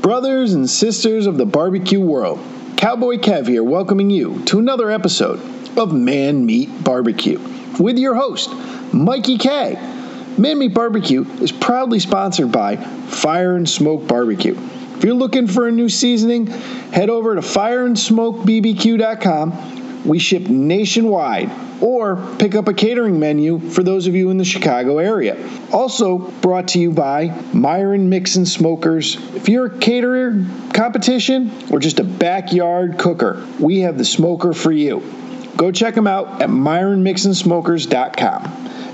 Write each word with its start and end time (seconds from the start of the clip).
Brothers 0.00 0.54
and 0.54 0.70
sisters 0.70 1.26
of 1.26 1.38
the 1.38 1.44
barbecue 1.44 2.00
world, 2.00 2.38
Cowboy 2.76 3.16
Kev 3.16 3.48
here, 3.48 3.64
welcoming 3.64 4.10
you 4.10 4.44
to 4.44 4.60
another 4.60 4.92
episode 4.92 5.40
of 5.76 5.92
Man 5.92 6.46
Meat 6.46 6.84
Barbecue 6.84 7.40
with 7.80 7.98
your 7.98 8.14
host, 8.14 8.48
Mikey 8.92 9.38
K. 9.38 9.74
Man 10.38 10.58
Meat 10.58 10.72
Barbecue 10.72 11.24
is 11.40 11.50
proudly 11.50 11.98
sponsored 11.98 12.52
by 12.52 12.76
Fire 12.76 13.56
and 13.56 13.68
Smoke 13.68 14.06
Barbecue. 14.06 14.56
If 14.96 15.02
you're 15.04 15.14
looking 15.14 15.48
for 15.48 15.66
a 15.66 15.72
new 15.72 15.88
seasoning, 15.88 16.46
head 16.46 17.10
over 17.10 17.34
to 17.34 17.40
fireandsmokebbq.com. 17.40 19.77
We 20.08 20.18
ship 20.18 20.48
nationwide 20.48 21.50
or 21.82 22.16
pick 22.38 22.54
up 22.54 22.66
a 22.66 22.72
catering 22.72 23.20
menu 23.20 23.58
for 23.58 23.82
those 23.82 24.06
of 24.06 24.14
you 24.14 24.30
in 24.30 24.38
the 24.38 24.44
Chicago 24.44 24.96
area. 24.96 25.36
Also 25.70 26.16
brought 26.16 26.68
to 26.68 26.78
you 26.78 26.90
by 26.90 27.26
Myron 27.52 28.08
Mixon 28.08 28.46
Smokers. 28.46 29.16
If 29.34 29.50
you're 29.50 29.66
a 29.66 29.78
caterer, 29.78 30.46
competition, 30.72 31.52
or 31.70 31.78
just 31.78 32.00
a 32.00 32.04
backyard 32.04 32.96
cooker, 32.96 33.46
we 33.60 33.80
have 33.80 33.98
the 33.98 34.04
smoker 34.06 34.54
for 34.54 34.72
you. 34.72 35.02
Go 35.58 35.70
check 35.70 35.94
them 35.94 36.06
out 36.06 36.40
at 36.40 36.48
myronmixonsmokers.com. 36.48 38.44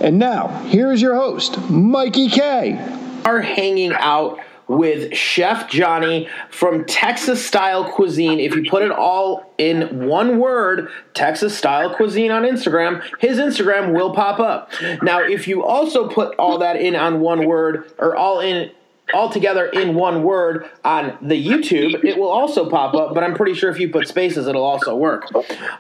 And 0.01 0.19
now, 0.19 0.49
here 0.65 0.91
is 0.91 1.01
your 1.01 1.15
host, 1.15 1.71
Mikey 1.71 2.29
K. 2.29 2.77
Are 3.25 3.41
hanging 3.41 3.93
out 3.93 4.41
with 4.77 5.15
Chef 5.15 5.71
Johnny 5.71 6.29
from 6.51 6.85
Texas 6.85 7.45
Style 7.45 7.91
Cuisine. 7.93 8.41
If 8.41 8.55
you 8.55 8.69
put 8.69 8.83
it 8.83 8.91
all 8.91 9.53
in 9.59 10.07
one 10.07 10.39
word, 10.39 10.89
Texas 11.15 11.57
Style 11.57 11.95
Cuisine 11.95 12.31
on 12.31 12.43
Instagram, 12.43 13.03
his 13.21 13.39
Instagram 13.39 13.93
will 13.95 14.15
pop 14.15 14.41
up. 14.41 14.71
Now, 15.03 15.21
if 15.21 15.47
you 15.47 15.65
also 15.65 16.09
put 16.09 16.35
all 16.39 16.59
that 16.59 16.77
in 16.77 16.97
on 16.97 17.21
one 17.21 17.47
word 17.47 17.93
or 17.99 18.17
all 18.17 18.41
in 18.41 18.71
all 19.13 19.29
together 19.29 19.67
in 19.67 19.95
one 19.95 20.23
word 20.23 20.71
on 20.85 21.19
the 21.21 21.43
YouTube, 21.43 22.05
it 22.05 22.17
will 22.17 22.31
also 22.31 22.69
pop 22.71 22.95
up, 22.95 23.15
but 23.15 23.23
I'm 23.23 23.35
pretty 23.35 23.55
sure 23.55 23.71
if 23.71 23.79
you 23.79 23.91
put 23.91 24.09
spaces, 24.09 24.47
it'll 24.47 24.65
also 24.65 24.97
work. 24.97 25.27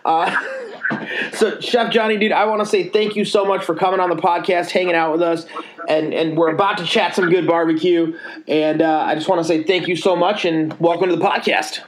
Uh, 0.04 0.36
so, 1.32 1.58
Chef 1.60 1.90
Johnny, 1.92 2.16
dude, 2.18 2.32
I 2.32 2.44
want 2.44 2.60
to 2.60 2.66
say 2.66 2.88
thank 2.88 3.16
you 3.16 3.24
so 3.24 3.44
much 3.44 3.64
for 3.64 3.74
coming 3.74 4.00
on 4.00 4.10
the 4.10 4.16
podcast, 4.16 4.70
hanging 4.70 4.94
out 4.94 5.12
with 5.12 5.22
us, 5.22 5.46
and 5.88 6.12
and 6.12 6.36
we're 6.36 6.50
about 6.50 6.78
to 6.78 6.84
chat 6.84 7.14
some 7.14 7.30
good 7.30 7.46
barbecue. 7.46 8.18
And 8.46 8.82
uh, 8.82 9.04
I 9.06 9.14
just 9.14 9.28
want 9.28 9.40
to 9.40 9.44
say 9.44 9.62
thank 9.62 9.88
you 9.88 9.96
so 9.96 10.14
much, 10.14 10.44
and 10.44 10.78
welcome 10.78 11.08
to 11.08 11.16
the 11.16 11.24
podcast. 11.24 11.80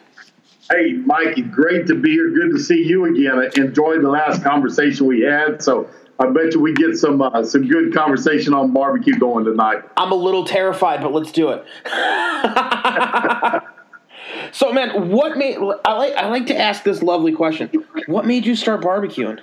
Hey, 0.71 0.95
Mikey, 0.95 1.43
great 1.43 1.87
to 1.87 1.95
be 1.95 2.11
here. 2.11 2.31
Good 2.31 2.51
to 2.53 2.59
see 2.59 2.83
you 2.83 3.05
again. 3.05 3.39
I 3.39 3.49
enjoyed 3.61 4.03
the 4.03 4.09
last 4.09 4.43
conversation 4.43 5.07
we 5.07 5.21
had. 5.21 5.63
So 5.63 5.89
I 6.19 6.27
bet 6.31 6.55
you 6.55 6.61
we 6.61 6.73
get 6.73 6.97
some 6.97 7.21
uh, 7.21 7.43
some 7.45 7.67
good 7.67 7.93
conversation 7.95 8.55
on 8.55 8.73
barbecue 8.73 9.19
going 9.19 9.45
tonight. 9.45 9.83
I'm 9.97 10.13
a 10.13 10.17
little 10.17 10.45
terrified, 10.45 11.03
but 11.03 11.13
let's 11.13 11.31
do 11.31 11.51
it. 11.51 11.65
so, 14.53 14.73
man, 14.73 15.11
what 15.11 15.37
made 15.37 15.57
I 15.85 15.93
like 15.93 16.15
I 16.15 16.29
like 16.29 16.47
to 16.47 16.57
ask 16.57 16.83
this 16.85 17.03
lovely 17.03 17.33
question. 17.33 17.71
What 18.07 18.25
made 18.27 18.47
you 18.47 18.57
start 18.57 18.81
barbecuing? 18.81 19.41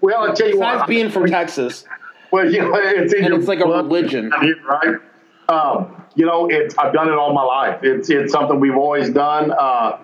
Well, 0.00 0.30
I 0.30 0.34
tell 0.34 0.48
you 0.48 0.54
Besides 0.54 0.80
what, 0.80 0.88
being 0.88 1.10
from 1.10 1.26
Texas, 1.26 1.84
well, 2.30 2.50
you 2.50 2.60
know, 2.60 2.74
it's 2.74 3.12
in 3.14 3.24
and 3.24 3.34
it's 3.34 3.48
like 3.48 3.60
a 3.60 3.66
religion. 3.66 4.30
right? 4.30 4.96
Um, 5.48 6.04
you 6.14 6.26
know, 6.26 6.48
it's 6.50 6.76
I've 6.76 6.92
done 6.92 7.08
it 7.08 7.14
all 7.14 7.32
my 7.32 7.42
life. 7.42 7.80
It's 7.82 8.10
it's 8.10 8.32
something 8.32 8.60
we've 8.60 8.76
always 8.76 9.08
done. 9.10 9.50
Uh, 9.50 9.98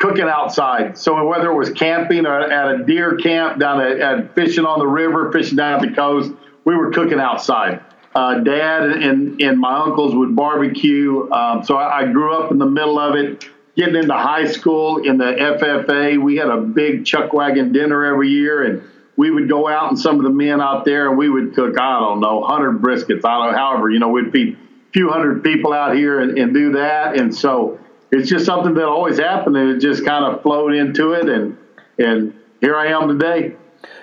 cooking 0.00 0.28
outside. 0.28 0.98
So 0.98 1.24
whether 1.26 1.50
it 1.50 1.54
was 1.54 1.70
camping 1.70 2.26
or 2.26 2.40
at 2.40 2.74
a 2.74 2.84
deer 2.84 3.16
camp 3.16 3.60
down 3.60 3.80
at, 3.80 4.00
at 4.00 4.34
fishing 4.34 4.64
on 4.64 4.78
the 4.78 4.86
river, 4.86 5.30
fishing 5.30 5.56
down 5.56 5.74
at 5.74 5.88
the 5.88 5.94
coast, 5.94 6.32
we 6.64 6.74
were 6.74 6.90
cooking 6.90 7.20
outside. 7.20 7.82
Uh, 8.14 8.40
Dad 8.40 8.90
and, 8.90 9.40
and 9.40 9.60
my 9.60 9.78
uncles 9.78 10.16
would 10.16 10.34
barbecue. 10.34 11.30
Um, 11.30 11.62
so 11.64 11.76
I, 11.76 12.00
I 12.00 12.06
grew 12.06 12.34
up 12.34 12.50
in 12.50 12.58
the 12.58 12.66
middle 12.66 12.98
of 12.98 13.14
it. 13.14 13.44
Getting 13.76 13.96
into 13.96 14.14
high 14.14 14.46
school 14.46 15.04
in 15.04 15.16
the 15.16 15.24
FFA, 15.24 16.20
we 16.20 16.36
had 16.36 16.48
a 16.48 16.56
big 16.56 17.06
chuck 17.06 17.32
wagon 17.32 17.72
dinner 17.72 18.04
every 18.04 18.28
year, 18.28 18.64
and 18.64 18.82
we 19.16 19.30
would 19.30 19.48
go 19.48 19.68
out 19.68 19.90
and 19.90 19.98
some 19.98 20.16
of 20.16 20.24
the 20.24 20.30
men 20.30 20.60
out 20.60 20.84
there, 20.84 21.08
and 21.08 21.16
we 21.16 21.30
would 21.30 21.54
cook. 21.54 21.78
I 21.78 22.00
don't 22.00 22.20
know, 22.20 22.42
hundred 22.42 22.82
briskets. 22.82 23.24
I 23.24 23.46
don't 23.46 23.54
however, 23.54 23.88
you 23.88 24.00
know, 24.00 24.08
we'd 24.08 24.32
feed 24.32 24.54
a 24.54 24.92
few 24.92 25.08
hundred 25.08 25.44
people 25.44 25.72
out 25.72 25.94
here 25.94 26.20
and, 26.20 26.36
and 26.36 26.52
do 26.52 26.72
that. 26.72 27.16
And 27.16 27.32
so 27.34 27.78
it's 28.12 28.28
just 28.28 28.44
something 28.46 28.74
that 28.74 28.84
always 28.86 29.18
happened, 29.18 29.56
and 29.56 29.70
it 29.70 29.80
just 29.80 30.04
kind 30.04 30.24
of 30.24 30.42
flowed 30.42 30.74
into 30.74 31.12
it, 31.12 31.28
and 31.28 31.56
and 31.98 32.34
here 32.60 32.76
I 32.76 32.88
am 32.88 33.08
today. 33.08 33.54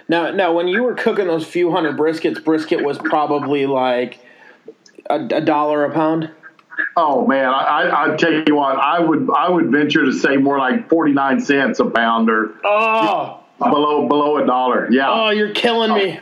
Now, 0.09 0.31
now, 0.31 0.53
when 0.53 0.68
you 0.68 0.84
were 0.84 0.94
cooking 0.94 1.28
those 1.28 1.45
few 1.45 1.72
hundred 1.72 1.97
briskets, 1.97 2.44
brisket 2.44 2.84
was 2.84 2.97
probably 2.97 3.66
like 3.66 4.19
a, 5.09 5.16
a 5.16 5.41
dollar 5.41 5.84
a 5.84 5.91
pound. 5.91 6.31
Oh 6.95 7.25
man, 7.28 7.45
I, 7.50 8.13
I 8.13 8.16
tell 8.18 8.31
you 8.31 8.56
what, 8.56 8.78
I 8.78 9.00
would 9.00 9.29
I 9.35 9.50
would 9.50 9.72
venture 9.72 10.06
to 10.06 10.13
say 10.13 10.38
more 10.38 10.57
like 10.59 10.89
forty 10.89 11.12
nine 11.12 11.39
cents 11.41 11.79
a 11.79 11.85
pound 11.85 12.29
or 12.29 12.53
Oh, 12.63 13.44
below 13.59 14.07
below 14.07 14.38
a 14.38 14.45
dollar. 14.45 14.88
Yeah. 14.91 15.09
oh, 15.12 15.29
you're 15.31 15.53
killing 15.53 15.94
me. 15.94 16.19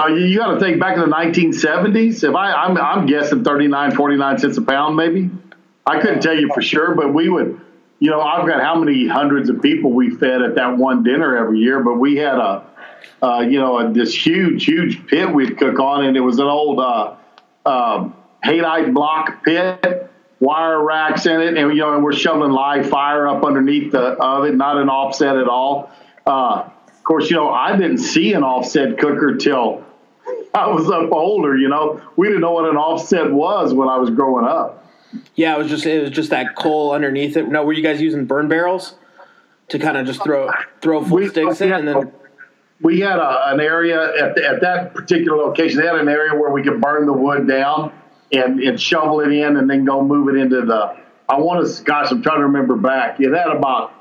Uh, 0.00 0.06
you, 0.06 0.26
you 0.26 0.38
got 0.38 0.54
to 0.54 0.60
think 0.60 0.78
back 0.78 0.94
in 0.96 1.00
the 1.00 1.14
1970s. 1.14 2.22
If 2.22 2.32
I, 2.36 2.52
I'm, 2.52 2.76
I'm 2.78 3.06
guessing 3.06 3.42
39, 3.42 3.96
49 3.96 4.38
cents 4.38 4.56
a 4.56 4.62
pound, 4.62 4.94
maybe. 4.94 5.28
I 5.88 6.00
couldn't 6.00 6.20
tell 6.20 6.38
you 6.38 6.50
for 6.52 6.60
sure, 6.60 6.94
but 6.94 7.14
we 7.14 7.30
would, 7.30 7.58
you 7.98 8.10
know, 8.10 8.20
I've 8.20 8.46
got 8.46 8.60
how 8.60 8.78
many 8.78 9.08
hundreds 9.08 9.48
of 9.48 9.62
people 9.62 9.90
we 9.90 10.10
fed 10.10 10.42
at 10.42 10.56
that 10.56 10.76
one 10.76 11.02
dinner 11.02 11.34
every 11.34 11.60
year, 11.60 11.82
but 11.82 11.94
we 11.94 12.16
had 12.16 12.34
a, 12.34 12.66
uh, 13.22 13.40
you 13.40 13.58
know, 13.58 13.78
a, 13.78 13.90
this 13.90 14.14
huge, 14.14 14.66
huge 14.66 15.06
pit 15.06 15.32
we'd 15.32 15.56
cook 15.56 15.80
on, 15.80 16.04
and 16.04 16.14
it 16.14 16.20
was 16.20 16.38
an 16.40 16.46
old 16.46 16.78
uh, 16.78 17.16
uh, 17.64 18.10
Haydite 18.44 18.92
block 18.92 19.42
pit, 19.42 20.10
wire 20.40 20.82
racks 20.84 21.24
in 21.24 21.40
it, 21.40 21.56
and 21.56 21.70
you 21.70 21.80
know, 21.80 21.94
and 21.94 22.04
we're 22.04 22.12
shoveling 22.12 22.52
live 22.52 22.90
fire 22.90 23.26
up 23.26 23.42
underneath 23.42 23.92
the 23.92 23.98
of 23.98 24.44
it, 24.44 24.54
not 24.54 24.76
an 24.76 24.90
offset 24.90 25.38
at 25.38 25.48
all. 25.48 25.90
Uh, 26.26 26.68
of 26.86 27.04
course, 27.04 27.30
you 27.30 27.36
know, 27.36 27.48
I 27.48 27.74
didn't 27.74 27.98
see 27.98 28.34
an 28.34 28.42
offset 28.42 28.98
cooker 28.98 29.36
till 29.36 29.86
I 30.52 30.66
was 30.68 30.90
up 30.90 31.10
older. 31.12 31.56
You 31.56 31.68
know, 31.68 32.02
we 32.16 32.26
didn't 32.26 32.42
know 32.42 32.52
what 32.52 32.68
an 32.68 32.76
offset 32.76 33.32
was 33.32 33.72
when 33.72 33.88
I 33.88 33.96
was 33.96 34.10
growing 34.10 34.44
up. 34.44 34.84
Yeah, 35.34 35.54
it 35.54 35.58
was 35.58 35.68
just 35.68 35.86
it 35.86 36.00
was 36.02 36.10
just 36.10 36.30
that 36.30 36.54
coal 36.56 36.92
underneath 36.92 37.36
it. 37.36 37.48
No, 37.48 37.64
were 37.64 37.72
you 37.72 37.82
guys 37.82 38.00
using 38.00 38.26
burn 38.26 38.48
barrels 38.48 38.94
to 39.68 39.78
kind 39.78 39.96
of 39.96 40.06
just 40.06 40.22
throw 40.22 40.50
throw 40.80 41.02
full 41.04 41.18
We- 41.18 41.28
sticks 41.28 41.60
in 41.60 41.72
and 41.72 41.88
then? 41.88 42.12
we 42.80 43.00
had 43.00 43.18
a, 43.18 43.48
an 43.48 43.58
area 43.60 44.00
at, 44.16 44.38
at 44.38 44.60
that 44.60 44.94
particular 44.94 45.36
location. 45.36 45.80
They 45.80 45.86
had 45.86 45.96
an 45.96 46.08
area 46.08 46.32
where 46.38 46.50
we 46.50 46.62
could 46.62 46.80
burn 46.80 47.06
the 47.06 47.12
wood 47.12 47.48
down 47.48 47.92
and, 48.30 48.60
and 48.60 48.80
shovel 48.80 49.20
it 49.20 49.32
in, 49.32 49.56
and 49.56 49.68
then 49.68 49.84
go 49.84 50.02
move 50.04 50.28
it 50.28 50.36
into 50.40 50.60
the. 50.64 50.96
I 51.28 51.38
want 51.40 51.66
to, 51.66 51.82
gosh, 51.82 52.10
I'm 52.12 52.22
trying 52.22 52.38
to 52.38 52.44
remember 52.44 52.76
back. 52.76 53.18
It 53.20 53.32
had 53.34 53.48
about 53.48 53.92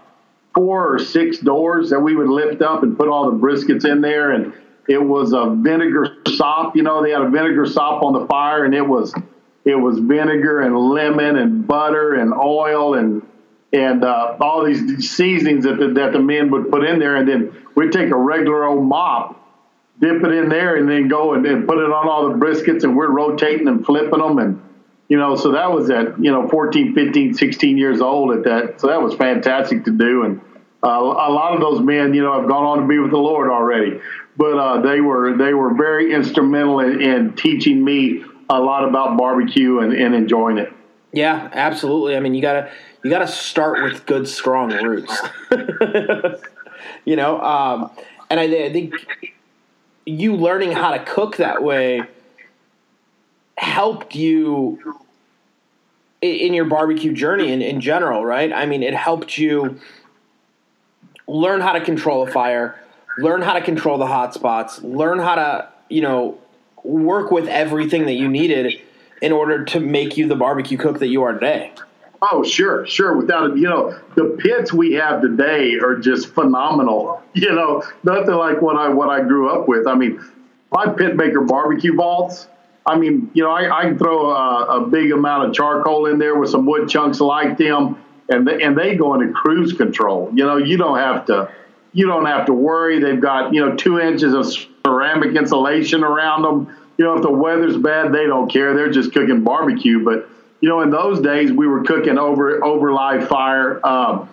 four 0.54 0.94
or 0.94 1.00
six 1.00 1.40
doors 1.40 1.90
that 1.90 2.00
we 2.00 2.16
would 2.16 2.30
lift 2.30 2.62
up 2.62 2.84
and 2.84 2.96
put 2.98 3.08
all 3.08 3.32
the 3.32 3.38
briskets 3.38 3.84
in 3.84 4.02
there, 4.02 4.32
and 4.32 4.54
it 4.88 5.02
was 5.04 5.34
a 5.34 5.56
vinegar 5.58 6.18
sop. 6.36 6.76
You 6.76 6.84
know, 6.84 7.02
they 7.02 7.10
had 7.12 7.22
a 7.22 7.30
vinegar 7.30 7.66
sop 7.66 8.04
on 8.04 8.14
the 8.14 8.28
fire, 8.28 8.64
and 8.64 8.76
it 8.76 8.88
was 8.88 9.12
it 9.68 9.76
was 9.76 10.00
vinegar 10.00 10.62
and 10.62 10.78
lemon 10.78 11.36
and 11.36 11.68
butter 11.68 12.14
and 12.16 12.34
oil 12.34 12.94
and 12.94 13.22
and 13.74 14.04
uh, 14.04 14.38
all 14.40 14.64
these 14.64 15.10
seasonings 15.10 15.66
that 15.66 15.78
the, 15.78 15.90
that 15.90 16.14
the 16.14 16.20
men 16.20 16.50
would 16.52 16.72
put 16.72 16.86
in 16.86 17.00
there, 17.00 17.18
and 17.18 17.28
then 17.28 17.66
we'd 17.76 17.92
take 17.92 18.10
a 18.12 18.16
regular 18.16 18.64
old 18.64 18.86
mop, 18.86 19.46
dip 20.00 20.24
it 20.24 20.32
in 20.32 20.48
there, 20.48 20.78
and 20.78 20.90
then 20.90 21.10
go 21.10 21.34
and, 21.34 21.46
and 21.46 21.68
put 21.68 21.78
it 21.78 21.92
on 21.92 22.08
all 22.08 22.30
the 22.30 22.36
briskets, 22.36 22.86
and 22.86 22.96
we're 22.96 23.12
rotating 23.12 23.68
and 23.68 23.86
flipping 23.86 24.20
them, 24.20 24.40
and 24.40 24.64
you 25.10 25.18
know, 25.18 25.36
so 25.36 25.52
that 25.52 25.70
was 25.72 25.90
at 25.90 26.18
you 26.24 26.32
know 26.32 26.48
14, 26.48 26.96
15, 26.96 27.34
16 27.34 27.78
years 27.78 28.00
old 28.00 28.38
at 28.38 28.44
that, 28.46 28.80
so 28.80 28.88
that 28.88 29.02
was 29.02 29.14
fantastic 29.16 29.84
to 29.84 29.92
do, 29.92 30.24
and 30.24 30.40
uh, 30.82 30.88
a 30.88 31.32
lot 31.32 31.54
of 31.54 31.60
those 31.60 31.82
men, 31.82 32.14
you 32.14 32.24
know, 32.24 32.40
have 32.40 32.48
gone 32.48 32.64
on 32.64 32.82
to 32.82 32.88
be 32.88 33.00
with 33.00 33.12
the 33.12 33.18
Lord 33.18 33.50
already, 33.50 34.00
but 34.38 34.58
uh, 34.58 34.82
they 34.82 35.02
were 35.02 35.36
they 35.36 35.54
were 35.54 35.74
very 35.74 36.14
instrumental 36.14 36.80
in, 36.80 37.02
in 37.02 37.34
teaching 37.34 37.84
me 37.84 38.24
a 38.50 38.60
lot 38.60 38.88
about 38.88 39.18
barbecue 39.18 39.80
and, 39.80 39.94
and 39.94 40.16
enjoying 40.16 40.58
it. 40.58 40.72
Yeah, 41.14 41.50
absolutely. 41.54 42.16
I 42.16 42.20
mean, 42.20 42.34
you 42.34 42.42
gotta 42.42 42.72
you 43.04 43.10
gotta 43.10 43.28
start 43.28 43.84
with 43.84 44.06
good, 44.06 44.28
strong 44.28 44.72
roots. 44.72 45.22
you 47.06 47.16
know, 47.16 47.42
um, 47.42 47.92
and 48.30 48.40
I, 48.40 48.44
I 48.44 48.74
think 48.74 48.94
you 50.06 50.36
learning 50.36 50.72
how 50.72 50.92
to 50.92 51.04
cook 51.04 51.38
that 51.38 51.64
way 51.64 52.04
helped 53.58 54.16
you 54.16 54.96
in 56.22 56.54
your 56.54 56.66
barbecue 56.66 57.14
journey 57.14 57.52
in, 57.52 57.62
in 57.62 57.82
general, 57.82 58.26
right? 58.26 58.52
I 58.52 58.66
mean, 58.66 58.84
it 58.84 58.94
helped 58.94 59.38
you 59.38 59.80
learn 61.28 61.62
how 61.62 61.74
to 61.74 61.82
control 61.82 62.24
a 62.24 62.32
fire, 62.32 62.82
learn 63.18 63.42
how 63.42 63.54
to 63.54 63.62
control 63.62 63.98
the 63.98 64.08
hot 64.08 64.34
spots, 64.34 64.82
learn 64.82 65.20
how 65.20 65.36
to, 65.36 65.70
you 65.90 66.02
know, 66.02 66.40
work 66.88 67.32
with 67.32 67.48
everything 67.48 68.06
that 68.06 68.14
you 68.14 68.28
needed 68.28 68.82
in 69.22 69.32
order 69.32 69.66
to 69.66 69.80
make 69.80 70.18
you 70.18 70.28
the 70.28 70.36
barbecue 70.36 70.78
cook 70.78 71.00
that 71.00 71.08
you 71.08 71.24
are 71.24 71.34
today. 71.34 71.74
Oh, 72.22 72.44
sure, 72.44 72.86
sure. 72.88 73.16
Without 73.16 73.52
it, 73.52 73.58
you 73.58 73.70
know, 73.70 74.00
the 74.16 74.38
pits 74.40 74.74
we 74.74 74.94
have 74.94 75.22
today 75.22 75.76
are 75.76 75.98
just 75.98 76.34
phenomenal. 76.34 77.22
You 77.38 77.54
know, 77.54 77.84
nothing 78.02 78.34
like 78.34 78.64
what 78.64 78.78
I 78.78 78.90
what 78.90 79.10
I 79.10 79.22
grew 79.22 79.52
up 79.52 79.68
with. 79.68 79.86
I 79.86 79.94
mean, 79.94 80.20
my 80.72 80.88
pit 80.92 81.16
maker 81.16 81.42
barbecue 81.42 81.96
vaults. 81.96 82.48
I 82.84 82.98
mean, 82.98 83.30
you 83.36 83.44
know, 83.44 83.52
I, 83.52 83.82
I 83.82 83.84
can 83.84 84.00
throw 84.00 84.32
a, 84.32 84.80
a, 84.80 84.88
big 84.88 85.12
amount 85.12 85.48
of 85.48 85.54
charcoal 85.54 86.08
in 86.08 86.18
there 86.18 86.36
with 86.36 86.50
some 86.50 86.66
wood 86.66 86.90
chunks 86.90 87.20
like 87.20 87.60
them, 87.60 88.04
and 88.30 88.48
they, 88.48 88.64
and 88.64 88.76
they 88.76 88.96
go 88.96 89.14
into 89.14 89.32
cruise 89.34 89.72
control. 89.72 90.32
You 90.34 90.46
know, 90.46 90.58
you 90.58 90.78
don't 90.78 90.98
have 90.98 91.28
to 91.28 91.52
you 91.94 92.08
don't 92.08 92.26
have 92.26 92.48
to 92.48 92.54
worry. 92.54 93.00
They've 93.00 93.22
got 93.22 93.54
you 93.54 93.64
know 93.64 93.76
two 93.76 94.00
inches 94.00 94.34
of 94.34 94.48
ceramic 94.86 95.36
insulation 95.36 96.04
around 96.04 96.42
them. 96.42 96.77
You 96.98 97.06
know, 97.06 97.16
if 97.16 97.22
the 97.22 97.32
weather's 97.32 97.78
bad, 97.78 98.12
they 98.12 98.26
don't 98.26 98.52
care. 98.52 98.74
They're 98.74 98.92
just 98.92 99.14
cooking 99.14 99.44
barbecue. 99.44 100.04
But 100.04 100.30
you 100.62 100.70
know, 100.70 100.82
in 100.82 100.90
those 100.90 101.22
days, 101.22 101.52
we 101.52 101.68
were 101.68 101.84
cooking 101.84 102.18
over 102.18 102.64
over 102.64 102.92
live 102.92 103.28
fire. 103.28 103.86
Um, 103.86 104.30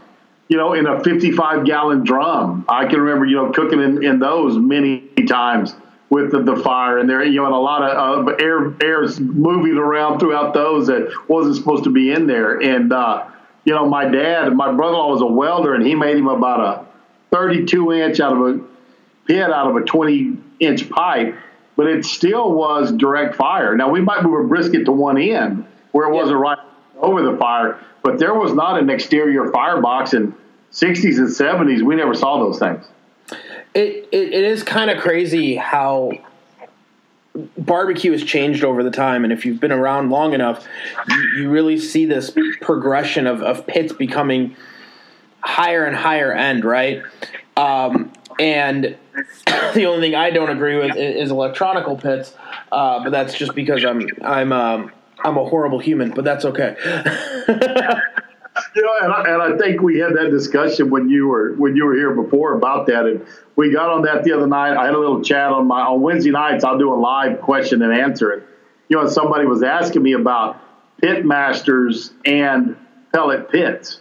you 0.49 0.59
know, 0.59 0.75
in 0.75 0.87
a 0.87 1.03
55 1.03 1.65
gallon 1.65 2.05
drum. 2.05 2.67
I 2.69 2.87
can 2.87 3.01
remember, 3.01 3.25
you 3.25 3.37
know, 3.37 3.51
cooking 3.51 3.81
in, 3.81 4.05
in 4.05 4.19
those 4.19 4.59
many 4.59 5.01
times 5.27 5.75
with 6.11 6.31
the, 6.33 6.43
the 6.43 6.57
fire 6.57 6.99
and 6.99 7.09
there, 7.09 7.25
you 7.25 7.37
know, 7.37 7.47
and 7.47 7.55
a 7.55 7.59
lot 7.59 7.83
of 7.83 8.29
uh, 8.29 8.33
air 8.33 8.75
air's 8.83 9.19
moving 9.19 9.79
around 9.79 10.21
throughout 10.21 10.55
those 10.55 10.87
that 10.89 11.11
wasn't 11.29 11.57
supposed 11.57 11.85
to 11.85 11.91
be 11.91 12.13
in 12.13 12.27
there. 12.27 12.61
And 12.61 12.93
uh, 12.93 13.27
you 13.65 13.75
know, 13.75 13.89
my 13.89 14.05
dad, 14.05 14.55
my 14.55 14.71
brother-in-law 14.73 15.11
was 15.11 15.23
a 15.23 15.27
welder, 15.27 15.75
and 15.75 15.85
he 15.85 15.95
made 15.95 16.17
him 16.17 16.29
about 16.29 16.61
a 16.61 16.87
32 17.35 17.93
inch 17.93 18.21
out 18.21 18.33
of 18.33 18.41
a 18.41 18.61
pit 19.27 19.51
out 19.51 19.71
of 19.71 19.77
a 19.77 19.81
20 19.81 20.37
inch 20.61 20.89
pipe, 20.91 21.35
but 21.77 21.87
it 21.87 22.05
still 22.05 22.53
was 22.53 22.93
direct 22.93 23.35
fire. 23.35 23.77
Now 23.77 23.91
we 23.91 24.01
might 24.01 24.23
move 24.23 24.45
a 24.45 24.49
brisket 24.49 24.85
to 24.87 24.93
one 24.93 25.19
end 25.19 25.67
where 25.93 26.09
it 26.09 26.15
yeah. 26.15 26.21
wasn't 26.21 26.39
right 26.39 26.59
over 26.99 27.23
the 27.23 27.37
fire, 27.37 27.79
but 28.03 28.19
there 28.19 28.35
was 28.35 28.53
not 28.53 28.79
an 28.79 28.91
exterior 28.91 29.51
firebox 29.51 30.15
in 30.15 30.35
60s 30.73 31.19
and 31.19 31.29
70s. 31.29 31.83
We 31.83 31.97
never 31.97 32.15
saw 32.15 32.39
those 32.39 32.59
things. 32.59 32.85
It, 33.75 34.09
it, 34.13 34.33
it 34.33 34.45
is 34.45 34.63
kind 34.63 34.91
of 34.91 35.01
crazy 35.01 35.57
how 35.57 36.13
barbecue 37.59 38.13
has 38.13 38.23
changed 38.23 38.63
over 38.63 38.85
the 38.85 38.91
time 38.93 39.25
and 39.25 39.33
if 39.33 39.45
you've 39.45 39.59
been 39.59 39.73
around 39.73 40.09
long 40.11 40.35
enough 40.35 40.65
you, 41.09 41.23
you 41.37 41.51
really 41.51 41.77
see 41.77 42.07
this 42.07 42.33
progression 42.61 43.27
of, 43.27 43.43
of 43.43 43.67
pits 43.67 43.93
becoming 43.93 44.55
higher 45.41 45.85
and 45.85 45.97
higher 45.97 46.33
end 46.33 46.65
right 46.65 47.03
um, 47.57 48.13
and 48.39 48.97
the 49.75 49.85
only 49.87 50.09
thing 50.09 50.15
i 50.15 50.31
don't 50.31 50.51
agree 50.51 50.77
with 50.77 50.97
is, 50.97 51.31
electronical 51.31 51.97
pits 51.97 52.35
uh, 52.73 53.03
but 53.03 53.11
that's 53.11 53.35
just 53.35 53.55
because 53.55 53.85
i'm 53.85 54.07
i'm 54.23 54.53
um, 54.53 54.93
i'm 55.25 55.37
a 55.37 55.45
horrible 55.45 55.79
human 55.79 56.11
but 56.11 56.25
that's 56.25 56.45
okay 56.45 56.77
you 58.75 58.83
know, 58.83 58.93
and 59.03 59.13
I, 59.13 59.33
and 59.33 59.55
I 59.55 59.59
think 59.59 59.83
we 59.83 59.99
had 59.99 60.13
that 60.17 60.31
discussion 60.31 60.91
when 60.91 61.09
you 61.09 61.29
were 61.29 61.55
when 61.55 61.77
you 61.77 61.87
were 61.87 61.95
here 61.95 62.15
before 62.15 62.55
about 62.55 62.87
that, 62.87 63.07
and 63.07 63.27
we 63.57 63.73
got 63.73 63.91
on 63.91 64.03
that 64.03 64.25
the 64.25 64.33
other 64.33 64.47
night. 64.47 64.77
I 64.77 64.87
had 64.87 64.95
a 64.95 64.99
little 64.99 65.23
chat 65.23 65.53
on 65.53 65.67
my 65.67 65.81
on 65.83 66.01
Wednesday 66.01 66.31
nights. 66.31 66.65
I'll 66.65 66.79
do 66.79 66.93
a 66.93 66.97
live 66.97 67.41
question 67.41 67.83
and 67.83 67.93
answer. 67.93 68.31
And 68.31 68.43
you 68.89 68.97
know, 68.97 69.09
somebody 69.09 69.47
was 69.47 69.63
asking 69.63 70.03
me 70.03 70.13
about 70.13 70.61
pit 71.01 71.25
masters 71.25 72.13
and 72.25 72.77
pellet 73.13 73.51
pits. 73.51 74.01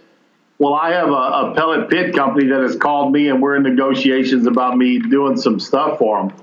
Well, 0.63 0.75
I 0.75 0.94
have 0.94 1.10
a, 1.10 1.12
a 1.12 1.54
pellet 1.54 1.89
pit 1.89 2.15
company 2.15 2.48
that 2.48 2.62
has 2.62 2.77
called 2.77 3.12
me, 3.12 3.27
and 3.27 3.42
we're 3.42 3.57
in 3.57 3.63
negotiations 3.63 4.48
about 4.48 4.77
me 4.77 4.98
doing 4.98 5.36
some 5.36 5.60
stuff 5.60 5.98
for 5.98 6.21
them. 6.21 6.38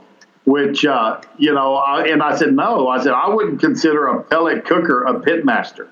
Which 0.44 0.84
uh, 0.84 1.22
you 1.38 1.55
know, 1.55 1.76
I, 1.76 2.05
and 2.08 2.22
I 2.22 2.37
said 2.37 2.52
no. 2.52 2.87
I 2.88 3.02
said 3.02 3.14
I 3.14 3.31
wouldn't 3.31 3.61
consider 3.61 4.08
a 4.08 4.22
pellet 4.22 4.67
cooker 4.67 5.05
a 5.05 5.20
pit 5.20 5.46
master. 5.46 5.88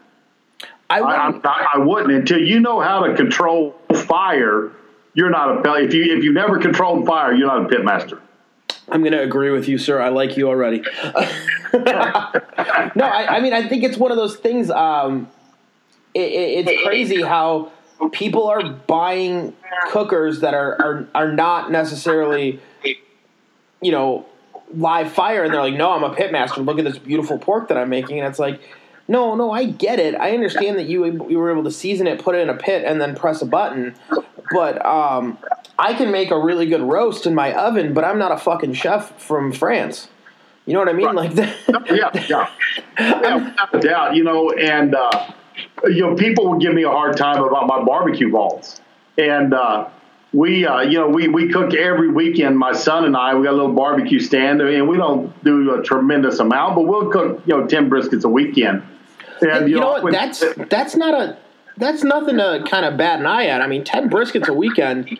I 0.90 1.00
wouldn't. 1.00 1.46
I, 1.46 1.48
I, 1.48 1.66
I, 1.76 1.78
wouldn't 1.78 2.12
until 2.12 2.38
you 2.38 2.60
know 2.60 2.80
how 2.82 3.06
to 3.06 3.16
control 3.16 3.74
fire. 3.94 4.72
You're 5.14 5.30
not 5.30 5.56
a 5.56 5.62
pellet. 5.62 5.84
if 5.84 5.94
you 5.94 6.14
if 6.14 6.22
you 6.22 6.34
never 6.34 6.58
controlled 6.58 7.06
fire, 7.06 7.32
you're 7.32 7.46
not 7.46 7.64
a 7.64 7.68
pit 7.70 7.82
master. 7.82 8.20
I'm 8.90 9.00
going 9.00 9.12
to 9.12 9.22
agree 9.22 9.52
with 9.52 9.68
you, 9.68 9.78
sir. 9.78 10.02
I 10.02 10.10
like 10.10 10.36
you 10.36 10.48
already. 10.48 10.80
no, 11.02 11.24
I, 11.72 13.26
I, 13.36 13.40
mean 13.40 13.54
I 13.54 13.66
think 13.66 13.84
it's 13.84 13.96
one 13.96 14.10
of 14.10 14.18
those 14.18 14.36
things. 14.36 14.70
Um, 14.70 15.28
it, 16.12 16.20
it, 16.20 16.68
it's 16.68 16.82
crazy 16.82 17.22
how 17.22 17.72
people 18.12 18.46
are 18.46 18.68
buying 18.68 19.54
cookers 19.90 20.40
that 20.40 20.54
are 20.54 20.80
are, 20.80 21.08
are 21.14 21.32
not 21.32 21.70
necessarily, 21.70 22.60
you 23.80 23.92
know, 23.92 24.26
live 24.74 25.12
fire, 25.12 25.44
and 25.44 25.52
they're 25.52 25.60
like, 25.60 25.74
"No, 25.74 25.92
I'm 25.92 26.04
a 26.04 26.14
pit 26.14 26.32
master. 26.32 26.60
Look 26.60 26.78
at 26.78 26.84
this 26.84 26.98
beautiful 26.98 27.38
pork 27.38 27.68
that 27.68 27.76
I'm 27.76 27.88
making," 27.88 28.18
and 28.18 28.28
it's 28.28 28.38
like 28.38 28.60
no, 29.08 29.34
no, 29.34 29.50
I 29.50 29.64
get 29.64 29.98
it. 29.98 30.14
I 30.14 30.32
understand 30.32 30.78
that 30.78 30.86
you 30.86 31.06
you 31.28 31.38
were 31.38 31.50
able 31.50 31.64
to 31.64 31.70
season 31.70 32.06
it, 32.06 32.20
put 32.20 32.34
it 32.34 32.40
in 32.40 32.50
a 32.50 32.54
pit, 32.54 32.84
and 32.84 33.00
then 33.00 33.16
press 33.16 33.40
a 33.40 33.46
button. 33.46 33.94
But 34.52 34.84
um, 34.84 35.38
I 35.78 35.94
can 35.94 36.12
make 36.12 36.30
a 36.30 36.38
really 36.38 36.66
good 36.66 36.82
roast 36.82 37.26
in 37.26 37.34
my 37.34 37.54
oven, 37.54 37.94
but 37.94 38.04
I'm 38.04 38.18
not 38.18 38.32
a 38.32 38.36
fucking 38.36 38.74
chef 38.74 39.18
from 39.20 39.52
France. 39.52 40.08
You 40.66 40.74
know 40.74 40.80
what 40.80 40.90
I 40.90 40.92
mean? 40.92 41.06
Right. 41.06 41.14
Like 41.14 41.34
that. 41.34 41.56
yeah, 41.90 42.26
yeah, 42.28 42.50
yeah, 42.98 43.48
without 43.48 43.74
a 43.74 43.80
doubt. 43.80 44.14
You 44.14 44.24
know, 44.24 44.50
and 44.50 44.94
uh, 44.94 45.32
you 45.84 46.00
know, 46.00 46.14
people 46.14 46.48
would 46.50 46.60
give 46.60 46.74
me 46.74 46.84
a 46.84 46.90
hard 46.90 47.16
time 47.16 47.42
about 47.42 47.66
my 47.66 47.82
barbecue 47.84 48.30
vaults, 48.30 48.80
and 49.16 49.54
uh, 49.54 49.88
we, 50.32 50.66
uh, 50.66 50.80
you 50.80 50.98
know, 50.98 51.08
we 51.08 51.28
we 51.28 51.48
cook 51.48 51.74
every 51.74 52.10
weekend. 52.10 52.58
My 52.58 52.72
son 52.72 53.04
and 53.04 53.16
I, 53.16 53.34
we 53.34 53.44
got 53.44 53.52
a 53.52 53.56
little 53.56 53.72
barbecue 53.72 54.20
stand, 54.20 54.60
and 54.60 54.88
we 54.88 54.96
don't 54.96 55.32
do 55.44 55.74
a 55.74 55.82
tremendous 55.82 56.38
amount, 56.38 56.74
but 56.74 56.82
we'll 56.82 57.10
cook, 57.10 57.42
you 57.46 57.56
know, 57.56 57.66
ten 57.66 57.88
briskets 57.88 58.24
a 58.24 58.28
weekend 58.28 58.82
and, 59.42 59.68
you, 59.68 59.76
you, 59.76 59.80
know, 59.80 60.00
what? 60.02 60.12
That's 60.12 60.42
that's 60.68 60.96
not 60.96 61.14
a 61.14 61.36
that's 61.76 62.02
nothing 62.02 62.38
to 62.38 62.64
kind 62.68 62.84
of 62.84 62.96
bat 62.96 63.20
an 63.20 63.26
eye 63.26 63.46
at. 63.46 63.60
I 63.60 63.66
mean, 63.66 63.84
ten 63.84 64.08
briskets 64.08 64.48
a 64.48 64.52
weekend. 64.52 65.18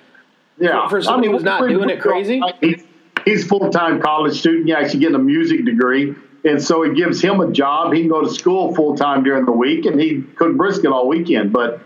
Yeah, 0.58 0.84
for, 0.84 0.96
for 0.96 1.02
somebody 1.02 1.29
I 1.29 1.32
mean, 1.32 1.38
who's 1.38 1.44
not 1.44 1.69
doing 1.69 1.91
it 1.91 2.00
crazy. 2.00 2.43
He's, 2.61 2.82
he's 3.25 3.46
full 3.46 3.70
time 3.70 4.00
college 4.00 4.38
student. 4.38 4.67
He's 4.67 4.75
actually 4.75 5.00
getting 5.00 5.14
a 5.14 5.20
music 5.20 5.64
degree, 5.64 6.14
and 6.48 6.62
so 6.62 6.82
it 6.82 6.94
gives 6.94 7.20
him 7.20 7.40
a 7.40 7.50
job. 7.52 7.92
He 7.92 8.00
can 8.00 8.08
go 8.08 8.22
to 8.22 8.30
school 8.30 8.74
full 8.74 8.96
time 8.96 9.22
during 9.22 9.44
the 9.44 9.52
week, 9.52 9.84
and 9.84 10.00
he 10.00 10.22
cook 10.36 10.56
brisket 10.56 10.90
all 10.90 11.08
weekend. 11.08 11.52
But 11.52 11.80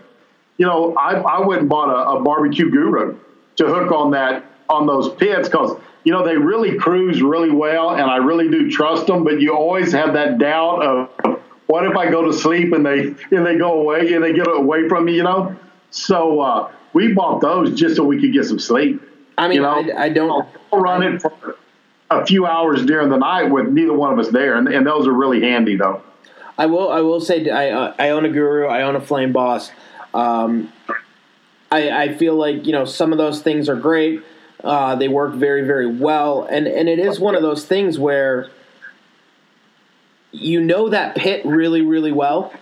you 0.57 0.65
know, 0.65 0.95
I 0.95 1.15
I 1.15 1.45
went 1.45 1.61
and 1.61 1.69
bought 1.69 1.89
a, 1.89 2.17
a 2.17 2.23
barbecue 2.23 2.69
guru 2.69 3.17
to 3.57 3.65
hook 3.65 3.91
on 3.91 4.11
that 4.11 4.45
on 4.69 4.87
those 4.87 5.13
pits 5.15 5.49
because 5.49 5.77
you 6.03 6.11
know 6.11 6.25
they 6.25 6.37
really 6.37 6.77
cruise 6.77 7.21
really 7.21 7.51
well, 7.51 7.91
and 7.91 8.03
I 8.03 8.17
really 8.17 8.49
do 8.49 8.69
trust 8.71 9.07
them. 9.07 9.23
But 9.23 9.41
you 9.41 9.55
always 9.55 9.91
have 9.91 10.13
that 10.13 10.37
doubt 10.37 10.83
of 10.83 11.39
what 11.67 11.85
if 11.85 11.95
I 11.95 12.09
go 12.09 12.23
to 12.23 12.33
sleep 12.33 12.73
and 12.73 12.85
they 12.85 13.15
and 13.35 13.45
they 13.45 13.57
go 13.57 13.79
away 13.79 14.13
and 14.13 14.23
they 14.23 14.33
get 14.33 14.47
away 14.47 14.87
from 14.87 15.05
me? 15.05 15.15
You 15.15 15.23
know. 15.23 15.55
So 15.91 16.39
uh, 16.39 16.71
we 16.93 17.13
bought 17.13 17.41
those 17.41 17.77
just 17.77 17.97
so 17.97 18.03
we 18.03 18.19
could 18.19 18.33
get 18.33 18.45
some 18.45 18.59
sleep. 18.59 19.01
I 19.37 19.47
mean, 19.47 19.57
you 19.57 19.61
know? 19.61 19.83
I, 19.95 20.03
I 20.05 20.09
don't 20.09 20.47
I'll 20.71 20.79
run 20.79 21.03
it 21.03 21.21
for 21.21 21.57
a 22.21 22.25
few 22.25 22.45
hours 22.45 22.85
during 22.85 23.09
the 23.09 23.17
night 23.17 23.43
with 23.43 23.67
neither 23.69 23.93
one 23.93 24.11
of 24.13 24.19
us 24.19 24.29
there, 24.29 24.55
and, 24.55 24.67
and 24.67 24.85
those 24.85 25.07
are 25.07 25.13
really 25.13 25.41
handy 25.41 25.75
though. 25.75 26.01
I 26.57 26.67
will. 26.67 26.91
I 26.91 27.01
will 27.01 27.19
say 27.19 27.49
I 27.49 27.71
uh, 27.71 27.95
I 27.97 28.09
own 28.09 28.25
a 28.25 28.29
Guru. 28.29 28.67
I 28.67 28.83
own 28.83 28.95
a 28.95 29.01
Flame 29.01 29.33
Boss. 29.33 29.71
Um, 30.13 30.71
I, 31.71 31.89
I 31.89 32.13
feel 32.13 32.35
like 32.35 32.65
you 32.65 32.71
know 32.71 32.85
some 32.85 33.11
of 33.11 33.17
those 33.17 33.41
things 33.41 33.69
are 33.69 33.75
great. 33.75 34.21
Uh, 34.63 34.95
they 34.95 35.07
work 35.07 35.33
very 35.33 35.65
very 35.65 35.87
well, 35.87 36.43
and 36.43 36.67
and 36.67 36.87
it 36.87 36.99
is 36.99 37.19
one 37.19 37.35
of 37.35 37.41
those 37.41 37.65
things 37.65 37.97
where 37.97 38.49
you 40.33 40.59
know 40.61 40.89
that 40.89 41.15
pit 41.15 41.45
really, 41.45 41.81
really 41.81 42.11
well, 42.11 42.53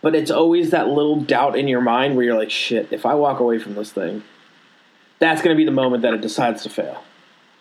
but 0.00 0.14
it's 0.14 0.30
always 0.30 0.70
that 0.70 0.88
little 0.88 1.20
doubt 1.20 1.56
in 1.56 1.68
your 1.68 1.80
mind 1.80 2.16
where 2.16 2.24
you're 2.24 2.38
like, 2.38 2.50
shit, 2.50 2.88
if 2.92 3.06
I 3.06 3.14
walk 3.14 3.40
away 3.40 3.58
from 3.58 3.74
this 3.74 3.92
thing, 3.92 4.24
that's 5.18 5.42
going 5.42 5.54
to 5.54 5.58
be 5.58 5.64
the 5.64 5.70
moment 5.70 6.02
that 6.02 6.14
it 6.14 6.22
decides 6.22 6.62
to 6.64 6.70
fail. 6.70 7.04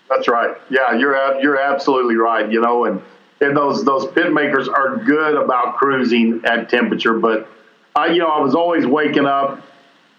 That's 0.10 0.28
right. 0.28 0.56
Yeah, 0.70 0.94
you're 0.94 1.42
you're 1.42 1.60
absolutely 1.60 2.16
right. 2.16 2.52
You 2.52 2.62
know, 2.62 2.86
and 2.86 3.02
and 3.42 3.56
those 3.56 3.84
those 3.84 4.12
pit 4.12 4.32
makers 4.32 4.68
are 4.68 4.98
good 4.98 5.36
about 5.36 5.78
cruising 5.78 6.42
at 6.46 6.70
temperature, 6.70 7.14
but 7.14 7.48
I 7.96 8.08
you 8.08 8.20
know 8.20 8.28
I 8.28 8.40
was 8.40 8.56
always 8.56 8.86
waking 8.86 9.26
up 9.26 9.62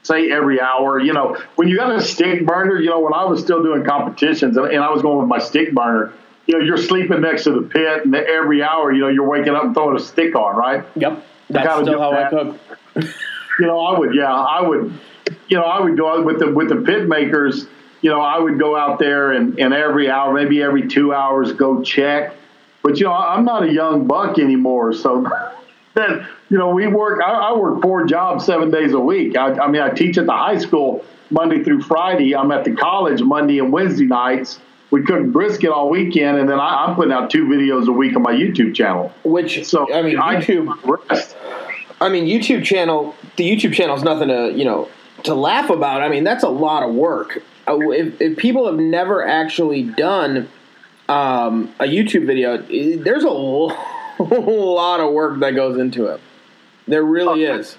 say 0.05 0.31
every 0.31 0.61
hour. 0.61 1.01
You 1.01 1.13
know, 1.13 1.37
when 1.57 1.69
you 1.69 1.77
got 1.77 1.95
a 1.95 2.03
stick 2.03 2.47
burner, 2.47 2.79
you 2.79 2.91
know, 2.91 3.01
when 3.01 3.15
I 3.15 3.25
was 3.25 3.41
still 3.43 3.63
doing 3.63 3.85
competitions 3.85 4.57
and, 4.57 4.67
and 4.67 4.85
I 4.85 4.91
was 4.91 5.03
going 5.03 5.19
with 5.19 5.29
my 5.29 5.39
stick 5.39 5.75
burner, 5.75 6.13
you 6.47 6.59
know, 6.59 6.65
you're 6.65 6.77
sleeping 6.77 7.23
next 7.23 7.45
to 7.45 7.53
the 7.53 7.63
pit, 7.63 8.05
and 8.05 8.15
every 8.15 8.63
hour, 8.63 8.93
you 8.93 9.01
know, 9.01 9.09
you're 9.09 9.27
waking 9.27 9.55
up 9.55 9.65
and 9.65 9.75
throwing 9.75 9.97
a 9.97 10.01
stick 10.01 10.37
on, 10.37 10.57
right? 10.57 10.85
Yep, 10.95 11.25
that's 11.51 11.83
still 11.83 11.99
how 11.99 12.11
that. 12.13 12.27
I 12.27 12.31
cook. 12.31 12.61
you 13.59 13.67
know, 13.67 13.81
I 13.81 13.99
would, 13.99 14.15
yeah, 14.15 14.33
I 14.33 14.61
would, 14.61 14.93
you 15.49 15.57
know, 15.57 15.65
I 15.65 15.81
would 15.81 15.97
go 15.97 16.13
out 16.13 16.25
with 16.25 16.39
the 16.39 16.53
with 16.53 16.69
the 16.69 16.77
pit 16.77 17.09
makers. 17.09 17.67
You 18.05 18.11
know, 18.11 18.21
I 18.21 18.39
would 18.39 18.59
go 18.59 18.77
out 18.77 18.99
there 18.99 19.33
and, 19.33 19.59
and 19.59 19.73
every 19.73 20.11
hour, 20.11 20.35
maybe 20.35 20.63
every 20.63 20.87
two 20.87 21.15
hours, 21.15 21.53
go 21.55 21.83
check. 21.83 22.35
But 22.83 22.99
you 22.99 23.07
know, 23.07 23.15
I'm 23.15 23.45
not 23.45 23.63
a 23.63 23.73
young 23.73 24.07
buck 24.07 24.39
anymore, 24.39 24.93
so 24.93 25.27
then 25.95 26.27
you 26.51 26.59
know, 26.59 26.69
we 26.69 26.87
work. 26.87 27.23
I, 27.25 27.31
I, 27.31 27.57
work 27.57 27.81
four 27.81 28.05
jobs, 28.05 28.45
seven 28.45 28.71
days 28.71 28.93
a 28.93 29.01
week. 29.01 29.37
I, 29.37 29.55
I 29.55 29.69
mean, 29.69 29.81
I 29.81 29.89
teach 29.89 30.19
at 30.19 30.27
the 30.27 30.33
high 30.33 30.59
school 30.59 31.05
Monday 31.31 31.65
through 31.65 31.81
Friday. 31.81 32.37
I'm 32.37 32.53
at 32.53 32.65
the 32.65 32.77
college 32.77 33.23
Monday 33.23 33.59
and 33.59 33.73
Wednesday 33.73 34.05
nights 34.05 34.61
we 34.95 35.03
cooked 35.03 35.33
brisket 35.33 35.71
all 35.71 35.91
weekend, 35.91 36.39
and 36.39 36.49
then 36.49 36.61
I, 36.61 36.89
am 36.89 36.95
putting 36.95 37.13
out 37.13 37.29
two 37.29 37.47
videos 37.47 37.89
a 37.89 37.93
week 37.93 38.15
on 38.15 38.23
my 38.23 38.33
YouTube 38.33 38.77
channel. 38.77 39.13
Which 39.25 39.67
so 39.67 39.93
I 39.93 40.03
mean, 40.03 40.17
YouTube. 40.17 40.69
I, 41.11 42.07
I 42.07 42.09
mean, 42.09 42.27
YouTube 42.27 42.65
channel. 42.65 43.17
The 43.37 43.45
YouTube 43.45 43.75
channel 43.75 43.97
is 43.97 44.05
nothing 44.05 44.29
to 44.29 44.53
you 44.53 44.65
know 44.65 44.89
to 45.25 45.35
laugh 45.35 45.69
about. 45.69 46.03
I 46.03 46.09
mean, 46.09 46.23
that's 46.23 46.45
a 46.45 46.49
lot 46.49 46.85
of 46.85 46.95
work. 46.95 47.43
Uh, 47.67 47.79
if, 47.91 48.21
if 48.21 48.37
people 48.37 48.67
have 48.67 48.77
never 48.77 49.27
actually 49.27 49.83
done 49.83 50.49
um, 51.09 51.75
a 51.81 51.85
YouTube 51.85 52.27
video, 52.27 52.59
there's 53.03 53.25
a 53.25 53.29
lot 54.23 55.01
of 55.01 55.13
work 55.13 55.41
that 55.41 55.53
goes 55.53 55.79
into 55.79 56.07
it. 56.07 56.21
There 56.87 57.03
really 57.03 57.45
is. 57.45 57.77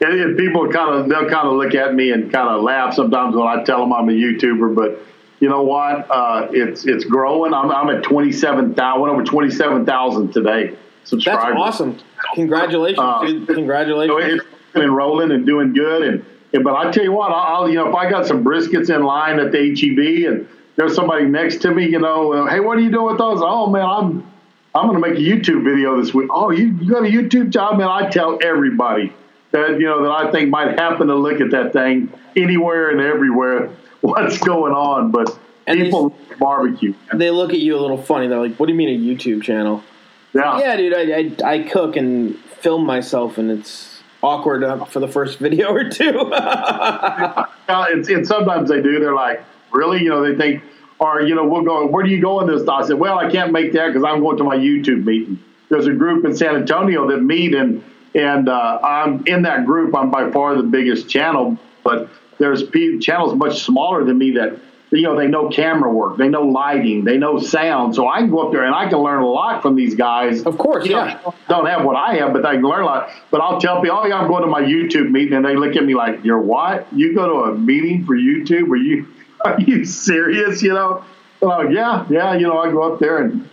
And, 0.00 0.20
and 0.20 0.36
people 0.36 0.68
kind 0.72 0.94
of 0.94 1.08
they'll 1.08 1.28
kind 1.28 1.46
of 1.46 1.54
look 1.54 1.74
at 1.74 1.94
me 1.94 2.10
and 2.10 2.32
kind 2.32 2.48
of 2.48 2.62
laugh 2.62 2.94
sometimes 2.94 3.36
when 3.36 3.46
I 3.46 3.62
tell 3.62 3.80
them 3.80 3.92
I'm 3.92 4.08
a 4.08 4.12
YouTuber, 4.12 4.74
but 4.74 4.98
you 5.38 5.48
know 5.48 5.62
what? 5.62 6.10
Uh, 6.10 6.48
it's 6.50 6.84
it's 6.86 7.04
growing. 7.04 7.54
I'm, 7.54 7.70
I'm 7.70 7.88
at 7.90 8.02
twenty 8.02 8.32
seven 8.32 8.74
thousand, 8.74 9.08
over 9.08 9.22
twenty 9.22 9.50
seven 9.50 9.86
thousand 9.86 10.32
today. 10.32 10.76
Subscribers. 11.04 11.44
That's 11.44 11.56
awesome. 11.56 11.98
Congratulations, 12.34 12.98
uh. 13.00 13.52
Congratulations. 13.52 14.18
Know, 14.18 14.34
it's 14.36 14.72
been 14.72 14.92
rolling 14.92 15.32
and 15.32 15.44
doing 15.44 15.72
good. 15.72 16.02
And, 16.02 16.24
and 16.52 16.64
but 16.64 16.74
I 16.74 16.90
tell 16.90 17.04
you 17.04 17.12
what, 17.12 17.32
I'll 17.32 17.68
you 17.68 17.76
know 17.76 17.88
if 17.88 17.94
I 17.94 18.10
got 18.10 18.26
some 18.26 18.44
briskets 18.44 18.94
in 18.94 19.02
line 19.02 19.38
at 19.38 19.52
the 19.52 19.58
HEB 19.58 20.32
and 20.32 20.48
there's 20.76 20.94
somebody 20.94 21.26
next 21.26 21.58
to 21.62 21.70
me, 21.70 21.88
you 21.88 21.98
know, 21.98 22.32
uh, 22.32 22.46
hey, 22.46 22.60
what 22.60 22.78
are 22.78 22.80
you 22.80 22.90
doing 22.90 23.06
with 23.06 23.18
those? 23.18 23.40
Oh 23.42 23.68
man, 23.68 23.84
I'm 23.84 24.32
I'm 24.74 24.88
going 24.88 25.02
to 25.02 25.08
make 25.08 25.18
a 25.18 25.22
YouTube 25.22 25.64
video 25.64 26.00
this 26.00 26.14
week. 26.14 26.30
Oh, 26.32 26.50
you, 26.50 26.68
you 26.80 26.90
got 26.90 27.02
a 27.02 27.10
YouTube 27.10 27.50
job, 27.50 27.76
man? 27.76 27.88
I 27.88 28.08
tell 28.08 28.38
everybody 28.42 29.12
that 29.50 29.78
you 29.78 29.86
know 29.86 30.02
that 30.02 30.10
I 30.10 30.30
think 30.32 30.48
might 30.48 30.78
happen 30.78 31.08
to 31.08 31.14
look 31.14 31.40
at 31.40 31.50
that 31.50 31.72
thing 31.74 32.12
anywhere 32.36 32.90
and 32.90 33.00
everywhere. 33.00 33.70
What's 34.00 34.38
going 34.38 34.72
on? 34.72 35.10
But 35.10 35.38
and 35.66 35.78
people 35.78 36.10
they, 36.10 36.34
barbecue. 36.36 36.94
They 37.12 37.30
look 37.30 37.52
at 37.52 37.58
you 37.58 37.76
a 37.76 37.80
little 37.80 38.00
funny. 38.00 38.28
They're 38.28 38.40
like, 38.40 38.56
"What 38.56 38.66
do 38.66 38.72
you 38.72 38.78
mean 38.78 38.88
a 38.88 38.98
YouTube 38.98 39.42
channel?" 39.42 39.84
Yeah, 40.32 40.58
yeah, 40.58 40.76
dude. 40.76 40.94
I, 40.94 41.46
I, 41.46 41.52
I 41.52 41.62
cook 41.68 41.96
and 41.96 42.38
film 42.38 42.86
myself, 42.86 43.36
and 43.36 43.50
it's 43.50 43.91
awkward 44.22 44.86
for 44.88 45.00
the 45.00 45.08
first 45.08 45.38
video 45.38 45.72
or 45.72 45.88
two. 45.88 46.28
yeah, 46.30 47.46
and, 47.68 48.08
and 48.08 48.26
sometimes 48.26 48.68
they 48.68 48.80
do. 48.80 48.98
They're 49.00 49.14
like, 49.14 49.42
"Really?" 49.72 50.02
You 50.02 50.10
know, 50.10 50.22
they 50.22 50.36
think 50.36 50.62
or 51.02 51.20
you 51.20 51.34
know 51.34 51.46
we'll 51.46 51.62
go 51.62 51.84
where 51.86 52.04
do 52.04 52.10
you 52.10 52.20
go 52.20 52.40
in 52.40 52.46
this 52.46 52.66
i 52.68 52.86
said 52.86 52.98
well 52.98 53.18
i 53.18 53.30
can't 53.30 53.52
make 53.52 53.72
that 53.72 53.88
because 53.88 54.04
i'm 54.04 54.20
going 54.20 54.36
to 54.36 54.44
my 54.44 54.56
youtube 54.56 55.04
meeting 55.04 55.38
there's 55.68 55.86
a 55.86 55.92
group 55.92 56.24
in 56.24 56.34
san 56.34 56.54
antonio 56.54 57.08
that 57.08 57.18
meet 57.18 57.54
and 57.54 57.82
and 58.14 58.48
uh, 58.48 58.78
i'm 58.82 59.26
in 59.26 59.42
that 59.42 59.66
group 59.66 59.94
i'm 59.96 60.10
by 60.10 60.30
far 60.30 60.54
the 60.54 60.62
biggest 60.62 61.08
channel 61.08 61.58
but 61.82 62.08
there's 62.38 62.64
channels 63.00 63.34
much 63.34 63.62
smaller 63.62 64.04
than 64.04 64.16
me 64.16 64.30
that 64.30 64.56
you 64.92 65.02
know 65.02 65.16
they 65.16 65.26
know 65.26 65.48
camera 65.48 65.90
work 65.90 66.16
they 66.16 66.28
know 66.28 66.42
lighting 66.42 67.04
they 67.04 67.16
know 67.16 67.38
sound 67.38 67.94
so 67.94 68.08
i 68.08 68.18
can 68.18 68.30
go 68.30 68.46
up 68.46 68.52
there 68.52 68.64
and 68.64 68.74
i 68.74 68.88
can 68.88 68.98
learn 68.98 69.22
a 69.22 69.26
lot 69.26 69.62
from 69.62 69.74
these 69.74 69.94
guys 69.94 70.42
of 70.42 70.58
course 70.58 70.84
you 70.84 70.92
yeah 70.92 71.18
know, 71.24 71.34
don't 71.48 71.66
have 71.66 71.84
what 71.84 71.96
i 71.96 72.14
have 72.14 72.32
but 72.32 72.44
i 72.44 72.54
can 72.54 72.62
learn 72.62 72.82
a 72.82 72.86
lot 72.86 73.10
but 73.30 73.40
i'll 73.40 73.60
tell 73.60 73.80
people 73.80 73.96
oh 73.96 74.06
yeah 74.06 74.16
i'm 74.16 74.28
going 74.28 74.42
to 74.42 74.48
my 74.48 74.62
youtube 74.62 75.10
meeting 75.10 75.34
and 75.34 75.44
they 75.44 75.56
look 75.56 75.76
at 75.76 75.84
me 75.84 75.94
like 75.94 76.22
you're 76.22 76.40
what 76.40 76.86
you 76.92 77.14
go 77.14 77.26
to 77.26 77.50
a 77.50 77.58
meeting 77.58 78.04
for 78.04 78.16
youtube 78.16 78.68
where 78.68 78.78
you 78.78 79.06
are 79.44 79.60
you 79.60 79.84
serious? 79.84 80.62
You 80.62 80.74
know, 80.74 81.04
like, 81.40 81.70
yeah, 81.70 82.06
yeah. 82.08 82.34
You 82.34 82.46
know, 82.46 82.58
I 82.58 82.70
go 82.70 82.92
up 82.92 83.00
there 83.00 83.18
and 83.18 83.48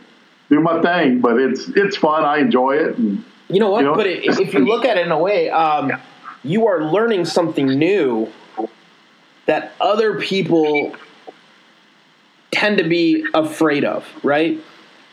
do 0.49 0.59
my 0.59 0.81
thing, 0.81 1.19
but 1.19 1.39
it's 1.39 1.67
it's 1.69 1.97
fun. 1.97 2.23
I 2.23 2.39
enjoy 2.39 2.77
it. 2.77 2.97
And, 2.97 3.23
you 3.47 3.59
know 3.59 3.71
what? 3.71 3.79
You 3.79 3.85
know, 3.87 3.95
but 3.95 4.07
if 4.07 4.53
you 4.53 4.59
look 4.59 4.85
at 4.85 4.97
it 4.97 5.05
in 5.05 5.11
a 5.11 5.19
way, 5.19 5.49
um, 5.49 5.91
you 6.43 6.67
are 6.67 6.83
learning 6.83 7.25
something 7.25 7.67
new 7.67 8.31
that 9.47 9.71
other 9.81 10.19
people 10.19 10.95
tend 12.51 12.77
to 12.77 12.83
be 12.83 13.25
afraid 13.33 13.85
of, 13.85 14.05
right? 14.23 14.59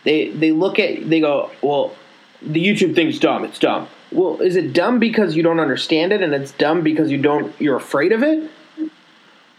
They 0.04 0.28
they 0.30 0.52
look 0.52 0.78
at 0.78 1.08
they 1.08 1.20
go, 1.20 1.50
well, 1.62 1.94
the 2.42 2.64
YouTube 2.64 2.94
thing's 2.94 3.18
dumb. 3.18 3.44
It's 3.44 3.58
dumb. 3.58 3.88
Well, 4.12 4.40
is 4.40 4.56
it 4.56 4.72
dumb 4.72 4.98
because 4.98 5.36
you 5.36 5.42
don't 5.42 5.60
understand 5.60 6.12
it, 6.12 6.22
and 6.22 6.32
it's 6.32 6.52
dumb 6.52 6.82
because 6.82 7.10
you 7.10 7.18
don't 7.18 7.58
you're 7.60 7.76
afraid 7.76 8.12
of 8.12 8.22
it? 8.22 8.50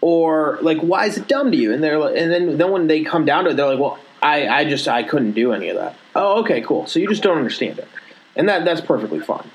or 0.01 0.59
like 0.61 0.77
why 0.79 1.05
is 1.05 1.17
it 1.17 1.27
dumb 1.27 1.51
to 1.51 1.57
you 1.57 1.73
and 1.73 1.83
they're 1.83 1.99
and 2.15 2.31
then 2.31 2.57
then 2.57 2.71
when 2.71 2.87
they 2.87 3.03
come 3.03 3.25
down 3.25 3.43
to 3.43 3.49
it 3.49 3.55
they're 3.55 3.67
like 3.67 3.79
well 3.79 3.99
i 4.21 4.47
i 4.47 4.65
just 4.65 4.87
i 4.87 5.03
couldn't 5.03 5.31
do 5.31 5.53
any 5.53 5.69
of 5.69 5.75
that 5.75 5.95
oh 6.15 6.39
okay 6.39 6.61
cool 6.61 6.85
so 6.85 6.99
you 6.99 7.07
just 7.07 7.23
don't 7.23 7.37
understand 7.37 7.79
it 7.79 7.87
and 8.35 8.47
that 8.47 8.63
that's 8.63 8.81
perfectly 8.81 9.19
fine 9.19 9.49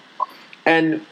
and 0.67 1.05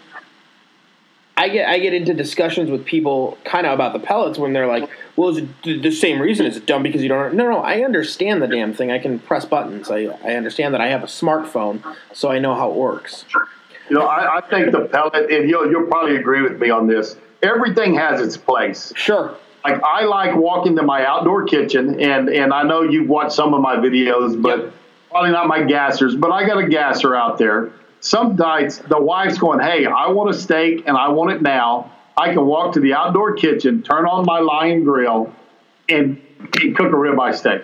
I 1.41 1.49
get 1.49 1.69
I 1.69 1.79
get 1.79 1.95
into 1.95 2.15
discussions 2.15 2.71
with 2.71 2.85
people 2.85 3.39
kind 3.45 3.67
of 3.67 3.73
about 3.73 3.93
the 3.93 3.99
pellets 3.99 4.39
when 4.39 4.53
they're 4.53 4.67
like, 4.67 4.89
"Well, 5.17 5.31
is 5.31 5.39
it 5.39 5.83
the 5.83 5.91
same 5.91 6.21
reason? 6.21 6.47
Is 6.47 6.57
it 6.57 6.67
dumb 6.67 6.83
because 6.83 7.03
you 7.03 7.09
don't?" 7.09 7.35
No, 7.35 7.51
no, 7.51 7.59
I 7.59 7.83
understand 7.83 8.43
the 8.43 8.49
damn 8.49 8.75
thing. 8.75 8.91
I 8.91 8.99
can 8.99 9.19
press 9.19 9.45
buttons. 9.45 9.91
I 9.91 10.07
I 10.25 10.35
understand 10.35 10.75
that 10.75 10.81
I 10.81 10.89
have 10.89 11.03
a 11.03 11.07
smartphone, 11.07 11.83
so 12.13 12.31
I 12.31 12.39
know 12.39 12.55
how 12.55 12.71
it 12.71 12.77
works. 12.77 13.25
You 13.89 13.97
know, 13.97 14.07
I, 14.07 14.39
I 14.39 14.41
think 14.43 14.71
the 14.71 14.87
pellet, 14.87 15.31
and 15.31 15.49
you'll 15.49 15.71
you'll 15.71 15.87
probably 15.87 16.17
agree 16.17 16.43
with 16.43 16.61
me 16.61 16.71
on 16.71 16.87
this 16.87 17.17
everything 17.43 17.95
has 17.95 18.21
its 18.21 18.37
place. 18.37 18.93
Sure. 18.97 19.37
Like 19.65 19.83
I 19.83 20.05
like 20.05 20.37
walking 20.37 20.77
to 20.77 20.83
my 20.83 21.05
outdoor 21.05 21.45
kitchen, 21.45 22.01
and 22.01 22.29
and 22.29 22.53
I 22.53 22.63
know 22.63 22.83
you've 22.83 23.09
watched 23.09 23.33
some 23.33 23.53
of 23.53 23.61
my 23.61 23.77
videos, 23.77 24.41
but 24.41 24.59
yep. 24.59 24.75
probably 25.11 25.33
not 25.33 25.49
my 25.49 25.61
gassers. 25.61 26.19
But 26.19 26.33
I 26.33 26.47
got 26.47 26.59
a 26.59 26.69
gasser 26.69 27.15
out 27.15 27.37
there. 27.37 27.71
Some 28.01 28.37
nights 28.37 28.79
the 28.79 29.01
wife's 29.01 29.39
going, 29.39 29.61
"Hey, 29.61 29.87
I 29.87 30.09
want 30.09 30.31
a 30.31 30.35
steak, 30.35 30.85
and 30.87 30.97
I 30.97 31.09
want 31.09 31.33
it 31.33 31.43
now." 31.43 31.93
I 32.17 32.35
can 32.35 32.45
walk 32.45 32.75
to 32.75 32.81
the 32.81 32.95
outdoor 32.95 33.35
kitchen, 33.35 33.83
turn 33.83 34.05
on 34.05 34.27
my 34.27 34.41
Lion 34.41 34.85
grill, 34.85 35.33
and, 35.89 36.21
and 36.61 36.77
cook 36.77 36.93
a 36.93 36.97
ribeye 36.97 37.35
steak. 37.35 37.63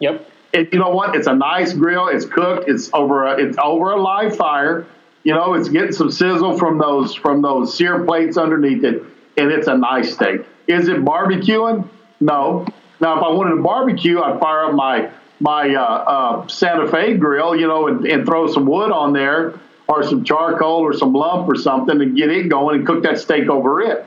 Yep. 0.00 0.28
And 0.52 0.68
you 0.72 0.78
know 0.78 0.90
what? 0.90 1.16
It's 1.16 1.26
a 1.26 1.34
nice 1.34 1.72
grill. 1.72 2.08
It's 2.08 2.26
cooked. 2.26 2.68
It's 2.68 2.90
over. 2.92 3.24
A, 3.24 3.38
it's 3.38 3.56
over 3.58 3.92
a 3.92 4.00
live 4.00 4.36
fire. 4.36 4.86
You 5.22 5.34
know, 5.34 5.54
it's 5.54 5.68
getting 5.68 5.92
some 5.92 6.10
sizzle 6.10 6.58
from 6.58 6.78
those 6.78 7.14
from 7.14 7.42
those 7.42 7.76
sear 7.76 8.04
plates 8.04 8.36
underneath 8.36 8.84
it, 8.84 9.02
and 9.36 9.50
it's 9.50 9.66
a 9.66 9.76
nice 9.76 10.12
steak. 10.12 10.42
Is 10.66 10.88
it 10.88 11.04
barbecuing? 11.04 11.88
No. 12.20 12.66
Now, 13.00 13.18
if 13.18 13.22
I 13.22 13.28
wanted 13.28 13.56
to 13.56 13.62
barbecue, 13.62 14.20
I'd 14.20 14.40
fire 14.40 14.66
up 14.66 14.74
my 14.74 15.10
my 15.40 15.74
uh, 15.74 15.82
uh, 15.82 16.48
Santa 16.48 16.88
Fe 16.90 17.14
grill, 17.14 17.54
you 17.56 17.66
know, 17.66 17.88
and, 17.88 18.06
and 18.06 18.24
throw 18.24 18.46
some 18.46 18.66
wood 18.66 18.90
on 18.90 19.12
there 19.12 19.60
or 19.88 20.02
some 20.02 20.24
charcoal 20.24 20.80
or 20.80 20.92
some 20.92 21.12
lump 21.12 21.48
or 21.48 21.54
something 21.54 22.00
and 22.00 22.16
get 22.16 22.30
it 22.30 22.48
going 22.48 22.78
and 22.78 22.86
cook 22.86 23.02
that 23.04 23.18
steak 23.18 23.48
over 23.48 23.80
it. 23.80 24.04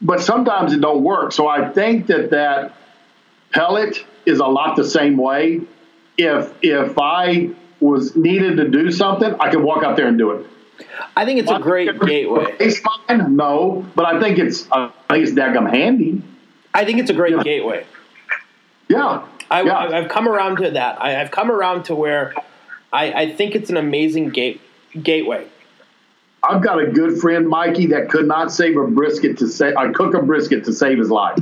But 0.00 0.20
sometimes 0.20 0.72
it 0.72 0.80
don't 0.80 1.02
work. 1.02 1.32
So 1.32 1.48
I 1.48 1.70
think 1.70 2.06
that 2.06 2.30
that 2.30 2.74
pellet 3.50 4.04
is 4.26 4.38
a 4.38 4.46
lot 4.46 4.76
the 4.76 4.84
same 4.84 5.16
way. 5.16 5.62
If 6.16 6.52
if 6.62 6.96
I 6.98 7.50
was 7.80 8.16
needed 8.16 8.56
to 8.58 8.68
do 8.68 8.90
something, 8.90 9.34
I 9.40 9.50
could 9.50 9.62
walk 9.62 9.82
out 9.82 9.96
there 9.96 10.06
and 10.06 10.18
do 10.18 10.32
it. 10.32 10.46
I 11.16 11.24
think 11.24 11.40
it's 11.40 11.50
a 11.50 11.58
great 11.58 11.98
gateway. 12.00 12.54
It's 12.60 12.78
fine, 12.78 13.36
no, 13.36 13.84
but 13.96 14.04
I 14.04 14.20
think 14.20 14.38
it's 14.38 14.68
I 14.70 14.92
think 15.10 15.26
it's 15.26 15.32
daggum 15.32 15.68
handy. 15.68 16.22
I 16.72 16.84
think 16.84 16.98
it's 16.98 17.10
a 17.10 17.14
great 17.14 17.34
yeah. 17.34 17.42
gateway. 17.42 17.86
Yeah, 18.88 19.26
I, 19.50 19.62
yeah. 19.62 20.00
have 20.00 20.08
come 20.08 20.28
around 20.28 20.56
to 20.58 20.70
that. 20.72 21.00
I, 21.00 21.10
have 21.10 21.30
come 21.30 21.50
around 21.50 21.84
to 21.84 21.94
where 21.94 22.34
I, 22.92 23.12
I 23.12 23.32
think 23.32 23.54
it's 23.54 23.70
an 23.70 23.76
amazing 23.76 24.30
gate 24.30 24.60
gateway. 25.02 25.46
I've 26.42 26.62
got 26.62 26.80
a 26.80 26.86
good 26.86 27.18
friend, 27.20 27.48
Mikey, 27.48 27.86
that 27.86 28.08
could 28.08 28.26
not 28.26 28.52
save 28.52 28.76
a 28.76 28.86
brisket 28.86 29.38
to 29.38 29.48
say 29.48 29.72
I 29.74 29.86
uh, 29.86 29.92
cook 29.92 30.14
a 30.14 30.22
brisket 30.22 30.64
to 30.66 30.72
save 30.72 30.98
his 30.98 31.10
life. 31.10 31.38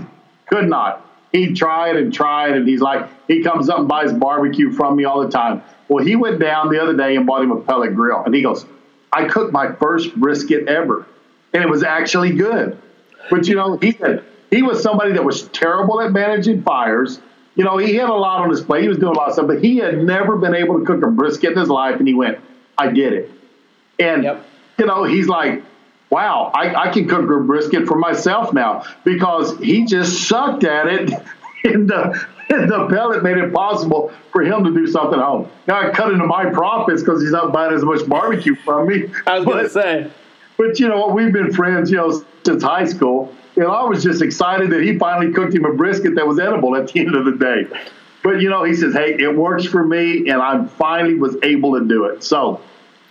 Could 0.46 0.68
not. 0.68 1.02
He 1.32 1.52
tried 1.52 1.96
and 1.96 2.14
tried, 2.14 2.52
and 2.52 2.66
he's 2.66 2.80
like, 2.80 3.06
he 3.28 3.42
comes 3.42 3.68
up 3.68 3.80
and 3.80 3.88
buys 3.88 4.12
barbecue 4.12 4.72
from 4.72 4.96
me 4.96 5.04
all 5.04 5.20
the 5.20 5.30
time. 5.30 5.62
Well, 5.88 6.04
he 6.04 6.16
went 6.16 6.40
down 6.40 6.70
the 6.70 6.80
other 6.80 6.96
day 6.96 7.16
and 7.16 7.26
bought 7.26 7.42
him 7.42 7.50
a 7.50 7.60
pellet 7.60 7.94
grill, 7.94 8.22
and 8.24 8.34
he 8.34 8.42
goes, 8.42 8.64
"I 9.12 9.26
cooked 9.26 9.52
my 9.52 9.72
first 9.72 10.16
brisket 10.16 10.66
ever, 10.68 11.06
and 11.52 11.62
it 11.62 11.68
was 11.68 11.82
actually 11.82 12.32
good." 12.32 12.78
But 13.30 13.46
you 13.46 13.54
know, 13.54 13.76
he 13.76 13.92
said 13.92 14.24
he 14.50 14.62
was 14.62 14.82
somebody 14.82 15.12
that 15.12 15.24
was 15.24 15.48
terrible 15.48 16.00
at 16.00 16.12
managing 16.12 16.62
fires. 16.62 17.20
You 17.54 17.64
know, 17.64 17.76
he 17.76 17.94
had 17.94 18.08
a 18.08 18.14
lot 18.14 18.42
on 18.42 18.50
his 18.50 18.60
plate. 18.60 18.82
He 18.82 18.88
was 18.88 18.98
doing 18.98 19.14
a 19.14 19.18
lot 19.18 19.28
of 19.28 19.34
stuff, 19.34 19.46
but 19.46 19.62
he 19.62 19.78
had 19.78 20.02
never 20.02 20.36
been 20.36 20.54
able 20.54 20.78
to 20.78 20.84
cook 20.84 21.02
a 21.02 21.10
brisket 21.10 21.52
in 21.52 21.58
his 21.58 21.68
life. 21.68 21.98
And 21.98 22.08
he 22.08 22.14
went, 22.14 22.38
"I 22.78 22.88
did 22.88 23.12
it," 23.12 23.30
and 23.98 24.24
yep. 24.24 24.44
you 24.78 24.86
know, 24.86 25.04
he's 25.04 25.28
like, 25.28 25.62
wow, 26.10 26.50
I, 26.54 26.88
I, 26.88 26.92
can 26.92 27.08
cook 27.08 27.28
a 27.30 27.40
brisket 27.40 27.86
for 27.86 27.98
myself 27.98 28.52
now 28.52 28.84
because 29.04 29.58
he 29.58 29.84
just 29.84 30.28
sucked 30.28 30.64
at 30.64 30.86
it 30.86 31.10
in 31.64 31.86
the 31.86 32.26
the 32.48 32.86
pellet 32.88 33.24
made 33.24 33.38
it 33.38 33.52
possible 33.52 34.12
for 34.30 34.42
him 34.42 34.62
to 34.62 34.72
do 34.72 34.86
something 34.86 35.18
at 35.18 35.24
home. 35.24 35.50
Now 35.66 35.80
I 35.80 35.90
cut 35.90 36.12
into 36.12 36.26
my 36.26 36.48
profits 36.50 37.02
because 37.02 37.20
he's 37.20 37.32
not 37.32 37.52
buying 37.52 37.74
as 37.74 37.84
much 37.84 38.08
barbecue 38.08 38.54
from 38.54 38.88
me. 38.88 39.10
I 39.26 39.38
was 39.38 39.44
going 39.44 39.64
to 39.64 39.70
say. 39.70 40.10
But 40.56 40.78
you 40.78 40.88
know 40.88 40.98
what? 40.98 41.14
We've 41.14 41.32
been 41.32 41.52
friends, 41.52 41.90
you 41.90 41.96
know, 41.96 42.24
since 42.44 42.62
high 42.62 42.86
school. 42.86 43.34
and 43.56 43.66
I 43.66 43.82
was 43.84 44.02
just 44.02 44.22
excited 44.22 44.70
that 44.70 44.82
he 44.82 44.98
finally 44.98 45.32
cooked 45.32 45.54
him 45.54 45.64
a 45.64 45.72
brisket 45.72 46.14
that 46.14 46.26
was 46.26 46.38
edible 46.38 46.76
at 46.76 46.88
the 46.88 47.00
end 47.00 47.14
of 47.14 47.24
the 47.24 47.32
day. 47.32 47.66
But 48.22 48.40
you 48.40 48.48
know, 48.48 48.64
he 48.64 48.74
says, 48.74 48.94
"Hey, 48.94 49.16
it 49.18 49.36
works 49.36 49.64
for 49.64 49.84
me, 49.84 50.28
and 50.28 50.40
I 50.40 50.64
finally 50.64 51.14
was 51.14 51.36
able 51.42 51.78
to 51.78 51.84
do 51.84 52.04
it." 52.04 52.22
So, 52.22 52.60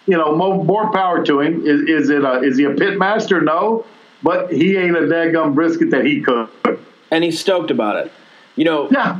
you 0.05 0.17
know, 0.17 0.35
more, 0.35 0.63
more 0.63 0.91
power 0.91 1.23
to 1.25 1.41
him. 1.41 1.65
Is, 1.65 1.81
is 2.03 2.09
it 2.09 2.23
a, 2.23 2.41
is 2.41 2.57
he 2.57 2.65
a 2.65 2.71
pit 2.71 2.97
master? 2.97 3.41
No, 3.41 3.85
but 4.21 4.51
he 4.51 4.77
ain't 4.77 4.95
a 4.95 5.01
daggum 5.01 5.53
brisket 5.55 5.91
that 5.91 6.05
he 6.05 6.21
cooked. 6.21 6.67
And 7.11 7.23
he's 7.23 7.39
stoked 7.39 7.71
about 7.71 8.05
it. 8.05 8.11
You 8.55 8.65
know, 8.65 8.89
yeah. 8.89 9.19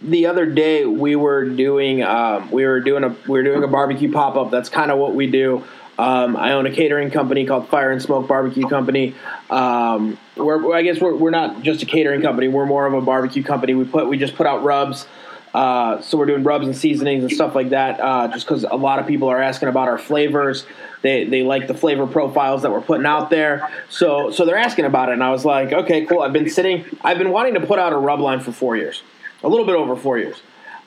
the 0.00 0.26
other 0.26 0.46
day 0.46 0.86
we 0.86 1.16
were 1.16 1.44
doing 1.44 2.02
um, 2.02 2.50
we 2.50 2.64
were 2.64 2.80
doing 2.80 3.04
a 3.04 3.08
we 3.08 3.38
were 3.38 3.42
doing 3.42 3.62
a 3.62 3.68
barbecue 3.68 4.12
pop 4.12 4.36
up. 4.36 4.50
That's 4.50 4.68
kind 4.68 4.90
of 4.90 4.98
what 4.98 5.14
we 5.14 5.26
do. 5.26 5.64
Um, 5.98 6.36
I 6.36 6.52
own 6.52 6.64
a 6.64 6.70
catering 6.70 7.10
company 7.10 7.44
called 7.44 7.68
Fire 7.68 7.90
and 7.90 8.00
Smoke 8.00 8.26
Barbecue 8.26 8.66
Company. 8.66 9.14
Um, 9.50 10.16
I 10.38 10.82
guess 10.82 10.98
we're, 10.98 11.14
we're 11.14 11.28
not 11.30 11.60
just 11.62 11.82
a 11.82 11.86
catering 11.86 12.22
company. 12.22 12.48
We're 12.48 12.64
more 12.64 12.86
of 12.86 12.94
a 12.94 13.02
barbecue 13.02 13.42
company. 13.42 13.74
We 13.74 13.84
put 13.84 14.08
we 14.08 14.16
just 14.16 14.34
put 14.34 14.46
out 14.46 14.62
rubs 14.62 15.06
Uh, 15.52 16.00
so 16.00 16.16
we're 16.16 16.26
doing 16.26 16.44
rubs 16.44 16.66
and 16.66 16.76
seasonings 16.76 17.24
and 17.24 17.32
stuff 17.32 17.54
like 17.54 17.70
that, 17.70 17.98
uh, 18.00 18.28
just 18.28 18.46
because 18.46 18.64
a 18.64 18.76
lot 18.76 18.98
of 18.98 19.06
people 19.06 19.28
are 19.28 19.42
asking 19.42 19.68
about 19.68 19.88
our 19.88 19.98
flavors. 19.98 20.64
They, 21.02 21.24
they 21.24 21.42
like 21.42 21.66
the 21.66 21.74
flavor 21.74 22.06
profiles 22.06 22.62
that 22.62 22.70
we're 22.70 22.82
putting 22.82 23.06
out 23.06 23.30
there. 23.30 23.68
So 23.88 24.30
so 24.30 24.44
they're 24.44 24.58
asking 24.58 24.84
about 24.84 25.08
it, 25.08 25.12
and 25.12 25.24
I 25.24 25.30
was 25.30 25.44
like, 25.44 25.72
okay, 25.72 26.04
cool. 26.06 26.22
I've 26.22 26.32
been 26.32 26.48
sitting. 26.48 26.84
I've 27.02 27.18
been 27.18 27.30
wanting 27.30 27.54
to 27.54 27.66
put 27.66 27.78
out 27.78 27.92
a 27.92 27.96
rub 27.96 28.20
line 28.20 28.40
for 28.40 28.52
four 28.52 28.76
years, 28.76 29.02
a 29.42 29.48
little 29.48 29.66
bit 29.66 29.74
over 29.74 29.96
four 29.96 30.18
years. 30.18 30.40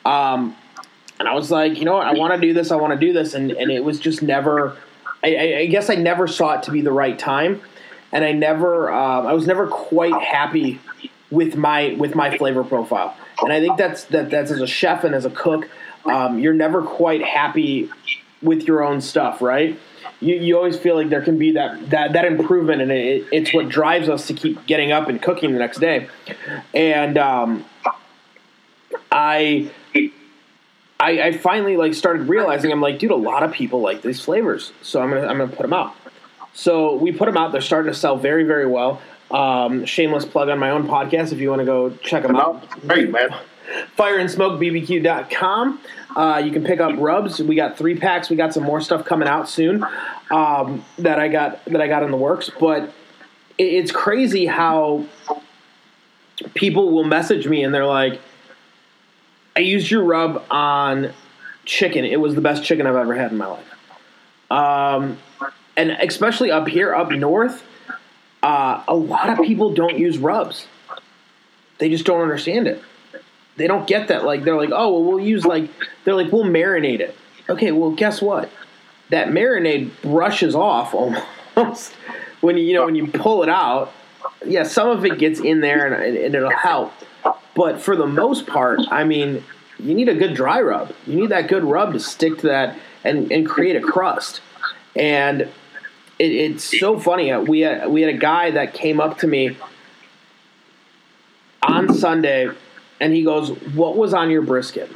Um, 0.06 0.56
and 1.20 1.28
I 1.28 1.34
was 1.34 1.52
like, 1.52 1.78
you 1.78 1.86
know 1.86 1.94
what? 1.94 2.08
I 2.08 2.14
want 2.14 2.34
to 2.34 2.40
do 2.40 2.54
this. 2.54 2.72
I 2.72 2.76
want 2.76 2.94
to 2.94 3.00
do 3.00 3.12
this, 3.12 3.34
and 3.34 3.52
and 3.52 3.72
it 3.72 3.84
was 3.84 4.00
just 4.00 4.22
never. 4.22 4.78
I, 5.24 5.60
I 5.60 5.66
guess 5.68 5.90
I 5.90 5.96
never 5.96 6.28
saw 6.28 6.56
it 6.56 6.64
to 6.64 6.72
be 6.72 6.82
the 6.82 6.92
right 6.92 7.18
time, 7.18 7.62
and 8.12 8.24
I 8.24 8.32
never. 8.32 8.92
Uh, 8.92 9.24
I 9.24 9.34
was 9.34 9.48
never 9.48 9.68
quite 9.68 10.22
happy 10.22 10.80
with 11.32 11.56
my 11.56 11.96
with 11.98 12.16
my 12.16 12.38
flavor 12.38 12.64
profile. 12.64 13.18
And 13.44 13.54
I 13.54 13.60
think 13.60 13.78
that's 13.78 14.06
that 14.06 14.30
that's 14.30 14.52
as 14.52 14.62
a 14.62 14.68
chef 14.68 15.04
and 15.04 15.14
as 15.14 15.26
a 15.26 15.30
cook, 15.30 15.70
um, 16.06 16.40
you're 16.40 16.54
never 16.54 16.82
quite 16.82 17.24
happy 17.24 17.90
with 18.42 18.64
your 18.64 18.84
own 18.84 19.02
stuff, 19.02 19.42
right? 19.42 19.80
You, 20.20 20.36
you 20.36 20.58
always 20.58 20.78
feel 20.78 20.96
like 20.96 21.10
there 21.10 21.22
can 21.22 21.38
be 21.38 21.52
that 21.54 21.90
that, 21.90 22.14
that 22.14 22.26
improvement, 22.26 22.82
and 22.82 22.92
it, 22.92 23.26
it's 23.32 23.54
what 23.54 23.70
drives 23.70 24.10
us 24.10 24.28
to 24.28 24.34
keep 24.34 24.66
getting 24.66 24.92
up 24.92 25.08
and 25.10 25.22
cooking 25.22 25.52
the 25.54 25.60
next 25.60 25.80
day. 25.80 26.08
And 26.74 27.18
um, 27.18 27.66
I, 29.12 29.72
I, 31.00 31.22
I 31.22 31.32
finally 31.34 31.78
like 31.78 31.94
started 31.94 32.28
realizing 32.28 32.72
I'm 32.72 32.82
like, 32.82 33.00
dude, 33.00 33.12
a 33.12 33.16
lot 33.16 33.44
of 33.44 33.52
people 33.52 33.82
like 33.82 34.02
these 34.02 34.22
flavors, 34.22 34.72
so 34.82 35.02
I'm 35.02 35.10
gonna 35.10 35.28
I'm 35.28 35.38
gonna 35.38 35.48
put 35.48 35.64
them 35.64 35.74
out. 35.74 35.96
So 36.54 36.96
we 36.96 37.12
put 37.12 37.26
them 37.26 37.36
out. 37.36 37.52
They're 37.52 37.62
starting 37.62 37.92
to 37.92 37.98
sell 37.98 38.16
very 38.16 38.44
very 38.44 38.68
well. 38.68 39.02
Um, 39.32 39.86
shameless 39.86 40.26
plug 40.26 40.50
on 40.50 40.60
my 40.60 40.70
own 40.70 40.88
podcast 40.88 41.32
if 41.32 41.40
you 41.40 41.50
want 41.50 41.60
to 41.60 41.66
go 41.66 41.90
check 42.02 42.24
them 42.24 42.36
out. 42.36 42.70
Great, 42.88 43.10
man. 43.10 43.30
Fireandsmokebbq.com. 43.98 45.80
Uh, 46.16 46.42
you 46.46 46.52
can 46.52 46.64
pick 46.64 46.80
up 46.80 46.94
rubs. 46.98 47.42
We 47.42 47.56
got 47.56 47.78
three 47.78 47.98
packs. 47.98 48.30
We 48.30 48.36
got 48.36 48.54
some 48.54 48.64
more 48.64 48.82
stuff 48.82 49.06
coming 49.06 49.28
out 49.28 49.50
soon 49.50 49.84
um, 50.30 50.86
that 51.00 51.20
I 51.20 51.28
got 51.28 51.64
that 51.66 51.82
I 51.82 51.88
got 51.88 52.04
in 52.04 52.12
the 52.12 52.18
works. 52.18 52.52
But 52.60 52.94
it's 53.58 53.92
crazy 53.92 54.46
how 54.46 55.06
people 56.54 56.92
will 56.92 57.04
message 57.04 57.48
me 57.48 57.64
and 57.64 57.74
they're 57.74 57.86
like, 57.86 58.22
"I 59.56 59.62
used 59.62 59.90
your 59.90 60.04
rub 60.04 60.44
on 60.52 61.12
chicken. 61.66 62.06
It 62.06 62.20
was 62.20 62.36
the 62.36 62.42
best 62.42 62.64
chicken 62.64 62.86
I've 62.86 62.96
ever 62.96 63.16
had 63.16 63.32
in 63.32 63.38
my 63.38 63.48
life." 63.48 63.74
Um, 64.52 65.18
and 65.76 65.92
especially 65.92 66.52
up 66.52 66.68
here, 66.68 66.94
up 66.94 67.10
north, 67.10 67.64
uh, 68.44 68.84
a 68.88 68.96
lot 68.96 69.30
of 69.30 69.46
people 69.46 69.74
don't 69.74 69.98
use 69.98 70.18
rubs. 70.18 70.68
They 71.80 71.90
just 71.90 72.06
don't 72.06 72.22
understand 72.22 72.68
it. 72.68 72.82
They 73.56 73.68
don't 73.68 73.88
get 73.88 74.10
that. 74.10 74.26
Like 74.26 74.44
they're 74.44 74.58
like, 74.58 74.72
oh, 74.72 74.92
well, 74.92 75.04
we'll 75.04 75.26
use 75.26 75.46
like 75.46 75.70
they're 76.04 76.16
like, 76.16 76.32
we'll 76.32 76.44
marinate 76.44 77.00
it. 77.00 77.16
Okay, 77.50 77.72
well, 77.72 77.92
guess 77.92 78.22
what? 78.22 78.52
That 79.10 79.30
marinade 79.30 79.92
brushes 80.02 80.56
off 80.56 80.94
almost 80.94 81.94
when 82.42 82.58
you 82.58 82.64
you 82.64 82.74
know 82.74 82.86
when 82.86 82.96
you 82.96 83.08
pull 83.08 83.44
it 83.44 83.50
out. 83.50 83.92
Yeah, 84.46 84.64
some 84.64 84.90
of 84.90 85.06
it 85.06 85.18
gets 85.20 85.40
in 85.40 85.62
there 85.62 85.94
and, 85.94 86.18
and 86.18 86.36
it'll 86.36 86.50
help, 86.50 86.92
but 87.56 87.82
for 87.82 87.96
the 87.96 88.08
most 88.08 88.46
part, 88.46 88.82
I 88.92 89.04
mean, 89.06 89.44
you 89.80 89.94
need 89.94 90.10
a 90.10 90.16
good 90.16 90.34
dry 90.34 90.62
rub. 90.62 90.94
You 91.08 91.16
need 91.16 91.30
that 91.30 91.48
good 91.48 91.64
rub 91.64 91.94
to 91.94 92.00
stick 92.00 92.40
to 92.40 92.48
that 92.48 92.78
and, 93.04 93.32
and 93.32 93.48
create 93.48 93.76
a 93.76 93.82
crust. 93.82 94.42
And 94.96 95.50
it, 96.20 96.32
it's 96.32 96.80
so 96.80 97.00
funny. 97.00 97.32
Uh, 97.32 97.42
we 97.42 97.62
had, 97.62 97.90
we 97.90 98.02
had 98.02 98.14
a 98.14 98.18
guy 98.18 98.52
that 98.52 98.74
came 98.74 99.00
up 99.00 99.20
to 99.20 99.28
me 99.28 99.58
on 101.62 101.94
Sunday, 101.94 102.50
and 103.00 103.14
he 103.14 103.24
goes, 103.24 103.50
"What 103.74 103.98
was 103.98 104.14
on 104.14 104.30
your 104.30 104.42
brisket?" 104.42 104.92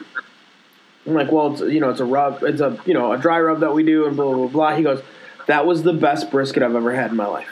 I'm 1.06 1.14
like, 1.14 1.32
"Well, 1.32 1.54
it's, 1.54 1.62
you 1.62 1.80
know, 1.80 1.90
it's 1.90 2.00
a 2.00 2.06
rub. 2.06 2.44
It's 2.44 2.62
a 2.62 2.78
you 2.86 2.94
know 2.94 3.14
a 3.14 3.18
dry 3.18 3.40
rub 3.40 3.62
that 3.62 3.74
we 3.74 3.84
do, 3.84 4.06
and 4.06 4.16
blah 4.16 4.34
blah 4.34 4.48
blah." 4.48 4.76
He 4.76 4.84
goes, 4.84 5.02
"That 5.48 5.66
was 5.66 5.84
the 5.84 5.94
best 5.94 6.30
brisket 6.32 6.64
I've 6.64 6.76
ever 6.76 6.94
had 6.94 7.12
in 7.12 7.18
my 7.18 7.28
life." 7.28 7.50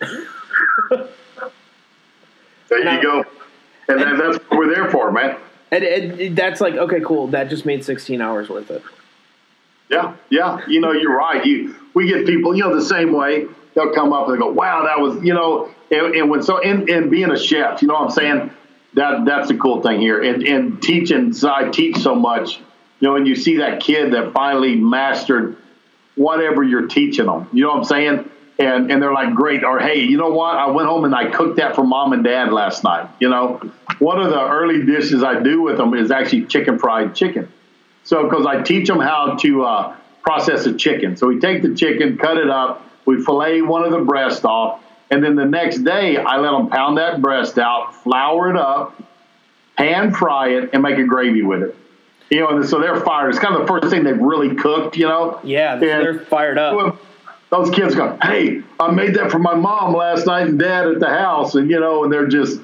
there 2.68 2.94
you 2.94 3.02
go, 3.02 3.24
and, 3.88 4.00
and 4.00 4.20
that's 4.20 4.38
what 4.48 4.58
we're 4.58 4.74
there 4.74 4.90
for, 4.90 5.10
man. 5.12 5.38
And, 5.70 5.84
and 5.84 6.36
that's 6.36 6.60
like, 6.60 6.74
okay, 6.74 7.00
cool. 7.00 7.26
That 7.28 7.48
just 7.48 7.66
made 7.66 7.84
16 7.84 8.20
hours 8.20 8.48
worth 8.48 8.70
it. 8.70 8.82
Yeah, 9.90 10.16
yeah. 10.30 10.60
You 10.66 10.80
know, 10.80 10.92
you're 10.92 11.16
right. 11.16 11.44
You 11.44 11.74
we 11.94 12.08
get 12.08 12.26
people, 12.26 12.56
you 12.56 12.62
know, 12.62 12.74
the 12.74 12.84
same 12.84 13.12
way. 13.12 13.46
They'll 13.74 13.92
come 13.92 14.12
up 14.12 14.28
and 14.28 14.34
they 14.34 14.38
go, 14.38 14.50
"Wow, 14.50 14.84
that 14.84 15.00
was," 15.00 15.22
you 15.22 15.34
know, 15.34 15.70
and, 15.90 16.14
and 16.14 16.30
when 16.30 16.42
so 16.42 16.58
and, 16.60 16.88
and 16.88 17.10
being 17.10 17.30
a 17.30 17.38
chef, 17.38 17.82
you 17.82 17.88
know 17.88 17.94
what 17.94 18.04
I'm 18.04 18.10
saying? 18.10 18.50
That 18.94 19.24
that's 19.24 19.48
the 19.48 19.56
cool 19.56 19.82
thing 19.82 20.00
here. 20.00 20.22
And 20.22 20.42
and 20.46 20.82
teaching, 20.82 21.32
so 21.32 21.52
I 21.52 21.68
teach 21.68 21.98
so 21.98 22.14
much. 22.14 22.58
You 23.00 23.08
know, 23.08 23.12
when 23.14 23.26
you 23.26 23.34
see 23.34 23.58
that 23.58 23.80
kid 23.80 24.12
that 24.12 24.32
finally 24.32 24.76
mastered 24.76 25.56
whatever 26.14 26.62
you're 26.62 26.86
teaching 26.86 27.26
them, 27.26 27.48
you 27.52 27.62
know 27.62 27.70
what 27.70 27.78
I'm 27.78 27.84
saying? 27.84 28.30
And 28.58 28.90
and 28.90 29.02
they're 29.02 29.12
like, 29.12 29.34
great. 29.34 29.64
Or 29.64 29.80
hey, 29.80 30.00
you 30.00 30.16
know 30.16 30.30
what? 30.30 30.56
I 30.56 30.68
went 30.68 30.88
home 30.88 31.04
and 31.04 31.14
I 31.14 31.30
cooked 31.30 31.56
that 31.56 31.74
for 31.74 31.84
mom 31.84 32.12
and 32.12 32.22
dad 32.22 32.52
last 32.52 32.84
night. 32.84 33.10
You 33.20 33.28
know, 33.28 33.60
one 33.98 34.20
of 34.20 34.30
the 34.30 34.40
early 34.40 34.86
dishes 34.86 35.24
I 35.24 35.40
do 35.40 35.60
with 35.60 35.76
them 35.76 35.92
is 35.94 36.10
actually 36.12 36.46
chicken 36.46 36.78
fried 36.78 37.14
chicken. 37.14 37.52
So 38.04 38.28
because 38.28 38.46
I 38.46 38.62
teach 38.62 38.86
them 38.86 39.00
how 39.00 39.36
to 39.40 39.64
uh, 39.64 39.96
process 40.22 40.66
a 40.66 40.74
chicken. 40.74 41.16
So 41.16 41.26
we 41.26 41.38
take 41.40 41.62
the 41.62 41.74
chicken, 41.74 42.16
cut 42.16 42.38
it 42.38 42.50
up, 42.50 42.88
we 43.06 43.22
fillet 43.22 43.62
one 43.62 43.84
of 43.84 43.92
the 43.92 44.00
breast 44.00 44.44
off, 44.44 44.82
and 45.10 45.22
then 45.22 45.36
the 45.36 45.44
next 45.44 45.78
day 45.78 46.16
I 46.16 46.38
let 46.38 46.52
them 46.52 46.68
pound 46.68 46.98
that 46.98 47.20
breast 47.20 47.58
out, 47.58 47.94
flour 48.02 48.50
it 48.50 48.56
up, 48.56 49.00
pan 49.76 50.12
fry 50.14 50.50
it, 50.50 50.70
and 50.72 50.82
make 50.82 50.98
a 50.98 51.04
gravy 51.04 51.42
with 51.42 51.62
it. 51.62 51.76
You 52.30 52.40
know, 52.40 52.48
and 52.56 52.66
so 52.66 52.80
they're 52.80 53.00
fired. 53.00 53.30
It's 53.30 53.38
kind 53.38 53.54
of 53.54 53.62
the 53.62 53.66
first 53.66 53.90
thing 53.90 54.02
they've 54.02 54.18
really 54.18 54.54
cooked. 54.54 54.96
You 54.96 55.06
know. 55.06 55.40
Yeah, 55.44 55.74
and 55.74 55.82
they're 55.82 56.18
fired 56.20 56.58
up. 56.58 56.98
Those 57.50 57.70
kids 57.70 57.94
go, 57.94 58.18
"Hey, 58.22 58.62
I 58.80 58.90
made 58.90 59.14
that 59.14 59.30
for 59.30 59.38
my 59.38 59.54
mom 59.54 59.94
last 59.94 60.26
night 60.26 60.48
and 60.48 60.58
dad 60.58 60.86
at 60.86 61.00
the 61.00 61.08
house," 61.08 61.54
and 61.54 61.70
you 61.70 61.78
know, 61.78 62.02
and 62.02 62.12
they're 62.12 62.26
just 62.26 62.60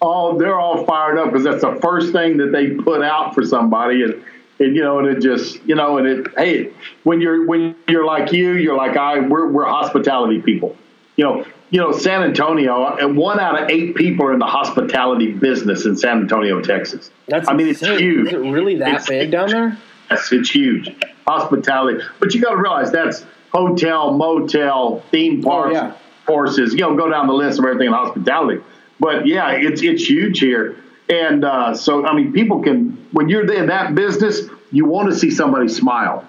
all 0.00 0.36
they're 0.36 0.58
all 0.58 0.84
fired 0.84 1.16
up 1.16 1.26
because 1.26 1.44
that's 1.44 1.62
the 1.62 1.78
first 1.80 2.12
thing 2.12 2.36
that 2.38 2.50
they 2.52 2.70
put 2.70 3.02
out 3.02 3.34
for 3.34 3.44
somebody, 3.44 4.02
and 4.02 4.22
and 4.58 4.76
you 4.76 4.82
know, 4.82 4.98
and 4.98 5.08
it 5.08 5.20
just, 5.20 5.62
you 5.64 5.74
know, 5.74 5.98
and 5.98 6.06
it, 6.06 6.26
hey, 6.36 6.72
when 7.02 7.20
you're 7.20 7.46
when 7.46 7.74
you're 7.88 8.04
like 8.04 8.32
you, 8.32 8.52
you're 8.52 8.76
like 8.76 8.96
I, 8.96 9.20
we're 9.20 9.50
we're 9.50 9.66
hospitality 9.66 10.40
people. 10.40 10.76
You 11.16 11.24
know, 11.24 11.46
you 11.70 11.80
know, 11.80 11.92
San 11.92 12.22
Antonio, 12.22 12.96
and 12.96 13.16
one 13.16 13.38
out 13.38 13.62
of 13.62 13.70
eight 13.70 13.94
people 13.94 14.26
are 14.26 14.32
in 14.32 14.38
the 14.38 14.46
hospitality 14.46 15.32
business 15.32 15.86
in 15.86 15.96
San 15.96 16.18
Antonio, 16.18 16.60
Texas. 16.60 17.10
That's 17.28 17.48
I 17.48 17.54
mean, 17.54 17.68
insane. 17.68 17.92
it's 17.92 18.00
huge. 18.00 18.26
Is 18.28 18.32
it 18.32 18.38
really 18.38 18.76
that 18.76 18.88
It's- 18.88 19.08
big 19.08 19.30
down 19.30 19.48
there? 19.48 19.78
Yes, 20.10 20.30
it's 20.32 20.50
huge. 20.50 20.94
Hospitality, 21.26 22.04
but 22.20 22.34
you 22.34 22.42
got 22.42 22.50
to 22.50 22.56
realize 22.56 22.92
that's 22.92 23.24
hotel, 23.52 24.12
motel, 24.12 25.02
theme 25.10 25.40
oh, 25.40 25.48
parks, 25.48 25.74
yeah. 25.74 25.94
courses. 26.26 26.74
You 26.74 26.80
know, 26.80 26.94
go 26.96 27.08
down 27.08 27.26
the 27.26 27.32
list 27.32 27.58
of 27.58 27.64
everything 27.64 27.86
in 27.86 27.92
hospitality. 27.92 28.62
But 29.00 29.26
yeah, 29.26 29.52
it's 29.52 29.82
it's 29.82 30.08
huge 30.08 30.38
here, 30.38 30.76
and 31.08 31.44
uh, 31.44 31.74
so 31.74 32.06
I 32.06 32.14
mean, 32.14 32.32
people 32.32 32.62
can 32.62 33.08
when 33.12 33.28
you're 33.28 33.50
in 33.52 33.66
that 33.66 33.94
business, 33.94 34.42
you 34.70 34.86
want 34.86 35.10
to 35.10 35.16
see 35.16 35.30
somebody 35.30 35.68
smile. 35.68 36.26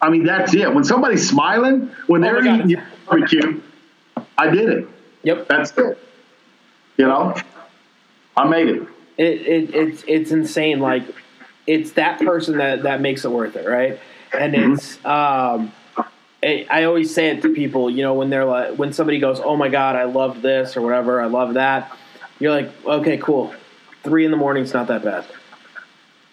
I 0.00 0.10
mean, 0.10 0.24
that's 0.24 0.54
it. 0.54 0.72
When 0.74 0.84
somebody's 0.84 1.28
smiling, 1.28 1.90
when 2.06 2.22
Oh 2.22 2.26
they're 2.26 2.42
God. 2.42 2.56
eating 2.58 2.70
your 2.70 2.82
barbecue, 3.08 3.60
I 4.36 4.50
did 4.50 4.68
it. 4.68 4.88
Yep. 5.22 5.48
That's 5.48 5.72
it. 5.76 5.98
You 6.98 7.06
know, 7.06 7.34
I 8.36 8.46
made 8.46 8.68
it. 8.68 8.88
It, 9.16 9.24
it 9.46 9.74
it's 9.74 10.04
it's 10.06 10.30
insane. 10.30 10.80
Like 10.80 11.02
it's 11.66 11.92
that 11.92 12.20
person 12.20 12.58
that 12.58 12.82
that 12.82 13.00
makes 13.00 13.24
it 13.24 13.30
worth 13.30 13.56
it, 13.56 13.66
right? 13.66 13.98
And 14.38 14.54
it's 14.54 14.96
um, 15.04 15.72
I 16.42 16.66
I 16.70 16.84
always 16.84 17.12
say 17.14 17.28
it 17.28 17.42
to 17.42 17.52
people, 17.54 17.88
you 17.90 18.02
know, 18.02 18.14
when 18.14 18.28
they're 18.30 18.44
like 18.44 18.76
when 18.76 18.92
somebody 18.92 19.18
goes, 19.18 19.40
"Oh 19.40 19.56
my 19.56 19.68
god, 19.68 19.96
I 19.96 20.04
love 20.04 20.42
this" 20.42 20.76
or 20.76 20.82
whatever, 20.82 21.20
I 21.20 21.26
love 21.26 21.54
that. 21.54 21.96
You're 22.38 22.52
like, 22.52 22.70
okay, 22.84 23.16
cool. 23.18 23.54
Three 24.02 24.24
in 24.24 24.30
the 24.30 24.36
morning's 24.36 24.72
not 24.72 24.88
that 24.88 25.02
bad. 25.02 25.24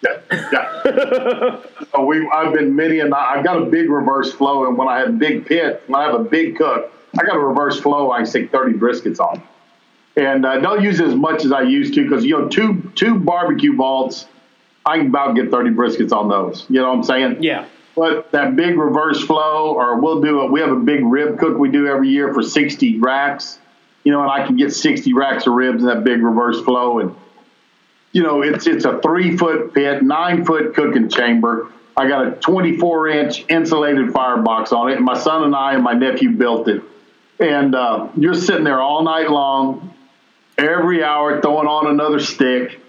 Yeah, 0.02 0.18
yeah. 0.30 1.60
so 1.92 2.04
we, 2.04 2.28
I've 2.28 2.52
been 2.52 2.76
many, 2.76 3.00
and 3.00 3.14
I've 3.14 3.44
got 3.44 3.62
a 3.62 3.66
big 3.66 3.88
reverse 3.88 4.32
flow. 4.32 4.66
And 4.66 4.76
when 4.76 4.86
I 4.86 4.98
have 4.98 5.18
big 5.18 5.46
pit, 5.46 5.82
when 5.86 6.00
I 6.00 6.04
have 6.04 6.14
a 6.14 6.22
big 6.22 6.56
cook, 6.56 6.92
I 7.18 7.24
got 7.24 7.36
a 7.36 7.40
reverse 7.40 7.80
flow. 7.80 8.10
I 8.10 8.18
can 8.18 8.26
stick 8.26 8.52
thirty 8.52 8.76
briskets 8.78 9.18
on, 9.18 9.42
and 10.16 10.44
uh, 10.44 10.60
don't 10.60 10.82
use 10.82 11.00
as 11.00 11.14
much 11.14 11.44
as 11.44 11.52
I 11.52 11.62
used 11.62 11.94
to 11.94 12.02
because 12.02 12.24
you 12.24 12.38
know 12.38 12.48
two 12.48 12.92
two 12.94 13.18
barbecue 13.18 13.74
vaults, 13.74 14.26
I 14.84 14.98
can 14.98 15.06
about 15.06 15.36
get 15.36 15.50
thirty 15.50 15.70
briskets 15.70 16.12
on 16.12 16.28
those. 16.28 16.66
You 16.68 16.80
know 16.82 16.88
what 16.88 16.98
I'm 16.98 17.04
saying? 17.04 17.42
Yeah. 17.42 17.66
But 17.96 18.32
that 18.32 18.56
big 18.56 18.76
reverse 18.76 19.24
flow, 19.24 19.74
or 19.74 20.00
we'll 20.00 20.20
do 20.20 20.42
it. 20.42 20.50
We 20.50 20.60
have 20.60 20.72
a 20.72 20.76
big 20.76 21.04
rib 21.04 21.38
cook 21.38 21.56
we 21.56 21.70
do 21.70 21.86
every 21.86 22.08
year 22.08 22.34
for 22.34 22.42
60 22.42 22.98
racks. 22.98 23.60
You 24.04 24.12
know, 24.12 24.22
and 24.22 24.30
I 24.30 24.46
can 24.46 24.56
get 24.56 24.72
60 24.74 25.12
racks 25.14 25.46
of 25.46 25.54
ribs 25.54 25.82
in 25.82 25.88
that 25.88 26.04
big 26.04 26.22
reverse 26.22 26.60
flow. 26.62 27.00
And, 27.00 27.14
you 28.12 28.22
know, 28.22 28.42
it's 28.42 28.66
it's 28.66 28.84
a 28.84 29.00
three 29.00 29.36
foot 29.36 29.72
pit, 29.74 30.02
nine 30.02 30.44
foot 30.44 30.74
cooking 30.74 31.08
chamber. 31.08 31.70
I 31.96 32.06
got 32.08 32.26
a 32.26 32.30
24 32.32 33.08
inch 33.08 33.44
insulated 33.48 34.12
firebox 34.12 34.72
on 34.72 34.90
it. 34.90 34.96
And 34.96 35.04
my 35.04 35.16
son 35.18 35.44
and 35.44 35.54
I 35.56 35.74
and 35.74 35.82
my 35.82 35.94
nephew 35.94 36.30
built 36.32 36.68
it. 36.68 36.82
And 37.40 37.74
uh, 37.74 38.08
you're 38.16 38.34
sitting 38.34 38.64
there 38.64 38.80
all 38.80 39.02
night 39.02 39.30
long, 39.30 39.94
every 40.58 41.02
hour 41.02 41.40
throwing 41.40 41.66
on 41.66 41.86
another 41.88 42.20
stick. 42.20 42.80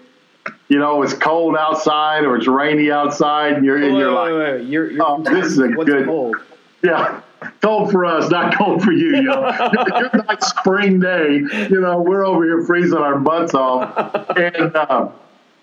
you 0.68 0.78
know, 0.78 1.02
it's 1.02 1.14
cold 1.14 1.56
outside 1.56 2.24
or 2.24 2.36
it's 2.36 2.46
rainy 2.46 2.90
outside, 2.90 3.54
and 3.54 3.64
you're, 3.64 3.76
and 3.76 3.94
Wait, 3.94 3.98
you're 4.00 4.14
wait, 4.14 4.30
like, 4.32 4.52
wait. 4.60 4.68
You're, 4.68 4.90
you're 4.90 5.04
oh, 5.04 5.22
this 5.22 5.46
is 5.46 5.58
a 5.58 5.68
good- 5.84 6.04
cold? 6.06 6.36
yeah, 6.82 7.20
cold 7.62 7.90
for 7.90 8.04
us, 8.04 8.30
not 8.30 8.56
cold 8.56 8.82
for 8.82 8.92
you. 8.92 9.16
You 9.16 9.22
know, 9.22 9.44
a 9.44 10.24
nice 10.26 10.48
spring 10.48 11.00
day. 11.00 11.34
You 11.70 11.80
know, 11.80 12.00
we're 12.00 12.24
over 12.24 12.44
here 12.44 12.62
freezing 12.62 12.98
our 12.98 13.18
butts 13.18 13.54
off, 13.54 13.96
and 14.36 14.74
uh, 14.76 15.08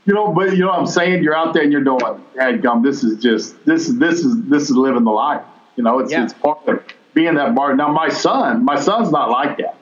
you 0.06 0.14
know, 0.14 0.34
but 0.34 0.52
you 0.54 0.60
know 0.60 0.68
what 0.68 0.80
I'm 0.80 0.86
saying. 0.88 1.24
You're 1.24 1.36
out 1.36 1.54
there 1.54 1.64
and 1.64 1.72
you're 1.72 1.84
doing, 1.84 2.00
"Dadgum, 2.36 2.84
this 2.84 3.04
is 3.04 3.22
just 3.22 3.64
this 3.66 3.88
is 3.90 3.98
this 4.00 4.20
is 4.20 4.42
this 4.44 4.64
is 4.64 4.72
living 4.72 5.04
the 5.04 5.12
life." 5.12 5.44
You 5.76 5.84
know, 5.84 6.00
it's 6.00 6.12
Yeah. 6.12 6.24
it's 6.26 6.34
part 6.34 6.68
of 6.68 6.84
being 7.14 7.36
that 7.36 7.56
bar. 7.56 7.76
Now, 7.76 7.92
my 7.92 8.10
son, 8.10 8.64
my 8.66 8.80
son's 8.80 9.12
not 9.12 9.30
like 9.30 9.58
that. 9.58 9.76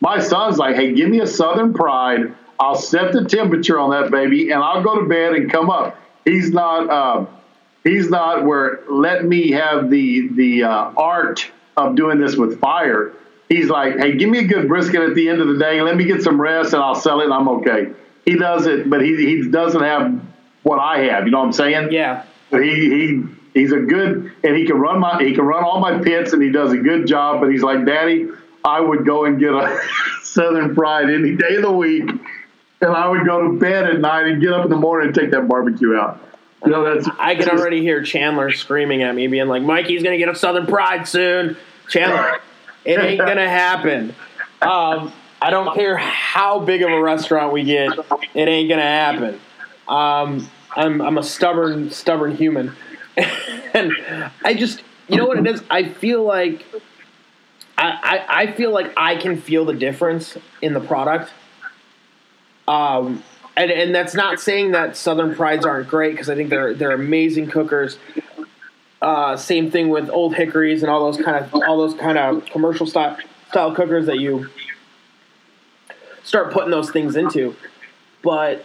My 0.00 0.18
son's 0.20 0.58
like, 0.58 0.76
"Hey, 0.76 0.92
give 0.94 1.08
me 1.08 1.20
a 1.20 1.26
Southern 1.26 1.72
Pride. 1.74 2.34
I'll 2.60 2.76
set 2.76 3.12
the 3.12 3.24
temperature 3.24 3.78
on 3.78 3.90
that 3.90 4.10
baby, 4.10 4.50
and 4.50 4.62
I'll 4.62 4.82
go 4.82 5.00
to 5.00 5.08
bed 5.08 5.32
and 5.34 5.50
come 5.50 5.70
up." 5.70 5.96
He's 6.24 6.50
not. 6.52 6.88
Uh, 6.90 7.26
he's 7.84 8.10
not 8.10 8.44
where 8.44 8.80
let 8.88 9.24
me 9.24 9.52
have 9.52 9.90
the 9.90 10.28
the 10.28 10.64
uh, 10.64 10.92
art 10.96 11.46
of 11.76 11.94
doing 11.94 12.18
this 12.18 12.36
with 12.36 12.58
fire. 12.58 13.12
He's 13.48 13.68
like, 13.68 13.98
hey, 13.98 14.16
give 14.16 14.30
me 14.30 14.38
a 14.38 14.46
good 14.46 14.68
brisket 14.68 15.02
at 15.02 15.14
the 15.14 15.28
end 15.28 15.40
of 15.40 15.48
the 15.48 15.58
day. 15.58 15.80
Let 15.82 15.96
me 15.96 16.04
get 16.04 16.22
some 16.22 16.40
rest, 16.40 16.72
and 16.72 16.82
I'll 16.82 16.94
sell 16.94 17.20
it. 17.20 17.24
and 17.24 17.34
I'm 17.34 17.48
okay. 17.48 17.92
He 18.24 18.36
does 18.36 18.66
it, 18.66 18.88
but 18.88 19.02
he 19.02 19.16
he 19.16 19.48
doesn't 19.48 19.82
have 19.82 20.20
what 20.62 20.78
I 20.78 21.04
have. 21.10 21.26
You 21.26 21.30
know 21.30 21.40
what 21.40 21.46
I'm 21.46 21.52
saying? 21.52 21.92
Yeah. 21.92 22.24
But 22.50 22.64
he 22.64 22.70
he 22.72 23.22
he's 23.52 23.72
a 23.72 23.80
good, 23.80 24.32
and 24.42 24.56
he 24.56 24.66
can 24.66 24.78
run 24.78 24.98
my 24.98 25.22
he 25.22 25.34
can 25.34 25.44
run 25.44 25.62
all 25.62 25.78
my 25.78 25.98
pits, 25.98 26.32
and 26.32 26.42
he 26.42 26.50
does 26.50 26.72
a 26.72 26.78
good 26.78 27.06
job. 27.06 27.40
But 27.40 27.50
he's 27.50 27.62
like, 27.62 27.84
Daddy, 27.84 28.28
I 28.64 28.80
would 28.80 29.04
go 29.04 29.26
and 29.26 29.38
get 29.38 29.52
a 29.52 29.78
Southern 30.22 30.74
Pride 30.74 31.10
any 31.10 31.36
day 31.36 31.56
of 31.56 31.62
the 31.62 31.72
week, 31.72 32.08
and 32.80 32.90
I 32.90 33.08
would 33.08 33.26
go 33.26 33.42
to 33.42 33.58
bed 33.58 33.84
at 33.84 34.00
night 34.00 34.26
and 34.26 34.40
get 34.40 34.54
up 34.54 34.64
in 34.64 34.70
the 34.70 34.76
morning 34.76 35.08
and 35.08 35.14
take 35.14 35.30
that 35.32 35.46
barbecue 35.46 35.94
out. 35.94 36.20
Know, 36.66 36.94
that's 36.94 37.08
I 37.18 37.34
can 37.34 37.50
already 37.50 37.82
hear 37.82 38.02
Chandler 38.02 38.50
screaming 38.50 39.02
at 39.02 39.14
me, 39.14 39.26
being 39.26 39.48
like, 39.48 39.62
Mikey's 39.62 40.02
going 40.02 40.18
to 40.18 40.24
get 40.24 40.34
a 40.34 40.38
Southern 40.38 40.66
Pride 40.66 41.06
soon. 41.06 41.56
Chandler, 41.88 42.40
it 42.84 42.98
ain't 42.98 43.18
going 43.18 43.36
to 43.36 43.48
happen. 43.48 44.14
Um, 44.62 45.12
I 45.42 45.50
don't 45.50 45.74
care 45.74 45.96
how 45.96 46.60
big 46.60 46.82
of 46.82 46.90
a 46.90 47.02
restaurant 47.02 47.52
we 47.52 47.64
get, 47.64 47.90
it 48.34 48.48
ain't 48.48 48.68
going 48.68 48.80
to 48.80 48.82
happen. 48.82 49.40
Um, 49.86 50.48
I'm, 50.74 51.02
I'm 51.02 51.18
a 51.18 51.22
stubborn, 51.22 51.90
stubborn 51.90 52.34
human. 52.34 52.74
and 53.74 53.92
I 54.42 54.54
just, 54.54 54.82
you 55.08 55.16
know 55.18 55.26
what 55.26 55.38
it 55.38 55.46
is? 55.46 55.62
I 55.70 55.88
feel 55.88 56.22
like. 56.24 56.64
I, 57.76 57.88
I, 58.28 58.42
I 58.42 58.52
feel 58.52 58.72
like 58.72 58.92
I 58.96 59.16
can 59.16 59.36
feel 59.36 59.64
the 59.64 59.74
difference 59.74 60.38
in 60.62 60.74
the 60.74 60.80
product. 60.80 61.30
Um, 62.68 63.22
and, 63.56 63.70
and 63.70 63.94
that's 63.94 64.14
not 64.14 64.40
saying 64.40 64.72
that 64.72 64.96
Southern 64.96 65.34
Prides 65.34 65.64
aren't 65.66 65.88
great 65.88 66.12
because 66.12 66.28
I 66.30 66.34
think 66.34 66.50
they're 66.50 66.74
they're 66.74 66.92
amazing 66.92 67.48
cookers. 67.48 67.98
Uh, 69.02 69.36
same 69.36 69.70
thing 69.70 69.90
with 69.90 70.08
Old 70.08 70.34
Hickories 70.34 70.82
and 70.82 70.90
all 70.90 71.10
those 71.12 71.22
kind 71.22 71.44
of 71.44 71.54
all 71.54 71.78
those 71.78 71.94
kind 71.94 72.16
of 72.18 72.44
commercial 72.46 72.86
style 72.86 73.16
style 73.50 73.74
cookers 73.74 74.06
that 74.06 74.18
you 74.18 74.48
start 76.22 76.52
putting 76.52 76.70
those 76.70 76.90
things 76.90 77.16
into. 77.16 77.54
But 78.22 78.64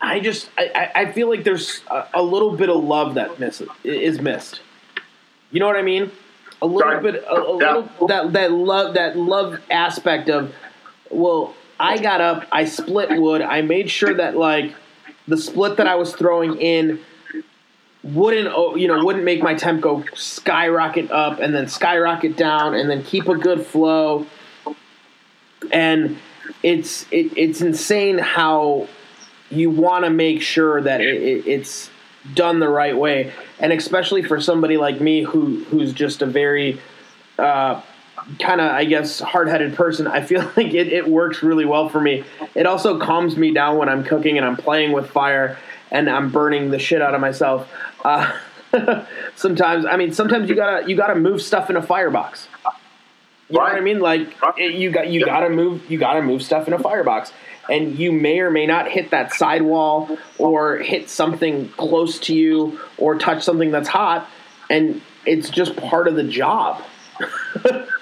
I 0.00 0.20
just 0.20 0.50
I, 0.58 0.90
I 0.94 1.12
feel 1.12 1.28
like 1.28 1.44
there's 1.44 1.80
a, 1.90 2.04
a 2.14 2.22
little 2.22 2.56
bit 2.56 2.68
of 2.68 2.82
love 2.84 3.14
that 3.14 3.40
miss, 3.40 3.62
is 3.82 4.20
missed. 4.20 4.60
You 5.50 5.60
know 5.60 5.66
what 5.66 5.76
I 5.76 5.82
mean? 5.82 6.10
A 6.60 6.66
little 6.66 6.92
Right. 6.92 7.02
bit, 7.02 7.24
a, 7.26 7.32
a 7.34 7.58
Yeah. 7.58 7.74
little 7.76 8.06
that 8.08 8.32
that 8.34 8.52
love 8.52 8.94
that 8.94 9.16
love 9.16 9.60
aspect 9.70 10.28
of 10.28 10.54
well, 11.10 11.54
I 11.80 11.98
got 11.98 12.20
up, 12.20 12.46
I 12.50 12.64
split 12.64 13.20
wood, 13.20 13.40
I 13.40 13.62
made 13.62 13.90
sure 13.90 14.14
that 14.14 14.36
like 14.36 14.74
the 15.26 15.36
split 15.36 15.76
that 15.76 15.86
I 15.86 15.94
was 15.94 16.14
throwing 16.14 16.60
in 16.60 17.00
wouldn't 18.02 18.78
you 18.78 18.88
know 18.88 19.04
wouldn't 19.04 19.24
make 19.24 19.42
my 19.42 19.54
temp 19.54 19.80
go 19.80 20.04
skyrocket 20.14 21.10
up 21.10 21.40
and 21.40 21.54
then 21.54 21.68
skyrocket 21.68 22.36
down 22.36 22.74
and 22.74 22.88
then 22.88 23.02
keep 23.02 23.28
a 23.28 23.36
good 23.36 23.64
flow. 23.64 24.26
And 25.72 26.18
it's 26.62 27.06
it, 27.10 27.36
it's 27.36 27.60
insane 27.60 28.18
how 28.18 28.88
you 29.50 29.70
want 29.70 30.04
to 30.04 30.10
make 30.10 30.42
sure 30.42 30.80
that 30.80 31.00
it, 31.00 31.22
it, 31.22 31.46
it's 31.46 31.90
done 32.34 32.60
the 32.60 32.68
right 32.68 32.96
way. 32.96 33.32
And 33.58 33.72
especially 33.72 34.22
for 34.22 34.40
somebody 34.40 34.76
like 34.76 35.00
me 35.00 35.22
who 35.22 35.64
who's 35.64 35.92
just 35.92 36.22
a 36.22 36.26
very 36.26 36.80
uh, 37.38 37.82
kind 38.38 38.60
of 38.60 38.70
i 38.70 38.84
guess 38.84 39.20
hard-headed 39.20 39.74
person 39.74 40.06
i 40.06 40.20
feel 40.20 40.40
like 40.56 40.74
it, 40.74 40.92
it 40.92 41.08
works 41.08 41.42
really 41.42 41.64
well 41.64 41.88
for 41.88 42.00
me. 42.00 42.24
It 42.54 42.66
also 42.66 42.98
calms 42.98 43.36
me 43.36 43.52
down 43.52 43.78
when 43.78 43.88
i'm 43.88 44.04
cooking 44.04 44.36
and 44.36 44.46
i'm 44.46 44.56
playing 44.56 44.92
with 44.92 45.10
fire 45.10 45.58
and 45.90 46.08
i'm 46.08 46.30
burning 46.30 46.70
the 46.70 46.78
shit 46.78 47.00
out 47.00 47.14
of 47.14 47.20
myself. 47.20 47.70
Uh, 48.04 48.38
sometimes 49.34 49.86
i 49.86 49.96
mean 49.96 50.12
sometimes 50.12 50.48
you 50.48 50.54
gotta 50.54 50.88
you 50.88 50.96
gotta 50.96 51.14
move 51.14 51.40
stuff 51.40 51.70
in 51.70 51.76
a 51.76 51.82
firebox. 51.82 52.48
You 53.50 53.56
know 53.56 53.64
what 53.64 53.74
I 53.76 53.80
mean? 53.80 54.00
Like 54.00 54.36
it, 54.58 54.74
you 54.74 54.90
got 54.90 55.08
you 55.08 55.24
got 55.24 55.40
to 55.40 55.48
move 55.48 55.90
you 55.90 55.98
got 55.98 56.14
to 56.14 56.22
move 56.22 56.42
stuff 56.42 56.68
in 56.68 56.74
a 56.74 56.78
firebox, 56.78 57.32
and 57.70 57.98
you 57.98 58.12
may 58.12 58.40
or 58.40 58.50
may 58.50 58.66
not 58.66 58.90
hit 58.90 59.10
that 59.10 59.32
sidewall 59.32 60.18
or 60.36 60.76
hit 60.76 61.08
something 61.08 61.70
close 61.70 62.18
to 62.20 62.34
you 62.34 62.78
or 62.98 63.16
touch 63.16 63.42
something 63.42 63.70
that's 63.70 63.88
hot, 63.88 64.28
and 64.68 65.00
it's 65.24 65.48
just 65.48 65.76
part 65.76 66.08
of 66.08 66.14
the 66.14 66.24
job. 66.24 66.82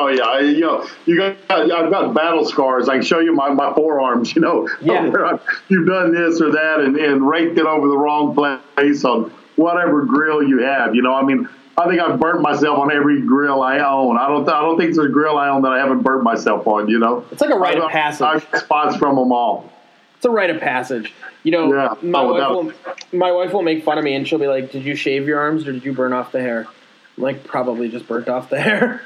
Oh 0.00 0.06
yeah, 0.08 0.22
I, 0.22 0.40
you 0.40 0.60
know, 0.60 0.86
you 1.06 1.16
got. 1.16 1.36
I've 1.50 1.90
got 1.90 2.14
battle 2.14 2.44
scars. 2.44 2.88
I 2.88 2.94
can 2.94 3.02
show 3.02 3.18
you 3.18 3.34
my, 3.34 3.48
my 3.50 3.72
forearms. 3.74 4.32
You 4.38 4.42
know, 4.42 4.68
Yeah. 4.80 5.08
where 5.08 5.40
you've 5.68 5.86
done 5.88 6.12
this 6.14 6.40
or 6.40 6.52
that 6.52 6.80
and, 6.80 6.96
and 6.96 7.26
raked 7.28 7.58
it 7.58 7.66
over 7.66 7.88
the 7.88 7.96
wrong 7.98 8.34
place 8.34 9.04
on 9.04 9.30
whatever 9.56 10.04
grill 10.04 10.42
you 10.42 10.58
have. 10.62 10.94
You 10.94 11.02
know, 11.02 11.14
I 11.14 11.22
mean, 11.24 11.48
I 11.76 11.88
think 11.88 12.00
I've 12.00 12.20
burnt 12.20 12.40
myself 12.42 12.78
on 12.78 12.92
every 12.92 13.22
grill 13.22 13.62
I 13.62 13.78
own. 13.80 14.16
I 14.18 14.28
don't. 14.28 14.48
I 14.48 14.60
don't 14.60 14.78
think 14.78 14.94
there's 14.94 15.06
a 15.08 15.10
grill 15.10 15.36
I 15.36 15.48
own 15.48 15.62
that 15.62 15.72
I 15.72 15.78
haven't 15.78 16.02
burnt 16.02 16.22
myself 16.22 16.66
on. 16.68 16.88
You 16.88 16.98
know, 17.00 17.24
It's 17.32 17.40
like 17.40 17.50
a 17.50 17.56
rite 17.58 17.78
of 17.78 17.90
passage. 17.90 18.22
I've 18.22 18.60
spots 18.60 18.96
from 18.96 19.16
them 19.16 19.32
all. 19.32 19.72
It's 20.16 20.24
a 20.26 20.30
rite 20.30 20.50
of 20.50 20.60
passage. 20.60 21.12
You 21.44 21.52
know, 21.52 21.72
Yeah. 21.74 21.94
my 22.02 22.20
Oh, 22.22 22.32
wife 22.32 22.50
will 23.12 23.18
my 23.18 23.32
wife 23.32 23.52
will 23.52 23.62
make 23.62 23.84
fun 23.84 23.98
of 23.98 24.04
me, 24.04 24.14
and 24.14 24.26
she'll 24.28 24.38
be 24.38 24.48
like, 24.48 24.70
"Did 24.72 24.84
you 24.84 24.94
shave 24.94 25.26
your 25.26 25.38
arms 25.40 25.66
or 25.66 25.72
did 25.72 25.84
you 25.84 25.92
burn 25.92 26.12
off 26.12 26.30
the 26.32 26.40
hair?" 26.40 26.66
Like, 27.18 27.44
"Probably 27.44 27.88
just 27.88 28.06
burnt 28.06 28.28
off 28.28 28.50
the 28.50 28.60
hair." 28.60 29.02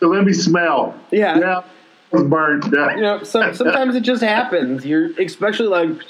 So 0.00 0.08
let 0.08 0.24
me 0.24 0.32
smell. 0.32 0.98
Yeah. 1.10 1.38
Yeah. 1.38 1.62
It's 2.12 2.22
burnt. 2.22 2.64
Yeah. 2.72 2.96
you 2.96 3.02
know, 3.02 3.22
some, 3.22 3.54
sometimes 3.54 3.94
it 3.94 4.00
just 4.00 4.22
happens. 4.22 4.84
You're 4.84 5.10
especially 5.20 5.68
like 5.68 6.02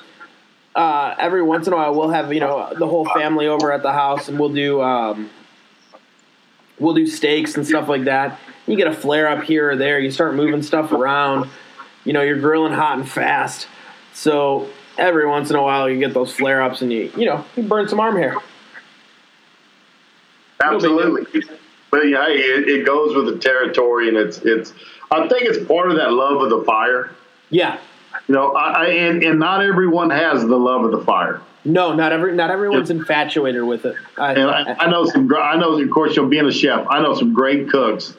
uh, 0.74 1.14
every 1.18 1.42
once 1.42 1.66
in 1.66 1.72
a 1.72 1.76
while 1.76 1.94
we'll 1.94 2.11
have 2.11 2.33
you 2.33 2.40
know 2.40 2.72
the 2.78 2.87
whole 2.87 3.04
family 3.04 3.48
over 3.48 3.72
at 3.72 3.83
the 3.83 3.92
house 3.92 4.28
and 4.28 4.38
we'll 4.38 4.54
do 4.54 4.80
um, 4.80 5.28
we'll 6.78 6.94
do 6.94 7.06
steaks 7.06 7.56
and 7.56 7.66
stuff 7.66 7.88
like 7.88 8.04
that. 8.04 8.38
You 8.66 8.76
get 8.76 8.87
a 8.87 8.92
flare 8.92 9.28
up 9.28 9.42
here 9.42 9.72
or 9.72 9.76
there. 9.76 9.98
You 9.98 10.12
start 10.12 10.35
moving 10.35 10.62
stuff 10.62 10.92
around. 10.92 11.50
You 12.04 12.12
know, 12.12 12.22
you're 12.22 12.38
grilling 12.38 12.72
hot 12.72 12.96
and 12.96 13.09
fast. 13.09 13.66
So 14.14 14.68
every 14.96 15.26
once 15.26 15.50
in 15.50 15.56
a 15.56 15.62
while 15.62 15.90
you 15.90 15.98
get 15.98 16.14
those 16.14 16.33
flare 16.33 16.62
ups 16.62 16.80
and 16.80 16.92
you 16.92 17.11
you 17.16 17.26
know 17.26 17.44
you 17.56 17.64
burn 17.64 17.88
some 17.88 17.98
arm 17.98 18.16
hair. 18.16 18.37
Absolutely. 20.62 21.42
But 21.90 22.09
yeah, 22.09 22.27
it, 22.29 22.68
it 22.68 22.87
goes 22.87 23.16
with 23.16 23.27
the 23.27 23.38
territory, 23.38 24.09
and 24.09 24.16
it's 24.16 24.38
it's. 24.38 24.73
I 25.11 25.27
think 25.27 25.42
it's 25.42 25.66
part 25.66 25.90
of 25.90 25.96
that 25.96 26.12
love 26.12 26.40
of 26.40 26.51
the 26.51 26.62
fire. 26.64 27.11
Yeah. 27.51 27.81
You 28.29 28.35
know, 28.35 28.53
I, 28.53 28.70
I 28.70 28.87
and, 28.87 29.23
and 29.25 29.38
not 29.40 29.62
everyone 29.62 30.11
has 30.11 30.42
the 30.42 30.57
love 30.57 30.85
of 30.85 30.92
the 30.92 31.01
fire. 31.05 31.40
No, 31.64 31.92
not 31.94 32.12
every 32.12 32.35
not 32.35 32.51
everyone's 32.51 32.90
infatuated 32.90 33.62
with 33.64 33.85
it. 33.85 33.96
I, 34.16 34.33
And 34.35 34.51
I, 34.51 34.75
I 34.75 34.90
know 34.90 35.05
some. 35.07 35.31
I 35.35 35.57
know, 35.57 35.79
of 35.81 35.90
course, 35.90 36.16
you 36.16 36.23
know, 36.23 36.29
being 36.29 36.46
a 36.46 36.53
chef, 36.53 36.87
I 36.88 37.03
know 37.03 37.14
some 37.14 37.35
great 37.35 37.68
cooks 37.68 38.14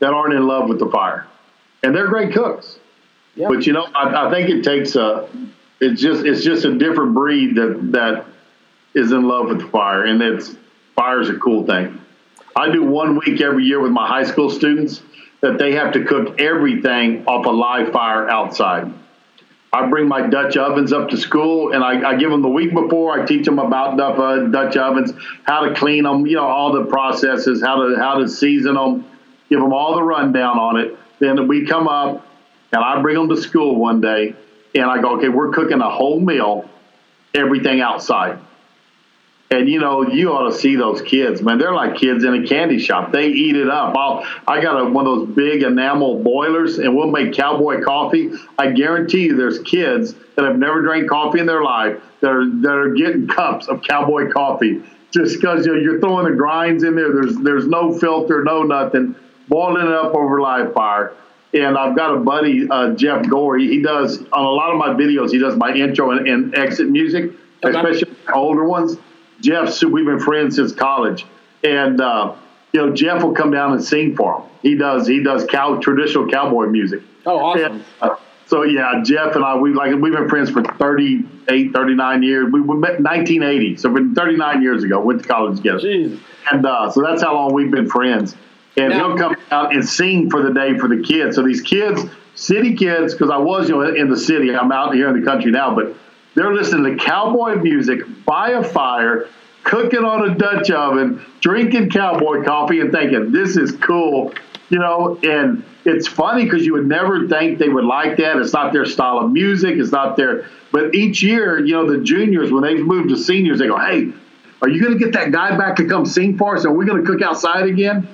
that 0.00 0.12
aren't 0.12 0.34
in 0.34 0.46
love 0.46 0.68
with 0.68 0.78
the 0.78 0.88
fire, 0.88 1.26
and 1.82 1.94
they're 1.94 2.08
great 2.08 2.32
cooks. 2.32 2.78
yeah. 3.36 3.48
But 3.48 3.66
you 3.66 3.72
know, 3.74 3.86
I, 3.94 4.26
I 4.26 4.30
think 4.30 4.48
it 4.48 4.64
takes 4.64 4.96
a. 4.96 5.28
It's 5.80 6.00
just 6.00 6.24
it's 6.24 6.42
just 6.42 6.64
a 6.64 6.76
different 6.76 7.14
breed 7.14 7.54
that 7.56 7.92
that 7.92 8.24
is 8.94 9.12
in 9.12 9.28
love 9.28 9.48
with 9.48 9.60
the 9.60 9.68
fire, 9.68 10.04
and 10.04 10.20
it's 10.20 10.56
fire's 10.94 11.28
a 11.28 11.36
cool 11.36 11.64
thing. 11.66 12.00
I 12.56 12.70
do 12.70 12.82
one 12.82 13.18
week 13.18 13.40
every 13.40 13.64
year 13.64 13.80
with 13.80 13.92
my 13.92 14.06
high 14.06 14.24
school 14.24 14.50
students 14.50 15.02
that 15.40 15.58
they 15.58 15.72
have 15.72 15.92
to 15.94 16.04
cook 16.04 16.40
everything 16.40 17.24
off 17.26 17.46
a 17.46 17.50
live 17.50 17.92
fire 17.92 18.28
outside. 18.28 18.92
I 19.72 19.86
bring 19.88 20.08
my 20.08 20.26
Dutch 20.26 20.56
ovens 20.56 20.92
up 20.92 21.10
to 21.10 21.16
school, 21.16 21.72
and 21.72 21.84
I, 21.84 22.10
I 22.10 22.16
give 22.16 22.30
them 22.30 22.42
the 22.42 22.48
week 22.48 22.74
before. 22.74 23.20
I 23.20 23.24
teach 23.24 23.44
them 23.44 23.60
about 23.60 24.00
uh, 24.00 24.48
Dutch 24.48 24.76
ovens, 24.76 25.12
how 25.44 25.60
to 25.60 25.74
clean 25.74 26.02
them, 26.02 26.26
you 26.26 26.36
know, 26.36 26.44
all 26.44 26.72
the 26.72 26.86
processes, 26.86 27.62
how 27.62 27.86
to 27.86 27.96
how 27.96 28.18
to 28.18 28.28
season 28.28 28.74
them, 28.74 29.06
give 29.48 29.60
them 29.60 29.72
all 29.72 29.94
the 29.94 30.02
rundown 30.02 30.58
on 30.58 30.76
it. 30.76 30.98
Then 31.20 31.46
we 31.46 31.66
come 31.66 31.86
up, 31.86 32.26
and 32.72 32.82
I 32.82 33.00
bring 33.00 33.14
them 33.14 33.28
to 33.28 33.40
school 33.40 33.76
one 33.76 34.00
day, 34.00 34.34
and 34.74 34.84
I 34.84 35.00
go, 35.00 35.18
okay, 35.18 35.28
we're 35.28 35.52
cooking 35.52 35.80
a 35.80 35.90
whole 35.90 36.18
meal, 36.18 36.68
everything 37.32 37.80
outside. 37.80 38.40
And 39.52 39.68
you 39.68 39.80
know, 39.80 40.06
you 40.06 40.32
ought 40.32 40.48
to 40.48 40.56
see 40.56 40.76
those 40.76 41.02
kids, 41.02 41.42
man. 41.42 41.58
They're 41.58 41.74
like 41.74 41.96
kids 41.96 42.22
in 42.22 42.44
a 42.44 42.46
candy 42.46 42.78
shop. 42.78 43.10
They 43.10 43.26
eat 43.26 43.56
it 43.56 43.68
up. 43.68 43.96
I'll, 43.96 44.24
I 44.46 44.60
got 44.60 44.80
a, 44.80 44.84
one 44.84 45.08
of 45.08 45.18
those 45.18 45.34
big 45.34 45.64
enamel 45.64 46.22
boilers, 46.22 46.78
and 46.78 46.94
we'll 46.94 47.10
make 47.10 47.32
cowboy 47.32 47.82
coffee. 47.82 48.30
I 48.58 48.70
guarantee 48.70 49.24
you, 49.24 49.36
there's 49.36 49.58
kids 49.60 50.14
that 50.36 50.44
have 50.44 50.56
never 50.56 50.82
drank 50.82 51.10
coffee 51.10 51.40
in 51.40 51.46
their 51.46 51.64
life 51.64 52.00
that 52.20 52.30
are 52.30 52.48
that 52.48 52.72
are 52.72 52.94
getting 52.94 53.26
cups 53.26 53.66
of 53.66 53.82
cowboy 53.82 54.30
coffee 54.30 54.84
just 55.12 55.40
because 55.40 55.66
you 55.66 55.74
know, 55.74 55.80
you're 55.80 55.98
throwing 55.98 56.30
the 56.30 56.36
grinds 56.36 56.84
in 56.84 56.94
there. 56.94 57.12
There's 57.12 57.36
there's 57.38 57.66
no 57.66 57.98
filter, 57.98 58.44
no 58.44 58.62
nothing, 58.62 59.16
boiling 59.48 59.86
it 59.86 59.92
up 59.92 60.14
over 60.14 60.40
live 60.40 60.72
fire. 60.72 61.12
And 61.52 61.76
I've 61.76 61.96
got 61.96 62.14
a 62.14 62.18
buddy, 62.20 62.68
uh, 62.70 62.94
Jeff 62.94 63.28
Gore. 63.28 63.58
He, 63.58 63.66
he, 63.66 63.82
does 63.82 64.20
on 64.32 64.44
a 64.44 64.50
lot 64.50 64.70
of 64.70 64.78
my 64.78 64.90
videos. 64.90 65.32
He 65.32 65.38
does 65.38 65.56
my 65.56 65.74
intro 65.74 66.12
and, 66.12 66.28
and 66.28 66.54
exit 66.54 66.88
music, 66.88 67.32
okay. 67.64 67.76
especially 67.76 68.16
older 68.32 68.64
ones. 68.64 68.96
Jeff, 69.40 69.82
we've 69.82 70.06
been 70.06 70.20
friends 70.20 70.56
since 70.56 70.72
college, 70.72 71.26
and 71.64 72.00
uh, 72.00 72.34
you 72.72 72.80
know 72.80 72.94
Jeff 72.94 73.22
will 73.22 73.32
come 73.32 73.50
down 73.50 73.72
and 73.72 73.82
sing 73.82 74.16
for 74.16 74.40
him. 74.40 74.50
He 74.62 74.74
does. 74.74 75.06
He 75.06 75.22
does 75.22 75.46
cow 75.46 75.76
traditional 75.76 76.28
cowboy 76.28 76.66
music. 76.66 77.02
Oh, 77.26 77.38
awesome. 77.38 77.72
And, 77.72 77.84
uh, 78.00 78.16
so 78.50 78.64
yeah, 78.64 79.00
Jeff 79.04 79.36
and 79.36 79.44
I, 79.44 79.56
we 79.56 79.72
like 79.72 79.94
we've 79.94 80.12
been 80.12 80.28
friends 80.28 80.50
for 80.50 80.62
38, 80.62 81.72
39 81.72 82.22
years. 82.24 82.52
We, 82.52 82.60
we 82.60 82.76
met 82.76 83.00
1980, 83.00 83.76
so 83.76 83.90
been 83.90 84.12
39 84.14 84.60
years 84.60 84.82
ago. 84.82 85.00
Went 85.00 85.22
to 85.22 85.28
college 85.28 85.58
together, 85.58 85.78
Jeez. 85.78 86.20
and 86.50 86.66
uh, 86.66 86.90
so 86.90 87.00
that's 87.00 87.22
how 87.22 87.34
long 87.34 87.54
we've 87.54 87.70
been 87.70 87.88
friends. 87.88 88.34
And 88.76 88.90
now, 88.90 89.08
he'll 89.08 89.18
come 89.18 89.36
out 89.52 89.72
and 89.72 89.88
sing 89.88 90.30
for 90.30 90.42
the 90.42 90.52
day 90.52 90.76
for 90.78 90.88
the 90.88 91.00
kids. 91.00 91.36
So 91.36 91.42
these 91.42 91.60
kids, 91.60 92.02
city 92.34 92.74
kids, 92.74 93.14
because 93.14 93.30
I 93.30 93.38
was 93.38 93.68
you 93.68 93.76
know 93.76 93.94
in 93.94 94.10
the 94.10 94.16
city, 94.16 94.54
I'm 94.54 94.72
out 94.72 94.94
here 94.94 95.08
in 95.08 95.20
the 95.20 95.24
country 95.24 95.52
now, 95.52 95.72
but 95.72 95.94
they're 96.40 96.54
listening 96.54 96.96
to 96.96 97.04
cowboy 97.04 97.56
music 97.56 98.00
by 98.24 98.50
a 98.50 98.64
fire, 98.64 99.28
cooking 99.62 100.04
on 100.04 100.30
a 100.30 100.34
Dutch 100.34 100.70
oven, 100.70 101.24
drinking 101.40 101.90
cowboy 101.90 102.42
coffee, 102.44 102.80
and 102.80 102.90
thinking 102.90 103.30
this 103.30 103.56
is 103.58 103.72
cool, 103.72 104.32
you 104.70 104.78
know, 104.78 105.18
and 105.22 105.62
it's 105.84 106.06
funny 106.06 106.44
because 106.44 106.64
you 106.64 106.72
would 106.72 106.86
never 106.86 107.28
think 107.28 107.58
they 107.58 107.68
would 107.68 107.84
like 107.84 108.16
that. 108.16 108.38
It's 108.38 108.52
not 108.52 108.72
their 108.72 108.86
style 108.86 109.18
of 109.18 109.32
music. 109.32 109.76
It's 109.76 109.92
not 109.92 110.16
their. 110.16 110.46
But 110.72 110.94
each 110.94 111.22
year, 111.22 111.58
you 111.58 111.74
know, 111.74 111.90
the 111.90 112.02
juniors 112.02 112.50
when 112.50 112.62
they 112.62 112.74
move 112.74 113.08
to 113.08 113.16
seniors, 113.16 113.58
they 113.58 113.66
go, 113.66 113.78
"Hey, 113.78 114.12
are 114.62 114.68
you 114.68 114.80
going 114.82 114.98
to 114.98 114.98
get 114.98 115.12
that 115.14 115.32
guy 115.32 115.56
back 115.56 115.76
to 115.76 115.84
come 115.84 116.06
sing 116.06 116.38
for 116.38 116.56
us? 116.56 116.64
Are 116.64 116.72
we 116.72 116.86
going 116.86 117.04
to 117.04 117.10
cook 117.10 117.22
outside 117.22 117.66
again?" 117.66 118.08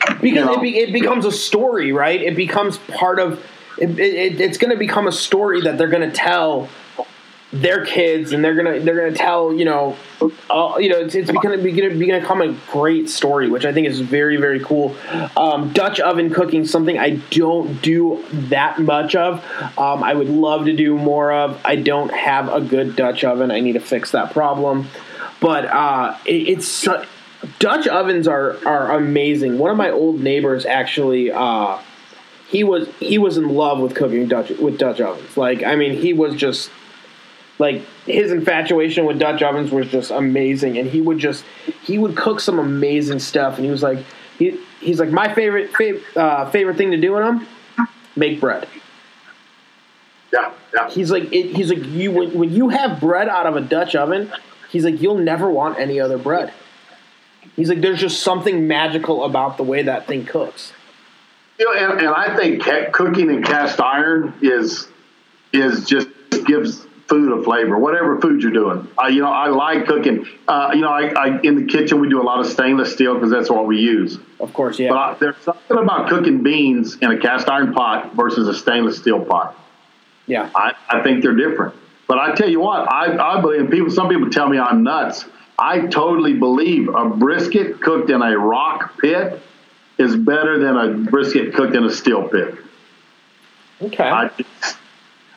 Because 0.00 0.22
you 0.22 0.34
know? 0.34 0.54
it, 0.54 0.62
be, 0.62 0.78
it 0.78 0.92
becomes 0.92 1.24
a 1.24 1.32
story, 1.32 1.92
right? 1.92 2.20
It 2.20 2.34
becomes 2.36 2.78
part 2.78 3.20
of. 3.20 3.44
It, 3.78 3.98
it, 3.98 4.40
it's 4.40 4.58
going 4.58 4.72
to 4.72 4.78
become 4.78 5.06
a 5.06 5.12
story 5.12 5.62
that 5.62 5.78
they're 5.78 5.88
going 5.88 6.08
to 6.08 6.14
tell 6.14 6.68
their 7.52 7.84
kids 7.84 8.32
and 8.32 8.44
they're 8.44 8.54
gonna 8.54 8.78
they're 8.78 8.94
gonna 8.96 9.16
tell 9.16 9.52
you 9.52 9.64
know 9.64 9.96
uh, 10.48 10.76
you 10.78 10.88
know 10.88 11.00
it's, 11.00 11.16
it's 11.16 11.30
gonna 11.32 11.58
be 11.58 11.72
gonna 11.72 11.90
be 11.90 12.06
gonna 12.06 12.20
become 12.20 12.40
a 12.40 12.52
great 12.70 13.10
story 13.10 13.50
which 13.50 13.64
I 13.64 13.72
think 13.72 13.88
is 13.88 14.00
very 14.00 14.36
very 14.36 14.60
cool. 14.60 14.96
Um, 15.36 15.72
Dutch 15.72 15.98
oven 15.98 16.32
cooking 16.32 16.64
something 16.64 16.96
I 16.96 17.16
don't 17.30 17.82
do 17.82 18.24
that 18.30 18.78
much 18.78 19.16
of. 19.16 19.44
Um, 19.76 20.04
I 20.04 20.14
would 20.14 20.28
love 20.28 20.66
to 20.66 20.76
do 20.76 20.96
more 20.96 21.32
of. 21.32 21.60
I 21.64 21.76
don't 21.76 22.12
have 22.12 22.52
a 22.52 22.60
good 22.60 22.94
Dutch 22.94 23.24
oven. 23.24 23.50
I 23.50 23.58
need 23.60 23.72
to 23.72 23.80
fix 23.80 24.12
that 24.12 24.32
problem. 24.32 24.88
But 25.40 25.64
uh, 25.64 26.18
it, 26.24 26.48
it's 26.48 26.88
Dutch 27.58 27.88
ovens 27.88 28.28
are 28.28 28.64
are 28.64 28.96
amazing. 28.96 29.58
One 29.58 29.72
of 29.72 29.76
my 29.76 29.90
old 29.90 30.20
neighbors 30.20 30.66
actually. 30.66 31.32
Uh, 31.32 31.78
he 32.48 32.64
was 32.64 32.88
he 32.98 33.16
was 33.16 33.36
in 33.36 33.48
love 33.48 33.78
with 33.78 33.94
cooking 33.94 34.26
Dutch 34.26 34.50
with 34.50 34.76
Dutch 34.76 35.00
ovens. 35.00 35.36
Like 35.36 35.62
I 35.62 35.76
mean, 35.76 35.92
he 35.92 36.12
was 36.12 36.34
just 36.34 36.68
like 37.60 37.82
his 38.06 38.32
infatuation 38.32 39.04
with 39.04 39.18
Dutch 39.18 39.42
ovens 39.42 39.70
was 39.70 39.86
just 39.88 40.10
amazing, 40.10 40.78
and 40.78 40.88
he 40.88 41.00
would 41.00 41.18
just 41.18 41.44
he 41.82 41.98
would 41.98 42.16
cook 42.16 42.40
some 42.40 42.58
amazing 42.58 43.18
stuff, 43.18 43.56
and 43.56 43.64
he 43.64 43.70
was 43.70 43.82
like 43.82 43.98
he 44.38 44.58
he's 44.80 44.98
like 44.98 45.10
my 45.10 45.32
favorite 45.32 45.76
favorite 45.76 46.16
uh, 46.16 46.50
favorite 46.50 46.78
thing 46.78 46.90
to 46.90 46.96
do 46.96 47.16
in 47.16 47.22
them 47.22 47.46
make 48.16 48.40
bread. 48.40 48.66
Yeah, 50.32 50.52
yeah. 50.74 50.88
He's 50.90 51.10
like 51.10 51.24
it, 51.32 51.54
he's 51.54 51.68
like 51.68 51.84
you 51.84 52.10
when, 52.10 52.32
when 52.32 52.50
you 52.50 52.70
have 52.70 52.98
bread 52.98 53.28
out 53.28 53.46
of 53.46 53.56
a 53.56 53.60
Dutch 53.60 53.94
oven, 53.94 54.32
he's 54.70 54.84
like 54.84 55.00
you'll 55.00 55.18
never 55.18 55.50
want 55.50 55.78
any 55.78 56.00
other 56.00 56.16
bread. 56.16 56.52
He's 57.56 57.68
like 57.68 57.82
there's 57.82 58.00
just 58.00 58.22
something 58.22 58.66
magical 58.66 59.24
about 59.24 59.58
the 59.58 59.64
way 59.64 59.82
that 59.82 60.06
thing 60.06 60.24
cooks. 60.24 60.72
You 61.58 61.66
know, 61.66 61.92
and, 61.92 62.00
and 62.00 62.08
I 62.08 62.34
think 62.38 62.62
cooking 62.94 63.28
in 63.28 63.42
cast 63.42 63.78
iron 63.80 64.32
is 64.40 64.88
is 65.52 65.84
just 65.84 66.08
gives 66.46 66.86
food 67.10 67.38
a 67.38 67.42
flavor, 67.42 67.76
whatever 67.76 68.20
food 68.20 68.40
you're 68.40 68.52
doing. 68.52 68.88
I, 68.96 69.08
you 69.08 69.20
know, 69.20 69.30
I 69.30 69.48
like 69.48 69.84
cooking. 69.86 70.26
Uh, 70.46 70.70
you 70.72 70.80
know, 70.80 70.88
I, 70.88 71.08
I, 71.08 71.40
in 71.42 71.56
the 71.56 71.64
kitchen 71.66 72.00
we 72.00 72.08
do 72.08 72.22
a 72.22 72.24
lot 72.24 72.38
of 72.38 72.46
stainless 72.46 72.92
steel 72.92 73.14
because 73.14 73.30
that's 73.30 73.50
what 73.50 73.66
we 73.66 73.78
use. 73.80 74.18
Of 74.38 74.54
course, 74.54 74.78
yeah. 74.78 74.90
But 74.90 74.96
I, 74.96 75.14
there's 75.14 75.36
something 75.38 75.76
about 75.76 76.08
cooking 76.08 76.44
beans 76.44 76.96
in 76.98 77.10
a 77.10 77.18
cast 77.18 77.48
iron 77.48 77.74
pot 77.74 78.14
versus 78.14 78.46
a 78.46 78.54
stainless 78.54 78.96
steel 78.96 79.22
pot. 79.24 79.58
Yeah, 80.26 80.48
I, 80.54 80.74
I 80.88 81.02
think 81.02 81.22
they're 81.22 81.34
different. 81.34 81.74
But 82.06 82.18
I 82.18 82.34
tell 82.34 82.48
you 82.48 82.60
what, 82.60 82.90
I, 82.90 83.36
I 83.36 83.40
believe 83.40 83.70
people. 83.70 83.90
Some 83.90 84.08
people 84.08 84.30
tell 84.30 84.48
me 84.48 84.58
I'm 84.58 84.84
nuts. 84.84 85.24
I 85.58 85.86
totally 85.88 86.34
believe 86.34 86.88
a 86.88 87.10
brisket 87.10 87.82
cooked 87.82 88.08
in 88.08 88.22
a 88.22 88.38
rock 88.38 88.98
pit 88.98 89.42
is 89.98 90.16
better 90.16 90.58
than 90.58 90.76
a 90.76 91.10
brisket 91.10 91.54
cooked 91.54 91.74
in 91.74 91.84
a 91.84 91.90
steel 91.90 92.28
pit. 92.28 92.54
Okay. 93.82 94.08
I 94.08 94.30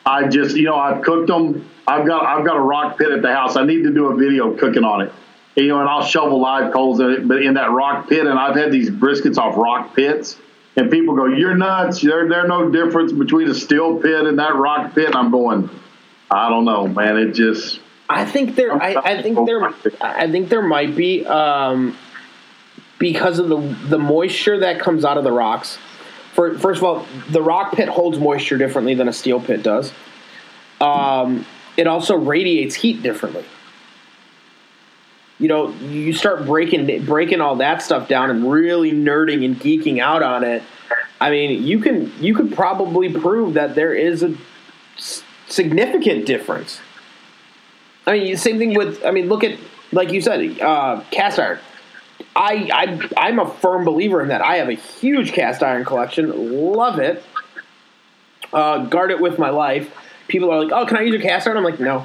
I 0.06 0.28
just, 0.28 0.56
you 0.56 0.64
know, 0.64 0.76
I've 0.76 1.02
cooked 1.02 1.28
them. 1.28 1.68
I've 1.86 2.06
got, 2.06 2.24
I've 2.24 2.44
got 2.44 2.56
a 2.56 2.60
rock 2.60 2.98
pit 2.98 3.10
at 3.10 3.22
the 3.22 3.32
house. 3.32 3.56
I 3.56 3.64
need 3.64 3.84
to 3.84 3.92
do 3.92 4.06
a 4.06 4.16
video 4.16 4.54
cooking 4.56 4.84
on 4.84 5.02
it. 5.02 5.12
And, 5.56 5.66
you 5.66 5.68
know, 5.68 5.80
and 5.80 5.88
I'll 5.88 6.04
shovel 6.04 6.40
live 6.40 6.72
coals 6.72 7.00
in 7.00 7.10
it, 7.10 7.28
but 7.28 7.42
in 7.42 7.54
that 7.54 7.70
rock 7.70 8.08
pit. 8.08 8.26
And 8.26 8.38
I've 8.38 8.56
had 8.56 8.72
these 8.72 8.90
briskets 8.90 9.38
off 9.38 9.56
rock 9.56 9.94
pits, 9.94 10.36
and 10.76 10.90
people 10.90 11.14
go, 11.14 11.26
"You're 11.26 11.56
nuts. 11.56 12.00
There, 12.00 12.28
there's 12.28 12.48
no 12.48 12.70
difference 12.70 13.12
between 13.12 13.48
a 13.48 13.54
steel 13.54 13.98
pit 13.98 14.26
and 14.26 14.38
that 14.38 14.56
rock 14.56 14.94
pit." 14.94 15.06
And 15.06 15.14
I'm 15.14 15.30
going, 15.30 15.70
I 16.30 16.48
don't 16.48 16.64
know, 16.64 16.88
man. 16.88 17.16
It 17.16 17.32
just. 17.32 17.80
I 18.08 18.24
think 18.24 18.56
there. 18.56 18.72
I, 18.72 18.96
I 18.96 19.22
think 19.22 19.46
there. 19.46 19.64
I 20.00 20.30
think 20.30 20.48
there 20.48 20.62
might 20.62 20.96
be 20.96 21.24
um, 21.24 21.96
because 22.98 23.38
of 23.38 23.48
the 23.48 23.58
the 23.88 23.98
moisture 23.98 24.58
that 24.60 24.80
comes 24.80 25.04
out 25.04 25.16
of 25.16 25.24
the 25.24 25.32
rocks 25.32 25.78
for, 26.34 26.58
first 26.58 26.78
of 26.78 26.84
all, 26.84 27.06
the 27.30 27.40
rock 27.40 27.72
pit 27.72 27.88
holds 27.88 28.18
moisture 28.18 28.58
differently 28.58 28.94
than 28.94 29.08
a 29.08 29.12
steel 29.12 29.40
pit 29.40 29.62
does. 29.62 29.92
Um, 30.80 31.46
it 31.76 31.86
also 31.86 32.16
radiates 32.16 32.74
heat 32.74 33.02
differently. 33.02 33.44
You 35.38 35.48
know, 35.48 35.70
you 35.72 36.12
start 36.12 36.46
breaking 36.46 37.04
breaking 37.04 37.40
all 37.40 37.56
that 37.56 37.82
stuff 37.82 38.08
down 38.08 38.30
and 38.30 38.50
really 38.50 38.92
nerding 38.92 39.44
and 39.44 39.56
geeking 39.56 40.00
out 40.00 40.22
on 40.22 40.44
it. 40.44 40.62
I 41.20 41.30
mean, 41.30 41.62
you 41.64 41.80
can 41.80 42.12
you 42.22 42.34
could 42.34 42.54
probably 42.54 43.12
prove 43.12 43.54
that 43.54 43.74
there 43.74 43.94
is 43.94 44.22
a 44.22 44.34
significant 45.48 46.26
difference. 46.26 46.80
I 48.06 48.12
mean, 48.12 48.36
same 48.36 48.58
thing 48.58 48.74
with. 48.74 49.04
I 49.04 49.10
mean, 49.10 49.28
look 49.28 49.42
at 49.42 49.58
like 49.92 50.12
you 50.12 50.20
said, 50.20 50.60
uh, 50.60 51.02
cast 51.10 51.38
iron. 51.38 51.58
I, 52.36 52.68
I 52.72 53.28
I'm 53.28 53.38
a 53.38 53.48
firm 53.48 53.84
believer 53.84 54.20
in 54.20 54.28
that. 54.28 54.42
I 54.42 54.56
have 54.56 54.68
a 54.68 54.74
huge 54.74 55.32
cast 55.32 55.62
iron 55.62 55.84
collection. 55.84 56.72
Love 56.72 56.98
it. 56.98 57.22
Uh, 58.52 58.84
guard 58.86 59.10
it 59.10 59.20
with 59.20 59.38
my 59.38 59.50
life. 59.50 59.92
People 60.28 60.50
are 60.50 60.62
like, 60.62 60.72
"Oh, 60.72 60.86
can 60.86 60.96
I 60.96 61.02
use 61.02 61.12
your 61.12 61.22
cast 61.22 61.46
iron?" 61.46 61.56
I'm 61.56 61.64
like, 61.64 61.80
"No." 61.80 62.04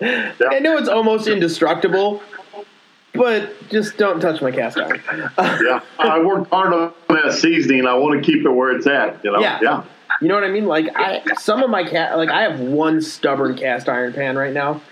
yeah. 0.00 0.32
I 0.50 0.58
know 0.60 0.78
it's 0.78 0.88
almost 0.88 1.26
indestructible, 1.26 2.22
but 3.14 3.68
just 3.68 3.96
don't 3.96 4.20
touch 4.20 4.40
my 4.42 4.50
cast 4.50 4.78
iron. 4.78 5.02
yeah, 5.38 5.80
I 5.98 6.20
worked 6.20 6.50
hard 6.50 6.72
on 6.72 6.94
that 7.08 7.32
seasoning. 7.32 7.86
I 7.86 7.94
want 7.94 8.22
to 8.22 8.32
keep 8.32 8.44
it 8.44 8.50
where 8.50 8.74
it's 8.74 8.86
at. 8.86 9.22
You 9.24 9.32
know? 9.32 9.40
Yeah. 9.40 9.58
yeah. 9.62 9.84
You 10.20 10.28
know 10.28 10.34
what 10.34 10.44
I 10.44 10.48
mean? 10.48 10.66
Like 10.66 10.88
I, 10.94 11.22
some 11.38 11.62
of 11.62 11.70
my 11.70 11.84
cat, 11.84 12.16
like 12.16 12.28
I 12.30 12.42
have 12.42 12.60
one 12.60 13.00
stubborn 13.00 13.56
cast 13.56 13.88
iron 13.88 14.12
pan 14.12 14.36
right 14.36 14.52
now 14.52 14.82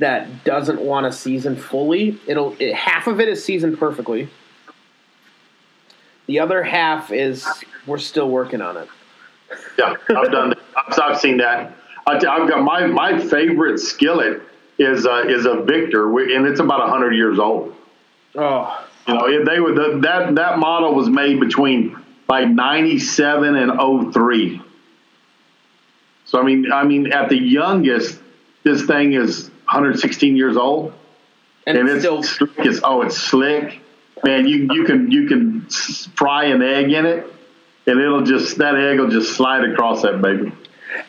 that 0.00 0.44
doesn't 0.44 0.80
want 0.80 1.06
to 1.06 1.12
season 1.12 1.56
fully, 1.56 2.18
it'll 2.26 2.56
it, 2.58 2.74
half 2.74 3.06
of 3.06 3.20
it 3.20 3.28
is 3.28 3.44
seasoned 3.44 3.78
perfectly. 3.78 4.28
The 6.26 6.40
other 6.40 6.62
half 6.62 7.12
is 7.12 7.46
we're 7.86 7.98
still 7.98 8.28
working 8.28 8.60
on 8.60 8.76
it. 8.76 8.88
Yeah, 9.78 9.94
I've 10.08 10.30
done. 10.30 10.50
That. 10.50 11.00
I've, 11.02 11.18
seen 11.18 11.38
that. 11.38 11.74
I've 12.06 12.20
got 12.22 12.62
my 12.62 12.86
my 12.86 13.18
favorite 13.18 13.78
skillet 13.78 14.42
is 14.78 15.06
uh, 15.06 15.24
is 15.26 15.44
a 15.44 15.62
Victor, 15.62 16.08
and 16.18 16.46
it's 16.46 16.60
about 16.60 16.88
hundred 16.88 17.14
years 17.14 17.38
old. 17.38 17.74
Oh, 18.36 18.86
you 19.06 19.14
know, 19.14 19.44
they 19.44 19.60
were 19.60 19.74
the, 19.74 19.98
that 20.02 20.34
that 20.36 20.58
model 20.58 20.94
was 20.94 21.08
made 21.08 21.40
between 21.40 21.98
like 22.28 22.48
ninety 22.48 22.98
seven 22.98 23.56
and 23.56 24.12
03. 24.12 24.62
So 26.24 26.40
I 26.40 26.44
mean, 26.44 26.72
I 26.72 26.84
mean, 26.84 27.12
at 27.12 27.28
the 27.28 27.36
youngest, 27.36 28.20
this 28.62 28.86
thing 28.86 29.14
is 29.14 29.49
116 29.70 30.36
years 30.36 30.56
old, 30.56 30.92
and, 31.66 31.78
and 31.78 31.88
it's, 31.88 32.00
still 32.00 32.22
slick 32.22 32.58
as, 32.60 32.80
oh, 32.82 33.02
it's 33.02 33.16
slick. 33.16 33.80
Man, 34.24 34.46
you 34.46 34.68
you 34.72 34.84
can 34.84 35.10
you 35.10 35.28
can 35.28 35.62
fry 36.16 36.46
an 36.46 36.60
egg 36.60 36.90
in 36.92 37.06
it, 37.06 37.24
and 37.86 38.00
it'll 38.00 38.22
just 38.22 38.58
that 38.58 38.74
egg 38.74 38.98
will 38.98 39.08
just 39.08 39.34
slide 39.34 39.64
across 39.64 40.02
that 40.02 40.20
baby. 40.20 40.52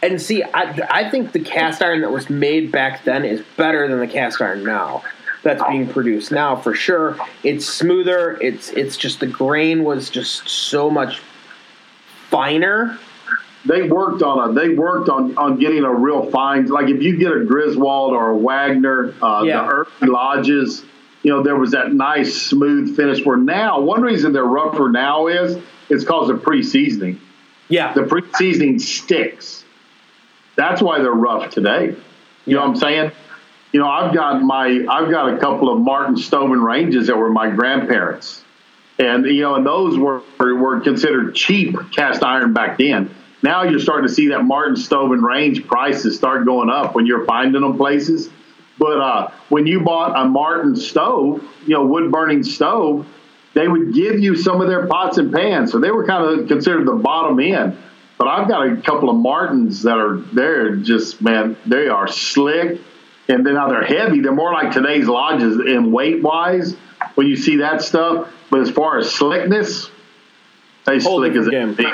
And 0.03 0.21
see, 0.21 0.43
I, 0.43 0.87
I 0.89 1.09
think 1.09 1.31
the 1.31 1.39
cast 1.39 1.81
iron 1.81 2.01
that 2.01 2.11
was 2.11 2.29
made 2.29 2.71
back 2.71 3.03
then 3.03 3.25
is 3.25 3.41
better 3.57 3.87
than 3.87 3.99
the 3.99 4.07
cast 4.07 4.39
iron 4.39 4.63
now 4.63 5.03
that's 5.43 5.63
being 5.67 5.87
produced 5.87 6.31
now 6.31 6.55
for 6.55 6.73
sure. 6.73 7.17
It's 7.43 7.65
smoother. 7.65 8.37
It's 8.41 8.69
it's 8.69 8.95
just 8.97 9.19
the 9.19 9.27
grain 9.27 9.83
was 9.83 10.09
just 10.09 10.47
so 10.47 10.89
much 10.89 11.21
finer. 12.29 12.99
They 13.65 13.83
worked 13.83 14.23
on 14.23 14.49
a 14.49 14.53
they 14.53 14.69
worked 14.69 15.09
on 15.09 15.37
on 15.37 15.59
getting 15.59 15.83
a 15.83 15.93
real 15.93 16.29
fine 16.31 16.65
like 16.65 16.89
if 16.89 17.03
you 17.03 17.17
get 17.17 17.31
a 17.31 17.45
Griswold 17.45 18.13
or 18.13 18.31
a 18.31 18.37
Wagner, 18.37 19.13
uh, 19.21 19.43
Yeah. 19.45 19.63
the 19.63 19.69
early 19.69 20.11
lodges, 20.11 20.83
you 21.21 21.31
know 21.31 21.43
there 21.43 21.55
was 21.55 21.71
that 21.71 21.93
nice 21.93 22.35
smooth 22.41 22.95
finish. 22.95 23.23
Where 23.23 23.37
now 23.37 23.79
one 23.81 24.01
reason 24.01 24.33
they're 24.33 24.43
rougher 24.43 24.89
now 24.89 25.27
is 25.27 25.57
it's 25.89 26.03
because 26.03 26.29
of 26.29 26.41
pre 26.41 26.63
seasoning. 26.63 27.19
Yeah, 27.67 27.93
The 27.93 28.03
pre 28.03 28.23
seasoning 28.35 28.79
sticks. 28.79 29.63
That's 30.55 30.81
why 30.81 30.99
they're 30.99 31.11
rough 31.11 31.51
today. 31.51 31.95
You 32.45 32.55
know 32.55 32.61
what 32.61 32.69
I'm 32.69 32.75
saying? 32.75 33.11
You 33.71 33.79
know, 33.79 33.87
I've 33.87 34.13
got 34.13 34.41
my 34.41 34.85
I've 34.89 35.09
got 35.11 35.33
a 35.33 35.37
couple 35.37 35.71
of 35.71 35.79
Martin 35.79 36.17
Stoven 36.17 36.61
ranges 36.61 37.07
that 37.07 37.15
were 37.17 37.29
my 37.31 37.49
grandparents, 37.51 38.43
and 38.97 39.23
you 39.25 39.43
know, 39.43 39.53
and 39.55 39.65
those 39.65 39.97
were 39.99 40.23
were 40.39 40.79
considered 40.81 41.35
cheap 41.35 41.75
cast 41.95 42.23
iron 42.23 42.53
back 42.53 42.79
then. 42.79 43.13
Now 43.43 43.63
you're 43.63 43.79
starting 43.79 44.07
to 44.07 44.13
see 44.13 44.29
that 44.29 44.43
Martin 44.43 44.75
Stove 44.75 45.11
and 45.11 45.23
range 45.23 45.65
prices 45.67 46.15
start 46.15 46.45
going 46.45 46.69
up 46.69 46.95
when 46.95 47.05
you're 47.05 47.25
finding 47.25 47.61
them 47.61 47.77
places. 47.77 48.29
But 48.77 48.99
uh, 48.99 49.31
when 49.49 49.67
you 49.67 49.81
bought 49.81 50.19
a 50.19 50.27
Martin 50.27 50.75
stove, 50.75 51.43
you 51.65 51.75
know, 51.75 51.85
wood 51.85 52.11
burning 52.11 52.43
stove, 52.43 53.07
they 53.53 53.67
would 53.67 53.93
give 53.93 54.19
you 54.19 54.35
some 54.35 54.61
of 54.61 54.67
their 54.67 54.87
pots 54.87 55.17
and 55.17 55.31
pans. 55.31 55.71
So 55.71 55.79
they 55.79 55.91
were 55.91 56.05
kind 56.05 56.39
of 56.39 56.47
considered 56.47 56.87
the 56.87 56.93
bottom 56.93 57.39
end. 57.39 57.77
But 58.17 58.27
I've 58.27 58.47
got 58.47 58.67
a 58.67 58.81
couple 58.81 59.09
of 59.09 59.15
Martins 59.15 59.83
that 59.83 59.97
are 59.97 60.17
they're 60.17 60.75
just 60.75 61.21
man, 61.21 61.57
they 61.65 61.87
are 61.87 62.07
slick, 62.07 62.79
and 63.27 63.45
then 63.45 63.55
now 63.55 63.67
they're 63.67 63.83
heavy. 63.83 64.21
They're 64.21 64.31
more 64.31 64.53
like 64.53 64.71
today's 64.71 65.07
lodges 65.07 65.59
in 65.59 65.91
weight 65.91 66.21
wise 66.21 66.75
when 67.15 67.27
you 67.27 67.35
see 67.35 67.57
that 67.57 67.81
stuff. 67.81 68.31
But 68.49 68.61
as 68.61 68.69
far 68.69 68.99
as 68.99 69.11
slickness, 69.11 69.89
they 70.85 70.99
slick 70.99 71.35
as 71.35 71.47
anything. 71.47 71.93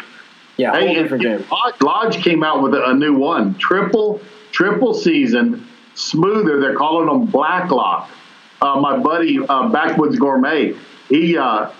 Yeah, 0.57 0.71
whole 0.71 0.93
different 0.93 1.23
game. 1.23 1.45
Lodge, 1.81 2.23
came 2.23 2.43
out 2.43 2.61
with 2.61 2.73
a, 2.73 2.89
a 2.89 2.93
new 2.93 3.15
one, 3.15 3.55
triple 3.55 4.21
triple 4.51 4.93
season, 4.93 5.67
smoother. 5.95 6.59
They're 6.59 6.75
calling 6.75 7.07
them 7.07 7.25
Blacklock. 7.25 8.09
Uh, 8.59 8.79
my 8.79 8.97
buddy 8.97 9.39
uh, 9.39 9.69
Backwoods 9.69 10.17
Gourmet, 10.17 10.75
he 11.09 11.37
uh, 11.37 11.71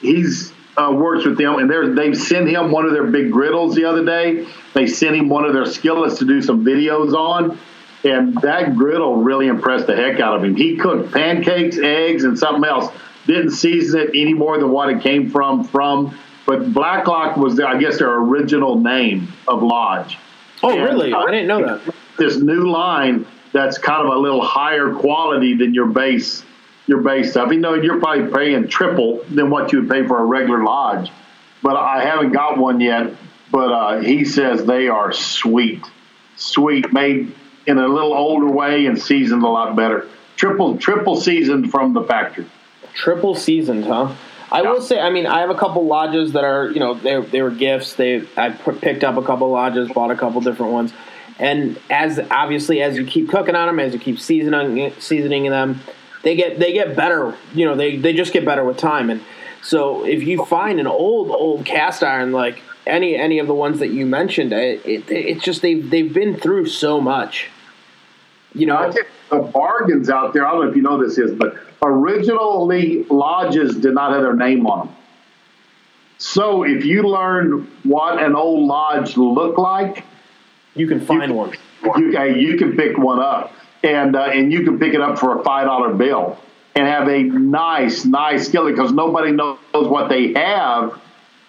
he's 0.00 0.52
uh, 0.76 0.90
works 0.94 1.24
with 1.24 1.36
them, 1.36 1.56
and 1.56 1.98
they've 1.98 2.16
sent 2.16 2.48
him 2.48 2.70
one 2.70 2.86
of 2.86 2.92
their 2.92 3.06
big 3.06 3.30
griddles 3.30 3.74
the 3.74 3.84
other 3.84 4.04
day. 4.04 4.46
They 4.74 4.86
sent 4.86 5.16
him 5.16 5.28
one 5.28 5.44
of 5.44 5.52
their 5.52 5.66
skillets 5.66 6.18
to 6.18 6.24
do 6.24 6.40
some 6.40 6.64
videos 6.64 7.12
on, 7.12 7.58
and 8.04 8.34
that 8.40 8.74
griddle 8.76 9.16
really 9.16 9.48
impressed 9.48 9.86
the 9.86 9.94
heck 9.94 10.20
out 10.20 10.36
of 10.36 10.44
him. 10.44 10.56
He 10.56 10.76
cooked 10.76 11.12
pancakes, 11.12 11.78
eggs, 11.78 12.24
and 12.24 12.38
something 12.38 12.64
else. 12.64 12.90
Didn't 13.26 13.50
season 13.50 14.00
it 14.00 14.10
any 14.14 14.34
more 14.34 14.58
than 14.58 14.70
what 14.70 14.88
it 14.88 15.02
came 15.02 15.30
from 15.30 15.64
from. 15.64 16.18
But 16.46 16.72
Blacklock 16.72 17.36
was, 17.36 17.58
I 17.60 17.78
guess, 17.78 17.98
their 17.98 18.12
original 18.14 18.78
name 18.78 19.28
of 19.46 19.62
Lodge. 19.62 20.18
Oh, 20.62 20.70
And, 20.70 20.82
really? 20.82 21.12
I 21.12 21.26
didn't 21.26 21.46
know 21.46 21.64
that. 21.64 21.94
This 22.18 22.36
new 22.36 22.70
line 22.70 23.26
that's 23.52 23.78
kind 23.78 24.06
of 24.06 24.14
a 24.14 24.18
little 24.18 24.42
higher 24.42 24.92
quality 24.92 25.54
than 25.56 25.74
your 25.74 25.86
base, 25.86 26.44
your 26.86 26.98
base 26.98 27.30
stuff. 27.32 27.52
You 27.52 27.58
know, 27.58 27.74
you're 27.74 28.00
probably 28.00 28.32
paying 28.32 28.68
triple 28.68 29.24
than 29.30 29.50
what 29.50 29.72
you 29.72 29.80
would 29.80 29.90
pay 29.90 30.06
for 30.06 30.18
a 30.18 30.24
regular 30.24 30.64
Lodge. 30.64 31.10
But 31.62 31.76
I 31.76 32.04
haven't 32.04 32.32
got 32.32 32.58
one 32.58 32.80
yet. 32.80 33.12
But 33.50 33.70
uh, 33.70 34.00
he 34.00 34.24
says 34.24 34.64
they 34.64 34.88
are 34.88 35.12
sweet, 35.12 35.84
sweet, 36.36 36.90
made 36.92 37.34
in 37.66 37.78
a 37.78 37.86
little 37.86 38.14
older 38.14 38.50
way 38.50 38.86
and 38.86 39.00
seasoned 39.00 39.42
a 39.42 39.48
lot 39.48 39.76
better. 39.76 40.08
Triple, 40.36 40.78
triple 40.78 41.20
seasoned 41.20 41.70
from 41.70 41.92
the 41.92 42.02
factory. 42.02 42.46
Triple 42.94 43.34
seasoned, 43.34 43.84
huh? 43.84 44.14
I 44.52 44.60
will 44.62 44.82
say, 44.82 45.00
I 45.00 45.08
mean, 45.08 45.26
I 45.26 45.40
have 45.40 45.48
a 45.48 45.54
couple 45.54 45.86
lodges 45.86 46.32
that 46.32 46.44
are, 46.44 46.70
you 46.70 46.78
know, 46.78 46.92
they, 46.92 47.18
they 47.22 47.40
were 47.40 47.50
gifts. 47.50 47.94
They 47.94 48.26
I 48.36 48.50
picked 48.50 49.02
up 49.02 49.16
a 49.16 49.22
couple 49.22 49.50
lodges, 49.50 49.90
bought 49.90 50.10
a 50.10 50.16
couple 50.16 50.42
different 50.42 50.72
ones, 50.72 50.92
and 51.38 51.80
as 51.88 52.20
obviously 52.30 52.82
as 52.82 52.96
you 52.96 53.06
keep 53.06 53.30
cooking 53.30 53.54
on 53.54 53.66
them, 53.66 53.80
as 53.80 53.94
you 53.94 53.98
keep 53.98 54.20
seasoning 54.20 54.92
seasoning 54.98 55.48
them, 55.48 55.80
they 56.22 56.36
get 56.36 56.58
they 56.58 56.74
get 56.74 56.94
better. 56.94 57.34
You 57.54 57.64
know, 57.64 57.74
they 57.74 57.96
they 57.96 58.12
just 58.12 58.34
get 58.34 58.44
better 58.44 58.62
with 58.62 58.76
time. 58.76 59.08
And 59.08 59.22
so 59.62 60.04
if 60.04 60.22
you 60.22 60.44
find 60.44 60.78
an 60.78 60.86
old 60.86 61.30
old 61.30 61.64
cast 61.64 62.02
iron 62.02 62.32
like 62.32 62.60
any 62.86 63.16
any 63.16 63.38
of 63.38 63.46
the 63.46 63.54
ones 63.54 63.78
that 63.78 63.88
you 63.88 64.04
mentioned, 64.04 64.52
it, 64.52 64.84
it 64.84 65.10
it's 65.10 65.42
just 65.42 65.62
they've 65.62 65.88
they've 65.88 66.12
been 66.12 66.36
through 66.36 66.66
so 66.66 67.00
much. 67.00 67.48
You 68.54 68.66
know, 68.66 68.92
the 69.30 69.38
bargains 69.38 70.10
out 70.10 70.34
there. 70.34 70.46
I 70.46 70.52
don't 70.52 70.64
know 70.64 70.70
if 70.70 70.76
you 70.76 70.82
know 70.82 71.02
this 71.02 71.16
is, 71.16 71.32
but 71.32 71.56
originally 71.82 73.04
lodges 73.04 73.76
did 73.76 73.94
not 73.94 74.12
have 74.12 74.22
their 74.22 74.36
name 74.36 74.66
on 74.66 74.86
them. 74.86 74.96
So 76.18 76.62
if 76.62 76.84
you 76.84 77.02
learn 77.02 77.70
what 77.82 78.22
an 78.22 78.36
old 78.36 78.66
lodge 78.66 79.16
looked 79.16 79.58
like, 79.58 80.04
you 80.74 80.86
can 80.86 81.04
find 81.04 81.34
one. 81.34 81.54
you, 81.96 82.22
you 82.24 82.56
can 82.56 82.76
pick 82.76 82.96
one 82.96 83.18
up, 83.18 83.52
and 83.82 84.14
uh, 84.14 84.30
and 84.32 84.52
you 84.52 84.62
can 84.64 84.78
pick 84.78 84.94
it 84.94 85.00
up 85.00 85.18
for 85.18 85.40
a 85.40 85.42
five 85.42 85.66
dollar 85.66 85.92
bill 85.92 86.38
and 86.74 86.86
have 86.86 87.08
a 87.08 87.22
nice, 87.22 88.04
nice 88.04 88.46
skillet 88.46 88.74
because 88.74 88.92
nobody 88.92 89.32
knows 89.32 89.58
what 89.72 90.08
they 90.08 90.32
have 90.32 90.98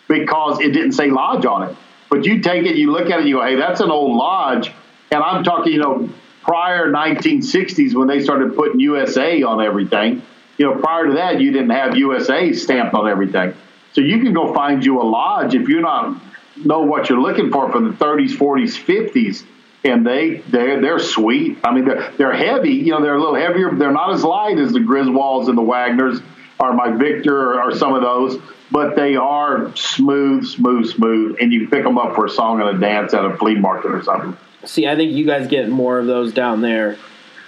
because 0.07 0.59
it 0.59 0.71
didn't 0.71 0.93
say 0.93 1.09
lodge 1.09 1.45
on 1.45 1.69
it. 1.69 1.77
But 2.09 2.25
you 2.25 2.41
take 2.41 2.65
it, 2.65 2.75
you 2.75 2.91
look 2.91 3.09
at 3.09 3.21
it, 3.21 3.27
you 3.27 3.37
go, 3.37 3.43
hey, 3.43 3.55
that's 3.55 3.79
an 3.79 3.89
old 3.89 4.15
lodge, 4.15 4.71
and 5.11 5.23
I'm 5.23 5.43
talking, 5.43 5.71
you 5.71 5.79
know, 5.79 6.09
prior 6.43 6.91
1960s 6.91 7.95
when 7.95 8.07
they 8.07 8.23
started 8.23 8.55
putting 8.55 8.79
USA 8.79 9.43
on 9.43 9.61
everything. 9.61 10.21
You 10.57 10.67
know, 10.67 10.79
prior 10.79 11.07
to 11.07 11.13
that, 11.13 11.41
you 11.41 11.51
didn't 11.51 11.71
have 11.71 11.97
USA 11.97 12.53
stamped 12.53 12.93
on 12.93 13.09
everything. 13.09 13.53
So 13.93 14.01
you 14.01 14.21
can 14.21 14.33
go 14.33 14.53
find 14.53 14.85
you 14.85 15.01
a 15.01 15.03
lodge 15.03 15.55
if 15.55 15.67
you're 15.67 15.81
not 15.81 16.21
know 16.57 16.81
what 16.81 17.09
you're 17.09 17.21
looking 17.21 17.51
for 17.51 17.71
from 17.71 17.85
the 17.89 17.95
30s, 17.97 18.31
40s, 18.31 18.77
50s, 18.77 19.45
and 19.83 20.05
they 20.05 20.37
they 20.49 20.79
they're 20.79 20.99
sweet. 20.99 21.57
I 21.63 21.73
mean, 21.73 21.85
they're 21.85 22.11
they're 22.17 22.33
heavy. 22.33 22.73
You 22.73 22.91
know, 22.91 23.01
they're 23.01 23.15
a 23.15 23.19
little 23.19 23.35
heavier. 23.35 23.71
They're 23.73 23.91
not 23.91 24.13
as 24.13 24.23
light 24.23 24.57
as 24.57 24.71
the 24.71 24.79
Griswolds 24.79 25.49
and 25.49 25.57
the 25.57 25.63
Wagners 25.63 26.21
or 26.59 26.73
my 26.73 26.91
Victor 26.91 27.59
or 27.59 27.75
some 27.75 27.93
of 27.93 28.01
those, 28.01 28.41
but 28.73 28.95
they 28.95 29.15
are 29.15 29.73
smooth, 29.75 30.43
smooth, 30.47 30.89
smooth, 30.89 31.37
and 31.39 31.53
you 31.53 31.69
pick 31.69 31.83
them 31.83 31.99
up 31.99 32.15
for 32.15 32.25
a 32.25 32.29
song 32.29 32.59
and 32.59 32.75
a 32.75 32.79
dance 32.79 33.13
at 33.13 33.23
a 33.23 33.37
flea 33.37 33.53
market 33.53 33.91
or 33.91 34.01
something. 34.01 34.35
See, 34.65 34.87
I 34.87 34.95
think 34.95 35.13
you 35.13 35.27
guys 35.27 35.47
get 35.47 35.69
more 35.69 35.99
of 35.99 36.07
those 36.07 36.33
down 36.33 36.61
there 36.61 36.97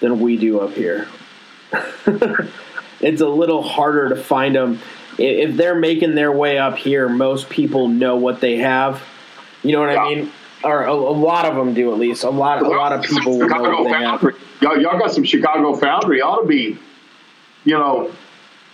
than 0.02 0.20
we 0.20 0.38
do 0.38 0.60
up 0.60 0.74
here. 0.74 1.08
it's 3.02 3.22
a 3.22 3.28
little 3.28 3.64
harder 3.64 4.10
to 4.10 4.16
find 4.16 4.56
them. 4.56 4.80
If 5.18 5.58
they're 5.58 5.74
making 5.74 6.14
their 6.14 6.32
way 6.32 6.60
up 6.60 6.78
here, 6.78 7.10
most 7.10 7.50
people 7.50 7.88
know 7.88 8.18
what 8.18 8.40
they 8.40 8.58
have. 8.58 9.02
You 9.64 9.72
know 9.72 9.80
what 9.80 9.98
I 9.98 10.08
mean? 10.08 10.32
Or 10.64 10.84
a, 10.84 10.94
a 10.94 10.94
lot 10.94 11.46
of 11.46 11.56
them 11.56 11.74
do, 11.74 11.92
at 11.92 11.98
least. 11.98 12.24
A 12.24 12.30
lot, 12.30 12.62
a 12.62 12.68
lot 12.68 12.94
of 12.94 13.02
people 13.04 13.40
will 13.40 13.50
know 13.50 13.82
what 13.82 13.84
they 13.86 14.06
have. 14.06 14.22
Y'all, 14.62 14.80
y'all 14.80 15.00
got 15.00 15.12
some 15.12 15.24
Chicago 15.24 15.76
Foundry. 15.76 16.22
Ought 16.22 16.42
to 16.42 16.48
be, 16.48 16.78
you 17.64 17.74
know, 17.74 18.12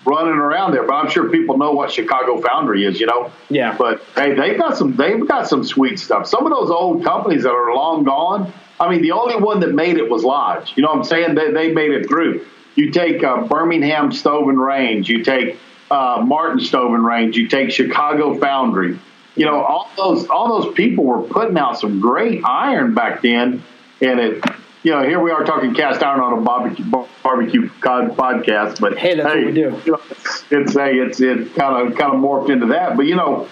running 0.06 0.34
around 0.34 0.74
there. 0.74 0.84
But 0.84 0.94
I'm 0.94 1.10
sure 1.10 1.30
people 1.30 1.58
know 1.58 1.72
what 1.72 1.92
Chicago 1.92 2.42
Foundry 2.42 2.86
is. 2.86 3.00
You 3.00 3.08
know. 3.08 3.32
Yeah. 3.50 3.76
But 3.78 4.02
hey, 4.16 4.34
they've 4.34 4.58
got 4.58 4.78
some. 4.78 4.96
They've 4.96 5.28
got 5.28 5.48
some 5.48 5.64
sweet 5.64 6.00
stuff. 6.00 6.28
Some 6.28 6.46
of 6.46 6.52
those 6.52 6.70
old 6.70 7.04
companies 7.04 7.44
that 7.44 7.52
are 7.52 7.74
long 7.74 8.04
gone. 8.04 8.54
I 8.80 8.90
mean, 8.90 9.02
the 9.02 9.12
only 9.12 9.36
one 9.36 9.60
that 9.60 9.74
made 9.74 9.98
it 9.98 10.10
was 10.10 10.24
Lodge. 10.24 10.74
You 10.76 10.82
know 10.82 10.90
what 10.90 10.98
I'm 10.98 11.04
saying? 11.04 11.36
They, 11.36 11.52
they 11.52 11.72
made 11.72 11.92
it 11.92 12.08
through. 12.08 12.46
You 12.76 12.92
take 12.92 13.24
uh, 13.24 13.44
Birmingham 13.44 14.12
Stove 14.12 14.50
and 14.50 14.60
Range. 14.60 15.08
You 15.08 15.24
take 15.24 15.60
uh, 15.92 16.24
Martin 16.26 16.60
Stove 16.60 16.94
and 16.94 17.06
Range. 17.06 17.36
You 17.38 17.48
take 17.48 17.72
Chicago 17.72 18.40
Foundry. 18.40 18.98
You 19.36 19.46
know, 19.46 19.62
all 19.62 19.90
those 19.96 20.28
all 20.28 20.62
those 20.62 20.74
people 20.74 21.04
were 21.04 21.22
putting 21.22 21.58
out 21.58 21.80
some 21.80 22.00
great 22.00 22.44
iron 22.44 22.94
back 22.94 23.22
then, 23.22 23.64
and 24.02 24.20
it. 24.20 24.44
You 24.84 24.92
know, 24.92 25.04
here 25.04 25.20
we 25.20 25.30
are 25.30 25.44
talking 25.44 25.76
cast 25.76 26.02
iron 26.02 26.22
on 26.22 26.40
a 26.40 26.42
barbecue 26.42 26.86
barbecue 27.24 27.70
cod 27.82 28.18
podcast, 28.18 28.80
but 28.80 28.98
Hey, 28.98 29.16
that's 29.16 29.28
what 29.28 29.46
we 29.46 29.52
do. 29.52 29.80
You 29.86 29.92
know, 29.92 30.02
it's 30.10 30.44
it's 30.50 30.76
a 30.76 30.90
it's 30.90 31.22
it 31.22 31.54
kind 31.54 31.88
of 31.88 31.98
kind 31.98 32.16
of 32.16 32.20
morphed 32.20 32.50
into 32.50 32.68
that, 32.68 32.98
but 32.98 33.06
you 33.06 33.16
know, 33.16 33.48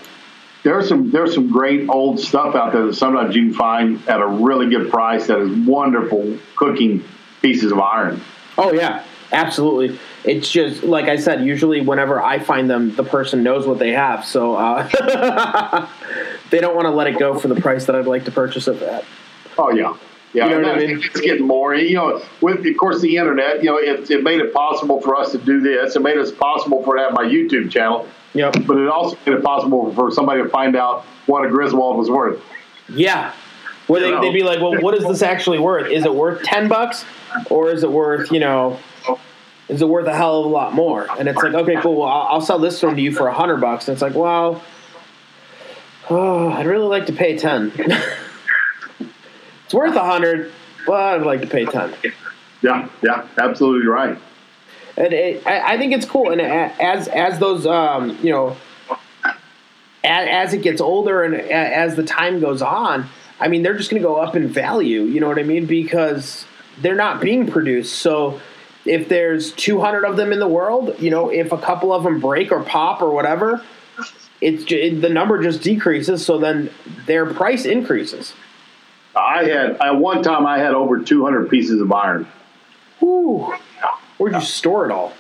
there's 0.64 0.90
some 0.90 1.12
there's 1.12 1.36
some 1.36 1.52
great 1.52 1.88
old 1.88 2.20
stuff 2.20 2.56
out 2.56 2.74
there 2.74 2.88
that 2.88 2.96
sometimes 2.96 3.36
you 3.36 3.50
can 3.50 3.54
find 3.54 4.10
at 4.10 4.22
a 4.22 4.26
really 4.26 4.70
good 4.70 4.90
price 4.90 5.28
that 5.28 5.40
is 5.40 5.68
wonderful 5.68 6.38
cooking 6.56 7.04
pieces 7.44 7.72
of 7.72 7.80
iron. 7.80 8.22
Oh 8.58 8.74
yeah, 8.74 9.04
absolutely. 9.32 10.00
It's 10.24 10.50
just 10.50 10.84
like 10.84 11.06
I 11.06 11.18
said. 11.18 11.46
Usually, 11.46 11.82
whenever 11.82 12.20
I 12.20 12.40
find 12.40 12.68
them, 12.68 12.96
the 12.96 13.04
person 13.04 13.44
knows 13.44 13.68
what 13.68 13.78
they 13.78 13.92
have, 13.92 14.26
so 14.26 14.56
uh, 14.56 15.88
they 16.50 16.60
don't 16.60 16.76
want 16.76 16.88
to 16.88 16.92
let 16.92 17.06
it 17.06 17.20
go 17.20 17.38
for 17.38 17.50
the 17.50 17.62
price 17.62 17.86
that 17.86 17.96
I'd 17.96 18.08
like 18.08 18.26
to 18.26 18.32
purchase 18.32 18.68
it 18.68 18.82
at. 18.82 19.06
Oh 19.58 19.72
yeah, 19.72 19.96
yeah. 20.34 20.48
You 20.48 20.62
know 20.62 20.70
what 20.70 20.78
I 20.78 20.88
mean? 20.88 21.02
It's 21.04 21.22
getting 21.22 21.48
more. 21.48 21.74
You 21.76 21.96
know, 21.96 22.22
with 22.42 22.66
of 22.66 22.78
course 22.78 23.02
the 23.02 23.18
internet. 23.18 23.64
You 23.64 23.72
know, 23.72 23.78
it, 23.78 24.10
it 24.12 24.24
made 24.24 24.40
it 24.40 24.54
possible 24.54 25.02
for 25.02 25.16
us 25.16 25.32
to 25.32 25.38
do 25.38 25.60
this. 25.60 25.96
It 25.96 26.02
made 26.02 26.18
it 26.18 26.38
possible 26.38 26.84
for 26.84 26.96
to 26.96 27.02
have 27.04 27.14
my 27.14 27.24
YouTube 27.24 27.72
channel, 27.72 28.08
Yep. 28.34 28.68
but 28.68 28.78
it 28.78 28.88
also 28.88 29.18
made 29.26 29.36
it 29.36 29.44
possible 29.44 29.94
for 29.94 30.12
somebody 30.12 30.44
to 30.44 30.50
find 30.50 30.76
out 30.76 31.04
what 31.26 31.46
a 31.46 31.50
Griswold 31.50 31.98
was 31.98 32.10
worth. 32.10 32.42
Yeah. 32.90 33.34
Where 33.88 34.02
they, 34.02 34.12
they'd 34.22 34.34
be 34.34 34.44
like, 34.44 34.62
well, 34.62 34.80
what 34.82 34.94
is 34.94 35.04
this 35.04 35.24
actually 35.24 35.58
worth? 35.58 35.92
Is 35.92 36.06
it 36.06 36.14
worth 36.14 36.44
10 36.44 36.68
bucks? 36.68 37.06
Or 37.50 37.72
is 37.72 37.84
it 37.84 37.92
worth, 37.92 38.32
you 38.32 38.40
know, 38.40 38.80
is 39.68 39.82
it 39.82 39.90
worth 39.90 40.06
a 40.06 40.16
hell 40.16 40.42
of 40.42 40.46
a 40.46 40.50
lot 40.50 40.74
more? 40.74 41.08
And 41.18 41.28
it's 41.28 41.38
like, 41.42 41.54
okay, 41.54 41.76
cool. 41.82 41.96
Well, 41.96 42.10
I'll, 42.10 42.28
I'll 42.34 42.42
sell 42.42 42.60
this 42.60 42.82
one 42.84 42.96
to 42.96 43.02
you 43.02 43.12
for 43.12 43.28
a 43.28 43.34
hundred 43.34 43.62
bucks. 43.62 43.88
And 43.88 43.94
it's 43.94 44.02
like, 44.02 44.14
well, 44.14 44.62
oh, 46.10 46.50
I'd 46.52 46.68
really 46.68 46.86
like 46.86 47.08
to 47.08 47.14
pay 47.14 47.36
10. 47.38 47.74
it's 49.70 49.74
worth 49.76 49.96
a 49.96 50.04
hundred, 50.04 50.52
but 50.88 50.96
I'd 50.96 51.22
like 51.22 51.42
to 51.42 51.48
pay 51.48 51.64
10. 51.64 51.94
Yeah, 52.64 52.90
yeah, 53.04 53.28
absolutely 53.38 53.86
right. 53.86 54.18
And 54.98 55.14
it, 55.14 55.46
I, 55.46 55.76
I 55.76 55.78
think 55.78 55.94
it's 55.94 56.08
cool. 56.08 56.32
And 56.32 56.42
as, 56.42 57.08
as 57.08 57.38
those, 57.38 57.68
um, 57.68 58.18
you 58.24 58.32
know, 58.32 58.58
as, 60.04 60.50
as 60.50 60.54
it 60.56 60.64
gets 60.64 60.82
older 60.82 61.22
and 61.22 61.36
as 61.36 61.96
the 61.96 62.02
time 62.02 62.40
goes 62.40 62.64
on, 62.64 63.10
I 63.40 63.48
mean, 63.48 63.62
they're 63.62 63.78
just 63.78 63.92
going 63.92 64.02
to 64.02 64.08
go 64.08 64.16
up 64.16 64.36
in 64.36 64.48
value. 64.48 65.04
You 65.04 65.20
know 65.20 65.28
what 65.28 65.38
I 65.38 65.44
mean? 65.44 65.68
Because 65.68 66.46
they're 66.82 66.96
not 66.96 67.22
being 67.22 67.46
produced. 67.46 67.94
So 68.00 68.42
if 68.86 69.08
there's 69.08 69.52
200 69.52 70.04
of 70.04 70.18
them 70.18 70.34
in 70.34 70.40
the 70.40 70.48
world, 70.48 71.00
you 71.00 71.12
know, 71.12 71.30
if 71.30 71.52
a 71.52 71.60
couple 71.60 71.94
of 71.94 72.02
them 72.02 72.20
break 72.20 72.52
or 72.52 72.64
pop 72.64 73.04
or 73.04 73.12
whatever, 73.12 73.64
it's 74.42 74.64
it, 74.72 75.00
the 75.00 75.10
number 75.10 75.44
just 75.44 75.62
decreases. 75.62 76.26
So 76.26 76.40
then 76.40 76.72
their 77.06 77.32
price 77.32 77.66
increases. 77.66 78.34
I 79.20 79.44
had 79.46 79.78
at 79.82 79.96
one 79.96 80.24
time 80.24 80.46
I 80.46 80.58
had 80.60 80.74
over 80.74 81.00
200 81.00 81.50
pieces 81.50 81.82
of 81.82 81.92
iron. 81.92 82.28
Whew. 83.00 83.54
Where'd 84.18 84.34
you 84.34 84.42
store 84.42 84.86
it 84.86 84.92
all? 84.92 85.14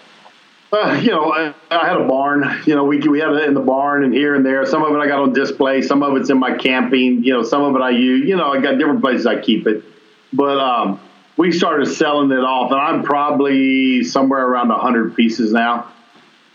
Uh, 0.71 0.99
you 1.01 1.09
know, 1.09 1.33
I, 1.33 1.53
I, 1.71 1.87
had 1.87 1.97
a 1.97 2.05
barn. 2.05 2.61
You 2.65 2.75
know, 2.75 2.83
we 2.83 2.99
we 2.99 3.19
had 3.19 3.31
it 3.31 3.47
in 3.47 3.53
the 3.53 3.59
barn 3.59 4.03
and 4.03 4.13
here 4.13 4.35
and 4.35 4.45
there. 4.45 4.65
Some 4.65 4.83
of 4.83 4.93
it 4.93 4.99
I 4.99 5.07
got 5.07 5.19
on 5.19 5.33
display. 5.33 5.81
Some 5.81 6.03
of 6.03 6.15
it's 6.15 6.29
in 6.29 6.37
my 6.37 6.55
camping. 6.55 7.23
You 7.23 7.33
know, 7.33 7.43
some 7.43 7.63
of 7.63 7.75
it 7.75 7.81
I 7.81 7.89
use. 7.89 8.27
You 8.27 8.35
know, 8.35 8.51
I 8.51 8.61
got 8.61 8.77
different 8.77 9.01
places 9.01 9.25
I 9.25 9.39
keep 9.39 9.65
it. 9.65 9.83
But 10.31 10.59
um, 10.59 10.99
we 11.37 11.51
started 11.51 11.87
selling 11.87 12.31
it 12.31 12.43
off, 12.43 12.71
and 12.71 12.79
I'm 12.79 13.03
probably 13.03 14.03
somewhere 14.03 14.45
around 14.45 14.69
hundred 14.69 15.15
pieces 15.15 15.51
now. 15.51 15.91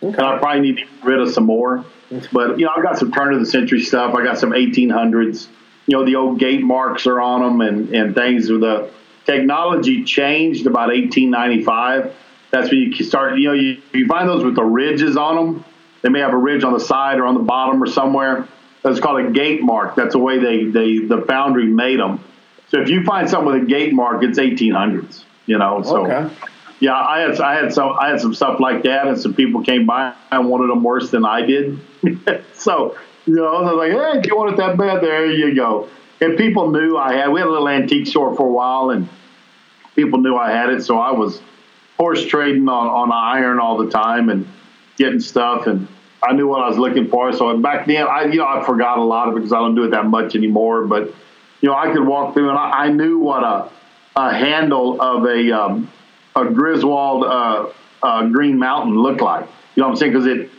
Okay. 0.01 0.17
And 0.17 0.27
I 0.27 0.39
probably 0.39 0.61
need 0.61 0.77
to 0.77 0.85
get 0.85 1.05
rid 1.05 1.21
of 1.21 1.33
some 1.33 1.45
more. 1.45 1.85
But 2.33 2.59
you 2.59 2.67
know, 2.67 2.73
I've 2.77 2.83
got 2.85 2.99
some 2.99 3.11
turn 3.11 3.35
of 3.35 3.41
the 3.41 3.47
century 3.47 3.81
stuff. 3.81 4.15
I 4.15 4.23
got 4.23 4.39
some 4.39 4.51
1800s. 4.51 5.49
You 5.87 5.99
know, 5.99 6.05
the 6.05 6.17
old 6.17 6.39
gate 6.39 6.63
marks 6.63 7.07
are 7.07 7.21
on 7.21 7.43
them 7.43 7.61
and 7.61 7.95
and 7.95 8.15
things. 8.15 8.49
The 8.49 8.91
technology 9.27 10.05
changed 10.05 10.67
about 10.67 10.89
1895 10.89 12.15
that's 12.55 12.71
when 12.71 12.81
you 12.81 13.05
start, 13.05 13.37
you 13.37 13.49
know, 13.49 13.55
you, 13.55 13.83
you 13.93 14.07
find 14.07 14.29
those 14.29 14.45
with 14.45 14.55
the 14.55 14.63
ridges 14.63 15.17
on 15.17 15.35
them. 15.35 15.65
They 16.03 16.09
may 16.09 16.21
have 16.21 16.33
a 16.33 16.39
ridge 16.39 16.63
on 16.63 16.73
the 16.73 16.79
side 16.79 17.19
or 17.19 17.27
on 17.27 17.35
the 17.35 17.43
bottom 17.43 17.83
or 17.83 17.87
somewhere. 17.87 18.47
That's 18.83 19.01
called 19.01 19.27
a 19.27 19.31
gate 19.33 19.61
mark. 19.61 19.97
That's 19.97 20.13
the 20.13 20.21
way 20.21 20.39
they, 20.39 20.65
they 20.65 20.99
the 20.99 21.23
foundry 21.27 21.67
made 21.67 21.99
them. 21.99 22.23
So 22.69 22.81
if 22.81 22.89
you 22.89 23.03
find 23.03 23.29
something 23.29 23.53
with 23.53 23.63
a 23.65 23.67
gate 23.67 23.93
mark, 23.93 24.23
it's 24.23 24.39
1800s. 24.39 25.25
You 25.47 25.59
know, 25.59 25.83
so 25.83 26.07
okay. 26.07 26.33
yeah, 26.81 26.95
I 26.95 27.21
had 27.21 27.41
I 27.41 27.55
had 27.55 27.75
some 27.75 27.97
I 28.01 28.09
had 28.09 28.21
some 28.21 28.35
stuff 28.35 28.61
like 28.61 28.85
that, 28.85 29.07
and 29.07 29.21
some 29.21 29.35
people 29.35 29.63
came 29.63 29.85
by 29.85 30.15
and 30.31 30.49
wanted 30.49 30.71
them 30.71 30.83
worse 30.83 31.11
than 31.11 31.27
I 31.27 31.43
did. 31.43 31.79
so 32.55 32.97
you 33.27 33.35
know, 33.35 33.47
I 33.47 33.63
was 33.63 33.77
like, 33.77 33.93
hey, 33.93 34.19
if 34.21 34.27
you 34.27 34.37
want 34.37 34.53
it 34.53 34.57
that 34.59 34.77
bad, 34.77 35.03
there 35.03 35.31
you 35.31 35.55
go. 35.55 35.89
And 36.21 36.37
people 36.37 36.71
knew 36.71 36.97
I 36.97 37.15
had. 37.15 37.29
We 37.29 37.41
had 37.41 37.49
a 37.49 37.51
little 37.51 37.69
antique 37.69 38.07
store 38.07 38.35
for 38.37 38.47
a 38.47 38.53
while, 38.53 38.91
and 38.91 39.09
people 39.95 40.21
knew 40.21 40.37
I 40.37 40.51
had 40.51 40.71
it, 40.71 40.83
so 40.83 40.99
I 40.99 41.13
was 41.13 41.41
horse 41.97 42.25
trading 42.27 42.69
on, 42.69 42.87
on 42.87 43.13
iron 43.13 43.59
all 43.59 43.79
the 43.79 43.91
time 43.91 44.29
and 44.29 44.47
getting 44.97 45.21
stuff 45.21 45.67
and 45.67 45.87
I 46.25 46.33
knew 46.33 46.49
what 46.49 46.63
I 46.63 46.69
was 46.69 46.79
looking 46.79 47.09
for. 47.09 47.33
So 47.33 47.57
back 47.59 47.87
then, 47.87 48.07
I 48.07 48.25
you 48.25 48.39
know 48.39 48.47
I 48.47 48.65
forgot 48.65 48.99
a 48.99 49.05
lot 49.05 49.29
of 49.29 49.35
it 49.35 49.41
because 49.41 49.53
I 49.53 49.59
don't 49.59 49.75
do 49.75 49.85
it 49.85 49.91
that 49.91 50.07
much 50.07 50.35
anymore. 50.35 50.85
But 50.87 51.15
you 51.61 51.69
know 51.69 51.75
I 51.75 51.93
could 51.93 52.07
walk 52.07 52.35
through 52.35 52.49
and 52.49 52.59
I, 52.59 52.71
I 52.71 52.89
knew 52.91 53.19
what 53.19 53.43
a, 53.43 53.71
a 54.17 54.35
handle 54.35 55.01
of 55.01 55.27
a 55.27 55.53
um, 55.53 55.91
a 56.35 56.47
Griswold 56.47 57.25
uh, 57.25 57.67
uh, 58.03 58.27
Green 58.29 58.59
Mountain 58.59 58.97
looked 58.97 59.21
like. 59.21 59.47
You 59.75 59.83
know 59.83 59.89
what 59.89 59.93
I'm 59.93 59.97
saying? 59.97 60.13
Because 60.13 60.27
it 60.27 60.51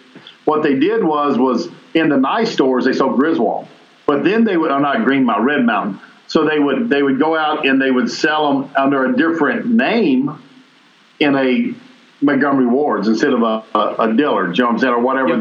what 0.45 0.61
they 0.61 0.75
did 0.75 1.03
was 1.03 1.37
was 1.37 1.69
in 1.95 2.09
the 2.09 2.17
nice 2.17 2.51
stores 2.51 2.85
they 2.85 2.93
sold 2.93 3.17
Griswold, 3.17 3.67
but 4.05 4.23
then 4.23 4.43
they 4.43 4.57
would 4.57 4.69
oh, 4.69 4.77
not 4.77 5.03
Green 5.03 5.23
Mountain 5.23 5.45
Red 5.45 5.65
Mountain. 5.65 5.99
So 6.27 6.45
they 6.45 6.59
would 6.59 6.89
they 6.89 7.01
would 7.01 7.19
go 7.19 7.35
out 7.35 7.65
and 7.65 7.81
they 7.81 7.91
would 7.91 8.11
sell 8.11 8.61
them 8.61 8.71
under 8.75 9.05
a 9.05 9.15
different 9.15 9.65
name 9.65 10.37
in 11.19 11.35
a 11.35 11.73
Montgomery 12.21 12.65
Wards 12.65 13.07
instead 13.07 13.33
of 13.33 13.41
a, 13.41 13.63
a, 13.73 13.95
a 13.99 14.13
Dillard, 14.13 14.57
you 14.57 14.63
know 14.63 14.69
what 14.69 14.73
I'm 14.73 14.79
saying, 14.79 14.93
or 14.93 14.99
whatever 14.99 15.29
yep. 15.29 15.39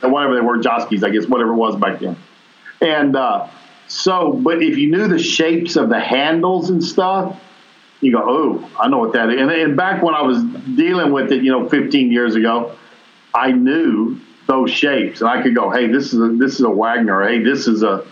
the 0.00 0.08
whatever 0.08 0.34
they 0.34 0.40
were, 0.40 0.58
Joske's, 0.58 1.02
I 1.02 1.10
guess, 1.10 1.26
whatever 1.26 1.52
it 1.52 1.56
was 1.56 1.76
back 1.76 2.00
then. 2.00 2.16
And 2.80 3.16
uh, 3.16 3.48
so, 3.88 4.32
but 4.32 4.62
if 4.62 4.76
you 4.76 4.90
knew 4.90 5.08
the 5.08 5.18
shapes 5.18 5.76
of 5.76 5.88
the 5.88 6.00
handles 6.00 6.70
and 6.70 6.82
stuff, 6.82 7.40
you 8.00 8.12
go, 8.12 8.22
oh, 8.22 8.70
I 8.78 8.88
know 8.88 8.98
what 8.98 9.14
that 9.14 9.30
is. 9.30 9.40
And, 9.40 9.50
and 9.50 9.76
back 9.76 10.02
when 10.02 10.14
I 10.14 10.22
was 10.22 10.42
dealing 10.76 11.12
with 11.12 11.32
it, 11.32 11.42
you 11.42 11.50
know, 11.50 11.68
15 11.68 12.12
years 12.12 12.34
ago, 12.34 12.76
I 13.34 13.52
knew 13.52 14.20
those 14.46 14.70
shapes, 14.70 15.20
and 15.20 15.28
I 15.28 15.42
could 15.42 15.54
go, 15.54 15.70
hey, 15.70 15.88
this 15.88 16.12
is 16.12 16.20
a, 16.20 16.28
this 16.28 16.54
is 16.54 16.60
a 16.60 16.70
Wagner, 16.70 17.26
hey, 17.26 17.42
this 17.42 17.66
is 17.66 17.82
a, 17.82 18.06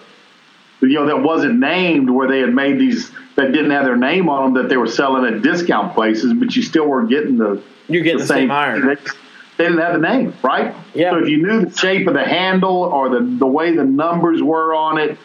you 0.80 0.95
know, 0.95 1.07
that 1.07 1.22
wasn't 1.22 1.59
named 1.59 2.11
where 2.11 2.28
they 2.28 2.41
had 2.41 2.53
made 2.53 2.78
these 2.78 3.11
that 3.37 3.53
didn't 3.53 3.70
have 3.70 3.85
their 3.85 3.97
name 3.97 4.28
on 4.28 4.55
them 4.55 4.62
that 4.62 4.68
they 4.68 4.76
were 4.76 4.87
selling 4.87 5.24
at 5.32 5.43
discount 5.43 5.95
places, 5.95 6.32
but 6.35 6.55
you 6.55 6.62
still 6.62 6.87
were 6.87 7.05
getting 7.05 7.37
the 7.37 7.62
you're 7.89 8.03
getting 8.03 8.20
the, 8.20 8.26
same, 8.26 8.49
same 8.49 8.51
iron. 8.51 8.87
They, 8.87 8.95
they, 8.95 9.64
didn't 9.64 9.78
have 9.78 10.01
the 10.01 10.07
name, 10.07 10.35
right? 10.43 10.74
Yeah. 10.95 11.12
So 11.12 11.18
if 11.18 11.28
you 11.28 11.39
knew 11.39 11.66
the 11.66 11.76
shape 11.76 12.07
of 12.07 12.14
the 12.14 12.24
handle 12.24 12.85
or 12.85 13.09
the 13.09 13.20
the 13.20 13.47
way 13.47 13.74
the 13.74 13.85
numbers 13.85 14.43
were 14.43 14.74
on 14.74 14.99
it, 14.99 15.18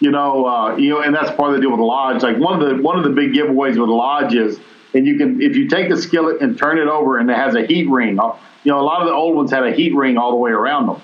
you 0.00 0.10
know, 0.10 0.46
uh, 0.46 0.76
you 0.76 0.90
know, 0.90 1.00
and 1.00 1.14
that's 1.14 1.30
part 1.32 1.50
of 1.50 1.56
the 1.56 1.60
deal 1.60 1.70
with 1.70 1.80
lodge. 1.80 2.22
Like 2.22 2.38
one 2.38 2.60
of 2.60 2.68
the 2.68 2.82
one 2.82 2.98
of 2.98 3.04
the 3.04 3.10
big 3.10 3.32
giveaways 3.32 3.78
with 3.78 3.88
lodge 3.88 4.34
is, 4.34 4.60
and 4.94 5.06
you 5.06 5.16
can 5.16 5.40
if 5.40 5.56
you 5.56 5.68
take 5.68 5.88
the 5.88 5.96
skillet 5.96 6.40
and 6.40 6.58
turn 6.58 6.78
it 6.78 6.88
over 6.88 7.18
and 7.18 7.30
it 7.30 7.36
has 7.36 7.54
a 7.54 7.66
heat 7.66 7.88
ring. 7.88 8.18
Uh, 8.18 8.36
you 8.64 8.72
know, 8.72 8.80
a 8.80 8.82
lot 8.82 9.00
of 9.00 9.08
the 9.08 9.14
old 9.14 9.36
ones 9.36 9.50
had 9.50 9.64
a 9.64 9.72
heat 9.72 9.94
ring 9.94 10.18
all 10.18 10.30
the 10.30 10.36
way 10.36 10.50
around 10.50 10.86
them. 10.86 11.00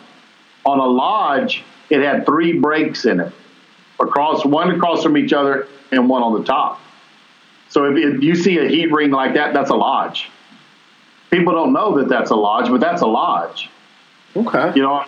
On 0.67 0.79
a 0.79 0.87
lodge, 0.87 1.63
it 1.91 2.03
had 2.03 2.27
three 2.27 2.59
breaks 2.59 3.05
in 3.05 3.21
it, 3.21 3.33
across 4.01 4.45
one 4.45 4.71
across 4.71 5.03
from 5.03 5.17
each 5.17 5.33
other 5.33 5.69
and 5.93 6.09
one 6.09 6.23
on 6.23 6.39
the 6.39 6.45
top. 6.45 6.81
So 7.69 7.85
if, 7.85 7.97
if 7.97 8.23
you 8.23 8.35
see 8.35 8.59
a 8.59 8.69
heat 8.69 8.93
ring 8.93 9.11
like 9.11 9.35
that, 9.35 9.55
that's 9.55 9.71
a 9.71 9.75
lodge. 9.75 10.31
People 11.31 11.53
don't 11.53 11.73
know 11.73 11.99
that 11.99 12.09
that's 12.09 12.31
a 12.31 12.37
lodge, 12.37 12.69
but 12.69 12.81
that's 12.81 13.03
a 13.03 13.07
lodge. 13.07 13.71
Okay. 14.37 14.73
You 14.75 14.83
know, 14.83 15.05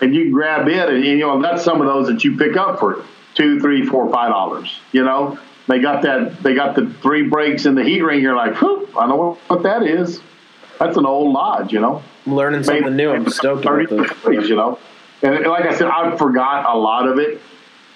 and 0.00 0.14
you 0.14 0.30
grab 0.30 0.68
it, 0.68 0.88
and 0.88 1.04
you 1.04 1.18
know 1.18 1.42
that's 1.42 1.64
some 1.64 1.80
of 1.80 1.86
those 1.86 2.06
that 2.08 2.22
you 2.24 2.36
pick 2.36 2.56
up 2.56 2.78
for 2.78 3.04
two, 3.34 3.60
three, 3.60 3.84
four, 3.84 4.10
five 4.10 4.30
dollars. 4.30 4.80
You 4.92 5.04
know, 5.04 5.38
they 5.68 5.80
got 5.80 6.02
that. 6.02 6.42
They 6.42 6.54
got 6.54 6.74
the 6.74 6.92
three 7.02 7.28
breaks 7.28 7.66
in 7.66 7.74
the 7.74 7.84
heat 7.84 8.02
ring. 8.02 8.20
You're 8.20 8.36
like, 8.36 8.62
I 8.62 9.06
know 9.06 9.38
what 9.46 9.62
that 9.62 9.82
is. 9.82 10.20
That's 10.78 10.96
an 10.96 11.06
old 11.06 11.32
lodge. 11.32 11.72
You 11.72 11.80
know, 11.80 12.02
I'm 12.26 12.34
learning 12.34 12.64
something 12.64 12.84
Maybe 12.84 12.96
new. 12.96 13.10
I'm 13.10 13.28
stoked 13.30 13.64
about 13.64 13.88
this. 13.88 14.48
You 14.48 14.56
know, 14.56 14.78
and 15.22 15.46
like 15.46 15.64
I 15.64 15.76
said, 15.76 15.88
I 15.88 16.16
forgot 16.16 16.74
a 16.74 16.76
lot 16.76 17.06
of 17.06 17.18
it 17.18 17.40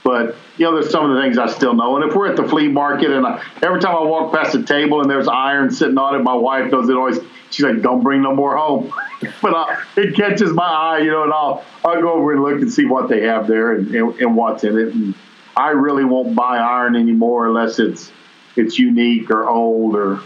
but 0.04 0.34
you 0.56 0.64
know, 0.64 0.74
there's 0.74 0.90
some 0.90 1.08
of 1.08 1.16
the 1.16 1.22
things 1.22 1.38
I 1.38 1.46
still 1.46 1.74
know. 1.74 1.96
And 1.96 2.08
if 2.08 2.14
we're 2.14 2.28
at 2.28 2.36
the 2.36 2.46
flea 2.46 2.68
market, 2.68 3.10
and 3.10 3.26
I, 3.26 3.42
every 3.62 3.80
time 3.80 3.94
I 3.94 4.02
walk 4.02 4.32
past 4.32 4.52
the 4.52 4.62
table 4.62 5.00
and 5.00 5.10
there's 5.10 5.28
iron 5.28 5.70
sitting 5.70 5.98
on 5.98 6.14
it, 6.14 6.22
my 6.22 6.34
wife 6.34 6.70
knows 6.70 6.88
it 6.88 6.96
always. 6.96 7.18
She's 7.50 7.64
like, 7.64 7.82
"Don't 7.82 8.02
bring 8.02 8.22
no 8.22 8.34
more 8.34 8.56
home." 8.56 8.92
but 9.42 9.54
uh, 9.54 9.76
it 9.96 10.14
catches 10.16 10.52
my 10.52 10.64
eye, 10.64 10.98
you 10.98 11.10
know, 11.10 11.22
and 11.22 11.32
I'll 11.32 11.64
I'll 11.84 12.00
go 12.00 12.12
over 12.14 12.32
and 12.32 12.42
look 12.42 12.60
and 12.60 12.72
see 12.72 12.84
what 12.84 13.08
they 13.08 13.22
have 13.22 13.46
there 13.46 13.72
and, 13.72 13.94
and, 13.94 14.20
and 14.20 14.36
what's 14.36 14.64
in 14.64 14.78
it. 14.78 14.94
And 14.94 15.14
I 15.57 15.70
really 15.70 16.05
won't 16.05 16.34
buy 16.34 16.59
iron 16.59 16.96
anymore 16.96 17.46
unless 17.46 17.78
it's 17.78 18.11
it's 18.57 18.78
unique 18.78 19.30
or 19.30 19.48
old 19.48 19.96
or 19.96 20.20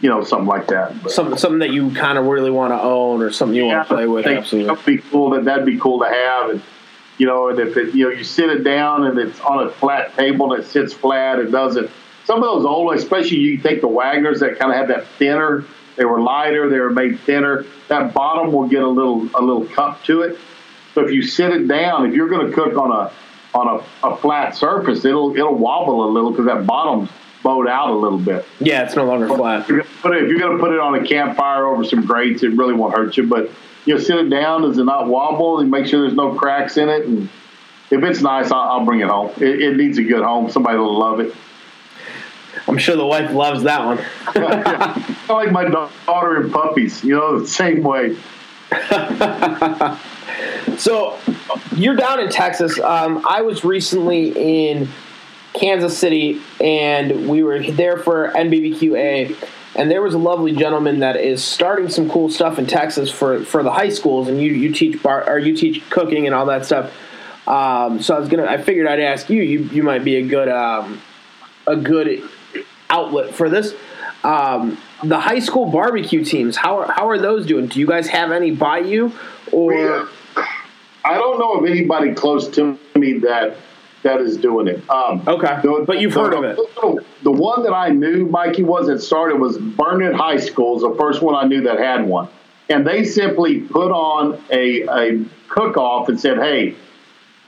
you 0.00 0.08
know 0.08 0.24
something 0.24 0.46
like 0.46 0.68
that. 0.68 1.02
But, 1.02 1.12
something 1.12 1.36
something 1.38 1.60
that 1.60 1.72
you 1.72 1.90
kind 1.92 2.18
of 2.18 2.26
really 2.26 2.50
want 2.50 2.72
to 2.72 2.80
own 2.80 3.22
or 3.22 3.30
something 3.30 3.56
you 3.56 3.66
yeah, 3.66 3.78
want 3.78 3.88
to 3.88 3.94
play 3.94 4.06
with. 4.06 4.26
Absolutely, 4.26 4.68
that'd 4.68 4.86
be 4.86 4.98
cool. 4.98 5.30
That 5.30 5.44
that'd 5.44 5.66
be 5.66 5.78
cool 5.78 6.00
to 6.00 6.08
have. 6.08 6.50
And, 6.50 6.62
you 7.18 7.26
know, 7.26 7.48
and 7.48 7.58
if 7.58 7.76
it, 7.76 7.94
you 7.94 8.04
know, 8.04 8.10
you 8.10 8.24
sit 8.24 8.48
it 8.48 8.62
down 8.62 9.04
and 9.04 9.18
it's 9.18 9.40
on 9.40 9.66
a 9.66 9.70
flat 9.70 10.14
table 10.16 10.52
and 10.52 10.62
it 10.62 10.66
sits 10.66 10.94
flat, 10.94 11.38
it 11.40 11.50
doesn't. 11.50 11.90
Some 12.24 12.42
of 12.42 12.44
those 12.44 12.64
old, 12.64 12.94
especially 12.94 13.38
you 13.38 13.58
take 13.58 13.80
the 13.80 13.88
Wagners 13.88 14.40
that 14.40 14.58
kind 14.58 14.70
of 14.70 14.78
have 14.78 14.88
that 14.88 15.06
thinner. 15.18 15.64
They 15.96 16.04
were 16.04 16.20
lighter. 16.20 16.68
They 16.68 16.78
were 16.78 16.90
made 16.90 17.18
thinner. 17.20 17.64
That 17.88 18.14
bottom 18.14 18.52
will 18.52 18.68
get 18.68 18.82
a 18.82 18.88
little 18.88 19.28
a 19.34 19.42
little 19.42 19.66
cup 19.66 20.04
to 20.04 20.22
it. 20.22 20.38
So 20.94 21.04
if 21.04 21.12
you 21.12 21.22
sit 21.22 21.50
it 21.50 21.66
down, 21.66 22.06
if 22.06 22.14
you're 22.14 22.28
going 22.28 22.48
to 22.48 22.52
cook 22.52 22.76
on 22.76 22.92
a 22.92 23.12
on 23.58 23.80
a, 24.02 24.08
a 24.08 24.16
flat 24.16 24.56
surface, 24.56 25.04
it'll 25.04 25.36
it'll 25.36 25.54
wobble 25.54 26.08
a 26.08 26.10
little 26.10 26.30
because 26.30 26.46
that 26.46 26.66
bottom's 26.66 27.10
bowed 27.42 27.68
out 27.68 27.90
a 27.90 27.94
little 27.94 28.18
bit. 28.18 28.44
Yeah, 28.60 28.84
it's 28.84 28.96
no 28.96 29.04
longer 29.04 29.28
flat. 29.28 29.66
But 30.02 30.16
If 30.16 30.28
you're 30.28 30.38
going 30.38 30.56
to 30.56 30.62
put 30.62 30.72
it 30.72 30.80
on 30.80 30.94
a 30.94 31.06
campfire 31.06 31.66
over 31.66 31.84
some 31.84 32.04
grates, 32.04 32.42
it 32.42 32.52
really 32.52 32.74
won't 32.74 32.94
hurt 32.94 33.16
you. 33.16 33.26
But 33.26 33.50
you 33.84 33.94
know, 33.94 34.00
sit 34.00 34.16
it 34.16 34.28
down. 34.28 34.62
Does 34.62 34.78
it 34.78 34.84
not 34.84 35.08
wobble? 35.08 35.60
And 35.60 35.70
make 35.70 35.86
sure 35.86 36.02
there's 36.02 36.14
no 36.14 36.34
cracks 36.34 36.76
in 36.76 36.88
it. 36.88 37.06
And 37.06 37.28
if 37.90 38.02
it's 38.02 38.20
nice, 38.20 38.50
I'll, 38.50 38.60
I'll 38.60 38.84
bring 38.84 39.00
it 39.00 39.08
home. 39.08 39.32
It, 39.36 39.62
it, 39.62 39.76
needs 39.76 39.98
a 39.98 40.02
good 40.02 40.22
home. 40.22 40.50
Somebody 40.50 40.78
will 40.78 40.98
love 40.98 41.20
it. 41.20 41.34
I'm 42.66 42.76
sure 42.76 42.96
the 42.96 43.06
wife 43.06 43.32
loves 43.32 43.62
that 43.62 43.84
one. 43.84 43.98
I 44.26 45.32
like 45.32 45.52
my 45.52 45.64
daughter 45.64 46.42
and 46.42 46.52
puppies. 46.52 47.02
You 47.02 47.14
know, 47.14 47.40
the 47.40 47.46
same 47.46 47.82
way. 47.82 48.16
so 50.76 51.18
you're 51.76 51.96
down 51.96 52.20
in 52.20 52.30
Texas. 52.30 52.78
Um, 52.78 53.24
I 53.28 53.42
was 53.42 53.64
recently 53.64 54.70
in 54.70 54.88
Kansas 55.54 55.96
City, 55.96 56.40
and 56.60 57.28
we 57.28 57.42
were 57.42 57.62
there 57.62 57.96
for 57.98 58.30
NBBQA. 58.30 59.36
And 59.76 59.90
there 59.90 60.02
was 60.02 60.14
a 60.14 60.18
lovely 60.18 60.52
gentleman 60.52 61.00
that 61.00 61.16
is 61.16 61.44
starting 61.44 61.88
some 61.88 62.10
cool 62.10 62.30
stuff 62.30 62.58
in 62.58 62.66
Texas 62.66 63.10
for, 63.10 63.44
for 63.44 63.62
the 63.62 63.70
high 63.70 63.90
schools, 63.90 64.26
and 64.28 64.40
you, 64.42 64.52
you 64.52 64.72
teach 64.72 65.00
bar 65.02 65.28
or 65.28 65.38
you 65.38 65.54
teach 65.54 65.88
cooking 65.90 66.26
and 66.26 66.34
all 66.34 66.46
that 66.46 66.64
stuff. 66.64 66.92
Um, 67.46 68.02
so 68.02 68.16
I 68.16 68.18
was 68.18 68.28
gonna, 68.28 68.44
I 68.44 68.58
figured 68.58 68.86
I'd 68.86 69.00
ask 69.00 69.30
you. 69.30 69.42
You, 69.42 69.60
you 69.60 69.82
might 69.82 70.04
be 70.04 70.16
a 70.16 70.22
good 70.26 70.48
um, 70.48 71.00
a 71.66 71.76
good 71.76 72.28
outlet 72.90 73.34
for 73.34 73.48
this. 73.48 73.74
Um, 74.24 74.78
the 75.04 75.20
high 75.20 75.38
school 75.38 75.66
barbecue 75.66 76.24
teams, 76.24 76.56
how 76.56 76.80
are, 76.80 76.92
how 76.92 77.08
are 77.08 77.18
those 77.18 77.46
doing? 77.46 77.68
Do 77.68 77.78
you 77.78 77.86
guys 77.86 78.08
have 78.08 78.32
any 78.32 78.50
by 78.50 78.78
you, 78.78 79.12
or 79.52 79.72
Yeah. 79.74 80.08
I 81.08 81.14
don't 81.14 81.38
know 81.38 81.54
of 81.54 81.64
anybody 81.64 82.12
close 82.14 82.48
to 82.48 82.78
me 82.94 83.14
that 83.20 83.56
that 84.02 84.20
is 84.20 84.36
doing 84.36 84.68
it. 84.68 84.88
Um, 84.90 85.22
Okay, 85.26 85.58
but 85.86 86.00
you've 86.00 86.14
heard 86.14 86.34
of 86.34 86.44
it. 86.44 86.56
The, 86.56 87.04
the 87.24 87.30
one 87.32 87.62
that 87.64 87.72
I 87.72 87.88
knew, 87.88 88.26
Mikey, 88.26 88.62
was 88.62 88.86
that 88.86 89.00
started 89.00 89.40
was 89.40 89.58
Burnet 89.58 90.14
High 90.14 90.36
School. 90.36 90.76
is 90.76 90.82
the 90.82 90.94
first 90.96 91.20
one 91.22 91.34
I 91.34 91.48
knew 91.48 91.62
that 91.62 91.78
had 91.78 92.06
one, 92.06 92.28
and 92.68 92.86
they 92.86 93.04
simply 93.04 93.60
put 93.60 93.90
on 93.90 94.40
a 94.50 94.82
a 94.82 95.24
cook 95.48 95.76
off 95.76 96.08
and 96.08 96.20
said, 96.20 96.38
"Hey, 96.38 96.76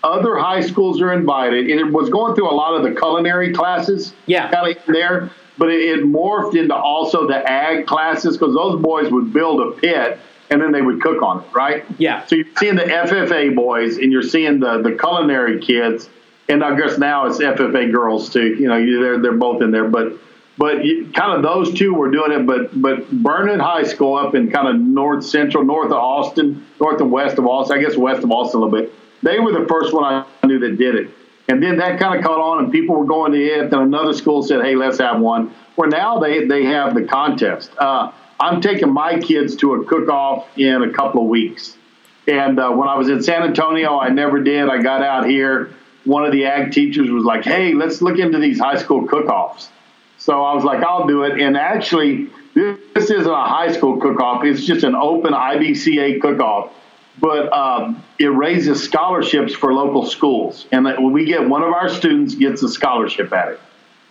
other 0.03 0.37
high 0.39 0.61
schools 0.63 1.01
are 1.03 1.13
invited." 1.13 1.69
And 1.71 1.79
it 1.81 1.93
was 1.93 2.09
going 2.11 2.35
through 2.35 2.51
a 2.51 2.55
lot 2.55 2.75
of 2.75 2.83
the 2.83 2.99
culinary 2.99 3.53
classes, 3.53 4.15
Yeah. 4.27 4.51
kind 4.51 4.77
of 4.77 4.83
there, 4.87 5.31
but 5.59 5.69
it, 5.71 5.81
it 5.83 6.05
morphed 6.05 6.57
into 6.57 6.75
also 6.75 7.27
the 7.29 7.37
ag 7.49 7.87
classes 7.87 8.37
because 8.39 8.55
those 8.55 8.81
boys 8.81 9.11
would 9.13 9.33
build 9.33 9.61
a 9.61 9.71
pit 9.79 10.19
and 10.51 10.61
then 10.61 10.73
they 10.73 10.83
would 10.83 11.01
cook 11.01 11.23
on 11.23 11.45
it, 11.45 11.53
right? 11.55 11.85
Yeah. 11.99 12.27
So 12.27 12.37
you're 12.37 12.47
seeing 12.57 12.75
the 12.75 12.83
FFA 12.83 13.55
boys 13.55 13.97
and 13.97 14.13
you're 14.13 14.23
seeing 14.23 14.61
the 14.61 14.83
the 14.83 14.93
culinary 14.93 15.61
kids, 15.61 16.11
and 16.49 16.63
I 16.63 16.77
guess 16.77 16.99
now 16.99 17.27
it's 17.27 17.39
FFA 17.39 17.91
girls 17.93 18.31
too. 18.31 18.55
You 18.55 18.69
know, 18.69 19.01
they're 19.01 19.19
they're 19.21 19.33
both 19.33 19.63
in 19.63 19.71
there, 19.71 19.89
but 19.89 20.15
but 20.59 20.85
you, 20.85 21.11
kind 21.15 21.33
of 21.33 21.43
those 21.43 21.73
two 21.73 21.95
were 21.95 22.11
doing 22.11 22.33
it. 22.33 22.47
But 22.47 22.81
but 22.81 23.07
Vernon 23.07 23.61
High 23.61 23.85
School 23.85 24.17
up 24.17 24.35
in 24.35 24.51
kind 24.51 24.69
of 24.69 24.77
north 24.77 25.25
central, 25.25 25.65
north 25.65 25.87
of 25.87 25.99
Austin, 25.99 26.67
north 26.81 27.01
and 27.01 27.11
west 27.11 27.39
of 27.39 27.47
Austin, 27.47 27.79
I 27.79 27.81
guess 27.81 27.97
west 27.97 28.25
of 28.25 28.31
Austin 28.31 28.61
a 28.61 28.65
little 28.65 28.79
bit. 28.79 28.93
They 29.23 29.39
were 29.39 29.53
the 29.53 29.67
first 29.69 29.95
one 29.95 30.05
I 30.05 30.47
knew 30.47 30.59
that 30.59 30.77
did 30.77 30.97
it. 30.97 31.11
And 31.49 31.63
then 31.63 31.79
that 31.79 31.99
kind 31.99 32.19
of 32.19 32.25
caught 32.25 32.41
on, 32.41 32.63
and 32.65 32.73
people 32.73 32.97
were 32.97 33.05
going 33.05 33.33
to 33.33 33.39
it. 33.39 33.71
Then 33.71 33.81
another 33.81 34.13
school 34.13 34.43
said, 34.43 34.63
"Hey, 34.63 34.77
let's 34.77 34.99
have 34.99 35.21
one." 35.21 35.53
Where 35.77 35.89
now 35.89 36.19
they 36.19 36.47
they 36.47 36.65
have 36.65 36.95
the 36.95 37.05
contest. 37.05 37.73
Uh, 37.79 38.13
I'm 38.41 38.61
taking 38.61 38.93
my 38.93 39.19
kids 39.19 39.55
to 39.57 39.75
a 39.75 39.85
cook-off 39.85 40.47
in 40.57 40.83
a 40.83 40.91
couple 40.91 41.23
of 41.23 41.29
weeks. 41.29 41.77
And 42.27 42.59
uh, 42.59 42.71
when 42.71 42.89
I 42.89 42.97
was 42.97 43.09
in 43.09 43.23
San 43.23 43.43
Antonio, 43.43 43.99
I 43.99 44.09
never 44.09 44.43
did. 44.43 44.69
I 44.69 44.83
got 44.83 45.03
out 45.03 45.29
here. 45.29 45.73
One 46.05 46.25
of 46.25 46.33
the 46.33 46.47
ag 46.47 46.73
teachers 46.73 47.11
was 47.11 47.25
like, 47.25 47.45
"Hey, 47.45 47.75
let's 47.75 48.01
look 48.01 48.19
into 48.19 48.39
these 48.39 48.59
high 48.59 48.79
school 48.79 49.07
cook-offs." 49.07 49.69
So 50.19 50.43
I 50.43 50.55
was 50.55 50.65
like, 50.65 50.83
"I'll 50.83 51.07
do 51.07 51.25
it." 51.25 51.41
And 51.41 51.57
actually, 51.57 52.31
this, 52.55 52.79
this 52.95 53.11
isn't 53.11 53.31
a 53.31 53.45
high 53.45 53.73
school 53.73 54.01
cook-off. 54.01 54.45
It's 54.45 54.65
just 54.65 54.85
an 54.85 54.95
open 54.95 55.35
IBCA 55.35 56.21
cook-off 56.21 56.73
but 57.21 57.53
um, 57.53 58.03
it 58.19 58.27
raises 58.27 58.83
scholarships 58.83 59.53
for 59.53 59.75
local 59.75 60.07
schools, 60.07 60.67
and 60.73 60.85
when 60.85 61.13
we 61.13 61.25
get 61.25 61.47
one 61.49 61.63
of 61.63 61.73
our 61.73 61.89
students 61.89 62.35
gets 62.35 62.63
a 62.63 62.69
scholarship 62.69 63.33
at 63.33 63.49
it. 63.53 63.61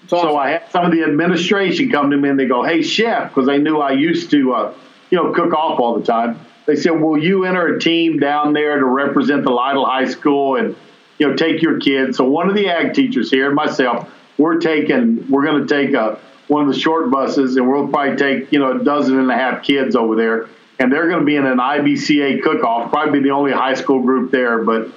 So 0.10 0.38
I 0.38 0.50
had 0.50 0.72
some 0.72 0.86
of 0.86 0.92
the 0.92 1.04
administration 1.04 1.92
come 1.92 2.10
to 2.10 2.18
me 2.18 2.30
and 2.30 2.40
they 2.40 2.48
go, 2.48 2.64
"Hey, 2.64 2.82
chef," 2.82 3.30
because 3.30 3.46
they 3.46 3.60
knew 3.60 3.78
I 3.78 3.92
used 3.92 4.32
to, 4.32 4.54
uh, 4.54 4.74
you 5.12 5.18
know, 5.18 5.32
cook 5.32 5.54
off 5.54 5.80
all 5.80 6.00
the 6.00 6.06
time. 6.06 6.40
They 6.66 6.76
said, 6.76 7.00
"Will 7.00 7.18
you 7.18 7.46
enter 7.46 7.68
a 7.68 7.80
team 7.80 8.18
down 8.18 8.54
there 8.54 8.80
to 8.80 8.86
represent 8.86 9.44
the 9.44 9.52
Lytle 9.52 9.86
High 9.86 10.06
School 10.06 10.56
and 10.56 10.76
you 11.20 11.28
know 11.28 11.36
take 11.36 11.62
your 11.62 11.80
kids?" 11.80 12.18
So 12.18 12.24
one 12.24 12.50
of 12.50 12.56
the 12.56 12.70
ag 12.70 12.96
teachers 12.96 13.30
here 13.30 13.48
and 13.48 13.56
myself, 13.56 14.10
we're 14.40 14.58
taking, 14.58 15.26
we're 15.30 15.46
going 15.46 15.66
to 15.66 15.68
take 15.68 15.94
a 15.94 16.18
one 16.48 16.68
of 16.68 16.74
the 16.74 16.80
short 16.80 17.12
buses, 17.12 17.58
and 17.58 17.70
we'll 17.70 17.88
probably 17.88 18.16
take 18.16 18.52
you 18.52 18.58
know 18.58 18.80
a 18.80 18.84
dozen 18.84 19.20
and 19.20 19.30
a 19.30 19.36
half 19.36 19.62
kids 19.62 19.96
over 19.96 20.16
there, 20.16 20.48
and 20.80 20.92
they're 20.92 21.08
going 21.08 21.20
to 21.20 21.26
be 21.26 21.36
in 21.36 21.46
an 21.46 21.60
IBCA 21.60 22.42
cook-off. 22.42 22.92
Probably 22.92 23.20
the 23.20 23.32
only 23.32 23.52
high 23.52 23.76
school 23.76 24.02
group 24.02 24.32
there, 24.32 24.64
but 24.64 24.90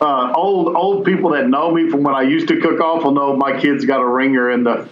uh, 0.00 0.32
old 0.34 0.74
old 0.74 1.04
people 1.04 1.30
that 1.30 1.48
know 1.48 1.70
me 1.70 1.88
from 1.88 2.02
when 2.02 2.14
I 2.14 2.22
used 2.22 2.48
to 2.48 2.60
cook 2.60 2.80
off 2.80 3.04
will 3.04 3.12
know 3.12 3.36
my 3.36 3.58
kids 3.58 3.84
got 3.84 4.00
a 4.00 4.06
ringer 4.06 4.50
in 4.50 4.64
the. 4.64 4.88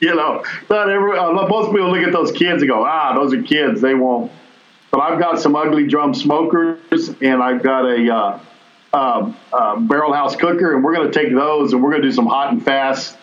You 0.00 0.16
know, 0.16 0.44
not 0.68 0.90
every 0.90 1.16
uh, 1.16 1.30
most 1.30 1.70
people 1.70 1.92
look 1.92 2.04
at 2.04 2.12
those 2.12 2.32
kids 2.32 2.60
and 2.60 2.68
go, 2.68 2.84
ah, 2.84 3.14
those 3.14 3.32
are 3.32 3.40
kids. 3.40 3.80
They 3.80 3.94
won't. 3.94 4.32
But 4.90 5.00
I've 5.00 5.20
got 5.20 5.40
some 5.40 5.54
ugly 5.54 5.86
drum 5.86 6.12
smokers, 6.12 7.08
and 7.20 7.40
I've 7.40 7.62
got 7.62 7.86
a 7.86 8.12
uh, 8.12 8.40
uh, 8.92 9.32
uh, 9.52 9.76
barrel 9.76 10.12
house 10.12 10.36
cooker, 10.36 10.74
and 10.74 10.84
we're 10.84 10.94
going 10.94 11.10
to 11.10 11.18
take 11.18 11.32
those 11.32 11.72
and 11.72 11.82
we're 11.82 11.90
going 11.90 12.02
to 12.02 12.08
do 12.08 12.12
some 12.12 12.26
hot 12.26 12.52
and 12.52 12.62
fast 12.62 13.16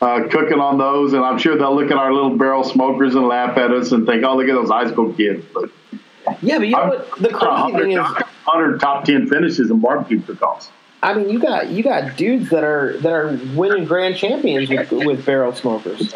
uh, 0.00 0.26
cooking 0.30 0.58
on 0.58 0.78
those. 0.78 1.12
And 1.12 1.24
I'm 1.24 1.38
sure 1.38 1.56
they'll 1.56 1.74
look 1.74 1.90
at 1.90 1.98
our 1.98 2.12
little 2.12 2.36
barrel 2.36 2.64
smokers 2.64 3.14
and 3.14 3.26
laugh 3.28 3.56
at 3.58 3.70
us 3.70 3.92
and 3.92 4.06
think, 4.06 4.24
oh, 4.24 4.36
look 4.36 4.48
at 4.48 4.54
those 4.54 4.70
high 4.70 4.90
school 4.90 5.12
kids. 5.12 5.44
But 5.52 5.70
yeah, 6.40 6.58
but 6.58 6.66
you 6.66 6.76
know 6.76 6.86
what? 6.88 7.18
The 7.20 7.28
crazy 7.28 7.72
thing 7.78 7.92
is, 7.92 7.98
100 7.98 8.80
top 8.80 9.04
10 9.04 9.28
finishes 9.28 9.70
in 9.70 9.80
barbecue 9.80 10.20
cook-offs. 10.20 10.70
I 11.02 11.14
mean, 11.14 11.28
you 11.30 11.40
got 11.40 11.68
you 11.68 11.82
got 11.82 12.16
dudes 12.16 12.50
that 12.50 12.62
are 12.62 12.96
that 12.98 13.12
are 13.12 13.36
winning 13.56 13.84
grand 13.86 14.16
champions 14.16 14.68
with, 14.68 14.92
with 14.92 15.26
barrel 15.26 15.52
smokers. 15.52 16.14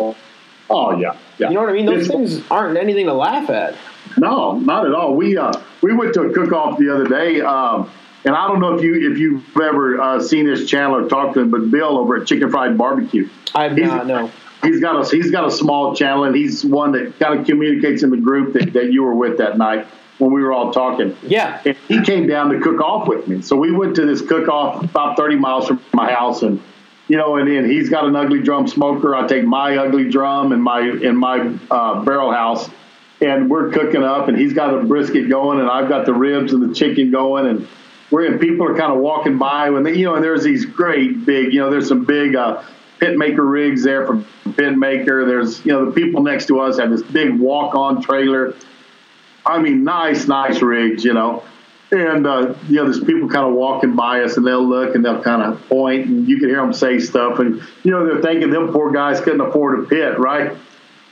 Oh 0.71 0.97
yeah, 0.97 1.17
yeah. 1.39 1.49
You 1.49 1.55
know 1.55 1.61
what 1.63 1.71
I 1.71 1.73
mean? 1.73 1.87
Those 1.87 2.09
It's- 2.09 2.11
things 2.37 2.47
aren't 2.51 2.79
anything 2.79 3.07
to 3.07 3.13
laugh 3.15 3.51
at. 3.51 3.75
No, 4.17 4.53
not 4.59 4.87
at 4.87 4.93
all. 4.95 5.15
We 5.17 5.37
uh, 5.37 5.53
we 5.83 5.93
went 5.93 6.15
to 6.15 6.23
a 6.23 6.33
cook 6.33 6.53
off 6.53 6.79
the 6.79 6.95
other 6.95 7.09
day, 7.09 7.41
um, 7.41 7.91
and 8.25 8.35
I 8.37 8.47
don't 8.47 8.61
know 8.61 8.75
if 8.75 8.83
you 8.85 9.11
if 9.11 9.19
you've 9.19 9.45
ever 9.61 10.01
uh, 10.01 10.21
seen 10.21 10.47
this 10.47 10.69
channel 10.69 10.97
or 11.05 11.09
talked 11.09 11.35
to 11.35 11.41
him, 11.41 11.51
but 11.51 11.69
Bill 11.71 11.99
over 11.99 12.17
at 12.17 12.27
Chicken 12.29 12.51
Fried 12.51 12.79
Barbecue. 12.79 13.29
I've 13.57 13.77
not 13.77 14.07
no. 14.07 14.31
He's 14.67 14.81
got 14.81 15.01
a 15.01 15.17
he's 15.17 15.31
got 15.31 15.47
a 15.47 15.51
small 15.51 15.95
channel, 15.95 16.25
and 16.25 16.35
he's 16.35 16.65
one 16.65 16.93
that 16.93 17.19
kind 17.19 17.39
of 17.39 17.47
communicates 17.47 18.03
in 18.03 18.11
the 18.11 18.17
group 18.17 18.55
that, 18.55 18.73
that 18.73 18.93
you 18.93 19.03
were 19.03 19.15
with 19.15 19.39
that 19.39 19.57
night 19.57 19.87
when 20.19 20.33
we 20.33 20.43
were 20.43 20.53
all 20.53 20.73
talking. 20.73 21.17
Yeah, 21.23 21.61
And 21.65 21.77
he 21.89 22.03
came 22.03 22.27
down 22.27 22.51
to 22.51 22.61
cook 22.61 22.81
off 22.81 23.07
with 23.07 23.29
me. 23.29 23.43
So 23.43 23.57
we 23.57 23.71
went 23.71 23.97
to 23.97 24.07
this 24.07 24.23
cook 24.23 24.49
off 24.49 24.83
about 24.83 25.17
30 25.17 25.37
miles 25.37 25.69
from 25.69 25.81
my 25.93 26.11
house 26.11 26.43
and 26.43 26.63
you 27.09 27.17
know, 27.17 27.37
and 27.37 27.49
then 27.49 27.71
he's 27.71 27.89
got 27.89 28.05
an 28.05 28.17
ugly 28.17 28.43
drum 28.43 28.67
smoker. 28.67 29.15
I 29.15 29.27
take 29.27 29.45
my 29.45 29.77
ugly 29.77 30.09
drum 30.11 30.53
and 30.53 30.63
my 30.63 30.81
in 30.81 31.17
my 31.17 31.57
uh, 31.71 32.03
barrel 32.03 32.33
house, 32.33 32.69
and 33.21 33.49
we're 33.49 33.71
cooking 33.71 34.03
up. 34.03 34.29
And 34.29 34.37
he's 34.37 34.53
got 34.53 34.75
a 34.75 34.83
brisket 34.83 35.29
going, 35.29 35.61
and 35.61 35.71
I've 35.71 35.89
got 35.89 36.05
the 36.05 36.13
ribs 36.13 36.53
and 36.53 36.69
the 36.69 36.75
chicken 36.75 37.13
going, 37.13 37.47
and 37.47 37.69
we're 38.11 38.27
and 38.27 38.41
people 38.41 38.67
are 38.67 38.77
kind 38.77 38.93
of 38.93 38.99
walking 38.99 39.39
by 39.39 39.71
when 39.71 39.85
they, 39.85 39.95
you 39.95 40.05
know, 40.05 40.17
and 40.17 40.25
there's 40.25 40.43
these 40.43 40.67
great 40.67 41.25
big, 41.25 41.53
you 41.53 41.61
know, 41.61 41.71
there's 41.71 41.87
some 41.87 42.05
big 42.05 42.35
uh, 42.35 42.63
pit 42.99 43.17
maker 43.17 43.45
rigs 43.45 43.83
there 43.83 44.07
from 44.07 44.25
Pitmaker. 44.45 45.27
There's 45.27 45.65
you 45.65 45.73
know 45.73 45.87
the 45.87 45.93
people 45.93 46.23
next 46.23 46.47
to 46.47 46.61
us 46.61 46.79
have 46.79 46.91
this 46.91 47.03
big 47.03 47.39
walk 47.39 47.75
on 47.75 48.03
trailer. 48.03 48.55
I 49.45 49.61
mean, 49.61 49.85
nice, 49.85 50.27
nice 50.27 50.61
rigs, 50.61 51.05
you 51.05 51.15
know. 51.15 51.45
And, 51.93 52.27
uh, 52.27 52.55
you 52.69 52.77
know, 52.77 52.85
there's 52.85 52.99
people 52.99 53.29
kind 53.29 53.47
of 53.47 53.55
walking 53.55 53.95
by 53.95 54.23
us 54.23 54.37
and 54.37 54.45
they'll 54.45 54.67
look 54.67 54.97
and 54.97 55.05
they'll 55.05 55.23
kind 55.23 55.41
of 55.41 55.69
point 55.69 56.07
and 56.07 56.29
you 56.29 56.39
can 56.39 56.49
hear 56.49 56.61
them 56.61 56.73
say 56.73 56.99
stuff. 56.99 57.39
And, 57.39 57.63
you 57.85 57.93
know, 57.93 58.05
they're 58.05 58.21
thinking 58.21 58.51
them 58.51 58.73
poor 58.73 58.91
guys 58.91 59.21
couldn't 59.21 59.41
afford 59.41 59.79
a 59.79 59.83
pit, 59.85 60.19
right? 60.19 60.57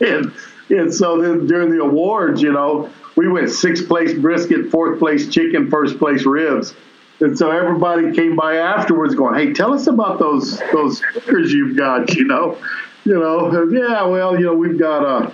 And, 0.01 0.33
and 0.71 0.93
so 0.93 1.23
then 1.23 1.47
during 1.47 1.71
the 1.71 1.81
awards, 1.81 2.43
you 2.43 2.51
know, 2.51 2.91
we 3.15 3.29
went 3.29 3.51
sixth 3.51 3.87
place 3.87 4.13
brisket, 4.15 4.71
fourth 4.73 4.99
place 4.99 5.29
chicken, 5.29 5.71
first 5.71 5.99
place 5.99 6.27
ribs. 6.27 6.75
And 7.21 7.39
so 7.39 7.51
everybody 7.51 8.13
came 8.13 8.37
by 8.37 8.57
afterwards 8.57 9.15
going, 9.15 9.35
Hey, 9.35 9.53
tell 9.53 9.73
us 9.73 9.87
about 9.87 10.19
those, 10.19 10.59
those 10.73 11.01
cookers 11.01 11.53
you've 11.53 11.77
got, 11.77 12.15
you 12.17 12.25
know, 12.25 12.59
you 13.05 13.19
know, 13.19 13.51
and, 13.51 13.73
yeah, 13.73 14.05
well, 14.05 14.39
you 14.39 14.47
know, 14.47 14.55
we've 14.55 14.79
got 14.79 15.05
a, 15.05 15.33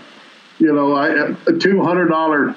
you 0.59 0.73
know, 0.73 0.97
a 0.97 1.35
$200 1.53 2.57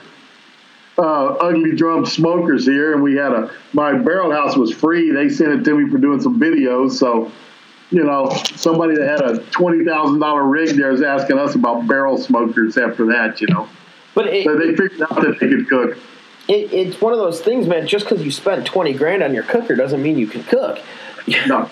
uh, 0.98 1.02
ugly 1.02 1.76
drum 1.76 2.06
smokers 2.06 2.66
here, 2.66 2.94
and 2.94 3.02
we 3.02 3.16
had 3.16 3.32
a 3.32 3.52
my 3.74 3.94
barrel 3.94 4.32
house 4.32 4.56
was 4.56 4.72
free. 4.72 5.12
They 5.12 5.30
sent 5.30 5.52
it 5.52 5.64
to 5.64 5.76
me 5.76 5.90
for 5.90 5.98
doing 5.98 6.22
some 6.22 6.40
videos. 6.40 6.92
So, 6.92 7.32
you 7.90 8.04
know, 8.04 8.30
somebody 8.56 8.96
that 8.96 9.08
had 9.08 9.22
a 9.22 9.40
twenty 9.52 9.84
thousand 9.84 10.20
dollar 10.20 10.44
rig 10.44 10.76
there 10.76 10.92
is 10.92 11.02
asking 11.02 11.40
us 11.40 11.56
about 11.56 11.88
barrel 11.88 12.18
smokers 12.18 12.78
after 12.78 13.08
that. 13.08 13.42
You 13.42 13.48
know, 13.48 13.68
but 14.14 14.28
it, 14.28 14.46
so 14.46 14.56
they 14.56 14.76
figured 14.76 15.02
out 15.02 15.16
that 15.16 15.38
they 15.40 15.50
could 15.50 15.68
cook. 15.68 15.98
It, 16.48 16.74
it's 16.74 17.02
one 17.02 17.14
of 17.14 17.20
those 17.20 17.42
things, 17.42 17.68
man. 17.68 17.88
Just 17.88 18.06
because 18.06 18.24
you 18.24 18.32
spent 18.32 18.66
twenty 18.66 18.94
grand 18.94 19.24
on 19.24 19.34
your 19.34 19.44
cooker 19.44 19.76
doesn't 19.76 20.02
mean 20.02 20.18
you 20.18 20.28
can 20.28 20.44
cook. 20.44 20.80
No, 21.48 21.70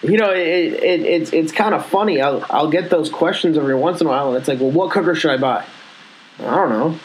You 0.00 0.16
know, 0.16 0.30
it, 0.30 0.38
it, 0.38 1.00
it's 1.02 1.32
it's 1.34 1.52
kind 1.52 1.74
of 1.74 1.84
funny. 1.84 2.22
I'll 2.22 2.44
I'll 2.48 2.70
get 2.70 2.88
those 2.88 3.10
questions 3.10 3.58
every 3.58 3.74
once 3.74 4.00
in 4.00 4.06
a 4.06 4.10
while, 4.10 4.28
and 4.28 4.38
it's 4.38 4.48
like, 4.48 4.60
well, 4.60 4.70
what 4.70 4.90
cooker 4.92 5.14
should 5.14 5.30
I 5.30 5.36
buy? 5.36 5.64
I 6.40 6.54
don't 6.54 6.70
know. 6.70 6.98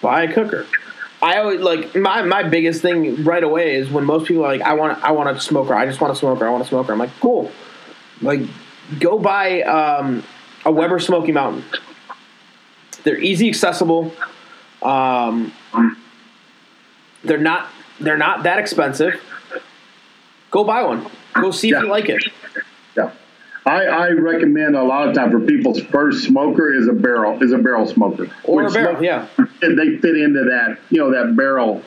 Buy 0.00 0.24
a 0.24 0.32
cooker. 0.32 0.66
I 1.20 1.38
always 1.38 1.60
like 1.60 1.96
my 1.96 2.22
my 2.22 2.42
biggest 2.42 2.82
thing 2.82 3.24
right 3.24 3.42
away 3.42 3.74
is 3.74 3.90
when 3.90 4.04
most 4.04 4.26
people 4.26 4.44
are 4.44 4.48
like, 4.48 4.62
I 4.62 4.74
want 4.74 5.02
I 5.02 5.12
want 5.12 5.36
a 5.36 5.40
smoker. 5.40 5.74
I 5.74 5.86
just 5.86 6.00
want 6.00 6.12
a 6.12 6.16
smoker. 6.16 6.46
I 6.46 6.50
want 6.50 6.64
a 6.64 6.66
smoker. 6.66 6.92
I'm 6.92 6.98
like, 6.98 7.18
cool. 7.20 7.50
Like, 8.20 8.42
go 9.00 9.18
buy 9.18 9.62
um, 9.62 10.22
a 10.64 10.72
Weber 10.72 10.98
Smoky 10.98 11.32
Mountain. 11.32 11.64
They're 13.04 13.20
easy 13.20 13.48
accessible. 13.48 14.12
Um, 14.82 15.52
they're 17.24 17.38
not 17.38 17.68
they're 18.00 18.16
not 18.18 18.44
that 18.44 18.58
expensive. 18.58 19.14
Go 20.50 20.64
buy 20.64 20.82
one. 20.84 21.06
Go 21.34 21.50
see 21.50 21.70
if 21.70 21.80
you 21.82 21.88
like 21.88 22.08
it. 22.08 22.24
Yeah. 22.96 23.10
I, 23.66 23.84
I 23.84 24.08
recommend 24.10 24.76
a 24.76 24.82
lot 24.82 25.08
of 25.08 25.14
time 25.14 25.30
for 25.30 25.40
people's 25.40 25.80
first 25.82 26.24
smoker 26.24 26.72
is 26.72 26.88
a 26.88 26.92
barrel 26.92 27.42
is 27.42 27.52
a 27.52 27.58
barrel 27.58 27.86
smoker 27.86 28.30
Or 28.44 28.62
a 28.66 28.70
barrel, 28.70 28.92
smoke- 28.94 29.02
yeah. 29.04 29.26
they 29.60 29.98
fit 29.98 30.16
into 30.16 30.44
that 30.44 30.78
you 30.90 30.98
know 30.98 31.10
that 31.10 31.36
barrel. 31.36 31.82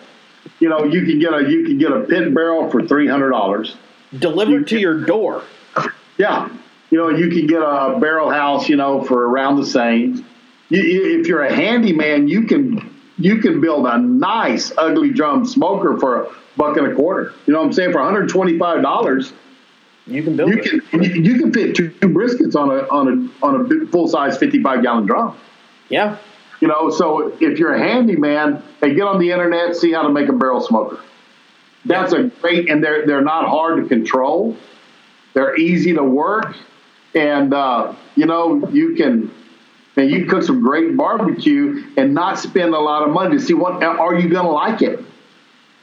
You 0.59 0.69
know 0.69 0.83
you 0.83 1.05
can 1.05 1.19
get 1.19 1.33
a 1.33 1.49
you 1.49 1.63
can 1.65 1.77
get 1.77 1.91
a 1.91 2.01
pit 2.01 2.33
barrel 2.35 2.69
for 2.69 2.85
three 2.85 3.07
hundred 3.07 3.31
dollars. 3.31 3.75
Delivered 4.19 4.67
to 4.67 4.79
your 4.79 4.99
door. 5.05 5.43
Yeah, 6.17 6.49
you 6.91 6.97
know 6.97 7.09
you 7.09 7.29
can 7.29 7.47
get 7.47 7.61
a 7.61 7.97
barrel 7.99 8.29
house 8.29 8.67
you 8.69 8.75
know 8.75 9.01
for 9.03 9.27
around 9.29 9.55
the 9.55 9.65
same. 9.65 10.25
You, 10.71 10.81
you, 10.81 11.19
if 11.19 11.27
you're 11.27 11.43
a 11.43 11.53
handyman, 11.53 12.27
you 12.27 12.43
can 12.43 12.97
you 13.17 13.37
can 13.39 13.59
build 13.61 13.85
a 13.85 13.97
nice 13.97 14.71
ugly 14.77 15.11
drum 15.11 15.45
smoker 15.45 15.97
for 15.99 16.23
a 16.23 16.35
buck 16.57 16.77
and 16.77 16.87
a 16.87 16.95
quarter. 16.95 17.33
You 17.45 17.53
know 17.53 17.59
what 17.59 17.65
I'm 17.67 17.73
saying 17.73 17.91
for 17.91 17.99
125 17.99 18.81
dollars. 18.81 19.33
You 20.07 20.23
can 20.23 20.35
build 20.37 20.49
You 20.49 20.59
it. 20.59 20.89
can 20.89 21.03
you, 21.03 21.35
can 21.39 21.53
fit 21.53 21.75
two, 21.75 21.89
two 21.89 22.09
briskets 22.09 22.55
on 22.55 22.69
a 22.71 22.87
on 22.89 23.31
a 23.41 23.45
on 23.45 23.71
a 23.71 23.85
full 23.87 24.07
size 24.07 24.37
55 24.37 24.81
gallon 24.81 25.05
drum. 25.05 25.37
Yeah. 25.89 26.17
You 26.61 26.67
know, 26.67 26.89
so 26.89 27.35
if 27.39 27.59
you're 27.59 27.73
a 27.73 27.79
handyman, 27.79 28.63
hey, 28.79 28.93
get 28.93 29.03
on 29.03 29.19
the 29.19 29.31
internet, 29.31 29.75
see 29.75 29.91
how 29.91 30.03
to 30.03 30.09
make 30.09 30.29
a 30.29 30.33
barrel 30.33 30.61
smoker. 30.61 30.99
That's 31.85 32.13
a 32.13 32.23
great, 32.41 32.69
and 32.69 32.83
they're 32.83 33.05
they're 33.05 33.21
not 33.23 33.49
hard 33.49 33.81
to 33.81 33.89
control. 33.89 34.55
They're 35.33 35.57
easy 35.57 35.93
to 35.93 36.03
work, 36.03 36.55
and 37.15 37.53
uh, 37.53 37.95
you 38.15 38.25
know 38.27 38.67
you 38.69 38.95
can, 38.95 39.31
and 39.97 40.09
you 40.09 40.19
can 40.21 40.29
cook 40.29 40.43
some 40.43 40.61
great 40.61 40.95
barbecue 40.95 41.83
and 41.97 42.13
not 42.13 42.39
spend 42.39 42.73
a 42.73 42.79
lot 42.79 43.03
of 43.07 43.13
money 43.13 43.37
to 43.37 43.43
see 43.43 43.53
what 43.53 43.83
are 43.83 44.15
you 44.15 44.29
going 44.29 44.45
to 44.45 44.51
like 44.51 44.81
it. 44.81 45.03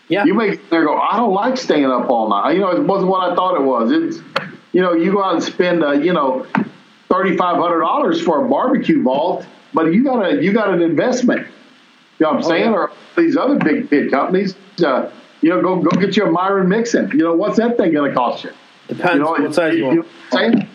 Yeah. 0.09 0.25
You 0.25 0.33
may 0.35 0.57
there 0.71 0.85
go, 0.85 0.97
I 0.99 1.17
don't 1.17 1.35
like 1.35 1.59
staying 1.59 1.85
up 1.85 2.09
all 2.09 2.31
night. 2.31 2.53
You 2.55 2.61
know, 2.61 2.71
it 2.71 2.83
wasn't 2.83 3.11
what 3.11 3.31
I 3.31 3.35
thought 3.35 3.57
it 3.57 3.63
was. 3.65 3.93
It's, 3.93 4.23
you 4.73 4.81
know, 4.81 4.95
you 4.95 5.13
go 5.13 5.23
out 5.23 5.35
and 5.35 5.43
spend, 5.43 5.85
uh, 5.85 5.93
you 5.93 6.15
know, 6.15 6.47
thirty 7.11 7.37
five 7.37 7.57
hundred 7.57 7.81
dollars 7.81 8.21
for 8.21 8.45
a 8.45 8.49
barbecue 8.49 9.03
vault, 9.03 9.45
but 9.75 9.93
you 9.93 10.03
got 10.05 10.25
a 10.25 10.43
you 10.43 10.53
got 10.53 10.73
an 10.73 10.81
investment. 10.81 11.47
You 12.19 12.25
know 12.25 12.31
what 12.31 12.37
I'm 12.37 12.43
saying? 12.43 12.65
yeah. 12.65 12.73
Or 12.73 12.93
these 13.17 13.37
other 13.37 13.57
big 13.57 13.91
pit 13.91 14.11
companies, 14.11 14.55
uh, 14.83 15.11
you 15.43 15.51
know, 15.51 15.61
go 15.61 15.77
go 15.83 15.91
get 16.01 16.17
you 16.17 16.25
a 16.25 16.31
Myron 16.31 16.69
Mixon. 16.71 17.11
You 17.11 17.19
know, 17.19 17.35
what's 17.35 17.59
that 17.59 17.77
thing 17.77 17.93
going 17.93 18.11
to 18.11 18.17
cost 18.17 18.45
you? 18.45 18.51
Depends 18.89 19.15
You 19.15 19.21
know, 19.21 19.31
what 19.33 19.55
size 19.55 19.75
you 19.75 19.81
know 19.83 19.87
want. 19.89 19.99
what 19.99 20.43
I'm 20.43 20.53
saying? 20.53 20.69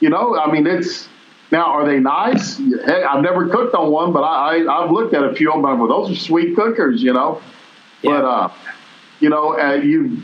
You 0.00 0.08
know, 0.10 0.36
I 0.36 0.50
mean, 0.50 0.66
it's 0.66 1.08
now 1.50 1.66
are 1.66 1.84
they 1.86 1.98
nice? 1.98 2.56
Hey, 2.58 3.02
I've 3.02 3.22
never 3.22 3.48
cooked 3.48 3.74
on 3.74 3.90
one, 3.90 4.12
but 4.12 4.22
I, 4.22 4.58
I 4.64 4.84
I've 4.84 4.90
looked 4.90 5.14
at 5.14 5.24
a 5.24 5.34
few 5.34 5.52
of 5.52 5.62
them. 5.62 5.78
But 5.78 5.88
those 5.88 6.10
are 6.10 6.14
sweet 6.14 6.54
cookers, 6.54 7.02
you 7.02 7.12
know. 7.12 7.42
But 8.02 8.24
uh, 8.24 8.52
you 9.20 9.28
know, 9.28 9.58
uh, 9.58 9.74
you 9.74 10.22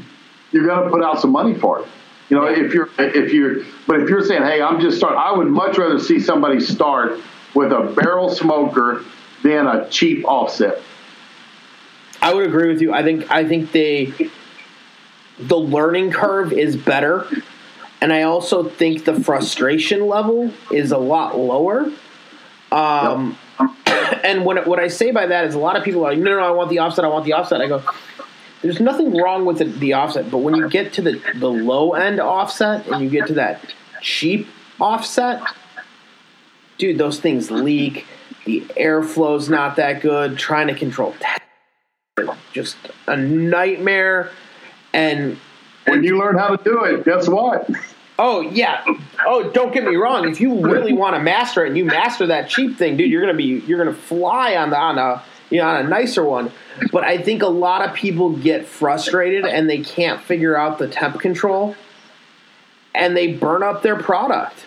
you're 0.52 0.66
going 0.66 0.84
to 0.84 0.90
put 0.90 1.02
out 1.02 1.20
some 1.20 1.32
money 1.32 1.54
for 1.54 1.80
it. 1.80 1.88
You 2.28 2.36
know, 2.36 2.46
if 2.46 2.72
you're 2.72 2.88
if 2.98 3.32
you're 3.32 3.64
but 3.86 4.00
if 4.00 4.08
you're 4.08 4.24
saying, 4.24 4.42
hey, 4.42 4.60
I'm 4.60 4.80
just 4.80 4.96
starting, 4.96 5.18
I 5.18 5.32
would 5.32 5.48
much 5.48 5.78
rather 5.78 5.98
see 5.98 6.18
somebody 6.18 6.60
start 6.60 7.20
with 7.54 7.72
a 7.72 7.92
barrel 7.96 8.28
smoker 8.28 9.04
than 9.42 9.66
a 9.66 9.88
cheap 9.90 10.24
offset. 10.26 10.80
I 12.20 12.34
would 12.34 12.46
agree 12.46 12.68
with 12.68 12.80
you. 12.80 12.92
I 12.92 13.02
think 13.02 13.30
I 13.30 13.46
think 13.46 13.72
they 13.72 14.12
the 15.38 15.56
learning 15.56 16.10
curve 16.10 16.52
is 16.52 16.76
better, 16.76 17.26
and 18.00 18.12
I 18.12 18.22
also 18.22 18.68
think 18.68 19.04
the 19.04 19.18
frustration 19.20 20.06
level 20.06 20.52
is 20.70 20.92
a 20.92 20.98
lot 20.98 21.38
lower. 21.38 21.90
Um, 22.70 23.38
and 24.24 24.44
what 24.44 24.66
what 24.66 24.78
I 24.78 24.88
say 24.88 25.10
by 25.10 25.26
that 25.26 25.46
is 25.46 25.54
a 25.54 25.58
lot 25.58 25.76
of 25.76 25.84
people 25.84 26.04
are 26.04 26.10
like, 26.10 26.18
no, 26.18 26.30
no, 26.30 26.40
no, 26.40 26.46
I 26.46 26.50
want 26.50 26.70
the 26.70 26.80
offset. 26.80 27.04
I 27.04 27.08
want 27.08 27.24
the 27.24 27.32
offset. 27.32 27.60
I 27.60 27.68
go, 27.68 27.82
there's 28.62 28.80
nothing 28.80 29.16
wrong 29.16 29.44
with 29.44 29.58
the, 29.58 29.64
the 29.64 29.94
offset, 29.94 30.30
but 30.30 30.38
when 30.38 30.54
you 30.54 30.68
get 30.68 30.92
to 30.94 31.02
the 31.02 31.20
the 31.36 31.50
low 31.50 31.94
end 31.94 32.20
offset 32.20 32.86
and 32.88 33.02
you 33.02 33.08
get 33.08 33.26
to 33.28 33.34
that 33.34 33.74
cheap 34.02 34.46
offset, 34.80 35.42
dude, 36.78 36.98
those 36.98 37.20
things 37.20 37.50
leak. 37.50 38.06
The 38.44 38.60
airflow's 38.76 39.48
not 39.48 39.76
that 39.76 40.00
good. 40.02 40.38
Trying 40.38 40.68
to 40.68 40.74
control 40.74 41.14
just 42.52 42.76
a 43.06 43.16
nightmare. 43.16 44.30
And 44.92 45.38
When 45.86 46.02
you 46.02 46.18
learn 46.18 46.36
how 46.36 46.54
to 46.54 46.62
do 46.62 46.84
it, 46.84 47.04
guess 47.04 47.28
what? 47.28 47.68
oh 48.18 48.40
yeah, 48.40 48.84
oh 49.26 49.50
don't 49.50 49.72
get 49.72 49.84
me 49.84 49.96
wrong. 49.96 50.28
If 50.28 50.40
you 50.40 50.60
really 50.60 50.92
want 50.92 51.16
to 51.16 51.20
master 51.20 51.64
it 51.64 51.68
and 51.68 51.76
you 51.76 51.84
master 51.84 52.26
that 52.26 52.48
cheap 52.48 52.76
thing, 52.76 52.96
dude, 52.96 53.10
you're 53.10 53.20
gonna 53.20 53.34
be 53.34 53.62
you're 53.66 53.78
gonna 53.78 53.96
fly 53.96 54.56
on 54.56 54.70
the 54.70 54.78
on 54.78 54.98
a 54.98 55.22
you 55.50 55.58
know 55.58 55.68
on 55.68 55.84
a 55.84 55.88
nicer 55.88 56.24
one. 56.24 56.50
But 56.92 57.04
I 57.04 57.18
think 57.18 57.42
a 57.42 57.48
lot 57.48 57.88
of 57.88 57.94
people 57.94 58.30
get 58.30 58.66
frustrated 58.66 59.44
and 59.44 59.68
they 59.68 59.82
can't 59.82 60.20
figure 60.20 60.56
out 60.56 60.78
the 60.78 60.88
temp 60.88 61.20
control, 61.20 61.74
and 62.94 63.16
they 63.16 63.32
burn 63.32 63.62
up 63.62 63.82
their 63.82 63.96
product. 63.96 64.64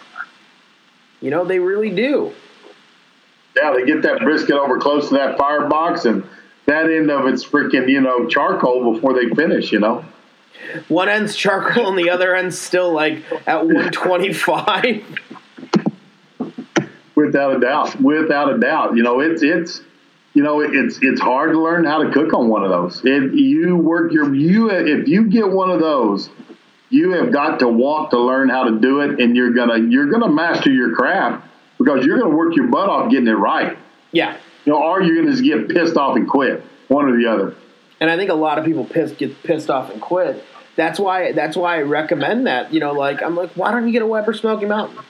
You 1.22 1.32
know 1.32 1.45
they 1.45 1.59
really 1.59 1.89
do. 1.89 2.34
Yeah, 3.55 3.74
they 3.74 3.86
get 3.86 4.03
that 4.03 4.20
brisket 4.20 4.55
over 4.55 4.78
close 4.78 5.09
to 5.09 5.15
that 5.15 5.38
firebox, 5.38 6.05
and 6.05 6.24
that 6.65 6.89
end 6.89 7.09
of 7.09 7.28
it's 7.28 7.43
freaking 7.43 7.89
you 7.89 8.01
know 8.01 8.28
charcoal 8.28 8.93
before 8.93 9.13
they 9.13 9.30
finish. 9.30 9.72
You 9.72 9.80
know. 9.80 10.05
One 10.88 11.10
end's 11.10 11.36
charcoal 11.36 11.88
and 11.89 11.97
the 11.97 12.10
other 12.10 12.36
end's 12.36 12.57
still 12.57 12.91
like 12.91 13.24
at 13.47 13.66
125. 13.66 15.03
Without 17.16 17.55
a 17.57 17.60
doubt, 17.60 17.99
without 18.01 18.53
a 18.53 18.57
doubt, 18.60 18.95
you 18.95 19.03
know 19.03 19.20
it's 19.20 19.41
it's 19.43 19.82
you 20.34 20.41
know 20.43 20.62
it's 20.62 20.99
it's 21.01 21.20
hard 21.20 21.51
to 21.51 21.60
learn 21.60 21.84
how 21.84 22.01
to 22.01 22.12
cook 22.12 22.34
on 22.34 22.47
one 22.47 22.64
of 22.64 22.70
those. 22.70 23.01
If 23.03 23.34
you 23.34 23.76
work 23.76 24.14
your 24.14 24.34
you 24.34 24.70
if 24.72 25.07
you 25.07 25.26
get 25.26 25.49
one 25.49 25.70
of 25.70 25.80
those, 25.80 26.30
you 26.89 27.12
have 27.12 27.32
got 27.32 27.60
to 27.60 27.68
walk 27.68 28.12
to 28.12 28.20
learn 28.20 28.49
how 28.49 28.64
to 28.64 28.80
do 28.80 29.01
it, 29.01 29.20
and 29.20 29.36
you're 29.36 29.51
gonna 29.51 29.80
you're 29.80 30.10
gonna 30.10 30.30
master 30.30 30.72
your 30.72 30.95
craft 30.95 31.45
because 31.78 32.05
you're 32.05 32.20
gonna 32.20 32.36
work 32.36 32.55
your 32.55 32.68
butt 32.68 32.89
off 32.89 33.12
getting 33.12 33.28
it 33.28 33.34
right. 33.34 33.78
yeah. 34.12 34.38
You 34.66 34.74
know, 34.74 34.84
or 34.84 35.01
you're 35.01 35.16
gonna 35.16 35.32
just 35.32 35.43
get 35.43 35.68
pissed 35.70 35.97
off 35.97 36.16
and 36.16 36.28
quit, 36.28 36.64
one 36.88 37.05
or 37.05 37.18
the 37.18 37.28
other. 37.28 37.55
And 38.00 38.10
I 38.10 38.18
think 38.18 38.30
a 38.30 38.36
lot 38.36 38.58
of 38.58 38.66
people 38.66 38.84
get 38.86 39.43
pissed 39.43 39.70
off 39.70 39.91
and 39.91 40.02
quit. 40.02 40.43
That's 40.76 41.00
why 41.00 41.34
that's 41.34 41.58
why 41.58 41.78
I 41.78 41.82
recommend 41.82 42.47
that. 42.47 42.74
You 42.74 42.80
know, 42.80 42.93
like 42.93 43.22
I'm 43.22 43.36
like, 43.36 43.52
why 43.52 43.72
don't 43.72 43.86
you 43.86 43.91
get 43.91 44.02
a 44.02 44.08
Weber 44.08 44.34
Smoky 44.34 44.66
Mountain? 44.66 45.04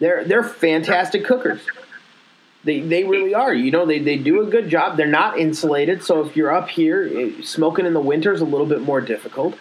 They're 0.00 0.24
they're 0.24 0.42
fantastic 0.42 1.24
cookers. 1.24 1.60
They 2.64 2.80
they 2.80 3.04
really 3.04 3.34
are. 3.34 3.54
You 3.54 3.70
know, 3.70 3.86
they 3.86 4.00
they 4.00 4.16
do 4.16 4.42
a 4.42 4.46
good 4.46 4.68
job. 4.68 4.96
They're 4.96 5.06
not 5.06 5.38
insulated, 5.38 6.02
so 6.02 6.24
if 6.26 6.36
you're 6.36 6.52
up 6.52 6.68
here, 6.68 7.08
eh, 7.14 7.42
smoking 7.42 7.86
in 7.86 7.94
the 7.94 8.00
winter 8.00 8.32
is 8.32 8.40
a 8.40 8.44
little 8.46 8.66
bit 8.66 8.80
more 8.80 9.00
difficult. 9.00 9.56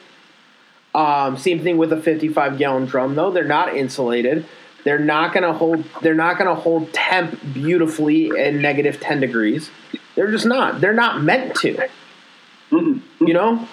Um, 0.95 1.37
same 1.37 1.61
thing 1.61 1.77
with 1.77 1.93
a 1.93 2.01
55 2.01 2.57
gallon 2.57 2.85
drum, 2.85 3.15
though. 3.15 3.31
They're 3.31 3.43
not 3.43 3.75
insulated. 3.75 4.45
They're 4.83 4.97
not 4.97 5.33
gonna 5.33 5.53
hold. 5.53 5.83
They're 6.01 6.15
not 6.15 6.37
gonna 6.37 6.55
hold 6.55 6.91
temp 6.93 7.37
beautifully 7.53 8.31
at 8.31 8.53
negative 8.53 8.99
10 8.99 9.19
degrees. 9.19 9.69
They're 10.15 10.31
just 10.31 10.45
not. 10.45 10.81
They're 10.81 10.93
not 10.93 11.21
meant 11.21 11.55
to. 11.57 11.87
Mm-hmm. 12.71 13.25
You 13.27 13.33
know, 13.33 13.67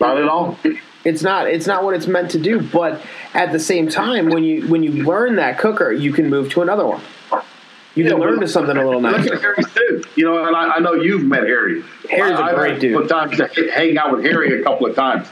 Not 0.00 0.18
at 0.18 0.28
all. 0.28 0.58
it's 1.04 1.22
not. 1.22 1.48
It's 1.48 1.66
not 1.66 1.84
what 1.84 1.94
it's 1.94 2.06
meant 2.06 2.30
to 2.32 2.38
do. 2.38 2.60
But 2.60 3.00
at 3.34 3.52
the 3.52 3.58
same 3.58 3.88
time, 3.88 4.28
when 4.28 4.44
you 4.44 4.66
when 4.68 4.82
you 4.82 5.04
learn 5.04 5.36
that 5.36 5.58
cooker, 5.58 5.90
you 5.92 6.12
can 6.12 6.28
move 6.30 6.50
to 6.50 6.62
another 6.62 6.86
one. 6.86 7.00
You 7.94 8.04
can 8.04 8.12
Yeah, 8.18 8.24
learn 8.26 8.40
to 8.40 8.48
something 8.48 8.76
a 8.76 8.84
little 8.84 9.00
nicer. 9.00 9.24
Look 9.24 9.32
at 9.34 9.40
Harry 9.40 9.64
too. 9.74 10.02
You 10.16 10.24
know, 10.26 10.44
and 10.46 10.54
I, 10.54 10.74
I 10.74 10.78
know 10.80 10.92
you've 10.94 11.24
met 11.24 11.44
Harry. 11.44 11.82
Harry's 12.10 12.38
a 12.38 12.42
I- 12.42 12.48
I've 12.50 12.56
great 12.56 12.72
had 12.72 12.80
dude. 12.80 13.04
A 13.04 13.08
times 13.08 13.38
to 13.38 13.70
hang 13.74 13.96
out 13.96 14.12
with 14.14 14.24
Harry 14.24 14.60
a 14.60 14.62
couple 14.62 14.86
of 14.86 14.94
times. 14.94 15.28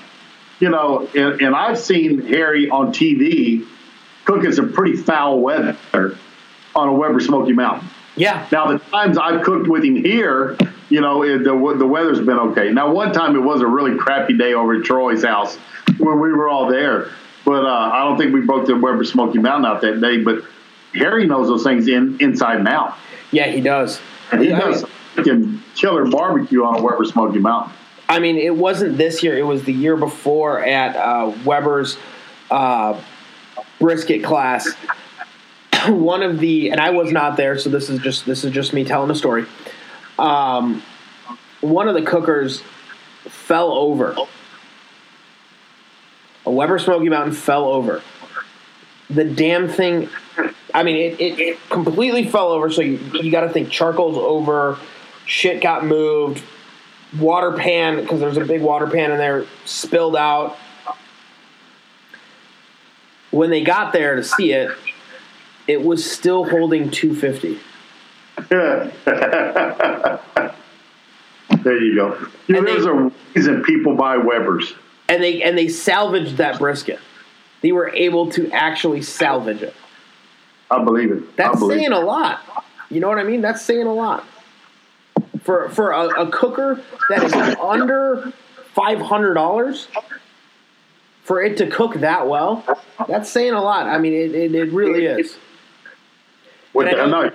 You 0.61 0.71
know, 0.71 1.07
and, 1.15 1.43
and 1.43 1.55
I've 1.55 1.79
seen 1.79 2.21
Harry 2.27 2.71
on 2.71 2.93
TV 2.93 3.67
cooking 4.25 4.51
some 4.53 4.73
pretty 4.73 4.97
foul 4.97 5.41
weather 5.41 5.77
on 6.75 6.89
a 6.89 6.93
Weber 6.93 7.21
Smoky 7.21 7.53
Mountain. 7.53 7.89
Yeah, 8.17 8.47
Now, 8.53 8.69
the 8.73 8.79
times 8.79 9.19
I've 9.19 9.43
cooked 9.43 9.67
with 9.69 9.83
him 9.85 9.97
here, 9.97 10.57
you 10.95 11.01
know, 11.01 11.25
it, 11.25 11.39
the, 11.39 11.75
the 11.77 11.87
weather's 11.87 12.21
been 12.21 12.39
okay. 12.39 12.71
Now, 12.71 12.93
one 12.93 13.13
time 13.13 13.35
it 13.35 13.41
was 13.41 13.61
a 13.63 13.67
really 13.67 13.99
crappy 13.99 14.39
day 14.39 14.55
over 14.55 14.77
at 14.77 14.85
Troy's 14.85 15.25
house 15.25 15.57
when 15.99 16.21
we 16.21 16.33
were 16.33 16.49
all 16.49 16.69
there. 16.69 17.11
But 17.45 17.65
uh, 17.65 17.91
I 17.93 18.05
don't 18.05 18.17
think 18.17 18.33
we 18.33 18.43
broke 18.43 18.69
the 18.69 18.77
Weber 18.77 19.03
Smoky 19.03 19.41
Mountain 19.41 19.67
out 19.67 19.81
that 19.81 20.01
day. 20.01 20.19
But 20.19 20.45
Harry 20.95 21.27
knows 21.27 21.49
those 21.49 21.65
things 21.65 21.89
in, 21.89 22.17
inside 22.21 22.59
and 22.59 22.69
out. 22.69 22.97
yeah, 23.33 23.49
he 23.49 23.61
does. 23.61 24.01
And 24.31 24.41
he 24.41 24.53
I 24.53 24.61
does 24.61 24.85
mean- 25.17 25.61
killer 25.75 26.05
barbecue 26.07 26.63
on 26.63 26.79
a 26.79 26.83
Weber 26.83 27.05
Smoky 27.07 27.41
Mountain. 27.41 27.75
I 28.09 28.21
mean, 28.21 28.37
it 28.37 28.55
wasn't 28.55 28.97
this 28.97 29.21
year; 29.25 29.37
it 29.37 29.47
was 29.47 29.65
the 29.65 29.73
year 29.73 29.97
before 29.97 30.65
at 30.65 30.95
uh, 30.95 31.33
Weber's 31.45 31.99
uh, 32.53 33.01
brisket 33.81 34.23
class. 34.23 34.73
One 35.89 36.23
of 36.23 36.39
the, 36.39 36.71
and 36.71 36.81
I 36.81 36.91
was 36.91 37.11
not 37.11 37.37
there, 37.37 37.59
so 37.59 37.69
this 37.69 37.91
is 37.91 37.99
just 38.01 38.27
this 38.27 38.45
is 38.45 38.53
just 38.53 38.73
me 38.73 38.85
telling 38.85 39.11
a 39.11 39.15
story. 39.15 39.47
Um, 40.19 40.83
one 41.61 41.89
of 41.89 41.95
the 41.95 42.03
cookers 42.03 42.63
fell 43.25 43.73
over. 43.73 44.17
A 46.47 46.51
Weber 46.51 46.79
Smoky 46.79 47.09
Mountain 47.09 47.33
fell 47.33 47.65
over. 47.67 48.03
The 49.11 49.25
damn 49.25 49.69
thing. 49.69 50.09
I 50.73 50.83
mean, 50.83 50.97
it, 50.97 51.21
it, 51.21 51.39
it 51.39 51.59
completely 51.71 52.27
fell 52.27 52.49
over. 52.49 52.71
So 52.71 52.83
you, 52.83 52.99
you 53.15 53.31
got 53.31 53.43
to 53.43 53.49
think 53.49 53.71
charcoal's 53.71 54.19
over. 54.19 54.79
Shit 55.27 55.63
got 55.63 55.85
moved 55.85 56.43
water 57.19 57.53
pan 57.53 58.01
because 58.01 58.21
there's 58.21 58.37
a 58.37 58.45
big 58.45 58.61
water 58.61 58.89
pan 58.89 59.13
in 59.13 59.19
there 59.19 59.47
spilled 59.65 60.17
out 60.17 60.59
when 63.35 63.51
they 63.51 63.63
got 63.63 63.93
there 63.93 64.15
to 64.15 64.23
see 64.23 64.53
it, 64.53 64.71
it 65.67 65.83
was 65.83 66.09
still 66.09 66.45
holding 66.45 66.91
250. 66.91 67.59
there 68.49 68.93
you 71.83 71.95
go. 71.95 72.29
You 72.47 72.55
know, 72.55 72.65
there's 72.65 72.85
they- 72.85 72.91
a 72.91 73.11
reason 73.35 73.63
people 73.63 73.95
buy 73.97 74.17
Weber's. 74.17 74.75
And 75.09 75.23
they 75.23 75.43
and 75.43 75.57
they 75.57 75.69
salvaged 75.69 76.39
that 76.39 76.59
brisket. 76.59 76.99
They 77.61 77.73
were 77.73 77.91
able 77.91 78.31
to 78.33 78.51
actually 78.53 79.03
salvage 79.03 79.63
it. 79.63 79.75
I 80.71 80.83
believe 80.83 81.13
it. 81.13 81.37
That's 81.37 81.59
believe 81.59 81.79
saying 81.79 81.93
it. 81.93 81.97
a 81.97 82.01
lot. 82.01 82.65
You 82.91 83.01
know 83.01 83.09
what 83.09 83.19
I 83.19 83.25
mean? 83.25 83.43
That's 83.43 83.61
saying 83.63 83.87
a 83.87 83.93
lot. 83.93 84.25
For 85.43 85.69
for 85.69 85.91
a, 85.93 86.23
a 86.27 86.31
cooker 86.31 86.83
that 87.11 87.23
is 87.23 87.35
under 87.35 88.33
five 88.73 89.01
hundred 89.01 89.35
dollars, 89.35 89.89
for 91.23 91.43
it 91.43 91.59
to 91.59 91.67
cook 91.69 91.95
that 92.01 92.27
well, 92.27 92.65
that's 93.07 93.29
saying 93.31 93.53
a 93.53 93.63
lot. 93.63 93.87
I 93.87 93.99
mean, 93.99 94.15
it, 94.15 94.35
it, 94.35 94.55
it 94.55 94.73
really 94.73 95.05
is. 95.05 95.37
With 96.73 96.89
and 96.89 96.99
the, 96.99 97.07
no, 97.07 97.31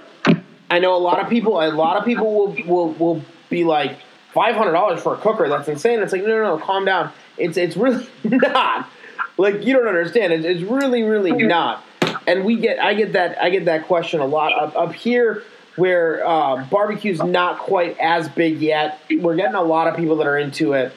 I 0.69 0.79
know 0.79 0.95
a 0.95 0.99
lot 0.99 1.19
of 1.19 1.29
people. 1.29 1.59
A 1.59 1.71
lot 1.71 1.97
of 1.97 2.05
people 2.05 2.33
will 2.33 2.55
will 2.65 2.91
will 2.93 3.21
be 3.49 3.63
like 3.63 3.97
five 4.33 4.55
hundred 4.55 4.73
dollars 4.73 5.01
for 5.01 5.15
a 5.15 5.17
cooker. 5.17 5.47
That's 5.49 5.67
insane. 5.67 5.99
It's 5.99 6.13
like 6.13 6.21
no, 6.21 6.27
no, 6.27 6.57
no, 6.57 6.57
calm 6.57 6.85
down. 6.85 7.11
It's 7.37 7.57
it's 7.57 7.75
really 7.75 8.07
not. 8.23 8.89
Like 9.37 9.65
you 9.65 9.73
don't 9.73 9.87
understand. 9.87 10.33
It's, 10.33 10.45
it's 10.45 10.61
really 10.61 11.03
really 11.03 11.31
not. 11.31 11.83
And 12.27 12.45
we 12.45 12.57
get 12.57 12.79
I 12.79 12.93
get 12.93 13.13
that 13.13 13.41
I 13.41 13.49
get 13.49 13.65
that 13.65 13.87
question 13.87 14.19
a 14.19 14.25
lot 14.25 14.53
up 14.53 14.75
up 14.75 14.93
here 14.93 15.43
where 15.75 16.27
uh, 16.27 16.65
barbecue's 16.65 17.23
not 17.23 17.59
quite 17.59 17.97
as 17.99 18.27
big 18.29 18.59
yet. 18.59 18.99
We're 19.09 19.35
getting 19.35 19.55
a 19.55 19.63
lot 19.63 19.87
of 19.87 19.95
people 19.95 20.17
that 20.17 20.27
are 20.27 20.37
into 20.37 20.73
it. 20.73 20.91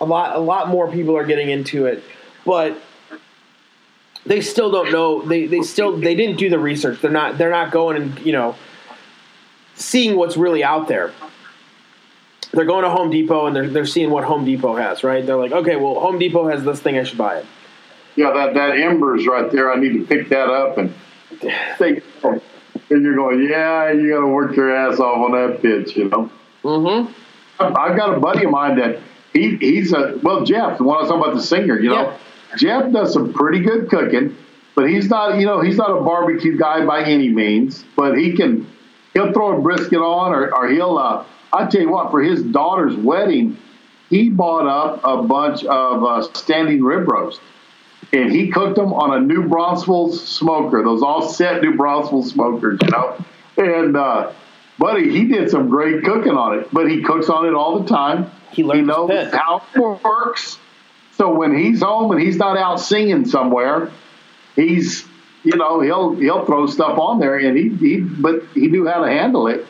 A 0.00 0.04
lot 0.04 0.36
a 0.36 0.40
lot 0.40 0.68
more 0.68 0.90
people 0.90 1.16
are 1.16 1.24
getting 1.24 1.48
into 1.50 1.86
it, 1.86 2.04
but 2.44 2.78
they 4.26 4.40
still 4.40 4.70
don't 4.70 4.92
know. 4.92 5.22
They 5.22 5.46
they 5.46 5.62
still 5.62 5.96
they 5.96 6.14
didn't 6.14 6.36
do 6.36 6.50
the 6.50 6.58
research. 6.58 7.00
They're 7.00 7.10
not 7.10 7.38
they're 7.38 7.50
not 7.50 7.72
going 7.72 8.00
and 8.00 8.18
you 8.20 8.32
know 8.32 8.54
seeing 9.76 10.16
what's 10.16 10.36
really 10.36 10.64
out 10.64 10.88
there. 10.88 11.12
They're 12.52 12.64
going 12.64 12.84
to 12.84 12.90
Home 12.90 13.10
Depot 13.10 13.46
and 13.46 13.54
they're, 13.54 13.68
they're 13.68 13.86
seeing 13.86 14.10
what 14.10 14.24
Home 14.24 14.44
Depot 14.44 14.76
has, 14.76 15.04
right? 15.04 15.24
They're 15.24 15.36
like, 15.36 15.52
okay, 15.52 15.76
well, 15.76 16.00
Home 16.00 16.18
Depot 16.18 16.48
has 16.48 16.64
this 16.64 16.80
thing, 16.80 16.98
I 16.98 17.02
should 17.02 17.18
buy 17.18 17.38
it. 17.38 17.46
yeah, 18.14 18.32
that 18.32 18.54
that 18.54 18.78
embers 18.78 19.26
right 19.26 19.50
there. 19.52 19.70
I 19.72 19.76
need 19.78 19.92
to 19.92 20.04
pick 20.06 20.30
that 20.30 20.48
up 20.48 20.78
and 20.78 20.94
think. 21.78 22.02
And 22.22 23.02
you're 23.02 23.16
going, 23.16 23.42
yeah, 23.42 23.90
you 23.92 24.10
got 24.10 24.20
to 24.20 24.26
work 24.28 24.56
your 24.56 24.74
ass 24.74 25.00
off 25.00 25.18
on 25.18 25.32
that 25.32 25.60
pitch, 25.60 25.96
you 25.96 26.08
know. 26.08 26.30
Mm-hmm. 26.62 27.12
I've 27.60 27.96
got 27.96 28.16
a 28.16 28.20
buddy 28.20 28.44
of 28.44 28.50
mine 28.50 28.76
that 28.76 29.00
he 29.32 29.56
he's 29.56 29.92
a 29.92 30.18
well 30.22 30.44
Jeff, 30.44 30.78
the 30.78 30.84
one 30.84 30.98
I 30.98 31.00
was 31.00 31.08
talking 31.08 31.22
about 31.22 31.34
the 31.34 31.42
singer, 31.42 31.78
you 31.78 31.90
know. 31.90 32.02
Yeah. 32.02 32.18
Jeff 32.56 32.92
does 32.92 33.12
some 33.12 33.32
pretty 33.32 33.60
good 33.60 33.90
cooking, 33.90 34.36
but 34.74 34.88
he's 34.88 35.08
not 35.08 35.38
you 35.38 35.46
know 35.46 35.60
he's 35.60 35.76
not 35.76 35.90
a 35.90 36.00
barbecue 36.00 36.56
guy 36.56 36.84
by 36.86 37.02
any 37.02 37.28
means, 37.28 37.84
but 37.96 38.16
he 38.16 38.34
can 38.34 38.66
he'll 39.16 39.32
throw 39.32 39.56
a 39.56 39.60
brisket 39.60 39.98
on 39.98 40.32
or, 40.32 40.54
or 40.54 40.68
he'll 40.68 40.98
uh, 40.98 41.24
I 41.52 41.66
tell 41.66 41.80
you 41.80 41.90
what 41.90 42.10
for 42.10 42.22
his 42.22 42.42
daughter's 42.42 42.94
wedding 42.94 43.56
he 44.10 44.28
bought 44.28 44.66
up 44.66 45.00
a 45.04 45.22
bunch 45.22 45.64
of 45.64 46.04
uh, 46.04 46.22
standing 46.34 46.84
rib 46.84 47.08
roast 47.08 47.40
and 48.12 48.30
he 48.30 48.50
cooked 48.50 48.76
them 48.76 48.92
on 48.92 49.16
a 49.16 49.20
New 49.20 49.48
Braunfels 49.48 50.24
smoker, 50.24 50.82
those 50.82 51.02
all 51.02 51.28
set 51.28 51.62
New 51.62 51.76
Braunfels 51.76 52.30
smokers, 52.30 52.78
you 52.82 52.88
know. 52.90 53.24
And 53.56 53.96
uh, 53.96 54.32
buddy, 54.78 55.10
he 55.10 55.26
did 55.26 55.50
some 55.50 55.68
great 55.68 56.04
cooking 56.04 56.32
on 56.32 56.58
it, 56.58 56.68
but 56.72 56.88
he 56.88 57.02
cooks 57.02 57.28
on 57.28 57.46
it 57.46 57.54
all 57.54 57.80
the 57.80 57.88
time. 57.88 58.30
He 58.52 58.62
his 58.62 58.86
knows 58.86 59.32
how 59.32 59.62
it 59.74 60.04
works. 60.04 60.58
So 61.12 61.34
when 61.34 61.56
he's 61.56 61.82
home 61.82 62.12
and 62.12 62.20
he's 62.20 62.36
not 62.36 62.56
out 62.56 62.76
singing 62.76 63.26
somewhere, 63.26 63.90
he's 64.54 65.04
you 65.46 65.56
know 65.56 65.80
he'll 65.80 66.14
he'll 66.16 66.44
throw 66.44 66.66
stuff 66.66 66.98
on 66.98 67.20
there, 67.20 67.36
and 67.36 67.56
he 67.56 67.68
he 67.68 68.00
but 68.00 68.42
he 68.54 68.66
knew 68.66 68.86
how 68.86 69.04
to 69.04 69.10
handle 69.10 69.46
it. 69.46 69.64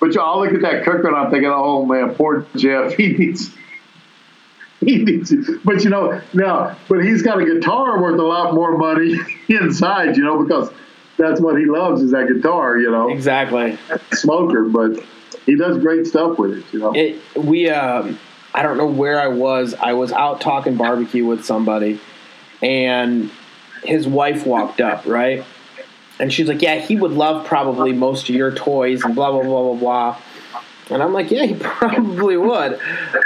But 0.00 0.16
I'll 0.18 0.40
look 0.40 0.52
at 0.52 0.62
that 0.62 0.84
cooker 0.84 1.08
and 1.08 1.16
I'm 1.16 1.30
thinking, 1.30 1.50
oh 1.52 1.84
man, 1.84 2.14
poor 2.14 2.46
Jeff, 2.56 2.92
he 2.96 3.08
needs 3.12 3.50
he 4.80 4.96
needs 5.04 5.30
it. 5.30 5.62
But 5.64 5.84
you 5.84 5.90
know, 5.90 6.20
now, 6.32 6.76
but 6.88 7.04
he's 7.04 7.22
got 7.22 7.40
a 7.40 7.44
guitar 7.44 8.02
worth 8.02 8.18
a 8.18 8.22
lot 8.22 8.54
more 8.54 8.76
money 8.76 9.14
inside, 9.48 10.16
you 10.16 10.24
know, 10.24 10.42
because 10.42 10.70
that's 11.18 11.40
what 11.40 11.58
he 11.58 11.66
loves 11.66 12.02
is 12.02 12.10
that 12.12 12.28
guitar, 12.28 12.78
you 12.78 12.90
know, 12.90 13.10
Exactly. 13.10 13.78
smoker. 14.12 14.64
But 14.64 15.04
he 15.46 15.54
does 15.54 15.78
great 15.78 16.06
stuff 16.06 16.38
with 16.38 16.58
it, 16.58 16.64
you 16.72 16.78
know. 16.80 16.92
It 16.94 17.20
we 17.36 17.68
um 17.68 18.18
I 18.54 18.62
don't 18.62 18.78
know 18.78 18.86
where 18.86 19.20
I 19.20 19.28
was. 19.28 19.74
I 19.74 19.92
was 19.92 20.12
out 20.12 20.40
talking 20.40 20.76
barbecue 20.76 21.24
with 21.24 21.44
somebody 21.44 22.00
and 22.62 23.30
his 23.84 24.06
wife 24.06 24.46
walked 24.46 24.80
up, 24.80 25.04
right? 25.06 25.44
And 26.18 26.32
she's 26.32 26.48
like, 26.48 26.60
"Yeah, 26.62 26.76
he 26.76 26.96
would 26.96 27.12
love 27.12 27.46
probably 27.46 27.92
most 27.92 28.28
of 28.28 28.34
your 28.34 28.50
toys 28.52 29.02
and 29.04 29.14
blah 29.14 29.30
blah 29.32 29.42
blah 29.42 29.62
blah 29.72 29.74
blah." 29.74 30.16
And 30.90 31.02
I'm 31.02 31.12
like, 31.12 31.30
"Yeah, 31.30 31.44
he 31.46 31.54
probably 31.58 32.36
would." 32.36 32.78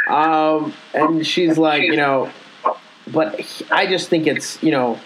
Um, 0.09 0.73
and 0.95 1.27
she's 1.27 1.59
like, 1.59 1.83
"You 1.83 1.97
know, 1.97 2.31
but 3.13 3.41
he- 3.41 3.65
I 3.71 3.87
just 3.87 4.09
think 4.09 4.27
it's 4.27 4.63
you 4.63 4.71
know, 4.71 4.99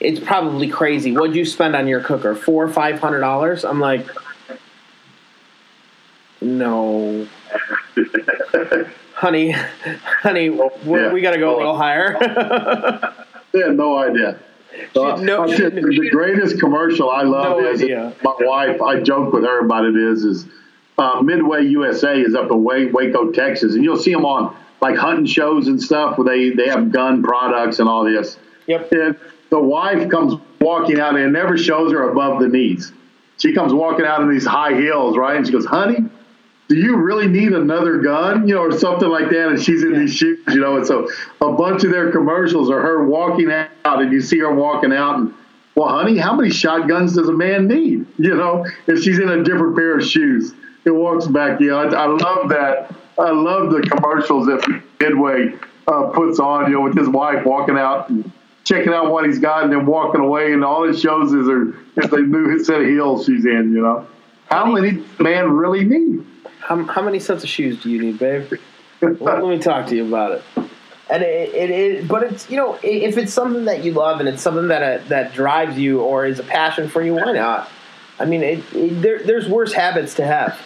it's 0.00 0.20
probably 0.20 0.68
crazy. 0.68 1.12
What'd 1.16 1.34
you 1.34 1.44
spend 1.46 1.74
on 1.76 1.86
your 1.88 2.00
cooker? 2.00 2.34
Four 2.34 2.64
or 2.64 2.68
five 2.68 2.98
hundred 3.00 3.20
dollars?" 3.20 3.64
I'm 3.64 3.80
like, 3.80 4.06
"No." 6.40 7.26
honey, 9.14 9.50
honey, 9.52 10.50
we, 10.50 10.60
Yeah. 11.00 11.12
we 11.12 11.20
got 11.20 11.32
to 11.32 11.38
go 11.38 11.56
a 11.56 11.58
little 11.58 11.76
higher. 11.76 12.16
They 13.50 13.60
had 13.60 13.76
no 13.76 13.96
idea. 13.96 14.38
So 14.94 15.16
She- 15.16 15.24
no- 15.24 15.40
I- 15.42 15.44
I 15.46 15.56
said, 15.56 15.74
the 15.76 16.08
greatest 16.10 16.58
commercial 16.60 17.10
I 17.10 17.22
love 17.22 17.58
No 17.60 17.68
is 17.68 17.82
idea. 17.82 18.12
my 18.22 18.34
wife. 18.40 18.80
I 18.82 19.00
joke 19.00 19.32
with 19.32 19.44
her 19.44 19.60
about 19.60 19.84
it. 19.84 19.96
Is 19.96 20.24
is 20.24 20.46
uh, 20.98 21.20
Midway 21.22 21.64
USA 21.66 22.20
is 22.20 22.34
up 22.34 22.50
in 22.50 22.62
Waco, 22.64 23.30
Texas, 23.30 23.74
and 23.74 23.84
you'll 23.84 23.96
see 23.98 24.12
them 24.12 24.24
on 24.24 24.54
like 24.80 24.96
hunting 24.96 25.26
shows 25.26 25.68
and 25.68 25.80
stuff 25.80 26.18
where 26.18 26.26
they 26.26 26.50
they 26.50 26.68
have 26.68 26.90
gun 26.92 27.22
products 27.22 27.78
and 27.78 27.88
all 27.88 28.04
this. 28.04 28.38
yep. 28.66 28.90
And 28.92 29.16
the 29.50 29.58
wife 29.60 30.08
comes 30.10 30.34
walking 30.60 31.00
out, 31.00 31.14
and 31.16 31.24
it 31.24 31.30
never 31.30 31.56
shows 31.56 31.92
her 31.92 32.10
above 32.10 32.40
the 32.40 32.48
knees. 32.48 32.92
She 33.38 33.52
comes 33.54 33.72
walking 33.72 34.04
out 34.04 34.20
in 34.22 34.28
these 34.30 34.44
high 34.44 34.74
heels, 34.74 35.16
right? 35.16 35.36
And 35.36 35.46
she 35.46 35.52
goes, 35.52 35.64
"Honey, 35.64 36.04
do 36.68 36.76
you 36.76 36.96
really 36.96 37.26
need 37.26 37.52
another 37.52 37.98
gun? 37.98 38.46
You 38.46 38.56
know, 38.56 38.62
or 38.62 38.78
something 38.78 39.08
like 39.08 39.30
that. 39.30 39.48
And 39.48 39.60
she's 39.60 39.82
in 39.82 39.98
these 39.98 40.14
shoes, 40.14 40.38
you 40.48 40.60
know. 40.60 40.76
And 40.76 40.86
so 40.86 41.08
a 41.40 41.52
bunch 41.52 41.82
of 41.84 41.90
their 41.90 42.12
commercials 42.12 42.70
are 42.70 42.80
her 42.80 43.06
walking 43.06 43.50
out, 43.50 44.02
and 44.02 44.12
you 44.12 44.20
see 44.20 44.38
her 44.38 44.54
walking 44.54 44.92
out. 44.92 45.18
And 45.18 45.34
well, 45.74 45.88
honey, 45.88 46.18
how 46.18 46.34
many 46.34 46.50
shotguns 46.50 47.14
does 47.14 47.28
a 47.28 47.32
man 47.32 47.66
need? 47.68 48.06
You 48.18 48.36
know, 48.36 48.66
if 48.86 49.02
she's 49.02 49.18
in 49.18 49.28
a 49.30 49.42
different 49.42 49.76
pair 49.76 49.96
of 49.96 50.04
shoes, 50.04 50.52
it 50.84 50.90
walks 50.90 51.26
back. 51.26 51.60
Yeah, 51.60 51.74
I, 51.74 51.84
I 51.86 52.06
love 52.06 52.50
that. 52.50 52.94
I 53.18 53.30
love 53.30 53.70
the 53.70 53.80
commercials 53.80 54.46
that 54.46 54.82
Midway 55.00 55.54
uh, 55.86 56.10
puts 56.10 56.38
on. 56.38 56.70
You 56.70 56.78
know, 56.78 56.82
with 56.82 56.96
his 56.96 57.08
wife 57.08 57.44
walking 57.46 57.78
out. 57.78 58.10
And, 58.10 58.30
Checking 58.64 58.92
out 58.92 59.10
what 59.10 59.24
he's 59.24 59.38
got 59.38 59.64
and 59.64 59.72
then 59.72 59.86
walking 59.86 60.20
away, 60.20 60.52
and 60.52 60.62
all 60.62 60.86
it 60.86 60.98
shows 60.98 61.32
is 61.32 61.46
her 61.46 61.68
is 61.96 62.10
the 62.10 62.18
new 62.18 62.62
set 62.62 62.82
of 62.82 62.86
heels 62.86 63.24
she's 63.24 63.46
in. 63.46 63.72
You 63.72 63.80
know, 63.80 64.06
how 64.50 64.70
many 64.70 65.02
man 65.18 65.50
really 65.52 65.86
need? 65.86 66.26
How, 66.60 66.82
how 66.84 67.02
many 67.02 67.18
sets 67.18 67.44
of 67.44 67.48
shoes 67.50 67.82
do 67.82 67.90
you 67.90 68.00
need, 68.00 68.18
babe? 68.18 68.52
let, 69.00 69.20
let 69.20 69.44
me 69.44 69.58
talk 69.58 69.86
to 69.86 69.96
you 69.96 70.06
about 70.06 70.32
it. 70.32 70.42
And 71.10 71.22
it, 71.22 71.54
it, 71.54 71.70
it, 71.70 72.08
but 72.08 72.22
it's 72.24 72.50
you 72.50 72.56
know, 72.56 72.78
if 72.82 73.16
it's 73.16 73.32
something 73.32 73.64
that 73.64 73.82
you 73.82 73.92
love 73.92 74.20
and 74.20 74.28
it's 74.28 74.42
something 74.42 74.68
that 74.68 74.82
uh, 74.82 75.04
that 75.08 75.32
drives 75.32 75.78
you 75.78 76.00
or 76.02 76.26
is 76.26 76.38
a 76.38 76.42
passion 76.42 76.88
for 76.88 77.00
you, 77.00 77.14
why 77.14 77.32
not? 77.32 77.70
I 78.18 78.26
mean, 78.26 78.42
it, 78.42 78.64
it, 78.74 79.00
there, 79.00 79.22
there's 79.22 79.48
worse 79.48 79.72
habits 79.72 80.14
to 80.14 80.26
have. 80.26 80.58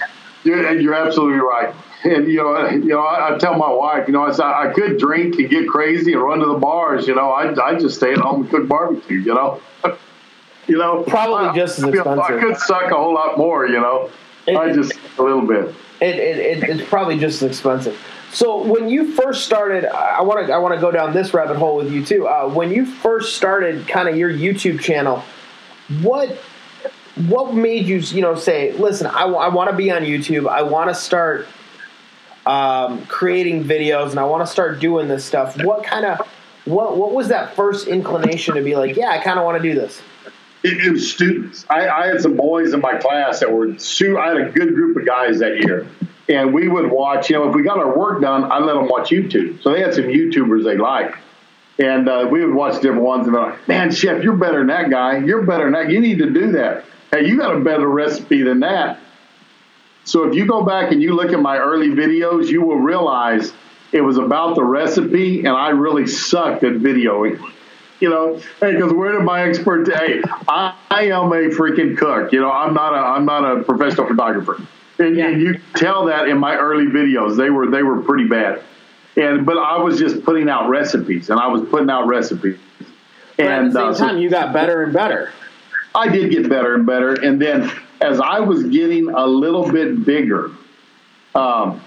You're, 0.43 0.81
you're 0.81 0.95
absolutely 0.95 1.39
right. 1.39 1.73
And 2.03 2.27
you 2.27 2.39
know, 2.39 2.69
you 2.69 2.89
know, 2.89 3.01
I, 3.01 3.35
I 3.35 3.39
tell 3.39 3.55
my 3.57 3.71
wife, 3.73 4.09
you 4.09 4.13
know, 4.15 4.25
I 4.25 4.33
said 4.33 4.47
I 4.47 4.73
could 4.73 4.99
drink 4.99 5.37
and 5.39 5.49
get 5.49 5.69
crazy 5.69 6.15
and 6.15 6.23
run 6.23 6.41
to 6.41 6.47
the 6.47 6.59
bars. 6.59 7.07
You 7.07 7.15
know, 7.15 7.31
I 7.31 7.55
I 7.65 7.79
just 7.79 7.97
stay 7.99 8.13
at 8.13 8.19
home 8.19 8.41
and 8.43 8.51
cook 8.51 8.67
barbecue. 8.67 9.19
You 9.19 9.35
know, 9.35 9.61
you 10.67 10.79
know, 10.79 11.05
Probably 11.05 11.51
I- 11.51 11.55
just 11.55 11.79
as 11.79 11.85
you 11.95 12.03
know, 12.03 12.21
I 12.21 12.41
could 12.41 12.57
suck 12.57 12.91
a 12.91 12.95
whole 12.97 13.15
lot 13.15 13.39
more. 13.39 13.69
You 13.69 13.81
know, 13.81 14.11
It- 14.47 14.57
I 14.57 14.73
just 14.73 14.93
a 15.19 15.23
little 15.23 15.47
bit. 15.47 15.75
It, 16.01 16.17
it, 16.17 16.39
it, 16.39 16.71
it's 16.71 16.89
probably 16.89 17.17
just 17.19 17.43
as 17.43 17.51
expensive. 17.51 17.99
So 18.33 18.63
when 18.63 18.89
you 18.89 19.13
first 19.13 19.45
started, 19.45 19.85
I 19.85 20.23
want 20.23 20.47
to 20.47 20.53
I 20.53 20.59
want 20.59 20.75
to 20.75 20.81
go 20.81 20.91
down 20.91 21.13
this 21.13 21.33
rabbit 21.35 21.57
hole 21.59 21.77
with 21.77 21.93
you 21.93 22.05
too. 22.05 22.27
Uh, 22.27 22.49
when 22.49 22.71
you 22.73 22.87
first 22.87 23.37
started, 23.37 23.87
kind 23.87 24.09
of 24.09 24.17
your 24.17 24.31
YouTube 24.31 24.81
channel, 24.81 25.23
what 26.01 26.31
what 27.29 27.55
made 27.55 27.87
you 27.87 27.99
you 27.99 28.23
know 28.23 28.35
say, 28.35 28.73
listen, 28.73 29.07
I, 29.07 29.27
want 29.27 29.71
to 29.71 29.77
be 29.77 29.91
on 29.91 30.03
YouTube. 30.03 30.49
I 30.49 30.63
want 30.63 30.89
to 30.89 30.95
start 30.95 31.47
um, 32.47 33.05
creating 33.07 33.65
videos, 33.65 34.11
and 34.11 34.19
I 34.19 34.25
want 34.25 34.45
to 34.47 34.51
start 34.51 34.81
doing 34.81 35.09
this 35.09 35.25
stuff. 35.25 35.63
What 35.63 35.85
kind 35.85 36.07
of 36.07 36.27
what 36.65 36.97
what 36.97 37.13
was 37.13 37.29
that 37.29 37.55
first 37.55 37.87
inclination 37.87 38.55
to 38.55 38.63
be 38.63 38.77
like? 38.77 38.97
Yeah, 38.97 39.11
I 39.11 39.19
kind 39.19 39.39
of 39.39 39.45
want 39.45 39.63
to 39.63 39.69
do 39.69 39.79
this. 39.79 40.01
It, 40.63 40.87
it 40.87 40.93
was 40.93 41.13
students. 41.13 41.67
I, 41.69 41.89
I 41.89 42.07
had 42.07 42.21
some 42.21 42.37
boys 42.37 42.73
in 42.73 42.81
my 42.81 42.97
class 42.97 43.41
that 43.41 43.51
were. 43.51 43.69
I 43.69 44.29
had 44.29 44.37
a 44.37 44.51
good 44.51 44.75
group 44.75 44.97
of 44.97 45.07
guys 45.07 45.41
that 45.41 45.59
year, 45.59 45.87
and 46.29 46.55
we 46.55 46.69
would 46.69 46.91
watch. 46.91 47.31
You 47.31 47.37
know, 47.37 47.49
if 47.49 47.55
we 47.55 47.63
got 47.63 47.79
our 47.79 47.97
work 47.97 48.21
done, 48.21 48.51
I 48.51 48.59
let 48.59 48.75
them 48.75 48.89
watch 48.89 49.11
YouTube. 49.11 49.63
So 49.63 49.73
they 49.73 49.81
had 49.81 49.95
some 49.95 50.05
YouTubers 50.05 50.65
they 50.65 50.77
liked, 50.77 51.19
And 51.79 52.09
uh, 52.09 52.29
we 52.31 52.45
would 52.45 52.55
watch 52.55 52.81
different 52.81 53.03
ones, 53.03 53.27
and 53.27 53.35
they're 53.35 53.43
like, 53.43 53.69
"Man, 53.69 53.91
chef, 53.91 54.23
you're 54.23 54.37
better 54.37 54.59
than 54.59 54.69
that 54.69 54.91
guy. 54.91 55.19
You're 55.19 55.43
better 55.43 55.65
than 55.65 55.73
that. 55.73 55.91
You 55.91 56.01
need 56.01 56.19
to 56.19 56.31
do 56.31 56.53
that. 56.53 56.85
Hey, 57.11 57.27
you 57.27 57.37
got 57.37 57.55
a 57.57 57.61
better 57.61 57.89
recipe 57.89 58.43
than 58.43 58.61
that." 58.61 58.99
So 60.05 60.25
if 60.25 60.35
you 60.35 60.47
go 60.47 60.65
back 60.65 60.91
and 60.91 61.01
you 61.01 61.15
look 61.15 61.33
at 61.33 61.41
my 61.41 61.59
early 61.59 61.89
videos, 61.89 62.49
you 62.49 62.63
will 62.63 62.79
realize 62.79 63.53
it 63.93 64.01
was 64.01 64.17
about 64.17 64.57
the 64.57 64.65
recipe, 64.65 65.41
and 65.41 65.49
I 65.49 65.69
really 65.71 66.07
sucked 66.07 66.65
at 66.65 66.75
videoing. 66.75 67.41
You 68.03 68.11
know, 68.11 68.37
hey, 68.59 68.73
because 68.75 68.93
where 68.93 69.13
did 69.13 69.23
my 69.23 69.45
expert? 69.49 69.87
Hey, 69.87 70.21
I, 70.49 70.75
I 70.91 71.03
am 71.05 71.31
a 71.31 71.51
freaking 71.55 71.97
cook. 71.97 72.33
You 72.33 72.41
know, 72.41 72.51
I'm 72.51 72.75
not 72.75 72.93
a 72.95 72.97
I'm 72.97 73.25
not 73.25 73.45
a 73.45 73.63
professional 73.63 74.09
photographer, 74.09 74.61
and, 74.99 75.17
Yeah. 75.17 75.29
and 75.29 75.41
you 75.41 75.61
tell 75.77 76.07
that 76.07 76.27
in 76.27 76.37
my 76.37 76.57
early 76.57 76.87
videos. 76.87 77.37
They 77.37 77.49
were 77.49 77.71
they 77.71 77.85
were 77.85 78.01
pretty 78.03 78.25
bad, 78.27 78.61
and 79.17 79.47
but 79.47 79.57
I 79.57 79.79
was 79.79 80.01
just 80.01 80.25
putting 80.25 80.49
out 80.49 80.69
recipes, 80.69 81.31
and 81.31 81.39
I 81.39 81.47
was 81.47 81.63
putting 81.71 81.91
out 81.91 82.09
recipes. 82.09 82.59
But 83.37 83.47
at 83.47 83.47
the 83.47 83.53
And 83.53 83.73
same 83.73 83.83
uh, 83.87 83.95
so- 83.95 84.05
time, 84.09 84.19
you 84.19 84.29
got 84.29 84.53
better 84.53 84.83
and 84.83 84.93
better. 84.93 85.31
I 85.95 86.09
did 86.09 86.33
get 86.33 86.49
better 86.49 86.75
and 86.75 86.85
better. 86.85 87.13
And 87.15 87.41
then 87.41 87.71
as 88.01 88.19
I 88.19 88.41
was 88.41 88.65
getting 88.65 89.11
a 89.11 89.27
little 89.29 89.71
bit 89.71 90.05
bigger, 90.05 90.51
um, 91.37 91.81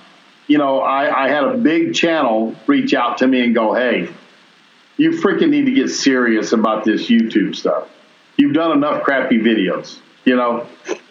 you 0.47 0.59
know, 0.59 0.79
I, 0.79 1.25
I 1.25 1.27
had 1.27 1.43
a 1.43 1.57
big 1.57 1.93
channel 1.93 2.55
reach 2.67 2.93
out 2.93 3.17
to 3.17 3.27
me 3.27 3.41
and 3.43 3.53
go, 3.53 3.73
hey, 3.73 4.07
you 4.97 5.11
freaking 5.11 5.49
need 5.49 5.65
to 5.65 5.71
get 5.71 5.89
serious 5.89 6.53
about 6.53 6.85
this 6.85 7.07
YouTube 7.07 7.55
stuff. 7.55 7.89
You've 8.37 8.53
done 8.53 8.71
enough 8.71 9.03
crappy 9.03 9.39
videos, 9.39 9.99
you 10.25 10.35
know. 10.35 10.67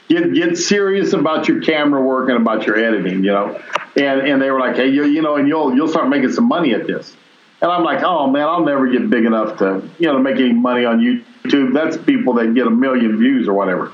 Get 0.09 0.35
get 0.35 0.59
serious 0.59 1.14
about 1.14 1.49
your 1.49 1.62
camera 1.62 2.03
work 2.03 2.28
and 2.28 2.37
about 2.37 2.66
your 2.66 2.76
editing, 2.76 3.24
you 3.24 3.32
know. 3.32 3.61
And 3.97 4.20
and 4.20 4.43
they 4.43 4.51
were 4.51 4.61
like, 4.61 4.76
hey, 4.76 4.89
you, 4.89 5.05
you 5.05 5.22
know, 5.22 5.37
and 5.37 5.49
you'll 5.49 5.74
you'll 5.74 5.89
start 5.89 6.09
making 6.09 6.32
some 6.32 6.47
money 6.47 6.74
at 6.74 6.87
this. 6.87 7.16
And 7.62 7.72
I'm 7.72 7.82
like, 7.82 8.03
oh 8.03 8.30
man, 8.30 8.43
I'll 8.43 8.64
never 8.64 8.87
get 8.89 9.09
big 9.09 9.24
enough 9.24 9.59
to, 9.59 9.89
you 9.99 10.07
know, 10.07 10.14
to 10.14 10.18
make 10.18 10.37
any 10.37 10.53
money 10.53 10.85
on 10.85 10.99
YouTube. 11.01 11.72
That's 11.72 11.97
people 11.97 12.35
that 12.35 12.55
get 12.55 12.66
a 12.66 12.70
million 12.70 13.16
views 13.18 13.49
or 13.49 13.55
whatever. 13.55 13.91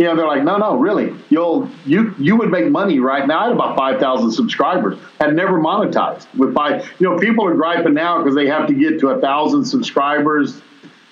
You 0.00 0.06
know, 0.06 0.16
they're 0.16 0.26
like, 0.26 0.44
no, 0.44 0.56
no, 0.56 0.78
really, 0.78 1.14
you'll 1.28 1.68
you 1.84 2.14
you 2.18 2.34
would 2.34 2.50
make 2.50 2.70
money 2.70 3.00
right 3.00 3.28
now. 3.28 3.40
I 3.40 3.42
had 3.44 3.52
about 3.52 3.76
five 3.76 4.00
thousand 4.00 4.32
subscribers, 4.32 4.98
had 5.20 5.36
never 5.36 5.60
monetized 5.60 6.26
with 6.34 6.54
five. 6.54 6.90
You 6.98 7.10
know, 7.10 7.18
people 7.18 7.46
are 7.46 7.54
griping 7.54 7.92
now 7.92 8.16
because 8.16 8.34
they 8.34 8.46
have 8.46 8.66
to 8.68 8.72
get 8.72 8.98
to 9.00 9.10
a 9.10 9.20
thousand 9.20 9.66
subscribers 9.66 10.62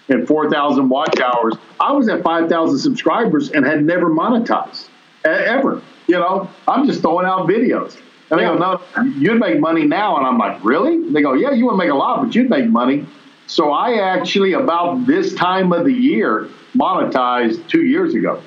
and 0.09 0.27
four 0.27 0.51
thousand 0.51 0.89
watch 0.89 1.21
hours. 1.21 1.53
I 1.79 1.93
was 1.93 2.09
at 2.09 2.23
five 2.23 2.49
thousand 2.49 2.79
subscribers 2.79 3.51
and 3.51 3.67
had 3.67 3.85
never 3.85 4.09
monetized 4.09 4.89
ever. 5.23 5.83
You 6.07 6.19
know, 6.19 6.49
I'm 6.67 6.87
just 6.87 7.03
throwing 7.03 7.27
out 7.27 7.47
videos. 7.47 7.99
And 8.31 8.41
they 8.41 8.45
go, 8.45 8.57
no, 8.57 8.81
you'd 9.19 9.39
make 9.39 9.61
money 9.61 9.85
now. 9.85 10.17
And 10.17 10.27
I'm 10.27 10.39
like, 10.39 10.65
really? 10.65 11.11
They 11.13 11.21
go, 11.21 11.35
yeah, 11.35 11.51
you 11.51 11.67
would 11.67 11.77
make 11.77 11.91
a 11.91 11.95
lot, 11.95 12.25
but 12.25 12.35
you'd 12.35 12.49
make 12.49 12.67
money. 12.71 13.07
So 13.49 13.71
I 13.71 13.99
actually, 14.15 14.55
about 14.55 15.07
this 15.07 15.35
time 15.35 15.75
of 15.75 15.85
the 15.85 15.93
year, 15.93 16.49
monetized 16.75 17.69
two 17.69 17.85
years 17.85 18.15
ago. 18.15 18.43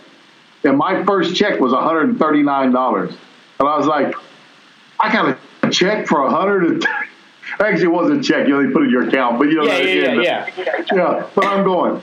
And 0.63 0.77
my 0.77 1.03
first 1.03 1.35
check 1.35 1.59
was 1.59 1.71
$139. 1.73 3.09
And 3.09 3.17
I 3.59 3.77
was 3.77 3.87
like, 3.87 4.13
I 4.99 5.11
got 5.11 5.37
a 5.63 5.69
check 5.69 6.07
for 6.07 6.21
100 6.21 6.85
Actually, 7.59 7.83
it 7.83 7.87
wasn't 7.87 8.19
a 8.19 8.23
check. 8.23 8.47
You 8.47 8.53
know, 8.53 8.65
they 8.65 8.71
put 8.71 8.83
it 8.83 8.85
in 8.85 8.91
your 8.91 9.07
account. 9.07 9.39
But, 9.39 9.49
you 9.49 9.55
know, 9.55 9.63
Yeah, 9.65 9.79
yeah, 9.79 10.49
yeah, 10.57 10.73
uh, 10.77 10.95
yeah. 10.95 11.27
But 11.35 11.45
I'm 11.45 11.63
going, 11.63 12.01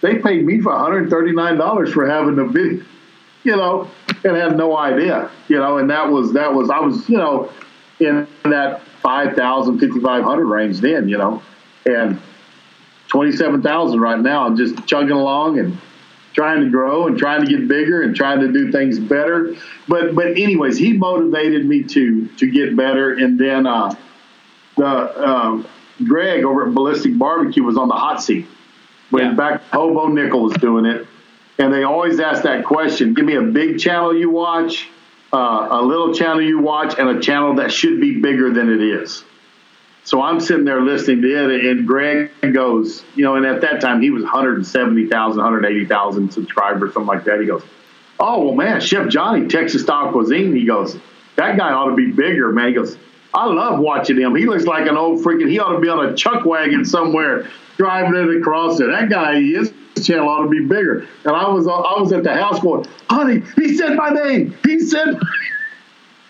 they 0.00 0.18
paid 0.18 0.44
me 0.44 0.60
for 0.60 0.72
$139 0.72 1.92
for 1.92 2.06
having 2.06 2.38
a 2.38 2.44
video, 2.44 2.84
you 3.42 3.56
know, 3.56 3.90
and 4.24 4.36
had 4.36 4.56
no 4.56 4.76
idea, 4.76 5.30
you 5.48 5.58
know, 5.58 5.78
and 5.78 5.90
that 5.90 6.08
was, 6.08 6.32
that 6.32 6.52
was, 6.52 6.70
I 6.70 6.80
was, 6.80 7.08
you 7.08 7.18
know, 7.18 7.50
in 8.00 8.26
that 8.44 8.82
5,000, 9.02 9.78
5,500 9.78 10.44
range 10.44 10.80
then, 10.80 11.08
you 11.08 11.18
know, 11.18 11.42
and 11.84 12.20
27,000 13.08 14.00
right 14.00 14.20
now. 14.20 14.46
I'm 14.46 14.56
just 14.56 14.86
chugging 14.86 15.12
along 15.12 15.58
and 15.58 15.78
trying 16.36 16.60
to 16.62 16.70
grow 16.70 17.08
and 17.08 17.18
trying 17.18 17.44
to 17.44 17.50
get 17.50 17.66
bigger 17.66 18.02
and 18.02 18.14
trying 18.14 18.38
to 18.40 18.52
do 18.52 18.70
things 18.70 19.00
better. 19.00 19.56
But, 19.88 20.14
but 20.14 20.26
anyways, 20.26 20.76
he 20.78 20.92
motivated 20.92 21.66
me 21.66 21.82
to, 21.84 22.28
to 22.28 22.50
get 22.50 22.76
better. 22.76 23.14
And 23.14 23.40
then, 23.40 23.66
uh, 23.66 23.92
the, 24.76 25.28
um, 25.28 25.66
Greg 26.06 26.44
over 26.44 26.68
at 26.68 26.74
Ballistic 26.74 27.18
Barbecue 27.18 27.62
was 27.62 27.78
on 27.78 27.88
the 27.88 27.94
hot 27.94 28.22
seat 28.22 28.46
when 29.10 29.24
Yeah. 29.24 29.32
back 29.32 29.62
Hobo 29.72 30.08
Nickel 30.08 30.42
was 30.42 30.52
doing 30.54 30.84
it, 30.84 31.06
and 31.58 31.72
they 31.72 31.84
always 31.84 32.20
ask 32.20 32.42
that 32.42 32.66
question: 32.66 33.14
Give 33.14 33.24
me 33.24 33.36
a 33.36 33.42
big 33.42 33.78
channel 33.78 34.14
you 34.14 34.28
watch, 34.28 34.90
uh, 35.32 35.68
a 35.70 35.80
little 35.80 36.12
channel 36.12 36.42
you 36.42 36.58
watch, 36.58 36.98
and 36.98 37.08
a 37.08 37.18
channel 37.20 37.54
that 37.54 37.72
should 37.72 37.98
be 37.98 38.20
bigger 38.20 38.52
than 38.52 38.70
it 38.70 38.82
is. 38.82 39.24
So 40.06 40.22
I'm 40.22 40.38
sitting 40.38 40.64
there 40.64 40.80
listening 40.80 41.20
to 41.22 41.50
it, 41.50 41.64
and 41.66 41.84
Greg 41.84 42.30
goes, 42.54 43.02
you 43.16 43.24
know, 43.24 43.34
and 43.34 43.44
at 43.44 43.60
that 43.62 43.80
time 43.80 44.00
he 44.00 44.10
was 44.10 44.22
170,000, 44.22 45.36
180,000 45.36 46.30
subscribers, 46.30 46.94
something 46.94 47.08
like 47.08 47.24
that. 47.24 47.40
He 47.40 47.46
goes, 47.46 47.64
"Oh 48.20 48.44
well, 48.44 48.54
man, 48.54 48.80
Chef 48.80 49.08
Johnny, 49.08 49.48
Texas 49.48 49.82
Style 49.82 50.12
Cuisine." 50.12 50.54
He 50.54 50.64
goes, 50.64 50.96
"That 51.34 51.58
guy 51.58 51.72
ought 51.72 51.90
to 51.90 51.96
be 51.96 52.12
bigger, 52.12 52.52
man." 52.52 52.68
He 52.68 52.74
goes, 52.74 52.96
"I 53.34 53.46
love 53.46 53.80
watching 53.80 54.16
him. 54.16 54.36
He 54.36 54.46
looks 54.46 54.64
like 54.64 54.86
an 54.86 54.96
old 54.96 55.24
freaking. 55.24 55.50
He 55.50 55.58
ought 55.58 55.72
to 55.72 55.80
be 55.80 55.88
on 55.88 56.06
a 56.06 56.14
chuck 56.14 56.44
wagon 56.44 56.84
somewhere 56.84 57.48
driving 57.76 58.14
it 58.14 58.36
across 58.36 58.78
there. 58.78 58.92
That 58.92 59.10
guy, 59.10 59.40
his 59.40 59.72
channel 60.04 60.28
ought 60.28 60.44
to 60.44 60.48
be 60.48 60.60
bigger." 60.60 61.04
And 61.24 61.34
I 61.34 61.48
was, 61.48 61.66
I 61.66 62.00
was 62.00 62.12
at 62.12 62.22
the 62.22 62.32
house 62.32 62.60
going, 62.60 62.86
"Honey, 63.10 63.42
he 63.56 63.76
said 63.76 63.96
my 63.96 64.10
name. 64.10 64.54
He 64.64 64.78
said." 64.78 65.18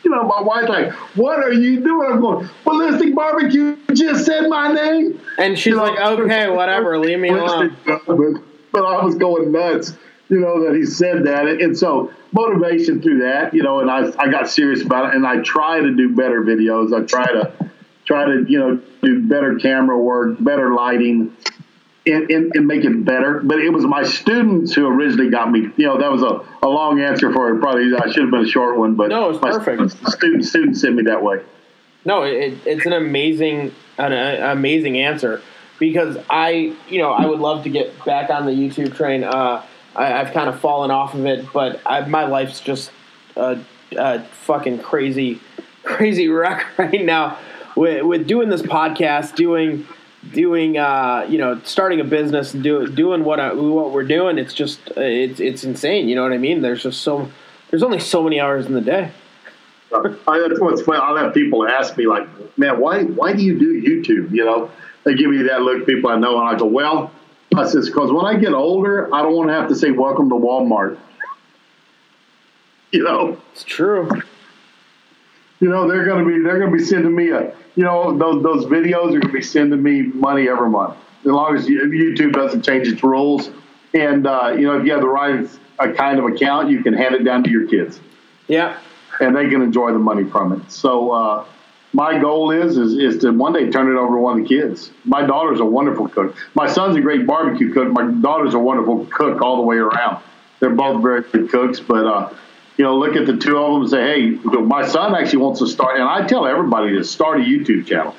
You 0.07 0.13
know, 0.13 0.23
my 0.23 0.41
wife's 0.41 0.69
like, 0.69 0.93
"What 1.17 1.41
are 1.41 1.53
you 1.53 1.81
doing?" 1.81 2.13
I'm 2.13 2.21
going, 2.21 2.49
"Ballistic 2.63 3.13
Barbecue 3.13 3.77
just 3.93 4.25
said 4.25 4.49
my 4.49 4.73
name." 4.73 5.21
And 5.37 5.59
she's 5.59 5.73
You 5.73 5.79
know, 5.79 5.83
like, 5.83 5.99
okay, 5.99 6.49
whatever, 6.61 6.97
leave 6.97 7.19
me 7.19 7.31
alone. 7.31 7.77
But, 7.85 8.07
but 8.73 8.85
I 8.85 9.05
was 9.05 9.17
going 9.17 9.51
nuts, 9.51 9.95
you 10.29 10.39
know, 10.39 10.65
that 10.65 10.77
he 10.77 10.87
said 10.87 11.25
that. 11.25 11.49
And 11.49 11.77
so 11.77 12.13
motivation 12.31 13.03
through 13.03 13.19
that, 13.19 13.53
you 13.53 13.65
know, 13.65 13.81
and 13.81 13.91
I, 13.91 14.13
I 14.17 14.29
got 14.29 14.49
serious 14.49 14.81
about 14.81 15.07
it 15.07 15.17
and 15.17 15.27
I 15.27 15.41
try 15.41 15.81
to 15.81 15.93
do 15.93 16.15
better 16.15 16.41
videos. 16.43 16.95
I 16.95 17.05
try 17.05 17.27
to, 17.27 17.53
try 18.05 18.27
to, 18.27 18.47
you 18.49 18.61
know, 18.61 18.81
do 19.03 19.27
better 19.27 19.57
camera 19.57 19.99
work, 19.99 20.37
better 20.39 20.73
lighting 20.73 21.37
and, 22.07 22.31
and, 22.31 22.53
and 22.55 22.67
make 22.67 22.85
it 22.85 23.05
better. 23.05 23.41
But 23.43 23.59
it 23.59 23.71
was 23.71 23.85
my 23.85 24.05
students 24.05 24.73
who 24.75 24.87
originally 24.87 25.31
got 25.31 25.51
me, 25.51 25.71
you 25.77 25.87
know, 25.87 25.99
that 25.99 26.11
was 26.11 26.23
a, 26.23 26.41
a 26.65 26.69
long 26.69 27.01
answer 27.01 27.33
for 27.33 27.55
it. 27.55 27.61
Probably 27.61 27.95
I 27.97 28.11
should 28.11 28.23
have 28.23 28.31
been 28.31 28.45
a 28.45 28.49
short 28.49 28.79
one, 28.79 28.95
but 28.95 29.09
No, 29.09 29.31
it's 29.31 29.39
perfect. 29.39 29.93
Students, 30.11 30.49
students 30.49 30.81
sent 30.81 30.95
me 30.95 31.03
that 31.05 31.23
way. 31.23 31.41
No, 32.05 32.23
it, 32.23 32.59
it's 32.65 32.87
an 32.87 32.93
amazing, 32.93 33.75
an, 33.99 34.13
uh, 34.13 34.53
amazing 34.53 34.99
answer 35.01 35.43
because 35.79 36.17
I, 36.31 36.77
you 36.89 36.99
know, 36.99 37.11
I 37.11 37.27
would 37.27 37.41
love 37.41 37.65
to 37.65 37.71
get 37.71 38.05
back 38.05 38.31
on 38.31 38.47
the 38.47 38.53
YouTube 38.53 38.95
train. 38.95 39.25
Uh, 39.25 39.65
I, 39.95 40.13
I've 40.21 40.33
kind 40.33 40.49
of 40.49 40.61
fallen 40.61 40.91
off 40.91 41.15
of 41.15 41.27
it, 41.27 41.53
but 41.53 41.81
I, 41.85 42.07
my 42.07 42.27
life's 42.27 42.61
just 42.61 42.93
a, 43.35 43.59
a 43.97 44.23
fucking 44.23 44.79
crazy, 44.79 45.41
crazy 45.83 46.29
wreck 46.29 46.67
right 46.79 47.05
now 47.05 47.39
with, 47.75 48.05
with 48.05 48.27
doing 48.27 48.49
this 48.49 48.63
podcast, 48.63 49.35
doing, 49.35 49.87
doing, 50.33 50.79
uh, 50.79 51.27
you 51.29 51.39
know, 51.39 51.61
starting 51.65 52.01
a 52.01 52.05
business 52.05 52.55
and 52.55 52.63
do, 52.63 52.87
doing 52.87 53.25
what 53.25 53.41
I, 53.41 53.53
what 53.53 53.93
we're 53.93 54.05
doing. 54.05 54.39
It's 54.39 54.55
just, 54.55 54.81
uh, 54.97 55.01
it's, 55.01 55.41
it's 55.41 55.65
insane. 55.65 56.09
You 56.09 56.15
know 56.15 56.23
what 56.23 56.33
I 56.33 56.39
mean? 56.39 56.63
There's 56.63 56.83
just 56.83 57.03
so, 57.03 57.31
there's 57.71 57.83
only 57.83 57.99
so 57.99 58.23
many 58.23 58.41
hours 58.41 58.67
in 58.67 58.75
the 58.75 58.81
day. 58.81 59.13
I, 59.93 60.39
that's 60.39 60.61
what's 60.61 60.83
funny. 60.83 60.99
I'll 60.99 61.17
have 61.17 61.33
people 61.33 61.67
ask 61.67 61.97
me 61.97 62.07
like, 62.07 62.29
"Man, 62.59 62.81
why 62.81 63.05
why 63.05 63.33
do 63.33 63.43
you 63.43 63.59
do 63.59 63.81
YouTube?" 63.81 64.33
You 64.33 64.45
know, 64.45 64.71
they 65.05 65.15
give 65.15 65.31
me 65.31 65.43
that 65.45 65.63
look. 65.63 65.87
People 65.87 66.11
I 66.11 66.17
know, 66.17 66.39
and 66.41 66.49
I 66.49 66.59
go, 66.59 66.67
"Well," 66.67 67.13
I 67.55 67.67
says, 67.67 67.87
"Because 67.87 68.11
when 68.11 68.27
I 68.27 68.35
get 68.37 68.53
older, 68.53 69.13
I 69.15 69.23
don't 69.23 69.35
want 69.35 69.49
to 69.49 69.55
have 69.55 69.69
to 69.69 69.77
say 69.77 69.93
welcome 69.93 70.29
to 70.31 70.35
Walmart." 70.35 70.99
You 72.93 73.03
know, 73.03 73.37
It's 73.53 73.65
true. 73.65 74.09
You 75.61 75.69
know 75.69 75.89
they're 75.89 76.05
gonna 76.05 76.25
be 76.25 76.41
they're 76.43 76.59
gonna 76.59 76.77
be 76.77 76.85
sending 76.85 77.15
me 77.15 77.31
a 77.31 77.55
you 77.75 77.85
know 77.85 78.17
those 78.17 78.43
those 78.43 78.67
videos 78.67 79.15
are 79.15 79.21
gonna 79.21 79.33
be 79.33 79.43
sending 79.43 79.83
me 79.83 80.03
money 80.03 80.49
every 80.49 80.69
month 80.71 80.97
as 81.21 81.33
long 81.33 81.57
as 81.57 81.67
YouTube 81.67 82.33
doesn't 82.33 82.63
change 82.63 82.87
its 82.87 83.03
rules. 83.03 83.51
And 83.95 84.27
uh, 84.27 84.55
you 84.57 84.63
know, 84.67 84.79
if 84.79 84.87
you 84.87 84.93
have 84.93 85.01
the 85.01 85.09
right 85.09 85.49
uh, 85.79 85.93
kind 85.93 86.19
of 86.19 86.25
account, 86.27 86.71
you 86.71 86.83
can 86.83 86.93
hand 86.95 87.15
it 87.15 87.25
down 87.25 87.43
to 87.45 87.51
your 87.51 87.67
kids. 87.67 88.01
Yeah. 88.49 88.79
and 89.21 89.35
they 89.35 89.49
can 89.49 89.61
enjoy 89.63 89.93
the 89.93 89.99
money 89.99 90.23
from 90.25 90.53
it. 90.53 90.71
So 90.71 91.11
uh, 91.11 91.45
my 91.93 92.19
goal 92.21 92.51
is, 92.53 92.77
is 92.77 92.95
is 92.95 93.19
to 93.23 93.33
one 93.33 93.55
day 93.55 93.71
turn 93.71 93.89
it 93.91 93.99
over 93.99 94.15
to 94.17 94.21
one 94.21 94.39
of 94.39 94.47
the 94.47 94.49
kids. 94.49 94.91
My 95.05 95.27
daughter's 95.27 95.59
a 95.61 95.65
wonderful 95.65 96.09
cook. 96.09 96.37
My 96.55 96.69
son's 96.69 96.95
a 96.97 97.01
great 97.01 97.27
barbecue 97.27 97.73
cook. 97.73 97.91
My 97.91 98.09
daughter's 98.21 98.55
a 98.55 98.59
wonderful 98.59 99.07
cook 99.07 99.43
all 99.43 99.57
the 99.57 99.63
way 99.63 99.77
around. 99.79 100.23
They're 100.61 100.71
both 100.71 101.03
very 101.03 101.23
good 101.23 101.51
cooks, 101.51 101.81
but 101.81 102.07
uh, 102.07 102.35
you 102.77 102.85
know, 102.85 102.97
look 102.99 103.17
at 103.17 103.27
the 103.27 103.37
two 103.37 103.57
of 103.59 103.73
them 103.73 103.81
and 103.83 103.91
say, 103.91 104.03
hey, 104.03 104.61
my 104.61 104.87
son 104.87 105.15
actually 105.15 105.39
wants 105.39 105.61
to 105.61 105.67
start, 105.67 105.99
and 105.99 106.09
I 106.09 106.27
tell 106.27 106.47
everybody 106.47 106.97
to 106.97 107.05
start 107.05 107.41
a 107.41 107.45
YouTube 107.45 107.87
channel. 107.87 108.15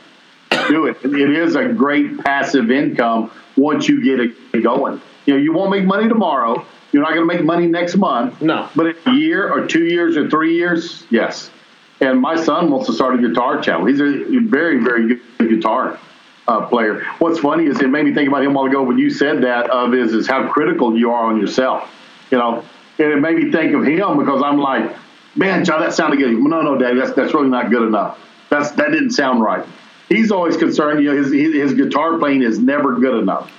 Do 0.69 0.87
it. 0.87 0.97
It 1.03 1.29
is 1.29 1.55
a 1.55 1.65
great 1.67 2.19
passive 2.19 2.71
income 2.71 3.31
once 3.55 3.87
you 3.87 4.03
get 4.03 4.19
it 4.19 4.63
going. 4.63 5.01
You 5.25 5.33
know, 5.35 5.39
you 5.39 5.53
won't 5.53 5.71
make 5.71 5.85
money 5.85 6.07
tomorrow. 6.07 6.65
You're 6.91 7.03
not 7.03 7.13
going 7.13 7.27
to 7.27 7.33
make 7.33 7.43
money 7.43 7.67
next 7.67 7.95
month. 7.97 8.41
No. 8.41 8.69
But 8.75 8.87
in 8.87 8.95
a 9.05 9.13
year 9.13 9.51
or 9.51 9.67
two 9.67 9.85
years 9.85 10.17
or 10.17 10.29
three 10.29 10.55
years, 10.55 11.05
yes. 11.09 11.51
And 11.99 12.19
my 12.19 12.41
son 12.41 12.71
wants 12.71 12.87
to 12.87 12.93
start 12.93 13.15
a 13.15 13.27
guitar 13.27 13.61
channel. 13.61 13.85
He's 13.85 13.99
a 13.99 14.39
very, 14.47 14.83
very 14.83 15.15
good 15.37 15.49
guitar. 15.49 15.99
uh, 16.47 16.65
player. 16.67 17.03
What's 17.19 17.39
funny 17.39 17.65
is 17.65 17.79
it 17.81 17.89
made 17.89 18.05
me 18.05 18.13
think 18.13 18.29
about 18.29 18.43
him 18.43 18.51
a 18.51 18.53
while 18.53 18.65
ago 18.65 18.83
when 18.83 18.97
you 18.97 19.09
said 19.09 19.43
that 19.43 19.69
of 19.69 19.93
is 19.93 20.13
is 20.13 20.27
how 20.27 20.47
critical 20.47 20.97
you 20.97 21.11
are 21.11 21.25
on 21.25 21.39
yourself. 21.39 21.89
You 22.31 22.37
know, 22.37 22.63
and 22.99 23.11
it 23.11 23.19
made 23.19 23.35
me 23.37 23.51
think 23.51 23.73
of 23.73 23.83
him 23.85 24.17
because 24.17 24.41
I'm 24.43 24.57
like, 24.59 24.95
man, 25.35 25.63
John, 25.65 25.81
that 25.81 25.93
sounded 25.93 26.17
good. 26.17 26.33
No, 26.33 26.61
no, 26.61 26.77
Dad, 26.77 26.97
that's 26.97 27.13
that's 27.13 27.33
really 27.33 27.49
not 27.49 27.69
good 27.69 27.83
enough. 27.87 28.19
That's 28.49 28.71
that 28.71 28.91
didn't 28.91 29.11
sound 29.11 29.41
right. 29.41 29.65
He's 30.09 30.31
always 30.31 30.57
concerned. 30.57 31.03
You 31.03 31.11
know, 31.13 31.17
his 31.23 31.31
his, 31.33 31.53
his 31.53 31.73
guitar 31.73 32.17
playing 32.17 32.41
is 32.43 32.59
never 32.59 32.95
good 32.95 33.19
enough. 33.21 33.51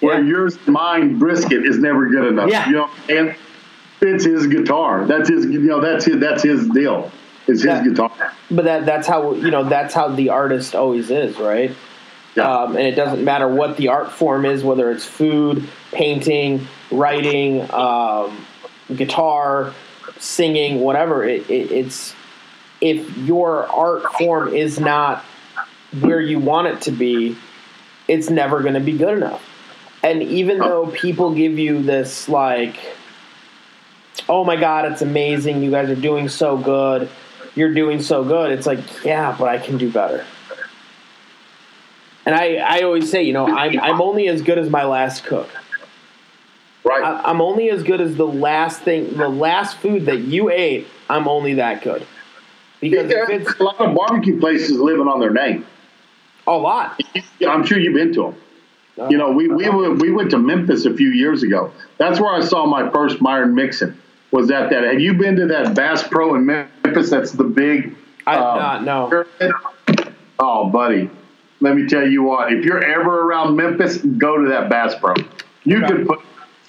Where 0.00 0.20
Yeah. 0.20 0.28
yours, 0.28 0.58
mine, 0.66 1.18
brisket 1.18 1.64
is 1.64 1.78
never 1.78 2.06
good 2.08 2.26
enough. 2.28 2.50
Yeah. 2.50 2.66
You 2.68 2.72
know, 2.76 2.90
and 3.08 3.34
it's 4.00 4.24
his 4.24 4.46
guitar. 4.46 5.06
That's 5.06 5.28
his. 5.28 5.46
You 5.46 5.58
know, 5.60 5.80
that's 5.80 6.04
his. 6.04 6.18
That's 6.18 6.42
his 6.42 6.68
deal. 6.68 7.10
It's 7.48 7.62
his 7.62 7.80
guitar. 7.88 8.10
But 8.50 8.64
that 8.66 8.86
that's 8.86 9.06
how 9.06 9.34
you 9.34 9.50
know 9.50 9.64
that's 9.64 9.94
how 9.94 10.08
the 10.08 10.30
artist 10.30 10.74
always 10.74 11.10
is, 11.10 11.38
right? 11.38 11.72
Um, 12.38 12.76
and 12.76 12.86
it 12.86 12.94
doesn't 12.94 13.24
matter 13.24 13.48
what 13.48 13.76
the 13.76 13.88
art 13.88 14.12
form 14.12 14.44
is, 14.44 14.62
whether 14.62 14.90
it's 14.90 15.04
food, 15.04 15.68
painting, 15.92 16.66
writing, 16.90 17.70
um, 17.72 18.46
guitar, 18.94 19.72
singing, 20.18 20.80
whatever. 20.80 21.24
It, 21.24 21.50
it, 21.50 21.72
it's 21.72 22.14
if 22.80 23.16
your 23.18 23.66
art 23.66 24.04
form 24.14 24.54
is 24.54 24.78
not 24.78 25.24
where 26.00 26.20
you 26.20 26.38
want 26.38 26.68
it 26.68 26.82
to 26.82 26.90
be, 26.90 27.36
it's 28.06 28.28
never 28.28 28.60
going 28.60 28.74
to 28.74 28.80
be 28.80 28.96
good 28.96 29.16
enough. 29.16 29.42
And 30.02 30.22
even 30.22 30.58
though 30.58 30.86
people 30.88 31.34
give 31.34 31.58
you 31.58 31.82
this 31.82 32.28
like, 32.28 32.78
oh 34.28 34.44
my 34.44 34.56
god, 34.56 34.92
it's 34.92 35.02
amazing, 35.02 35.62
you 35.62 35.70
guys 35.70 35.88
are 35.88 35.96
doing 35.96 36.28
so 36.28 36.56
good, 36.56 37.08
you're 37.54 37.74
doing 37.74 38.02
so 38.02 38.22
good. 38.22 38.52
It's 38.52 38.66
like, 38.66 39.04
yeah, 39.04 39.34
but 39.36 39.48
I 39.48 39.58
can 39.58 39.78
do 39.78 39.90
better. 39.90 40.24
And 42.26 42.34
I, 42.34 42.56
I 42.56 42.82
always 42.82 43.10
say, 43.10 43.22
you 43.22 43.32
know, 43.32 43.46
I'm, 43.46 43.80
I'm 43.80 44.02
only 44.02 44.28
as 44.28 44.42
good 44.42 44.58
as 44.58 44.68
my 44.68 44.84
last 44.84 45.24
cook. 45.24 45.48
Right. 46.84 47.02
I, 47.02 47.22
I'm 47.30 47.40
only 47.40 47.70
as 47.70 47.82
good 47.82 48.00
as 48.00 48.16
the 48.16 48.26
last 48.26 48.82
thing, 48.82 49.16
the 49.16 49.28
last 49.28 49.78
food 49.78 50.06
that 50.06 50.18
you 50.18 50.50
ate. 50.50 50.86
I'm 51.08 51.26
only 51.28 51.54
that 51.54 51.82
good 51.82 52.04
because 52.80 53.10
if 53.10 53.28
it's 53.28 53.60
a 53.60 53.62
lot 53.62 53.80
of 53.80 53.94
barbecue 53.94 54.38
places 54.38 54.78
living 54.78 55.08
on 55.08 55.20
their 55.20 55.30
name. 55.30 55.66
a 56.46 56.52
lot. 56.52 57.00
Yeah, 57.38 57.50
I'm 57.50 57.64
sure 57.64 57.78
you've 57.78 57.94
been 57.94 58.12
to 58.14 58.34
them. 58.96 59.10
You 59.10 59.18
know, 59.18 59.30
we 59.30 59.46
we 59.48 59.68
went, 59.68 60.00
we 60.00 60.10
went 60.10 60.30
to 60.30 60.38
Memphis 60.38 60.86
a 60.86 60.94
few 60.94 61.10
years 61.10 61.42
ago. 61.42 61.70
That's 61.98 62.18
where 62.18 62.34
I 62.34 62.40
saw 62.40 62.64
my 62.64 62.90
first 62.90 63.20
Myron 63.20 63.54
Mixon. 63.54 64.00
Was 64.30 64.48
that 64.48 64.70
that? 64.70 64.84
Have 64.84 65.00
you 65.00 65.12
been 65.14 65.36
to 65.36 65.46
that 65.48 65.74
Bass 65.74 66.06
Pro 66.06 66.34
in 66.34 66.46
Memphis? 66.46 67.10
That's 67.10 67.32
the 67.32 67.44
big. 67.44 67.94
I 68.26 68.34
have 68.34 68.42
um, 68.42 68.58
not 68.58 68.84
no. 68.84 69.24
Oh, 70.38 70.70
buddy, 70.70 71.10
let 71.60 71.74
me 71.76 71.86
tell 71.86 72.06
you 72.06 72.22
what. 72.22 72.52
If 72.52 72.64
you're 72.64 72.82
ever 72.82 73.22
around 73.22 73.56
Memphis, 73.56 73.96
go 73.98 74.42
to 74.42 74.48
that 74.50 74.68
Bass 74.68 74.94
Pro. 75.00 75.14
You 75.64 75.78
Okay. 75.78 75.86
could 75.88 76.06
put 76.06 76.20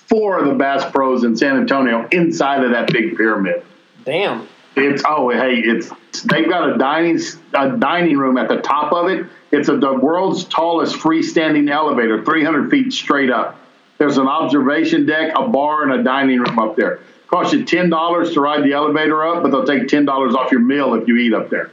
four 0.08 0.40
of 0.40 0.48
the 0.48 0.54
Bass 0.54 0.90
Pros 0.92 1.24
in 1.24 1.36
San 1.36 1.58
Antonio 1.58 2.08
inside 2.12 2.64
of 2.64 2.72
that 2.72 2.92
big 2.92 3.16
pyramid. 3.18 3.64
Damn. 4.06 4.48
It's 4.76 5.04
oh 5.08 5.30
hey, 5.30 5.56
it's 5.56 5.92
they've 6.22 6.48
got 6.48 6.70
a 6.70 6.78
dining 6.78 7.20
a 7.54 7.72
dining 7.78 8.18
room 8.18 8.38
at 8.38 8.48
the 8.48 8.58
top 8.62 8.94
of 8.94 9.10
it. 9.10 9.26
It's 9.52 9.70
a, 9.70 9.78
the 9.78 9.94
world's 9.94 10.44
tallest 10.44 10.96
freestanding 10.98 11.70
elevator, 11.72 12.24
300 12.24 12.70
feet 12.70 12.94
straight 12.94 13.32
up. 13.32 13.60
There's 13.98 14.18
an 14.20 14.28
observation 14.28 15.06
deck, 15.08 15.34
a 15.36 15.48
bar, 15.48 15.84
and 15.84 16.00
a 16.00 16.04
dining 16.04 16.40
room 16.40 16.60
up 16.60 16.76
there. 16.76 17.00
Costs 17.28 17.54
you 17.54 17.66
ten 17.66 17.90
dollars 17.90 18.34
to 18.34 18.42
ride 18.42 18.64
the 18.64 18.74
elevator 18.74 19.26
up, 19.26 19.42
but 19.44 19.50
they'll 19.52 19.66
take 19.66 19.88
ten 19.88 20.06
dollars 20.06 20.36
off 20.36 20.52
your 20.52 20.62
meal 20.62 20.94
if 20.94 21.08
you 21.08 21.18
eat 21.18 21.34
up 21.34 21.50
there. 21.50 21.72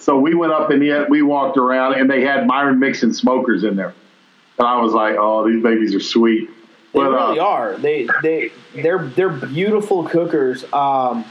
So 0.00 0.18
we 0.18 0.34
went 0.34 0.52
up 0.52 0.70
and 0.70 0.84
yet 0.84 1.10
we 1.10 1.22
walked 1.22 1.56
around, 1.56 1.94
and 1.94 2.08
they 2.10 2.22
had 2.22 2.46
Myron 2.46 2.78
Mixon 2.78 3.12
smokers 3.12 3.64
in 3.64 3.76
there, 3.76 3.94
and 4.58 4.66
I 4.66 4.80
was 4.80 4.92
like, 4.92 5.16
oh, 5.18 5.48
these 5.50 5.62
babies 5.62 5.94
are 5.94 6.00
sweet. 6.00 6.48
They 6.48 7.00
But, 7.00 7.06
uh, 7.06 7.26
really 7.28 7.38
are. 7.40 7.76
They 7.76 8.08
they 8.22 8.52
they're 8.74 9.06
they're 9.06 9.28
beautiful 9.30 10.04
cookers. 10.04 10.64
Um, 10.72 11.24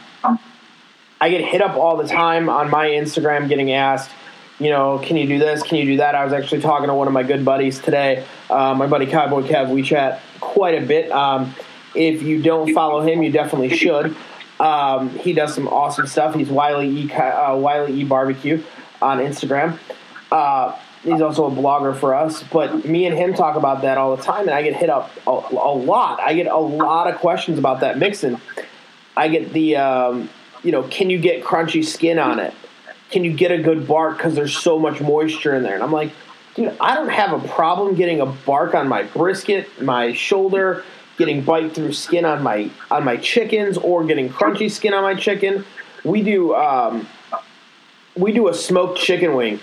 I 1.22 1.30
get 1.30 1.42
hit 1.46 1.62
up 1.62 1.78
all 1.78 1.96
the 1.96 2.08
time 2.08 2.50
on 2.50 2.70
my 2.70 2.88
Instagram, 2.88 3.48
getting 3.48 3.72
asked, 3.72 4.12
you 4.60 4.70
know, 4.70 5.00
can 5.00 5.16
you 5.18 5.26
do 5.26 5.40
this? 5.40 5.64
Can 5.64 5.78
you 5.78 5.86
do 5.86 5.98
that? 5.98 6.16
I 6.16 6.24
was 6.24 6.34
actually 6.34 6.62
talking 6.62 6.88
to 6.88 6.94
one 6.94 7.08
of 7.08 7.14
my 7.14 7.24
good 7.24 7.46
buddies 7.46 7.80
today, 7.80 8.26
uh, 8.50 8.74
my 8.76 8.88
buddy 8.88 9.06
Cowboy 9.06 9.42
Kev. 9.42 9.70
We 9.70 9.84
chat 9.84 10.22
quite 10.40 10.82
a 10.82 10.86
bit. 10.86 11.12
Um, 11.12 11.56
if 11.96 12.22
you 12.24 12.42
don't 12.42 12.74
follow 12.74 13.02
him, 13.02 13.24
you 13.24 13.32
definitely 13.32 13.76
should. 13.76 14.16
Um, 14.64 15.10
he 15.10 15.34
does 15.34 15.54
some 15.54 15.68
awesome 15.68 16.08
stuff. 16.08 16.36
He's 16.36 16.50
Wiley 16.50 16.88
E. 16.88 17.12
Uh, 17.12 17.58
Wiley 17.58 18.00
E. 18.00 18.04
Barbecue 18.06 18.64
on 19.02 19.20
Instagram. 19.20 19.78
Uh, 20.32 20.80
he's 21.04 21.20
also 21.20 21.48
a 21.48 21.52
blogger 21.52 21.94
for 21.94 22.16
us. 22.16 22.44
But 22.44 22.86
me 22.86 23.06
and 23.06 23.18
him 23.18 23.34
talk 23.34 23.58
about 23.58 23.82
that 23.82 23.98
all 23.98 24.16
the 24.16 24.24
time, 24.24 24.48
and 24.48 24.52
I 24.52 24.62
get 24.62 24.78
hit 24.78 24.90
up 24.90 25.12
a, 25.28 25.32
a 25.32 25.76
lot. 25.76 26.22
I 26.22 26.34
get 26.34 26.48
a 26.48 26.58
lot 26.58 27.14
of 27.14 27.20
questions 27.20 27.60
about 27.60 27.82
that 27.82 27.98
Mixon. 27.98 28.40
I 29.18 29.28
get 29.28 29.52
the, 29.52 29.76
um, 29.76 30.30
you 30.64 30.72
know, 30.72 30.84
can 30.84 31.10
you 31.10 31.20
get 31.20 31.44
crunchy 31.44 31.84
skin 31.84 32.18
on 32.18 32.40
it? 32.40 32.54
Can 33.12 33.26
you 33.26 33.34
get 33.34 33.52
a 33.52 33.62
good 33.62 33.86
bark 33.86 34.16
because 34.18 34.34
there's 34.34 34.58
so 34.58 34.80
much 34.80 35.02
moisture 35.02 35.54
in 35.54 35.64
there? 35.64 35.74
And 35.74 35.84
I'm 35.84 35.92
like, 35.92 36.14
dude, 36.56 36.74
I 36.80 36.96
don't 36.96 37.10
have 37.10 37.34
a 37.34 37.48
problem 37.50 37.96
getting 37.96 38.22
a 38.22 38.26
bark 38.26 38.76
on 38.76 38.88
my 38.88 39.04
brisket, 39.04 39.82
my 39.82 40.14
shoulder, 40.14 40.86
getting 41.24 41.42
bite 41.42 41.74
through 41.74 41.94
skin 41.94 42.26
on 42.26 42.44
my 42.44 42.70
on 42.92 43.06
my 43.06 43.16
chickens, 43.16 43.78
or 43.78 44.04
getting 44.04 44.30
crunchy 44.30 44.70
skin 44.70 44.94
on 44.94 45.04
my 45.04 45.16
chicken. 45.16 45.66
We 46.04 46.22
do 46.22 46.54
um, 46.54 47.08
we 48.16 48.34
do 48.34 48.50
a 48.50 48.54
smoked 48.54 49.00
chicken 49.00 49.36
wing, 49.36 49.62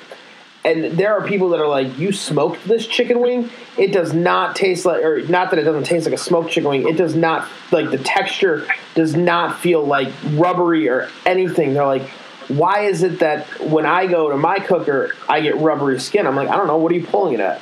and 0.64 0.84
there 0.98 1.12
are 1.12 1.20
people 1.26 1.50
that 1.50 1.60
are 1.60 1.68
like, 1.68 1.98
"You 1.98 2.12
smoked 2.12 2.66
this 2.66 2.86
chicken 2.86 3.20
wing? 3.20 3.50
It 3.76 3.92
does 3.92 4.14
not 4.14 4.56
taste 4.56 4.86
like, 4.86 5.04
or 5.04 5.20
not 5.22 5.50
that 5.50 5.58
it 5.58 5.64
doesn't 5.64 5.84
taste 5.84 6.06
like 6.06 6.14
a 6.14 6.18
smoked 6.18 6.50
chicken 6.50 6.70
wing. 6.70 6.88
It 6.88 6.96
does 6.96 7.14
not 7.14 7.46
like 7.70 7.90
the 7.90 7.98
texture 7.98 8.66
does 8.94 9.14
not 9.14 9.58
feel 9.58 9.84
like 9.84 10.08
rubbery 10.32 10.88
or 10.88 11.10
anything." 11.26 11.74
They're 11.74 11.84
like, 11.84 12.08
"Why 12.48 12.84
is 12.86 13.02
it 13.02 13.18
that 13.18 13.46
when 13.60 13.84
I 13.84 14.06
go 14.06 14.30
to 14.30 14.38
my 14.38 14.60
cooker, 14.60 15.14
I 15.28 15.42
get 15.42 15.58
rubbery 15.58 16.00
skin?" 16.00 16.26
I'm 16.26 16.36
like, 16.36 16.48
"I 16.48 16.56
don't 16.56 16.68
know. 16.68 16.78
What 16.78 16.90
are 16.90 16.94
you 16.94 17.04
pulling 17.06 17.34
it 17.34 17.40
at? 17.40 17.60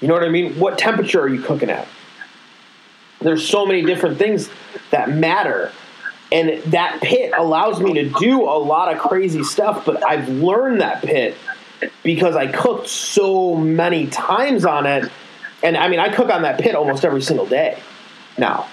You 0.00 0.08
know 0.08 0.14
what 0.14 0.24
I 0.24 0.30
mean? 0.30 0.54
What 0.58 0.78
temperature 0.78 1.20
are 1.20 1.28
you 1.28 1.42
cooking 1.42 1.68
at?" 1.68 1.86
There's 3.20 3.46
so 3.48 3.66
many 3.66 3.82
different 3.82 4.18
things 4.18 4.48
that 4.90 5.10
matter. 5.10 5.72
And 6.32 6.62
that 6.72 7.00
pit 7.00 7.32
allows 7.36 7.80
me 7.80 7.94
to 7.94 8.10
do 8.10 8.42
a 8.42 8.58
lot 8.58 8.92
of 8.92 8.98
crazy 8.98 9.44
stuff, 9.44 9.84
but 9.86 10.04
I've 10.04 10.28
learned 10.28 10.80
that 10.80 11.02
pit 11.02 11.36
because 12.02 12.34
I 12.36 12.46
cooked 12.48 12.88
so 12.88 13.54
many 13.54 14.08
times 14.08 14.64
on 14.64 14.86
it. 14.86 15.10
And 15.62 15.76
I 15.76 15.88
mean, 15.88 16.00
I 16.00 16.12
cook 16.12 16.30
on 16.30 16.42
that 16.42 16.60
pit 16.60 16.74
almost 16.74 17.04
every 17.04 17.22
single 17.22 17.46
day 17.46 17.78
now. 18.36 18.68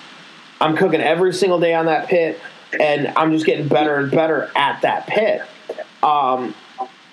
I'm 0.60 0.76
cooking 0.76 1.02
every 1.02 1.34
single 1.34 1.60
day 1.60 1.74
on 1.74 1.88
that 1.88 2.08
pit, 2.08 2.40
and 2.80 3.10
I'm 3.16 3.32
just 3.32 3.46
getting 3.46 3.68
better 3.68 3.98
and 3.98 4.10
better 4.10 4.50
at 4.56 4.82
that 4.82 5.08
pit. 5.08 5.42
Um, 6.02 6.56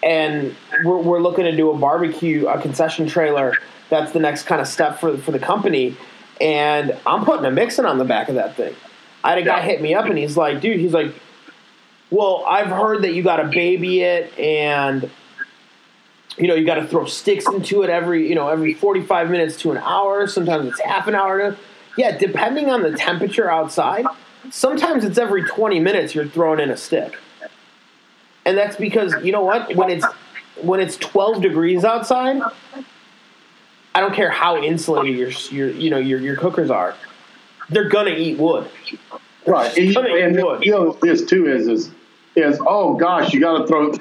and 0.03 0.55
we're, 0.85 0.99
we're 0.99 1.20
looking 1.20 1.45
to 1.45 1.57
do 1.57 1.70
a 1.70 1.76
barbecue, 1.76 2.47
a 2.47 2.61
concession 2.61 3.09
trailer. 3.09 3.55
That's 3.89 4.12
the 4.12 4.20
next 4.20 4.45
kind 4.45 4.61
of 4.61 4.68
step 4.68 5.01
for 5.01 5.18
for 5.18 5.33
the 5.33 5.39
company. 5.39 5.97
And 6.41 6.97
I'm 7.07 7.24
putting 7.24 7.45
a 7.45 7.51
Mixon 7.51 7.84
on 7.86 7.99
the 7.99 8.05
back 8.05 8.28
of 8.28 8.36
that 8.36 8.57
thing. 8.57 8.74
I 9.22 9.30
had 9.30 9.38
a 9.38 9.43
guy 9.43 9.59
Yeah. 9.59 9.64
hit 9.64 9.82
me 9.82 9.95
up, 9.95 10.07
and 10.07 10.16
he's 10.16 10.36
like, 10.36 10.61
"Dude, 10.61 10.80
he's 10.80 10.95
like, 10.95 11.12
well, 12.11 12.45
I've 12.49 12.68
heard 12.68 13.03
that 13.03 13.12
you 13.14 13.22
got 13.22 13.36
to 13.36 13.45
baby 13.45 14.01
it, 14.01 14.36
and 14.38 15.11
you 16.38 16.49
know 16.49 16.55
you 16.55 16.64
got 16.64 16.76
to 16.76 16.86
throw 16.86 17.05
sticks 17.05 17.47
into 17.47 17.82
it 17.82 17.91
every 17.91 18.28
you 18.28 18.34
know 18.34 18.49
every 18.49 18.72
45 18.74 19.30
minutes 19.30 19.57
to 19.59 19.70
an 19.72 19.78
hour. 19.78 20.26
Sometimes 20.26 20.66
it's 20.66 20.80
half 20.80 21.07
an 21.07 21.14
hour. 21.14 21.38
To, 21.38 21.57
yeah, 21.97 22.16
depending 22.16 22.70
on 22.70 22.82
the 22.82 22.93
temperature 22.93 23.51
outside. 23.51 24.07
Sometimes 24.51 25.05
it's 25.05 25.18
every 25.18 25.45
20 25.45 25.80
minutes 25.80 26.14
you're 26.14 26.26
throwing 26.26 26.61
in 26.61 26.70
a 26.70 26.76
stick 26.76 27.18
and 28.47 28.57
that's 28.57 28.76
because 28.76 29.14
you 29.22 29.32
know 29.32 29.43
what 29.43 29.74
when 29.76 29.91
it's 29.91 30.07
when 30.62 30.80
it's 30.80 30.97
12 30.97 31.43
degrees 31.43 31.84
outside 31.84 32.41
i 33.95 34.01
don't 34.01 34.14
care 34.14 34.30
how 34.30 34.57
insulated 34.57 35.16
your 35.16 35.30
your 35.51 35.70
you 35.70 35.91
know 35.91 35.99
your 35.99 36.20
your 36.20 36.36
cookers 36.36 36.70
are 36.70 36.95
they're 37.70 37.88
gonna 37.88 38.11
eat 38.11 38.38
wood 38.38 38.68
Right, 39.47 39.74
and, 39.76 39.97
and 39.97 40.36
it 40.38 40.45
would. 40.45 40.64
you 40.64 40.70
know 40.72 40.93
this 41.01 41.24
too 41.24 41.47
is 41.49 41.66
is 41.66 41.91
is 42.36 42.61
oh 42.64 42.95
gosh, 42.95 43.32
you 43.32 43.41
got 43.41 43.59
to 43.59 43.66
throw. 43.66 43.93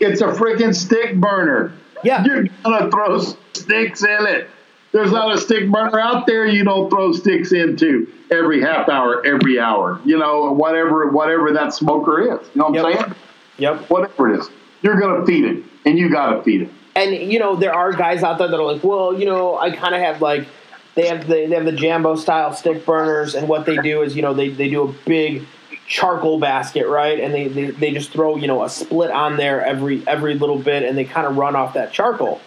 It's 0.00 0.20
a 0.20 0.26
freaking 0.28 0.74
stick 0.74 1.16
burner. 1.16 1.72
Yeah. 2.04 2.22
you're 2.24 2.44
gonna 2.62 2.90
throw 2.90 3.18
sticks 3.54 4.04
in 4.04 4.26
it. 4.26 4.48
There's 4.92 5.12
not 5.12 5.34
a 5.34 5.38
stick 5.40 5.70
burner 5.70 5.98
out 5.98 6.26
there 6.26 6.46
you 6.46 6.62
don't 6.62 6.90
throw 6.90 7.12
sticks 7.12 7.52
into 7.52 8.12
every 8.30 8.60
half 8.60 8.88
hour, 8.90 9.24
every 9.26 9.58
hour. 9.58 9.98
You 10.04 10.18
know, 10.18 10.52
whatever 10.52 11.08
whatever 11.08 11.52
that 11.52 11.72
smoker 11.72 12.20
is. 12.20 12.46
You 12.54 12.60
know 12.60 12.68
what 12.68 12.84
I'm 12.84 12.90
Yep. 12.92 13.00
saying? 13.00 13.14
yep 13.56 13.90
Whatever 13.90 14.34
it 14.34 14.40
is, 14.40 14.50
you're 14.82 15.00
gonna 15.00 15.24
feed 15.24 15.46
it, 15.46 15.64
and 15.86 15.98
you 15.98 16.10
got 16.10 16.34
to 16.34 16.42
feed 16.42 16.62
it. 16.62 16.70
And 17.02 17.32
you 17.32 17.38
know 17.38 17.56
there 17.56 17.74
are 17.74 17.92
guys 17.92 18.22
out 18.22 18.38
there 18.38 18.48
that 18.48 18.58
are 18.58 18.72
like 18.72 18.82
well 18.84 19.18
you 19.18 19.26
know 19.26 19.58
i 19.58 19.70
kind 19.70 19.94
of 19.94 20.00
have 20.00 20.20
like 20.20 20.46
they 20.94 21.06
have 21.06 21.26
the, 21.26 21.46
they 21.46 21.54
have 21.54 21.64
the 21.64 21.72
jambo 21.72 22.16
style 22.16 22.52
stick 22.52 22.84
burners 22.84 23.34
and 23.34 23.48
what 23.48 23.66
they 23.66 23.76
do 23.76 24.02
is 24.02 24.16
you 24.16 24.22
know 24.22 24.34
they, 24.34 24.48
they 24.48 24.68
do 24.68 24.82
a 24.82 24.92
big 25.06 25.44
charcoal 25.90 26.38
basket, 26.38 26.86
right? 26.86 27.18
And 27.18 27.34
they, 27.34 27.48
they, 27.48 27.70
they 27.72 27.90
just 27.90 28.12
throw, 28.12 28.36
you 28.36 28.46
know, 28.46 28.62
a 28.62 28.70
split 28.70 29.10
on 29.10 29.36
there 29.36 29.62
every 29.66 30.06
every 30.06 30.34
little 30.34 30.58
bit 30.58 30.84
and 30.84 30.96
they 30.96 31.04
kind 31.04 31.26
of 31.26 31.36
run 31.36 31.56
off 31.56 31.74
that 31.74 31.92
charcoal. 31.92 32.40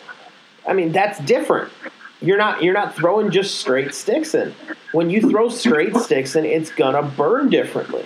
I 0.65 0.73
mean, 0.73 0.93
that's 0.93 1.19
different. 1.19 1.71
You're 2.21 2.37
not 2.37 2.63
you're 2.63 2.73
not 2.73 2.95
throwing 2.95 3.29
just 3.29 3.59
straight 3.59 3.93
sticks 3.93 4.33
in. 4.33 4.55
When 4.93 5.09
you 5.09 5.29
throw 5.29 5.49
straight 5.49 5.95
sticks 5.97 6.37
in, 6.37 6.45
it's 6.45 6.71
gonna 6.71 7.03
burn 7.03 7.49
differently. 7.49 8.05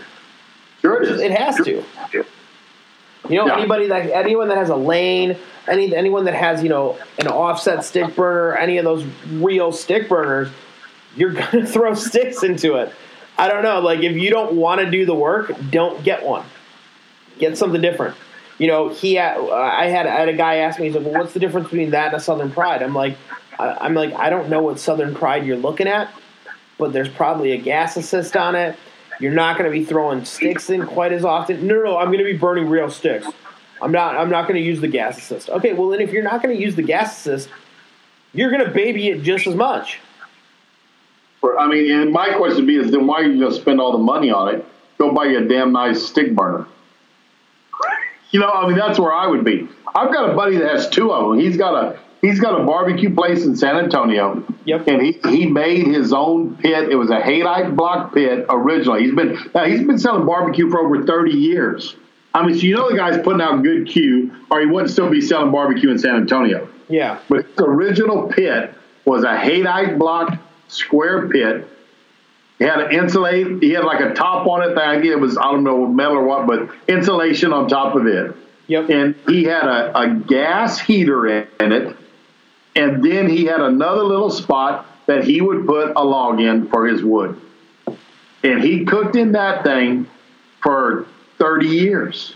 Sure 0.82 1.04
it 1.04 1.32
has 1.32 1.56
to. 1.58 1.84
You 3.30 3.38
know, 3.38 3.48
Yeah. 3.48 3.58
anybody 3.58 3.88
that 3.88 4.10
anyone 4.12 4.48
that 4.50 4.58
has 4.58 4.70
a 4.70 4.76
lane, 4.76 5.36
any 5.68 5.96
anyone 5.96 6.26
that 6.26 6.34
has 6.34 6.64
you 6.64 6.70
know 6.70 6.98
an 7.20 7.28
offset 7.28 7.84
stick 7.84 8.16
burner, 8.16 8.56
any 8.56 8.78
of 8.78 8.86
those 8.86 9.04
real 9.32 9.72
stick 9.72 10.08
burners, 10.10 10.50
you're 11.16 11.32
gonna 11.34 11.66
throw 11.66 11.94
sticks 11.94 12.44
into 12.44 12.76
it. 12.76 12.92
I 13.38 13.48
don't 13.50 13.64
know. 13.64 13.80
Like 13.80 14.00
if 14.02 14.16
you 14.16 14.30
don't 14.30 14.54
want 14.54 14.82
to 14.82 14.90
do 14.90 15.06
the 15.06 15.14
work, 15.16 15.52
don't 15.70 16.04
get 16.04 16.26
one. 16.26 16.46
Get 17.38 17.58
something 17.58 17.82
different. 17.82 18.16
You 18.58 18.66
know, 18.68 18.90
he 18.90 19.14
had, 19.16 19.38
I 19.38 19.86
had 19.86 20.08
I 20.08 20.16
had 20.20 20.30
a 20.30 20.34
guy 20.34 20.56
ask 20.58 20.80
me. 20.80 20.88
He's 20.88 20.96
like, 20.96 21.06
"Well, 21.06 21.14
what's 21.20 21.34
the 21.34 21.40
difference 21.40 21.70
between 21.70 21.92
that 21.92 22.08
and 22.08 22.16
a 22.16 22.20
Southern 22.20 22.50
Pride?" 22.50 22.82
I'm 22.82 22.96
like, 22.96 23.16
I, 23.60 23.78
I'm 23.82 23.94
like, 23.94 24.14
I 24.16 24.32
don't 24.32 24.50
know 24.50 24.62
what 24.64 24.80
Southern 24.80 25.14
Pride 25.14 25.46
you're 25.46 25.58
looking 25.58 25.88
at, 25.88 26.12
but 26.80 26.92
there's 26.94 27.10
probably 27.10 27.52
a 27.52 27.58
gas 27.58 27.96
assist 27.98 28.36
on 28.36 28.56
it. 28.56 28.76
You're 29.20 29.32
not 29.32 29.58
going 29.58 29.72
to 29.72 29.78
be 29.78 29.84
throwing 29.84 30.26
sticks 30.26 30.70
in 30.70 30.86
quite 30.86 31.12
as 31.12 31.26
often. 31.26 31.66
No, 31.66 31.76
no, 31.76 31.84
no 31.84 31.98
I'm 31.98 32.08
going 32.08 32.20
to 32.20 32.24
be 32.24 32.38
burning 32.38 32.70
real 32.70 32.90
sticks. 32.90 33.28
I'm 33.82 33.92
not. 33.92 34.16
I'm 34.16 34.30
not 34.30 34.48
going 34.48 34.60
to 34.60 34.66
use 34.66 34.82
the 34.82 34.88
gas 34.88 35.18
assist. 35.18 35.50
Okay, 35.50 35.74
well 35.74 35.90
then 35.90 36.02
if 36.02 36.12
you're 36.12 36.24
not 36.24 36.42
going 36.42 36.56
to 36.56 36.62
use 36.62 36.76
the 36.76 36.84
gas 36.84 37.18
assist, 37.18 37.50
you're 38.34 38.52
going 38.52 38.66
to 38.66 38.72
baby 38.72 39.10
it 39.10 39.22
just 39.22 39.48
as 39.48 39.56
much. 39.56 40.00
I 41.58 41.68
mean, 41.68 41.92
and 41.92 42.12
my 42.12 42.34
question 42.34 42.66
would 42.66 42.68
be 42.68 42.76
is 42.76 42.92
then 42.92 43.08
why 43.08 43.22
are 43.22 43.24
you 43.24 43.40
going 43.40 43.52
to 43.52 43.60
spend 43.60 43.80
all 43.80 43.92
the 43.92 43.98
money 43.98 44.32
on 44.32 44.54
it? 44.54 44.66
Go 44.98 45.14
buy 45.14 45.26
you 45.26 45.40
a 45.40 45.48
damn 45.48 45.72
nice 45.72 46.06
stick 46.06 46.36
burner. 46.36 46.68
You 48.32 48.40
know, 48.40 48.50
I 48.50 48.68
mean, 48.68 48.78
that's 48.78 49.00
where 49.00 49.14
I 49.14 49.28
would 49.28 49.44
be. 49.44 49.68
I've 49.96 50.12
got 50.12 50.30
a 50.30 50.34
buddy 50.36 50.58
that 50.58 50.70
has 50.70 50.90
two 50.90 51.12
of 51.12 51.30
them. 51.30 51.40
He's 51.40 51.58
got 51.58 51.74
a 51.74 52.00
he's 52.22 52.40
got 52.40 52.60
a 52.60 52.64
barbecue 52.64 53.14
place 53.14 53.46
in 53.46 53.56
San 53.56 53.78
Antonio. 53.78 54.44
Yep. 54.66 54.88
And 54.88 55.02
he, 55.02 55.20
he 55.30 55.46
made 55.46 55.88
his 55.88 56.14
own 56.14 56.56
pit. 56.58 56.90
It 56.90 56.96
was 56.96 57.10
a 57.10 57.20
haydite 57.20 57.76
block 57.76 58.14
pit 58.14 58.46
originally. 58.50 59.04
He's 59.04 59.16
been 59.16 59.38
now 59.54 59.66
he's 59.66 59.84
been 59.84 60.00
selling 60.00 60.26
barbecue 60.26 60.70
for 60.70 60.80
over 60.80 61.04
thirty 61.06 61.34
years. 61.34 61.96
I 62.34 62.46
mean, 62.46 62.56
so 62.56 62.62
you 62.62 62.76
know 62.76 62.90
the 62.90 62.98
guy's 62.98 63.18
putting 63.24 63.42
out 63.42 63.64
good 63.64 63.88
Q, 63.88 64.32
or 64.52 64.60
he 64.60 64.68
wouldn't 64.68 64.92
still 64.92 65.10
be 65.10 65.22
selling 65.22 65.52
barbecue 65.52 65.90
in 65.90 65.98
San 65.98 66.16
Antonio. 66.16 66.70
Yeah. 66.88 67.20
But 67.30 67.46
his 67.46 67.60
original 67.60 68.28
pit 68.28 68.74
was 69.06 69.24
a 69.24 69.36
haydite 69.36 69.98
block 69.98 70.38
square 70.68 71.28
pit. 71.30 71.68
He 72.60 72.66
had 72.66 72.80
an 72.80 72.92
insulate. 72.92 73.62
He 73.62 73.72
had 73.72 73.84
like 73.84 74.02
a 74.02 74.14
top 74.14 74.48
on 74.48 74.70
it. 74.70 74.76
That 74.76 74.84
I 74.84 74.96
it 74.98 75.20
was 75.20 75.38
I 75.38 75.44
don't 75.44 75.64
know 75.64 75.86
metal 75.88 76.18
or 76.18 76.24
what, 76.24 76.48
but 76.48 76.70
insulation 76.88 77.54
on 77.54 77.68
top 77.68 77.96
of 77.96 78.06
it. 78.08 78.36
Yep. 78.68 78.90
And 78.90 79.16
he 79.28 79.46
had 79.46 79.64
a, 79.64 79.98
a 79.98 80.14
gas 80.14 80.80
heater 80.80 81.26
in 81.28 81.72
it, 81.72 81.97
and 82.78 83.04
then 83.04 83.28
he 83.28 83.46
had 83.46 83.60
another 83.60 84.04
little 84.04 84.30
spot 84.30 84.86
that 85.08 85.24
he 85.24 85.42
would 85.42 85.66
put 85.66 85.94
a 85.96 86.04
log 86.04 86.40
in 86.40 86.70
for 86.70 86.86
his 86.86 87.04
wood. 87.04 87.40
And 88.44 88.64
he 88.64 88.86
cooked 88.86 89.16
in 89.16 89.32
that 89.32 89.64
thing 89.64 90.08
for 90.62 91.08
30 91.40 91.68
years. 91.68 92.36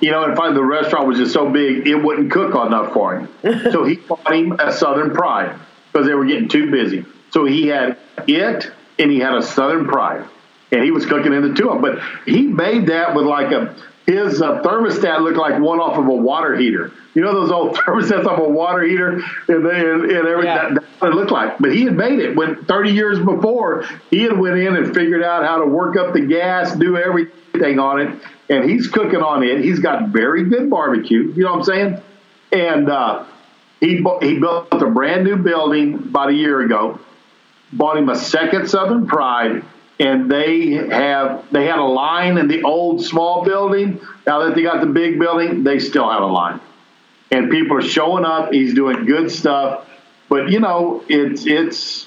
You 0.00 0.10
know, 0.10 0.24
and 0.24 0.36
finally 0.36 0.54
the 0.54 0.64
restaurant 0.64 1.06
was 1.06 1.18
just 1.18 1.32
so 1.32 1.50
big 1.50 1.86
it 1.86 1.96
wouldn't 1.96 2.30
cook 2.30 2.54
enough 2.54 2.92
for 2.92 3.18
him. 3.18 3.28
so 3.72 3.84
he 3.84 3.96
bought 3.96 4.32
him 4.32 4.52
a 4.58 4.72
Southern 4.72 5.12
Pride 5.12 5.58
because 5.92 6.06
they 6.06 6.14
were 6.14 6.24
getting 6.24 6.48
too 6.48 6.70
busy. 6.70 7.04
So 7.30 7.44
he 7.44 7.66
had 7.66 7.98
it 8.26 8.70
and 8.98 9.10
he 9.10 9.18
had 9.18 9.34
a 9.34 9.42
Southern 9.42 9.86
Pride, 9.86 10.24
and 10.72 10.82
he 10.82 10.90
was 10.90 11.06
cooking 11.06 11.32
in 11.32 11.42
the 11.42 11.54
two 11.54 11.70
of 11.70 11.80
them. 11.80 11.82
But 11.82 12.02
he 12.26 12.42
made 12.42 12.86
that 12.86 13.14
with 13.14 13.26
like 13.26 13.52
a 13.52 13.76
his 14.08 14.40
uh, 14.40 14.62
thermostat 14.62 15.20
looked 15.20 15.36
like 15.36 15.60
one 15.60 15.80
off 15.80 15.98
of 15.98 16.06
a 16.06 16.14
water 16.14 16.56
heater. 16.56 16.90
You 17.12 17.20
know 17.20 17.34
those 17.34 17.50
old 17.50 17.76
thermostats 17.76 18.24
off 18.24 18.38
a 18.38 18.48
water 18.48 18.82
heater, 18.82 19.20
and 19.48 19.66
they 19.66 19.80
and, 19.80 20.04
and 20.04 20.26
everything. 20.26 20.44
Yeah. 20.44 20.68
That, 20.68 20.74
that's 20.80 21.00
what 21.00 21.10
it 21.10 21.14
looked 21.14 21.30
like. 21.30 21.58
But 21.58 21.74
he 21.74 21.84
had 21.84 21.94
made 21.94 22.18
it 22.18 22.34
when 22.34 22.64
30 22.64 22.90
years 22.92 23.18
before 23.18 23.84
he 24.10 24.22
had 24.22 24.38
went 24.38 24.56
in 24.56 24.76
and 24.76 24.94
figured 24.94 25.22
out 25.22 25.44
how 25.44 25.58
to 25.58 25.66
work 25.66 25.98
up 25.98 26.14
the 26.14 26.22
gas, 26.22 26.74
do 26.74 26.96
everything 26.96 27.78
on 27.78 28.00
it, 28.00 28.22
and 28.48 28.68
he's 28.68 28.88
cooking 28.88 29.20
on 29.20 29.42
it. 29.42 29.60
He's 29.62 29.78
got 29.78 30.08
very 30.08 30.44
good 30.44 30.70
barbecue. 30.70 31.30
You 31.34 31.44
know 31.44 31.50
what 31.50 31.58
I'm 31.58 31.64
saying? 31.64 32.02
And 32.50 32.88
uh, 32.88 33.26
he 33.80 34.00
bu- 34.00 34.20
he 34.20 34.38
built 34.38 34.68
a 34.72 34.86
brand 34.86 35.24
new 35.24 35.36
building 35.36 35.94
about 35.94 36.30
a 36.30 36.34
year 36.34 36.62
ago. 36.62 36.98
Bought 37.74 37.98
him 37.98 38.08
a 38.08 38.16
second 38.16 38.70
Southern 38.70 39.06
Pride, 39.06 39.62
and 40.00 40.30
they 40.30 40.70
have 40.72 41.44
they 41.50 41.66
had 41.66 41.78
a 41.78 41.84
line 41.84 42.38
in 42.38 42.48
the 42.48 42.62
old 42.62 43.04
small 43.04 43.44
building. 43.44 44.00
Now 44.26 44.44
that 44.44 44.54
they 44.54 44.62
got 44.62 44.80
the 44.80 44.86
big 44.86 45.18
building, 45.18 45.64
they 45.64 45.78
still 45.78 46.08
have 46.08 46.22
a 46.22 46.26
line, 46.26 46.60
and 47.30 47.50
people 47.50 47.76
are 47.76 47.82
showing 47.82 48.24
up. 48.24 48.52
He's 48.52 48.74
doing 48.74 49.06
good 49.06 49.30
stuff, 49.30 49.88
but 50.28 50.50
you 50.50 50.60
know 50.60 51.02
it's 51.08 51.46
it's 51.46 52.06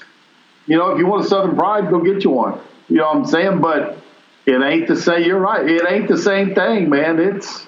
you 0.66 0.76
know 0.76 0.90
if 0.90 0.98
you 0.98 1.06
want 1.06 1.24
a 1.24 1.28
Southern 1.28 1.56
Pride, 1.56 1.90
go 1.90 2.00
get 2.00 2.24
you 2.24 2.30
one. 2.30 2.60
You 2.88 2.96
know 2.96 3.06
what 3.06 3.16
I'm 3.16 3.26
saying? 3.26 3.60
But 3.60 3.98
it 4.46 4.60
ain't 4.60 4.88
to 4.88 4.96
say 4.96 5.24
you're 5.24 5.38
right. 5.38 5.68
It 5.68 5.82
ain't 5.88 6.08
the 6.08 6.18
same 6.18 6.54
thing, 6.54 6.88
man. 6.88 7.18
It's 7.18 7.66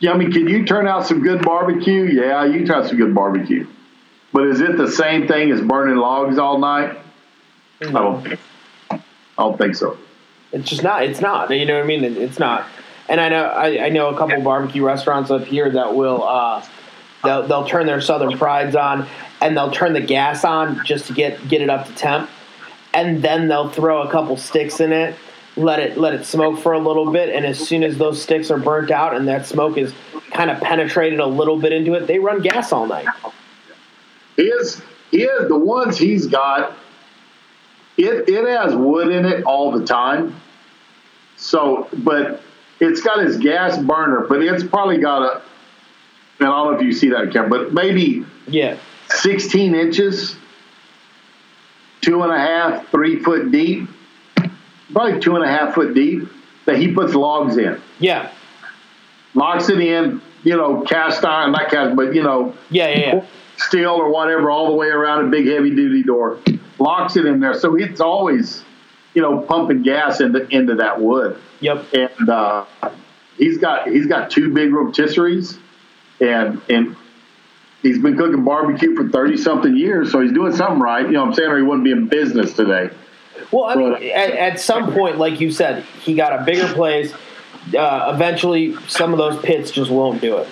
yeah, 0.00 0.12
I 0.12 0.16
mean, 0.16 0.32
can 0.32 0.46
you 0.48 0.64
turn 0.64 0.86
out 0.86 1.06
some 1.06 1.22
good 1.22 1.42
barbecue? 1.42 2.04
Yeah, 2.04 2.44
you 2.44 2.64
turn 2.64 2.82
out 2.82 2.88
some 2.88 2.96
good 2.96 3.14
barbecue. 3.14 3.66
But 4.32 4.46
is 4.46 4.60
it 4.60 4.76
the 4.76 4.90
same 4.90 5.26
thing 5.26 5.50
as 5.50 5.60
burning 5.60 5.96
logs 5.96 6.38
all 6.38 6.58
night? 6.58 6.98
I 7.80 7.90
don't 7.90 8.22
think. 8.22 8.40
I 9.38 9.42
don't 9.42 9.56
think 9.56 9.76
so. 9.76 9.96
It's 10.52 10.68
just 10.68 10.82
not. 10.82 11.04
It's 11.04 11.20
not. 11.20 11.50
You 11.50 11.64
know 11.64 11.76
what 11.76 11.84
I 11.84 11.86
mean? 11.86 12.04
It's 12.04 12.38
not. 12.38 12.66
And 13.08 13.20
I 13.20 13.28
know 13.28 13.44
I, 13.44 13.86
I 13.86 13.88
know 13.88 14.08
a 14.08 14.18
couple 14.18 14.42
barbecue 14.42 14.84
restaurants 14.84 15.30
up 15.30 15.44
here 15.44 15.70
that 15.70 15.94
will 15.94 16.22
uh, 16.24 16.64
they'll 17.24 17.46
they'll 17.46 17.66
turn 17.66 17.86
their 17.86 18.00
Southern 18.00 18.36
Prides 18.36 18.76
on 18.76 19.06
and 19.40 19.56
they'll 19.56 19.70
turn 19.70 19.92
the 19.92 20.00
gas 20.00 20.44
on 20.44 20.84
just 20.84 21.06
to 21.06 21.12
get 21.12 21.48
get 21.48 21.62
it 21.62 21.70
up 21.70 21.86
to 21.86 21.94
temp, 21.94 22.28
and 22.92 23.22
then 23.22 23.48
they'll 23.48 23.70
throw 23.70 24.02
a 24.02 24.10
couple 24.10 24.36
sticks 24.36 24.80
in 24.80 24.92
it, 24.92 25.14
let 25.56 25.78
it 25.78 25.96
let 25.96 26.14
it 26.14 26.24
smoke 26.24 26.58
for 26.58 26.72
a 26.72 26.78
little 26.78 27.10
bit, 27.12 27.34
and 27.34 27.46
as 27.46 27.58
soon 27.58 27.82
as 27.82 27.96
those 27.96 28.20
sticks 28.20 28.50
are 28.50 28.58
burnt 28.58 28.90
out 28.90 29.14
and 29.14 29.28
that 29.28 29.46
smoke 29.46 29.78
is 29.78 29.94
kind 30.32 30.50
of 30.50 30.60
penetrated 30.60 31.20
a 31.20 31.26
little 31.26 31.58
bit 31.58 31.72
into 31.72 31.94
it, 31.94 32.06
they 32.06 32.18
run 32.18 32.42
gas 32.42 32.72
all 32.72 32.86
night. 32.86 33.06
His, 34.36 34.82
is 35.12 35.48
the 35.48 35.58
ones 35.58 35.98
he's 35.98 36.26
got, 36.26 36.76
it, 37.98 38.28
it 38.28 38.46
has 38.46 38.74
wood 38.74 39.08
in 39.08 39.24
it 39.26 39.44
all 39.44 39.72
the 39.72 39.84
time. 39.84 40.34
So, 41.36 41.88
but 41.98 42.40
it's 42.80 43.00
got 43.00 43.20
his 43.20 43.36
gas 43.36 43.76
burner, 43.78 44.26
but 44.28 44.42
it's 44.42 44.64
probably 44.64 44.98
got 44.98 45.22
a, 45.22 45.42
and 46.40 46.48
I 46.48 46.50
don't 46.50 46.72
know 46.72 46.78
if 46.78 46.82
you 46.84 46.92
see 46.92 47.10
that 47.10 47.32
camera, 47.32 47.48
but 47.50 47.72
maybe 47.74 48.24
Yeah, 48.46 48.76
16 49.10 49.74
inches, 49.74 50.36
two 52.00 52.22
and 52.22 52.32
a 52.32 52.38
half, 52.38 52.88
three 52.90 53.22
foot 53.22 53.50
deep, 53.50 53.88
probably 54.92 55.20
two 55.20 55.34
and 55.36 55.44
a 55.44 55.48
half 55.48 55.74
foot 55.74 55.94
deep, 55.94 56.28
that 56.66 56.76
he 56.78 56.92
puts 56.92 57.14
logs 57.14 57.56
in. 57.56 57.80
yeah, 57.98 58.30
Locks 59.34 59.68
it 59.68 59.80
in, 59.80 60.20
you 60.42 60.56
know, 60.56 60.82
cast 60.82 61.24
iron, 61.24 61.52
not 61.52 61.70
cast, 61.70 61.94
but, 61.96 62.14
you 62.14 62.22
know, 62.22 62.54
yeah, 62.70 62.88
yeah. 62.88 62.96
yeah. 63.16 63.26
steel 63.56 63.90
or 63.90 64.10
whatever 64.10 64.50
all 64.50 64.66
the 64.68 64.72
way 64.74 64.88
around 64.88 65.26
a 65.26 65.28
big 65.28 65.46
heavy 65.46 65.70
duty 65.70 66.02
door. 66.02 66.38
Locks 66.78 67.16
it 67.16 67.26
in 67.26 67.40
there. 67.40 67.54
So 67.54 67.76
it's 67.76 68.00
always, 68.00 68.64
you 69.14 69.22
know, 69.22 69.40
pumping 69.40 69.82
gas 69.82 70.20
into, 70.20 70.46
into 70.54 70.76
that 70.76 71.00
wood. 71.00 71.38
Yep. 71.60 71.86
And 71.92 72.28
uh, 72.28 72.64
he's 73.36 73.58
got 73.58 73.88
he's 73.88 74.06
got 74.06 74.30
two 74.30 74.52
big 74.52 74.70
rotisseries 74.70 75.58
and 76.20 76.60
and 76.68 76.96
he's 77.82 77.98
been 77.98 78.16
cooking 78.16 78.44
barbecue 78.44 78.94
for 78.94 79.08
30 79.08 79.36
something 79.36 79.76
years, 79.76 80.10
so 80.12 80.20
he's 80.20 80.32
doing 80.32 80.54
something 80.54 80.80
right. 80.80 81.04
You 81.06 81.12
know 81.12 81.20
what 81.22 81.28
I'm 81.28 81.34
saying? 81.34 81.50
Or 81.50 81.56
he 81.56 81.62
wouldn't 81.62 81.84
be 81.84 81.92
in 81.92 82.06
business 82.08 82.52
today. 82.52 82.90
Well, 83.52 83.64
I 83.64 83.74
mean, 83.76 83.92
But- 83.92 84.02
at, 84.02 84.30
at 84.30 84.60
some 84.60 84.92
point, 84.92 85.18
like 85.18 85.40
you 85.40 85.50
said, 85.50 85.84
he 86.02 86.14
got 86.14 86.40
a 86.40 86.44
bigger 86.44 86.72
place. 86.74 87.12
Uh, 87.76 88.12
eventually, 88.14 88.76
some 88.88 89.12
of 89.12 89.18
those 89.18 89.40
pits 89.42 89.70
just 89.70 89.90
won't 89.90 90.20
do 90.20 90.38
it. 90.38 90.48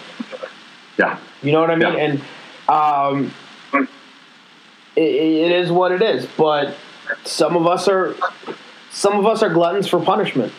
Yeah. 0.99 1.19
You 1.43 1.53
know 1.53 1.61
what 1.61 1.71
I 1.71 1.77
mean? 1.77 1.93
Yeah. 1.95 1.99
And 1.99 2.23
um, 2.69 3.33
it, 4.97 5.01
it 5.01 5.53
is 5.53 5.71
what 5.71 5.93
it 5.93 6.03
is. 6.03 6.27
But 6.37 6.75
some 7.25 7.57
of 7.57 7.67
us 7.67 7.89
are 7.89 8.15
some 8.91 9.19
of 9.19 9.27
us 9.27 9.43
are 9.43 9.51
gluttons 9.51 9.87
for 9.87 10.01
punishment. 10.01 10.53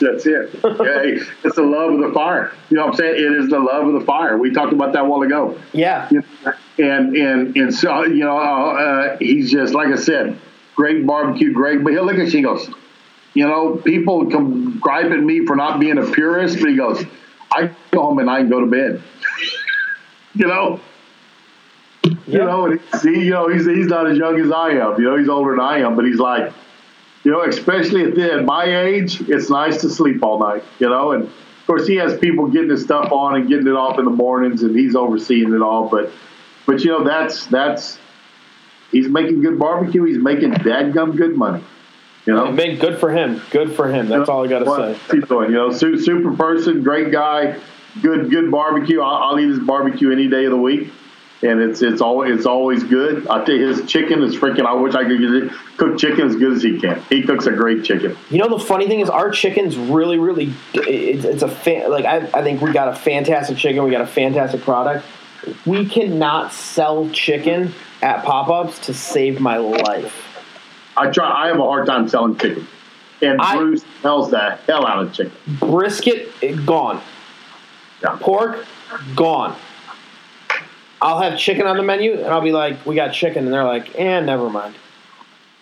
That's 0.00 0.26
it. 0.26 0.50
Hey, 0.62 1.18
it's 1.44 1.56
the 1.56 1.62
love 1.62 1.92
of 1.92 2.00
the 2.00 2.12
fire. 2.14 2.52
You 2.70 2.78
know 2.78 2.86
what 2.86 2.92
I'm 2.92 2.96
saying? 2.96 3.16
It 3.16 3.38
is 3.38 3.50
the 3.50 3.58
love 3.58 3.86
of 3.86 3.92
the 3.92 4.00
fire. 4.00 4.38
We 4.38 4.50
talked 4.50 4.72
about 4.72 4.94
that 4.94 5.02
a 5.02 5.04
while 5.04 5.22
ago. 5.22 5.58
Yeah, 5.72 6.08
You 6.10 6.22
know, 6.44 6.52
and 6.78 7.14
and 7.14 7.56
and 7.56 7.74
so 7.74 8.04
you 8.04 8.24
know 8.24 8.38
uh, 8.38 9.18
he's 9.18 9.50
just 9.50 9.74
like 9.74 9.88
I 9.88 9.96
said, 9.96 10.38
great 10.74 11.06
barbecue, 11.06 11.52
great. 11.52 11.84
But 11.84 11.92
he'll 11.92 12.06
look 12.06 12.16
at 12.16 12.30
she 12.30 12.40
goes, 12.40 12.70
you 13.34 13.46
know, 13.46 13.76
people 13.76 14.30
come 14.30 14.78
gripe 14.80 15.10
at 15.12 15.20
me 15.20 15.44
for 15.46 15.54
not 15.54 15.80
being 15.80 15.98
a 15.98 16.10
purist, 16.10 16.58
but 16.58 16.70
he 16.70 16.76
goes, 16.76 17.04
I 17.52 17.70
go 17.90 18.02
home 18.02 18.18
and 18.18 18.30
I 18.30 18.40
can 18.40 18.48
go 18.48 18.60
to 18.60 18.66
bed. 18.66 19.02
you 20.34 20.46
know, 20.46 20.80
you 22.04 22.16
Yeah. 22.26 22.44
know, 22.44 22.66
and 22.66 22.80
he, 23.02 23.24
you 23.24 23.30
know 23.30 23.48
he's 23.48 23.66
he's 23.66 23.86
not 23.86 24.06
as 24.10 24.16
young 24.16 24.38
as 24.40 24.50
I 24.50 24.70
am. 24.70 24.96
You 25.00 25.04
know, 25.10 25.16
he's 25.16 25.28
older 25.28 25.52
than 25.52 25.60
I 25.60 25.78
am, 25.78 25.96
but 25.96 26.04
he's 26.04 26.18
like, 26.18 26.52
you 27.24 27.30
know, 27.30 27.42
especially 27.42 28.04
at, 28.04 28.14
the, 28.14 28.32
at 28.34 28.44
my 28.44 28.64
age, 28.82 29.20
it's 29.28 29.50
nice 29.50 29.80
to 29.82 29.90
sleep 29.90 30.22
all 30.22 30.38
night, 30.38 30.62
you 30.78 30.88
know. 30.88 31.12
And 31.12 31.24
of 31.24 31.66
course, 31.66 31.86
he 31.86 31.96
has 31.96 32.18
people 32.18 32.48
getting 32.48 32.70
his 32.70 32.82
stuff 32.84 33.12
on 33.12 33.36
and 33.36 33.48
getting 33.48 33.66
it 33.66 33.74
off 33.76 33.98
in 33.98 34.04
the 34.04 34.10
mornings, 34.10 34.62
and 34.62 34.74
he's 34.74 34.96
overseeing 34.96 35.52
it 35.52 35.60
all. 35.62 35.88
But, 35.88 36.10
but 36.66 36.82
you 36.82 36.90
know, 36.90 37.04
that's 37.04 37.46
that's 37.46 37.98
he's 38.90 39.08
making 39.08 39.42
good 39.42 39.58
barbecue. 39.58 40.02
He's 40.04 40.18
making 40.18 40.52
dadgum 40.52 41.16
good 41.16 41.36
money. 41.36 41.62
You 42.26 42.34
know, 42.34 42.52
Man, 42.52 42.76
good 42.78 42.98
for 42.98 43.10
him. 43.10 43.40
Good 43.50 43.72
for 43.74 43.88
him. 43.90 44.08
That's 44.08 44.28
all 44.28 44.44
I 44.44 44.48
got 44.48 44.58
to 44.60 44.94
say. 44.94 45.16
he's 45.16 45.26
doing, 45.26 45.50
you 45.50 45.56
know, 45.56 45.72
su- 45.72 45.98
super 45.98 46.32
person, 46.36 46.82
great 46.82 47.10
guy, 47.10 47.58
good 48.02 48.30
good 48.30 48.50
barbecue. 48.50 49.00
I'll, 49.00 49.30
I'll 49.32 49.40
eat 49.40 49.48
his 49.48 49.58
barbecue 49.58 50.10
any 50.12 50.28
day 50.28 50.44
of 50.44 50.50
the 50.50 50.56
week, 50.58 50.92
and 51.42 51.60
it's 51.60 51.80
it's 51.82 52.00
always 52.00 52.36
it's 52.36 52.46
always 52.46 52.82
good. 52.84 53.26
I 53.28 53.44
tell 53.44 53.54
you, 53.54 53.68
his 53.68 53.86
chicken 53.90 54.22
is 54.22 54.36
freaking. 54.36 54.66
I 54.66 54.74
wish 54.74 54.94
I 54.94 55.04
could 55.04 55.18
get 55.20 55.30
it, 55.32 55.52
cook 55.76 55.98
chicken 55.98 56.26
as 56.28 56.36
good 56.36 56.52
as 56.52 56.62
he 56.62 56.78
can. 56.80 57.00
He 57.08 57.22
cooks 57.22 57.46
a 57.46 57.52
great 57.52 57.84
chicken. 57.84 58.16
You 58.30 58.38
know 58.38 58.48
the 58.48 58.62
funny 58.64 58.86
thing 58.88 59.00
is 59.00 59.08
our 59.08 59.30
chicken's 59.30 59.76
really 59.76 60.18
really 60.18 60.52
it's, 60.74 61.24
it's 61.24 61.42
a 61.42 61.48
fan, 61.48 61.90
like 61.90 62.04
I, 62.04 62.18
I 62.38 62.42
think 62.42 62.60
we 62.60 62.72
got 62.72 62.88
a 62.88 62.94
fantastic 62.94 63.56
chicken 63.56 63.82
we 63.84 63.90
got 63.90 64.02
a 64.02 64.06
fantastic 64.06 64.60
product 64.62 65.06
we 65.64 65.86
cannot 65.86 66.52
sell 66.52 67.08
chicken 67.10 67.72
at 68.02 68.24
pop-ups 68.24 68.78
to 68.86 68.92
save 68.94 69.40
my 69.40 69.56
life 69.56 70.26
I 70.96 71.10
try. 71.10 71.44
I 71.44 71.46
have 71.46 71.58
a 71.58 71.62
hard 71.62 71.86
time 71.86 72.08
selling 72.08 72.36
chicken, 72.36 72.66
and 73.22 73.40
I- 73.40 73.56
Bruce 73.56 73.84
sells 74.02 74.30
the 74.30 74.56
hell 74.66 74.86
out 74.86 75.02
of 75.04 75.12
chicken. 75.14 75.32
brisket 75.58 76.28
eh, 76.42 76.54
gone 76.66 77.00
Yeah. 78.02 78.16
pork 78.20 78.66
gone 79.16 79.56
I'll 81.02 81.20
have 81.20 81.38
chicken 81.38 81.66
on 81.66 81.76
the 81.76 81.82
menu 81.82 82.14
and 82.14 82.26
I'll 82.26 82.42
be 82.42 82.52
like 82.52 82.84
we 82.86 82.94
got 82.94 83.12
chicken 83.12 83.44
and 83.44 83.52
they're 83.52 83.64
like 83.64 83.98
eh 83.98 84.20
never 84.20 84.50
mind 84.50 84.74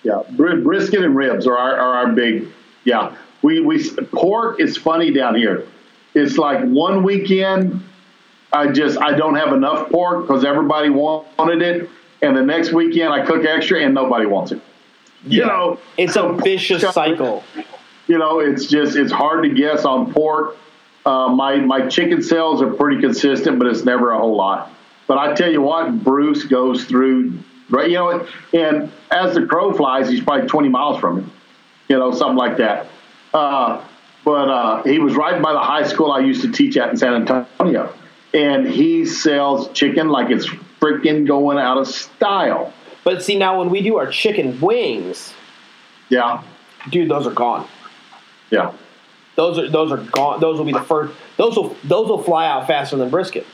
Yeah, 0.02 0.22
Br- 0.30 0.56
brisket 0.56 1.02
and 1.04 1.14
ribs 1.16 1.46
are 1.46 1.56
our, 1.56 1.76
are 1.76 1.94
our 1.98 2.12
big. 2.12 2.48
Yeah, 2.84 3.14
we 3.42 3.60
we 3.60 3.88
pork 4.12 4.60
is 4.60 4.76
funny 4.76 5.12
down 5.12 5.34
here. 5.34 5.66
It's 6.14 6.38
like 6.38 6.64
one 6.64 7.02
weekend, 7.02 7.82
I 8.52 8.68
just 8.72 8.98
I 8.98 9.12
don't 9.16 9.34
have 9.34 9.52
enough 9.52 9.90
pork 9.90 10.26
because 10.26 10.44
everybody 10.44 10.88
wanted 10.90 11.62
it, 11.62 11.90
and 12.22 12.36
the 12.36 12.42
next 12.42 12.72
weekend 12.72 13.12
I 13.12 13.24
cook 13.26 13.44
extra 13.44 13.82
and 13.82 13.94
nobody 13.94 14.26
wants 14.26 14.52
it. 14.52 14.60
You 15.24 15.44
know, 15.44 15.78
it's 15.96 16.16
a 16.16 16.32
vicious 16.32 16.82
cycle 16.94 17.42
You 18.06 18.18
know, 18.18 18.40
it's 18.40 18.66
just 18.66 18.96
it's 18.96 19.12
hard 19.12 19.42
to 19.44 19.50
guess 19.50 19.84
on 19.84 20.12
pork. 20.12 20.56
Uh, 21.04 21.28
my 21.28 21.56
my 21.56 21.86
chicken 21.88 22.22
sales 22.22 22.62
are 22.62 22.72
pretty 22.72 23.00
consistent, 23.00 23.58
but 23.58 23.66
it's 23.68 23.84
never 23.84 24.12
a 24.12 24.18
whole 24.18 24.36
lot. 24.36 24.70
But 25.08 25.18
I 25.18 25.34
tell 25.34 25.50
you 25.50 25.60
what, 25.62 26.04
Bruce 26.04 26.44
goes 26.44 26.84
through, 26.84 27.36
right? 27.70 27.90
You 27.90 27.96
know, 27.96 28.26
and 28.52 28.92
as 29.10 29.34
the 29.34 29.44
crow 29.46 29.72
flies, 29.72 30.08
he's 30.08 30.22
probably 30.22 30.46
20 30.46 30.68
miles 30.68 31.00
from 31.00 31.22
him. 31.22 31.32
You 31.88 31.98
know, 31.98 32.12
something 32.12 32.36
like 32.36 32.58
that. 32.58 32.86
Uh, 33.34 33.84
but 34.24 34.48
uh, 34.48 34.82
he 34.84 35.00
was 35.00 35.16
right 35.16 35.42
by 35.42 35.52
the 35.52 35.58
high 35.58 35.88
school 35.88 36.12
I 36.12 36.20
used 36.20 36.42
to 36.42 36.52
teach 36.52 36.76
at 36.76 36.90
in 36.90 36.96
San 36.96 37.14
Antonio, 37.14 37.92
and 38.32 38.68
he 38.68 39.04
sells 39.06 39.72
chicken 39.72 40.08
like 40.08 40.30
it's 40.30 40.46
freaking 40.80 41.26
going 41.26 41.58
out 41.58 41.78
of 41.78 41.88
style. 41.88 42.72
but 43.02 43.22
see 43.24 43.36
now 43.36 43.58
when 43.58 43.70
we 43.70 43.80
do 43.82 43.96
our 43.96 44.06
chicken 44.06 44.60
wings 44.60 45.34
Yeah, 46.08 46.44
dude 46.90 47.10
those 47.10 47.26
are 47.26 47.32
gone 47.32 47.66
yeah. 48.50 48.72
Those 49.36 49.58
are 49.58 49.68
those 49.68 49.92
are 49.92 49.98
gone. 49.98 50.40
Those 50.40 50.58
will 50.58 50.64
be 50.64 50.72
the 50.72 50.80
first. 50.80 51.14
Those 51.36 51.56
will 51.56 51.76
those 51.84 52.08
will 52.08 52.22
fly 52.22 52.46
out 52.46 52.66
faster 52.66 52.96
than 52.96 53.10
brisket. 53.10 53.46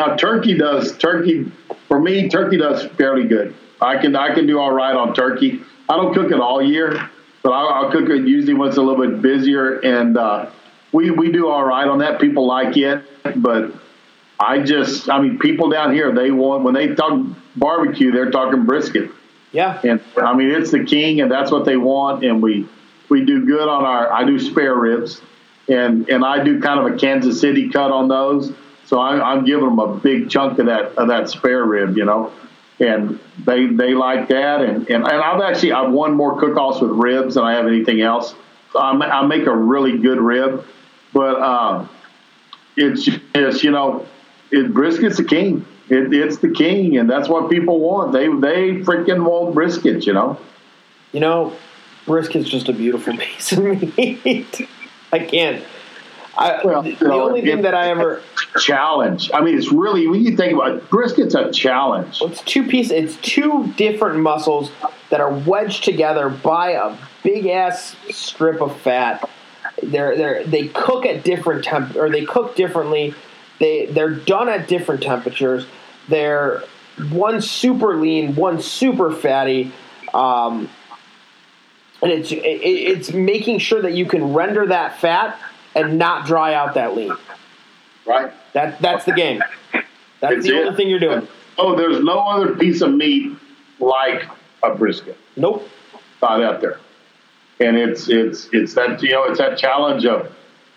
Now 0.00 0.16
turkey 0.16 0.56
does 0.56 0.96
turkey 0.96 1.52
for 1.86 2.00
me. 2.00 2.30
Turkey 2.30 2.56
does 2.56 2.86
fairly 2.96 3.28
good. 3.28 3.54
I 3.82 3.98
can 3.98 4.16
I 4.16 4.34
can 4.34 4.46
do 4.46 4.58
all 4.58 4.72
right 4.72 4.96
on 4.96 5.12
turkey. 5.12 5.60
I 5.90 5.96
don't 5.96 6.14
cook 6.14 6.32
it 6.32 6.40
all 6.40 6.62
year, 6.62 7.10
but 7.42 7.50
I'll, 7.50 7.68
I'll 7.68 7.92
cook 7.92 8.08
it 8.08 8.26
usually 8.26 8.54
when 8.54 8.68
it's 8.68 8.78
a 8.78 8.82
little 8.82 9.06
bit 9.06 9.20
busier, 9.20 9.78
and 9.80 10.16
uh, 10.16 10.48
we 10.92 11.10
we 11.10 11.30
do 11.30 11.48
all 11.48 11.62
right 11.62 11.86
on 11.86 11.98
that. 11.98 12.18
People 12.18 12.46
like 12.46 12.78
it, 12.78 13.04
but 13.36 13.74
I 14.38 14.60
just 14.60 15.10
I 15.10 15.20
mean 15.20 15.38
people 15.38 15.68
down 15.68 15.92
here 15.92 16.10
they 16.14 16.30
want 16.30 16.64
when 16.64 16.72
they 16.72 16.94
talk 16.94 17.20
barbecue 17.56 18.10
they're 18.10 18.30
talking 18.30 18.64
brisket, 18.64 19.10
Yeah, 19.52 19.82
and 19.84 20.00
I 20.16 20.34
mean 20.34 20.50
it's 20.50 20.70
the 20.70 20.82
king, 20.82 21.20
and 21.20 21.30
that's 21.30 21.50
what 21.50 21.66
they 21.66 21.76
want, 21.76 22.24
and 22.24 22.42
we 22.42 22.66
we 23.10 23.26
do 23.26 23.44
good 23.44 23.68
on 23.68 23.84
our 23.84 24.10
I 24.10 24.24
do 24.24 24.38
spare 24.38 24.74
ribs, 24.74 25.20
and 25.68 26.08
and 26.08 26.24
I 26.24 26.42
do 26.42 26.58
kind 26.58 26.80
of 26.80 26.86
a 26.86 26.96
Kansas 26.96 27.38
City 27.38 27.68
cut 27.68 27.90
on 27.90 28.08
those. 28.08 28.54
So 28.90 28.98
I, 28.98 29.32
I'm 29.32 29.44
giving 29.44 29.66
them 29.66 29.78
a 29.78 29.96
big 29.96 30.28
chunk 30.28 30.58
of 30.58 30.66
that 30.66 30.98
of 30.98 31.06
that 31.06 31.30
spare 31.30 31.62
rib, 31.62 31.96
you 31.96 32.04
know, 32.04 32.32
and 32.80 33.20
they 33.44 33.66
they 33.66 33.94
like 33.94 34.28
that. 34.30 34.62
And 34.62 34.90
and, 34.90 35.06
and 35.06 35.22
I've 35.22 35.40
actually 35.40 35.70
I've 35.70 35.92
won 35.92 36.14
more 36.14 36.40
cook-offs 36.40 36.80
with 36.80 36.90
ribs 36.90 37.36
than 37.36 37.44
I 37.44 37.52
have 37.54 37.68
anything 37.68 38.00
else. 38.00 38.34
So 38.72 38.80
I, 38.80 38.90
I 38.90 39.24
make 39.26 39.46
a 39.46 39.54
really 39.54 39.96
good 39.96 40.18
rib, 40.18 40.66
but 41.12 41.40
um, 41.40 41.88
it's 42.76 43.04
just 43.04 43.62
you 43.62 43.70
know, 43.70 44.08
it, 44.50 44.74
brisket's 44.74 45.18
the 45.18 45.24
king. 45.24 45.64
It, 45.88 46.12
it's 46.12 46.38
the 46.38 46.50
king, 46.50 46.96
and 46.98 47.08
that's 47.08 47.28
what 47.28 47.48
people 47.48 47.78
want. 47.78 48.12
They 48.12 48.26
they 48.26 48.82
freaking 48.82 49.24
want 49.24 49.54
brisket, 49.54 50.04
you 50.04 50.14
know. 50.14 50.36
you 51.12 51.20
know, 51.20 51.54
brisket's 52.06 52.50
just 52.50 52.68
a 52.68 52.72
beautiful 52.72 53.16
piece 53.16 53.52
of 53.52 53.60
meat. 53.60 54.68
I 55.12 55.20
can't. 55.20 55.64
I, 56.36 56.60
Well, 56.64 56.82
the 56.82 56.96
know, 57.02 57.28
only 57.28 57.42
thing 57.42 57.62
that 57.62 57.74
I 57.74 57.90
ever 57.90 58.22
Challenge. 58.58 59.30
I 59.32 59.42
mean, 59.42 59.56
it's 59.56 59.70
really 59.70 60.06
when 60.08 60.24
you 60.24 60.36
think 60.36 60.54
about 60.54 60.74
it, 60.74 60.90
brisket's 60.90 61.34
a 61.34 61.52
challenge. 61.52 62.20
it's 62.22 62.42
two 62.42 62.64
pieces. 62.64 62.92
It's 62.92 63.16
two 63.16 63.72
different 63.76 64.20
muscles 64.20 64.72
that 65.10 65.20
are 65.20 65.32
wedged 65.32 65.84
together 65.84 66.28
by 66.28 66.70
a 66.70 66.96
big 67.22 67.46
ass 67.46 67.94
strip 68.10 68.60
of 68.60 68.80
fat. 68.80 69.28
They're 69.82 70.16
they 70.16 70.44
they 70.44 70.68
cook 70.68 71.06
at 71.06 71.22
different 71.22 71.64
temp 71.64 71.94
or 71.96 72.10
they 72.10 72.24
cook 72.24 72.56
differently. 72.56 73.14
They 73.60 73.86
they're 73.86 74.14
done 74.14 74.48
at 74.48 74.66
different 74.66 75.02
temperatures. 75.02 75.66
They're 76.08 76.64
one 77.10 77.40
super 77.40 77.96
lean, 77.96 78.34
one 78.34 78.60
super 78.60 79.12
fatty. 79.12 79.72
Um, 80.12 80.68
and 82.02 82.10
it's 82.10 82.32
it, 82.32 82.38
it's 82.40 83.12
making 83.12 83.58
sure 83.58 83.82
that 83.82 83.92
you 83.92 84.06
can 84.06 84.32
render 84.32 84.66
that 84.66 85.00
fat 85.00 85.38
and 85.74 85.98
not 85.98 86.26
dry 86.26 86.54
out 86.54 86.74
that 86.74 86.96
lean. 86.96 87.12
Right. 88.10 88.32
That 88.54 88.82
that's 88.82 89.04
the 89.04 89.12
game. 89.12 89.40
That's 90.20 90.34
It's 90.38 90.46
the 90.48 90.56
it. 90.56 90.66
only 90.66 90.76
thing 90.76 90.88
you're 90.88 90.98
doing. 90.98 91.28
Oh, 91.58 91.76
there's 91.76 92.02
no 92.02 92.18
other 92.18 92.56
piece 92.56 92.80
of 92.80 92.92
meat 92.92 93.36
like 93.78 94.24
a 94.64 94.74
brisket 94.74 95.16
Nope. 95.36 95.68
not 96.20 96.42
out 96.42 96.60
there. 96.60 96.80
And 97.60 97.76
it's 97.76 98.08
it's 98.08 98.48
it's 98.52 98.74
that 98.74 99.00
you 99.00 99.12
know 99.12 99.24
it's 99.24 99.38
that 99.38 99.56
challenge 99.58 100.06
of 100.06 100.32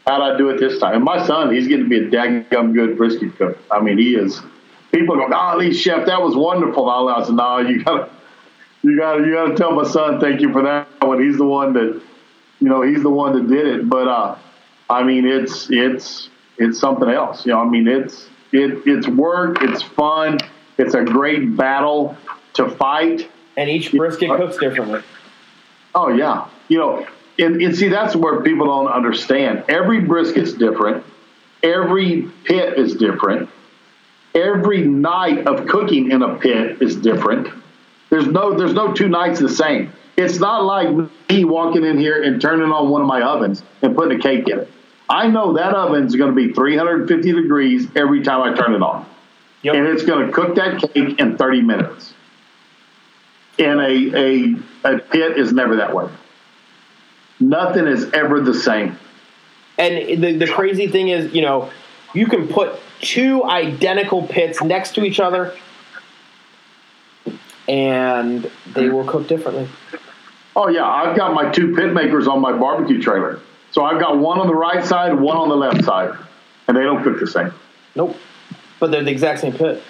how 0.05 0.17
do 0.17 0.23
I 0.23 0.37
do 0.37 0.49
it 0.49 0.59
this 0.59 0.79
time? 0.79 0.93
And 0.95 1.03
my 1.03 1.25
son, 1.25 1.51
he's 1.53 1.67
getting 1.67 1.89
to 1.89 1.89
be 1.89 2.05
a 2.05 2.09
daggum 2.11 2.73
good 2.73 2.97
brisket 2.97 3.35
cook. 3.37 3.57
I 3.71 3.81
mean, 3.81 3.97
he 3.97 4.15
is. 4.15 4.39
People 4.91 5.15
go, 5.15 5.27
golly, 5.29 5.73
chef, 5.73 6.05
that 6.05 6.21
was 6.21 6.35
wonderful. 6.35 6.87
I 6.89 7.23
said, 7.25 7.33
no, 7.35 7.59
you 7.59 7.83
gotta, 7.83 8.09
you 8.83 8.97
gotta, 8.97 9.25
you 9.25 9.33
gotta 9.33 9.55
tell 9.55 9.71
my 9.71 9.85
son 9.85 10.19
thank 10.19 10.41
you 10.41 10.51
for 10.51 10.61
that 10.61 10.87
one. 11.01 11.19
He's 11.23 11.37
the 11.37 11.45
one 11.45 11.71
that, 11.73 11.99
you 12.59 12.69
know, 12.69 12.81
he's 12.83 13.01
the 13.01 13.09
one 13.09 13.33
that 13.33 13.47
did 13.47 13.65
it. 13.65 13.89
But 13.89 14.07
uh, 14.09 14.37
I 14.89 15.03
mean, 15.03 15.25
it's 15.25 15.67
it's 15.71 16.29
it's 16.57 16.79
something 16.79 17.09
else. 17.09 17.45
You 17.45 17.53
know, 17.53 17.61
I 17.61 17.65
mean, 17.65 17.87
it's 17.87 18.27
it 18.51 18.83
it's 18.85 19.07
work, 19.07 19.57
it's 19.61 19.81
fun, 19.81 20.37
it's 20.77 20.93
a 20.93 21.03
great 21.03 21.55
battle 21.55 22.17
to 22.53 22.69
fight. 22.69 23.29
And 23.57 23.69
each 23.69 23.91
brisket 23.91 24.29
uh, 24.29 24.37
cooks 24.37 24.57
differently. 24.57 25.01
Oh 25.95 26.09
yeah, 26.09 26.47
you 26.67 26.77
know, 26.77 27.07
and, 27.39 27.61
and 27.61 27.75
see 27.75 27.87
that's 27.87 28.15
where 28.15 28.41
people 28.41 28.65
don't 28.65 28.87
understand. 28.87 29.63
Every 29.67 30.01
brisket's 30.01 30.53
different. 30.53 31.03
Every 31.61 32.29
pit 32.43 32.77
is 32.77 32.95
different. 32.95 33.49
Every 34.35 34.81
night 34.85 35.45
of 35.47 35.67
cooking 35.67 36.11
in 36.11 36.23
a 36.23 36.35
pit 36.35 36.81
is 36.81 36.95
different. 36.95 37.47
There's 38.09 38.27
no 38.27 38.57
there's 38.57 38.73
no 38.73 38.93
two 38.93 39.07
nights 39.07 39.39
the 39.39 39.49
same. 39.49 39.91
It's 40.15 40.39
not 40.39 40.63
like 40.63 40.89
me 41.29 41.43
walking 41.45 41.83
in 41.83 41.97
here 41.97 42.21
and 42.21 42.39
turning 42.39 42.71
on 42.71 42.89
one 42.89 43.01
of 43.01 43.07
my 43.07 43.21
ovens 43.21 43.63
and 43.81 43.95
putting 43.95 44.19
a 44.19 44.21
cake 44.21 44.47
in 44.47 44.59
it. 44.59 44.71
I 45.13 45.27
know 45.27 45.53
that 45.53 45.75
oven's 45.75 46.15
going 46.15 46.31
to 46.31 46.35
be 46.35 46.53
350 46.53 47.33
degrees 47.33 47.87
every 47.95 48.23
time 48.23 48.41
I 48.41 48.55
turn 48.55 48.73
it 48.73 48.81
on, 48.81 49.05
Yep. 49.61 49.75
and 49.75 49.87
it's 49.87 50.03
going 50.03 50.25
to 50.25 50.33
cook 50.33 50.55
that 50.55 50.79
cake 50.81 51.19
in 51.19 51.37
30 51.37 51.61
minutes. 51.61 52.15
And 53.59 53.79
a, 53.79 54.17
a, 54.17 54.95
a 54.95 54.99
pit 54.99 55.37
is 55.37 55.53
never 55.53 55.75
that 55.75 55.93
way. 55.93 56.09
Nothing 57.39 57.85
is 57.85 58.11
ever 58.11 58.41
the 58.41 58.55
same. 58.55 58.97
And 59.77 60.23
the, 60.23 60.37
the 60.37 60.47
crazy 60.47 60.87
thing 60.87 61.09
is, 61.09 61.31
you 61.31 61.43
know, 61.43 61.69
you 62.15 62.25
can 62.25 62.47
put 62.47 62.79
two 62.99 63.43
identical 63.43 64.25
pits 64.25 64.63
next 64.63 64.95
to 64.95 65.03
each 65.03 65.19
other 65.19 65.55
and 67.67 68.49
they 68.73 68.89
will 68.89 69.05
cook 69.05 69.27
differently. 69.27 69.67
Oh 70.55 70.69
yeah, 70.69 70.85
I've 70.85 71.15
got 71.15 71.33
my 71.35 71.51
two 71.51 71.69
Pitmakers 71.69 72.27
on 72.27 72.41
my 72.41 72.51
barbecue 72.51 72.99
trailer. 73.01 73.39
So 73.73 73.83
I've 73.83 73.99
got 73.99 74.19
one 74.19 74.39
on 74.39 74.47
the 74.47 74.55
right 74.55 74.85
side, 74.85 75.19
one 75.19 75.35
on 75.35 75.49
the 75.49 75.55
left 75.55 75.83
side, 75.83 76.15
and 76.67 76.77
they 76.77 76.83
don't 76.83 77.03
cook 77.03 77.19
the 77.19 77.27
same. 77.27 77.51
Nope. 77.95 78.15
But 78.79 78.91
they're 78.91 79.03
the 79.03 79.11
exact 79.11 79.41
same 79.41 79.53
pit. 79.53 79.81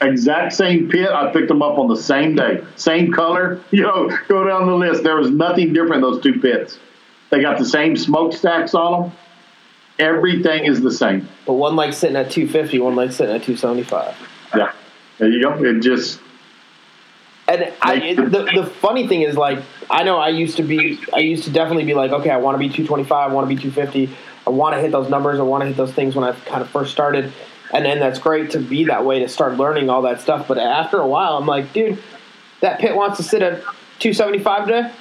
exact 0.00 0.52
same 0.52 0.88
pit. 0.88 1.08
I 1.08 1.32
picked 1.32 1.48
them 1.48 1.62
up 1.62 1.78
on 1.78 1.88
the 1.88 1.96
same 1.96 2.34
day, 2.34 2.64
same 2.76 3.12
color. 3.12 3.62
You 3.70 3.82
know, 3.82 4.10
go 4.28 4.44
down 4.44 4.66
the 4.66 4.74
list. 4.74 5.04
There 5.04 5.16
was 5.16 5.30
nothing 5.30 5.72
different 5.72 5.96
in 5.96 6.00
those 6.02 6.22
two 6.22 6.40
pits. 6.40 6.78
They 7.30 7.40
got 7.40 7.58
the 7.58 7.64
same 7.64 7.96
smokestacks 7.96 8.74
on 8.74 9.02
them. 9.02 9.12
Everything 9.98 10.64
is 10.64 10.80
the 10.80 10.92
same. 10.92 11.28
But 11.46 11.54
one 11.54 11.76
like 11.76 11.92
sitting 11.92 12.16
at 12.16 12.30
250, 12.30 12.78
one 12.80 12.96
like 12.96 13.12
sitting 13.12 13.34
at 13.34 13.42
275. 13.42 14.16
Yeah, 14.56 14.72
there 15.18 15.28
you 15.28 15.42
go. 15.42 15.64
It 15.64 15.80
just 15.80 16.20
and 17.48 17.72
I, 17.80 17.94
it, 17.94 18.16
the 18.16 18.50
the 18.54 18.66
funny 18.66 19.08
thing 19.08 19.22
is, 19.22 19.36
like, 19.36 19.58
I 19.90 20.02
know 20.02 20.18
I 20.18 20.28
used 20.28 20.56
to 20.58 20.62
be, 20.62 21.00
I 21.14 21.18
used 21.18 21.44
to 21.44 21.50
definitely 21.50 21.84
be 21.84 21.94
like, 21.94 22.10
okay, 22.12 22.30
I 22.30 22.36
want 22.36 22.54
to 22.54 22.58
be 22.58 22.68
225, 22.68 23.30
I 23.30 23.32
want 23.32 23.48
to 23.48 23.54
be 23.54 23.60
250, 23.60 24.14
I 24.46 24.50
want 24.50 24.74
to 24.74 24.80
hit 24.80 24.92
those 24.92 25.08
numbers, 25.08 25.38
I 25.38 25.42
want 25.42 25.62
to 25.62 25.66
hit 25.68 25.76
those 25.76 25.92
things 25.92 26.14
when 26.14 26.24
I 26.24 26.32
kind 26.32 26.62
of 26.62 26.68
first 26.70 26.92
started, 26.92 27.32
and 27.72 27.84
then 27.84 27.98
that's 27.98 28.18
great 28.18 28.50
to 28.50 28.60
be 28.60 28.84
that 28.84 29.04
way 29.04 29.20
to 29.20 29.28
start 29.28 29.56
learning 29.56 29.88
all 29.88 30.02
that 30.02 30.20
stuff. 30.20 30.48
But 30.48 30.58
after 30.58 30.98
a 30.98 31.06
while, 31.06 31.36
I'm 31.36 31.46
like, 31.46 31.72
dude, 31.72 31.98
that 32.60 32.80
pit 32.80 32.94
wants 32.94 33.16
to 33.18 33.22
sit 33.22 33.42
at 33.42 33.62
275 33.98 34.66
today. 34.66 34.92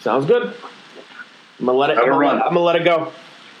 Sounds 0.00 0.26
good. 0.26 0.54
I'm 1.58 1.66
gonna 1.66 1.76
let 1.76 1.90
it. 1.90 1.98
I'm 1.98 2.08
gonna 2.08 2.18
let, 2.18 2.36
I'm 2.36 2.54
gonna 2.54 2.60
let 2.60 2.76
it 2.76 2.84
go. 2.84 3.12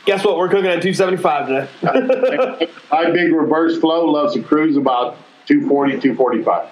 Guess 0.04 0.24
what? 0.24 0.36
We're 0.36 0.48
cooking 0.48 0.70
at 0.70 0.82
275 0.82 1.48
today. 1.82 2.70
My 2.90 3.10
big 3.10 3.32
reverse 3.32 3.78
flow 3.78 4.06
loves 4.06 4.34
to 4.34 4.42
cruise 4.42 4.76
about 4.76 5.16
240, 5.46 6.00
245. 6.00 6.68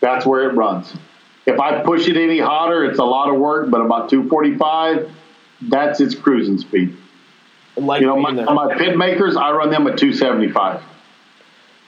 That's 0.00 0.26
where 0.26 0.48
it 0.48 0.54
runs. 0.54 0.94
If 1.50 1.58
I 1.58 1.82
push 1.82 2.06
it 2.06 2.16
any 2.16 2.38
hotter, 2.38 2.84
it's 2.84 2.98
a 2.98 3.04
lot 3.04 3.28
of 3.28 3.40
work, 3.40 3.70
but 3.70 3.80
about 3.80 4.08
245, 4.08 5.10
that's 5.62 6.00
its 6.00 6.14
cruising 6.14 6.58
speed. 6.58 6.96
Like 7.76 8.00
you 8.00 8.06
know, 8.06 8.16
my, 8.16 8.32
my, 8.32 8.74
Pitmakers, 8.74 9.36
I 9.36 9.50
run 9.52 9.70
them 9.70 9.86
at 9.86 9.98
275. 9.98 10.82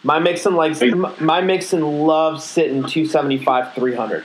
My 0.04 0.18
Mixon 0.18 0.56
likes 0.56 0.82
my 1.20 1.40
Mixon 1.42 1.82
loves 1.82 2.42
sitting 2.42 2.82
275, 2.82 3.74
300. 3.74 4.24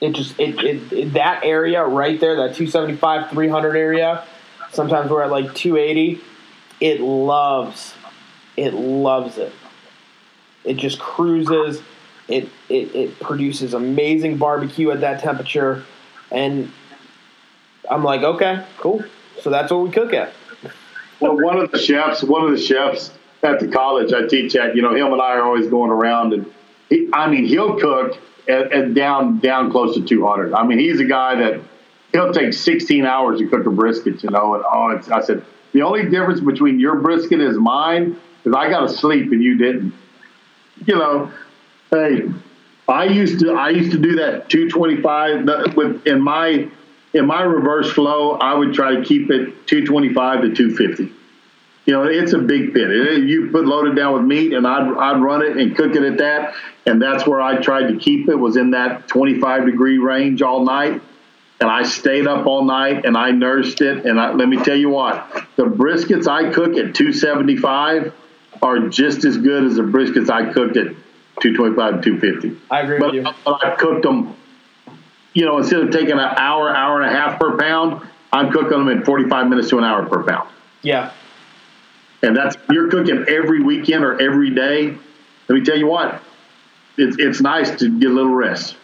It 0.00 0.12
just 0.12 0.38
it, 0.38 0.62
it, 0.62 0.92
it 0.92 1.12
that 1.14 1.42
area 1.42 1.84
right 1.84 2.20
there, 2.20 2.36
that 2.36 2.54
275, 2.54 3.30
300 3.30 3.76
area. 3.76 4.24
Sometimes 4.72 5.10
we're 5.10 5.22
at 5.22 5.30
like 5.30 5.52
280. 5.54 6.20
It 6.80 7.00
loves, 7.00 7.94
it 8.56 8.74
loves 8.74 9.38
it. 9.38 9.52
It 10.64 10.76
just 10.76 10.98
cruises 10.98 11.82
it, 12.28 12.48
it, 12.68 12.94
it 12.94 13.20
produces 13.20 13.74
amazing 13.74 14.36
barbecue 14.36 14.90
at 14.90 15.00
that 15.00 15.20
temperature. 15.20 15.84
And 16.30 16.72
I'm 17.90 18.02
like, 18.02 18.22
okay, 18.22 18.64
cool. 18.78 19.04
So 19.40 19.50
that's 19.50 19.70
what 19.70 19.82
we 19.82 19.90
cook 19.90 20.12
at. 20.12 20.32
Well, 21.20 21.40
one 21.40 21.58
of 21.58 21.70
the 21.70 21.78
chefs, 21.78 22.22
one 22.22 22.44
of 22.44 22.50
the 22.50 22.58
chefs 22.58 23.12
at 23.42 23.60
the 23.60 23.68
college 23.68 24.12
I 24.12 24.26
teach 24.26 24.56
at, 24.56 24.76
you 24.76 24.82
know, 24.82 24.94
him 24.94 25.12
and 25.12 25.22
I 25.22 25.34
are 25.36 25.42
always 25.42 25.68
going 25.68 25.90
around, 25.90 26.32
and 26.32 26.52
he, 26.90 27.08
I 27.12 27.30
mean, 27.30 27.46
he'll 27.46 27.78
cook 27.78 28.18
at, 28.48 28.72
at 28.72 28.94
down 28.94 29.38
down 29.38 29.70
close 29.70 29.94
to 29.94 30.02
200. 30.04 30.52
I 30.52 30.64
mean, 30.64 30.78
he's 30.78 31.00
a 31.00 31.04
guy 31.04 31.36
that 31.36 31.60
he'll 32.12 32.32
take 32.32 32.52
16 32.52 33.06
hours 33.06 33.38
to 33.38 33.48
cook 33.48 33.66
a 33.66 33.70
brisket, 33.70 34.22
you 34.22 34.30
know. 34.30 34.54
And 34.54 34.64
oh, 34.64 35.14
I 35.14 35.20
said 35.22 35.44
the 35.72 35.82
only 35.82 36.04
difference 36.04 36.40
between 36.40 36.78
your 36.78 36.96
brisket 36.96 37.40
is 37.40 37.56
mine 37.56 38.18
is 38.44 38.54
I 38.54 38.68
got 38.68 38.80
to 38.80 38.88
sleep 38.88 39.32
and 39.32 39.42
you 39.42 39.56
didn't. 39.56 39.94
You 40.84 40.96
know, 40.96 41.32
Hey, 41.90 42.28
I 42.88 43.04
used 43.04 43.40
to 43.40 43.52
I 43.52 43.70
used 43.70 43.92
to 43.92 43.98
do 43.98 44.16
that 44.16 44.48
225 44.48 45.74
with 45.76 46.06
in 46.06 46.20
my 46.22 46.68
in 47.14 47.26
my 47.26 47.42
reverse 47.42 47.92
flow. 47.92 48.32
I 48.32 48.54
would 48.54 48.74
try 48.74 48.96
to 48.96 49.04
keep 49.04 49.30
it 49.30 49.66
225 49.66 50.42
to 50.42 50.54
250. 50.54 51.12
You 51.86 51.92
know, 51.92 52.02
it's 52.02 52.32
a 52.32 52.38
big 52.38 52.74
pit. 52.74 52.90
You 53.22 53.50
put 53.52 53.64
loaded 53.64 53.94
down 53.94 54.14
with 54.14 54.22
meat, 54.24 54.52
and 54.52 54.66
I'd 54.66 54.88
I'd 54.96 55.22
run 55.22 55.42
it 55.42 55.56
and 55.56 55.76
cook 55.76 55.94
it 55.94 56.02
at 56.02 56.18
that, 56.18 56.54
and 56.84 57.00
that's 57.00 57.26
where 57.26 57.40
I 57.40 57.60
tried 57.60 57.88
to 57.88 57.96
keep 57.96 58.28
it 58.28 58.34
was 58.34 58.56
in 58.56 58.72
that 58.72 59.06
25 59.08 59.66
degree 59.66 59.98
range 59.98 60.42
all 60.42 60.64
night. 60.64 61.00
And 61.58 61.70
I 61.70 61.84
stayed 61.84 62.26
up 62.26 62.46
all 62.46 62.64
night 62.64 63.06
and 63.06 63.16
I 63.16 63.30
nursed 63.30 63.80
it. 63.80 64.04
And 64.04 64.20
I, 64.20 64.30
let 64.34 64.46
me 64.46 64.62
tell 64.62 64.76
you 64.76 64.90
what, 64.90 65.26
the 65.56 65.62
briskets 65.64 66.26
I 66.26 66.52
cook 66.52 66.76
at 66.76 66.94
275 66.94 68.12
are 68.60 68.88
just 68.88 69.24
as 69.24 69.38
good 69.38 69.64
as 69.64 69.76
the 69.76 69.82
briskets 69.82 70.28
I 70.28 70.52
cooked 70.52 70.76
at 70.76 70.88
225 71.40 72.02
250. 72.02 72.60
I 72.70 72.80
agree 72.80 72.98
but, 72.98 73.06
with 73.06 73.14
you. 73.14 73.32
But 73.44 73.64
I 73.64 73.76
cooked 73.76 74.02
them, 74.02 74.34
you 75.34 75.44
know, 75.44 75.58
instead 75.58 75.80
of 75.80 75.90
taking 75.90 76.12
an 76.12 76.18
hour, 76.18 76.74
hour 76.74 77.00
and 77.00 77.10
a 77.10 77.14
half 77.14 77.38
per 77.38 77.56
pound, 77.58 78.06
I'm 78.32 78.50
cooking 78.50 78.70
them 78.70 78.88
in 78.88 79.04
45 79.04 79.48
minutes 79.48 79.68
to 79.70 79.78
an 79.78 79.84
hour 79.84 80.06
per 80.06 80.22
pound. 80.22 80.48
Yeah. 80.82 81.12
And 82.22 82.34
that's, 82.36 82.56
you're 82.70 82.90
cooking 82.90 83.26
every 83.28 83.62
weekend 83.62 84.02
or 84.04 84.20
every 84.20 84.54
day. 84.54 84.96
Let 85.48 85.54
me 85.54 85.64
tell 85.64 85.76
you 85.76 85.86
what, 85.86 86.22
it's, 86.96 87.16
it's 87.18 87.40
nice 87.40 87.78
to 87.78 87.98
get 87.98 88.10
a 88.10 88.14
little 88.14 88.34
rest. 88.34 88.76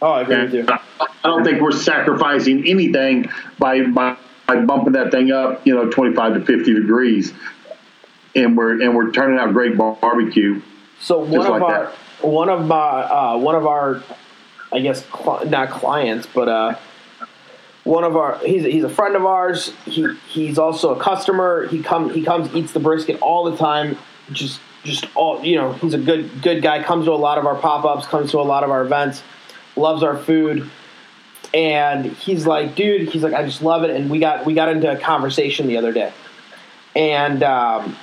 Oh, 0.00 0.12
I 0.12 0.22
agree 0.22 0.34
and 0.34 0.52
with 0.52 0.68
you. 0.68 0.74
I, 0.98 1.06
I 1.24 1.28
don't 1.28 1.44
think 1.44 1.60
we're 1.60 1.72
sacrificing 1.72 2.66
anything 2.66 3.30
by, 3.58 3.82
by, 3.82 4.16
by 4.46 4.56
bumping 4.64 4.94
that 4.94 5.12
thing 5.12 5.30
up, 5.30 5.64
you 5.66 5.74
know, 5.74 5.90
25 5.90 6.34
to 6.34 6.40
50 6.44 6.74
degrees. 6.74 7.32
And 8.34 8.56
we're, 8.56 8.80
and 8.80 8.96
we're 8.96 9.12
turning 9.12 9.38
out 9.38 9.52
great 9.52 9.76
barbecue 9.76 10.62
so 11.02 11.18
one 11.18 11.32
Just 11.32 11.48
of 11.48 11.52
like 11.54 11.62
our 11.62 11.84
that. 11.86 12.24
one 12.26 12.48
of 12.48 12.64
my 12.64 12.76
uh, 12.76 13.36
one 13.36 13.56
of 13.56 13.66
our 13.66 14.02
I 14.72 14.78
guess 14.78 15.04
cl- 15.04 15.44
not 15.46 15.70
clients, 15.70 16.26
but 16.32 16.48
uh, 16.48 16.76
one 17.84 18.04
of 18.04 18.16
our 18.16 18.38
he's 18.38 18.62
he's 18.64 18.84
a 18.84 18.88
friend 18.88 19.16
of 19.16 19.26
ours. 19.26 19.72
He 19.84 20.06
he's 20.28 20.58
also 20.58 20.94
a 20.94 21.00
customer. 21.02 21.66
He 21.66 21.82
come 21.82 22.10
he 22.10 22.22
comes 22.22 22.54
eats 22.54 22.72
the 22.72 22.80
brisket 22.80 23.20
all 23.20 23.50
the 23.50 23.56
time. 23.56 23.98
Just 24.30 24.60
just 24.84 25.04
all 25.16 25.44
you 25.44 25.56
know. 25.56 25.72
He's 25.72 25.92
a 25.92 25.98
good 25.98 26.40
good 26.40 26.62
guy. 26.62 26.84
Comes 26.84 27.06
to 27.06 27.12
a 27.12 27.14
lot 27.14 27.36
of 27.36 27.46
our 27.46 27.56
pop 27.56 27.84
ups. 27.84 28.06
Comes 28.06 28.30
to 28.30 28.38
a 28.38 28.42
lot 28.42 28.62
of 28.62 28.70
our 28.70 28.82
events. 28.82 29.22
Loves 29.74 30.04
our 30.04 30.16
food. 30.16 30.70
And 31.52 32.06
he's 32.06 32.46
like, 32.46 32.76
dude, 32.76 33.10
he's 33.10 33.22
like, 33.22 33.34
I 33.34 33.44
just 33.44 33.60
love 33.60 33.82
it. 33.82 33.90
And 33.90 34.08
we 34.08 34.20
got 34.20 34.46
we 34.46 34.54
got 34.54 34.68
into 34.68 34.90
a 34.90 34.96
conversation 34.96 35.66
the 35.66 35.76
other 35.76 35.92
day, 35.92 36.12
and 36.94 37.42
um, 37.42 37.96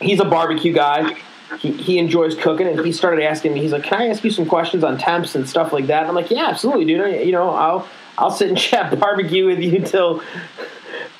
he's 0.00 0.20
a 0.20 0.24
barbecue 0.24 0.72
guy 0.72 1.18
he, 1.58 1.72
he 1.72 1.98
enjoys 1.98 2.34
cooking, 2.34 2.66
and 2.66 2.84
he 2.84 2.92
started 2.92 3.24
asking 3.24 3.54
me. 3.54 3.60
He's 3.60 3.72
like, 3.72 3.84
"Can 3.84 4.00
I 4.00 4.08
ask 4.08 4.24
you 4.24 4.30
some 4.30 4.46
questions 4.46 4.84
on 4.84 4.98
temps 4.98 5.34
and 5.34 5.48
stuff 5.48 5.72
like 5.72 5.86
that?" 5.86 6.00
And 6.00 6.08
I'm 6.08 6.14
like, 6.14 6.30
"Yeah, 6.30 6.46
absolutely, 6.48 6.84
dude. 6.84 7.26
You 7.26 7.32
know, 7.32 7.50
I'll 7.50 7.88
I'll 8.18 8.30
sit 8.30 8.48
and 8.48 8.58
chat 8.58 8.98
barbecue 8.98 9.46
with 9.46 9.60
you 9.60 9.80
till 9.80 10.22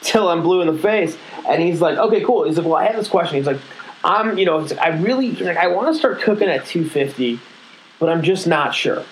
till 0.00 0.28
I'm 0.28 0.42
blue 0.42 0.60
in 0.60 0.66
the 0.68 0.80
face." 0.80 1.16
And 1.48 1.62
he's 1.62 1.80
like, 1.80 1.98
"Okay, 1.98 2.22
cool." 2.22 2.44
He's 2.44 2.56
like, 2.56 2.66
"Well, 2.66 2.76
I 2.76 2.84
have 2.84 2.96
this 2.96 3.08
question." 3.08 3.36
He's 3.36 3.46
like, 3.46 3.60
"I'm, 4.04 4.38
you 4.38 4.44
know, 4.44 4.58
like, 4.58 4.78
I 4.78 4.88
really, 4.88 5.32
like, 5.32 5.56
I 5.56 5.68
want 5.68 5.88
to 5.88 5.94
start 5.94 6.20
cooking 6.20 6.48
at 6.48 6.66
250, 6.66 7.38
but 7.98 8.08
I'm 8.08 8.22
just 8.22 8.46
not 8.46 8.74
sure." 8.74 9.04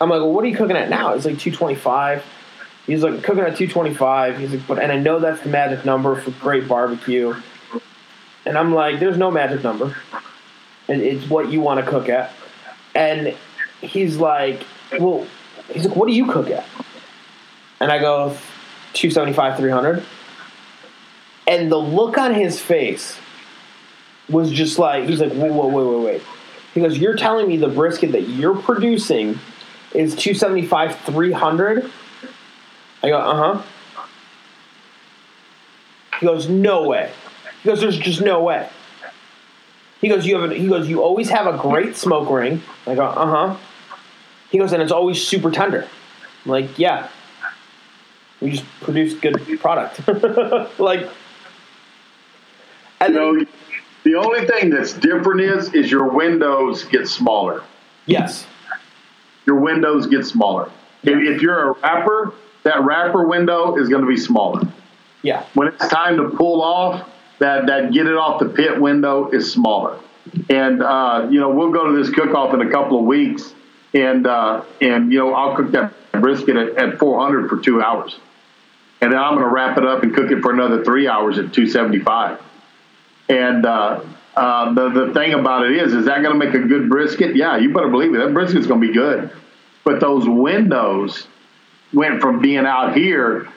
I'm 0.00 0.08
like, 0.08 0.20
"Well, 0.20 0.32
what 0.32 0.44
are 0.44 0.48
you 0.48 0.56
cooking 0.56 0.76
at 0.76 0.88
now?" 0.88 1.14
He's 1.14 1.26
like 1.26 1.38
225. 1.38 2.24
He's 2.86 3.02
like 3.02 3.22
cooking 3.22 3.44
at 3.44 3.56
225. 3.56 4.38
He's 4.38 4.52
like, 4.52 4.66
but 4.66 4.78
and 4.78 4.90
I 4.90 4.96
know 4.96 5.18
that's 5.18 5.42
the 5.42 5.50
magic 5.50 5.84
number 5.84 6.16
for 6.16 6.30
great 6.40 6.66
barbecue. 6.66 7.34
And 8.48 8.56
I'm 8.56 8.72
like, 8.72 8.98
there's 8.98 9.18
no 9.18 9.30
magic 9.30 9.62
number. 9.62 9.94
And 10.88 11.02
it's 11.02 11.28
what 11.28 11.52
you 11.52 11.60
want 11.60 11.84
to 11.84 11.90
cook 11.90 12.08
at. 12.08 12.32
And 12.94 13.36
he's 13.82 14.16
like, 14.16 14.64
well, 14.98 15.26
he's 15.70 15.84
like, 15.84 15.94
what 15.94 16.08
do 16.08 16.14
you 16.14 16.32
cook 16.32 16.48
at? 16.48 16.64
And 17.78 17.92
I 17.92 17.98
go, 17.98 18.30
275, 18.94 19.58
300. 19.58 20.02
And 21.46 21.70
the 21.70 21.76
look 21.76 22.16
on 22.16 22.32
his 22.32 22.58
face 22.58 23.18
was 24.30 24.50
just 24.50 24.78
like, 24.78 25.04
he's 25.04 25.20
like, 25.20 25.32
whoa, 25.32 25.52
whoa, 25.52 25.68
wait, 25.68 25.84
wait, 25.84 26.04
wait. 26.04 26.22
He 26.72 26.80
goes, 26.80 26.96
you're 26.96 27.16
telling 27.16 27.48
me 27.48 27.58
the 27.58 27.68
brisket 27.68 28.12
that 28.12 28.30
you're 28.30 28.56
producing 28.56 29.38
is 29.92 30.14
275, 30.14 31.00
300? 31.00 31.92
I 33.02 33.08
go, 33.10 33.18
uh 33.18 33.56
huh. 33.56 34.06
He 36.18 36.24
goes, 36.24 36.48
no 36.48 36.88
way. 36.88 37.12
Goes, 37.68 37.80
"There's 37.80 37.98
just 37.98 38.22
no 38.22 38.42
way." 38.42 38.66
He 40.00 40.08
goes, 40.08 40.26
"You 40.26 40.40
have." 40.40 40.50
A, 40.50 40.54
he 40.54 40.68
goes, 40.68 40.88
"You 40.88 41.02
always 41.02 41.28
have 41.28 41.46
a 41.46 41.58
great 41.58 41.96
smoke 41.96 42.30
ring." 42.30 42.62
I 42.86 42.94
go, 42.94 43.04
"Uh 43.04 43.26
huh." 43.26 43.56
He 44.50 44.56
goes, 44.56 44.72
"And 44.72 44.82
it's 44.82 44.90
always 44.90 45.22
super 45.22 45.50
tender." 45.50 45.86
I'm 46.46 46.50
like, 46.50 46.78
"Yeah." 46.78 47.08
We 48.40 48.52
just 48.52 48.64
produce 48.80 49.12
good 49.12 49.60
product. 49.60 50.00
like, 50.78 51.10
and 53.00 53.12
you 53.12 53.20
know, 53.20 53.46
the 54.04 54.14
only 54.14 54.46
thing 54.46 54.70
that's 54.70 54.94
different 54.94 55.42
is 55.42 55.74
is 55.74 55.90
your 55.90 56.08
windows 56.08 56.84
get 56.84 57.06
smaller. 57.06 57.62
Yes. 58.06 58.46
Your 59.44 59.56
windows 59.56 60.06
get 60.06 60.24
smaller. 60.24 60.70
If, 61.02 61.18
if 61.18 61.42
you're 61.42 61.70
a 61.70 61.72
wrapper, 61.82 62.32
that 62.62 62.82
wrapper 62.82 63.26
window 63.26 63.76
is 63.76 63.90
going 63.90 64.00
to 64.00 64.08
be 64.08 64.16
smaller. 64.16 64.62
Yeah. 65.20 65.44
When 65.52 65.68
it's 65.68 65.86
time 65.88 66.16
to 66.16 66.30
pull 66.30 66.62
off, 66.62 67.06
that 67.38 67.66
that 67.66 67.92
get 67.92 68.06
it 68.06 68.16
off 68.16 68.40
the 68.40 68.48
pit 68.48 68.80
window 68.80 69.30
is 69.30 69.52
smaller. 69.52 69.98
And 70.50 70.82
uh, 70.82 71.28
you 71.30 71.40
know, 71.40 71.50
we'll 71.50 71.72
go 71.72 71.90
to 71.90 71.96
this 71.96 72.14
cook 72.14 72.34
off 72.34 72.52
in 72.54 72.60
a 72.60 72.70
couple 72.70 72.98
of 72.98 73.04
weeks, 73.04 73.54
and 73.94 74.26
uh, 74.26 74.64
and 74.80 75.12
you 75.12 75.18
know, 75.18 75.34
I'll 75.34 75.56
cook 75.56 75.70
that 75.72 75.94
brisket 76.12 76.56
at, 76.56 76.76
at 76.76 76.98
400 76.98 77.48
for 77.48 77.58
two 77.58 77.80
hours, 77.80 78.18
and 79.00 79.12
then 79.12 79.18
I'm 79.18 79.34
going 79.34 79.44
to 79.44 79.52
wrap 79.52 79.78
it 79.78 79.84
up 79.84 80.02
and 80.02 80.14
cook 80.14 80.30
it 80.30 80.42
for 80.42 80.52
another 80.52 80.84
three 80.84 81.08
hours 81.08 81.38
at 81.38 81.52
275. 81.52 82.42
And 83.28 83.64
uh, 83.64 84.00
uh, 84.36 84.72
the 84.74 85.06
the 85.06 85.14
thing 85.14 85.34
about 85.34 85.66
it 85.66 85.76
is, 85.76 85.94
is 85.94 86.06
that 86.06 86.22
going 86.22 86.38
to 86.38 86.46
make 86.46 86.54
a 86.54 86.66
good 86.66 86.88
brisket? 86.88 87.36
Yeah, 87.36 87.56
you 87.56 87.72
better 87.72 87.88
believe 87.88 88.14
it. 88.14 88.18
That 88.18 88.34
brisket's 88.34 88.66
going 88.66 88.80
to 88.80 88.86
be 88.86 88.92
good. 88.92 89.30
But 89.84 90.00
those 90.00 90.28
windows 90.28 91.26
went 91.92 92.20
from 92.20 92.40
being 92.40 92.66
out 92.66 92.94
here 92.94 93.48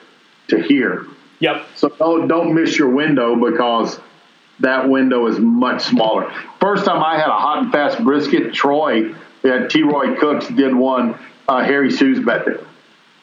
to 0.48 0.62
here. 0.62 1.06
Yep. 1.42 1.66
So 1.74 1.88
don't 1.88 2.28
don't 2.28 2.54
miss 2.54 2.78
your 2.78 2.90
window 2.90 3.34
because 3.34 3.98
that 4.60 4.88
window 4.88 5.26
is 5.26 5.40
much 5.40 5.82
smaller. 5.82 6.32
First 6.60 6.84
time 6.84 7.02
I 7.02 7.18
had 7.18 7.26
a 7.26 7.36
hot 7.36 7.64
and 7.64 7.72
fast 7.72 8.02
brisket, 8.04 8.54
Troy 8.54 9.12
at 9.42 9.68
T. 9.68 9.82
Roy 9.82 10.14
Cooks 10.14 10.46
did 10.46 10.72
one. 10.72 11.18
Uh, 11.48 11.64
Harry 11.64 11.90
Soo's. 11.90 12.24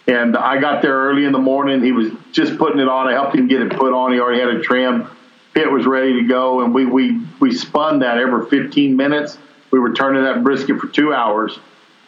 And 0.06 0.36
I 0.36 0.60
got 0.60 0.82
there 0.82 0.94
early 0.94 1.24
in 1.24 1.32
the 1.32 1.40
morning. 1.40 1.82
He 1.82 1.94
was 1.94 2.12
just 2.34 2.58
putting 2.58 2.80
it 2.80 2.90
on. 2.90 3.08
I 3.08 3.14
helped 3.14 3.36
him 3.36 3.48
get 3.48 3.62
it 3.62 3.72
put 3.72 3.94
on. 3.94 4.12
He 4.12 4.20
already 4.20 4.42
had 4.42 4.50
it 4.50 4.64
trimmed. 4.64 5.08
Pit 5.54 5.72
was 5.72 5.86
ready 5.86 6.22
to 6.22 6.28
go, 6.28 6.62
and 6.62 6.74
we 6.74 6.86
we 6.86 7.22
we 7.40 7.54
spun 7.54 8.00
that 8.00 8.18
every 8.18 8.50
15 8.50 8.98
minutes. 8.98 9.38
We 9.72 9.80
were 9.80 9.94
turning 9.94 10.24
that 10.24 10.44
brisket 10.44 10.78
for 10.80 10.88
two 10.88 11.14
hours. 11.14 11.58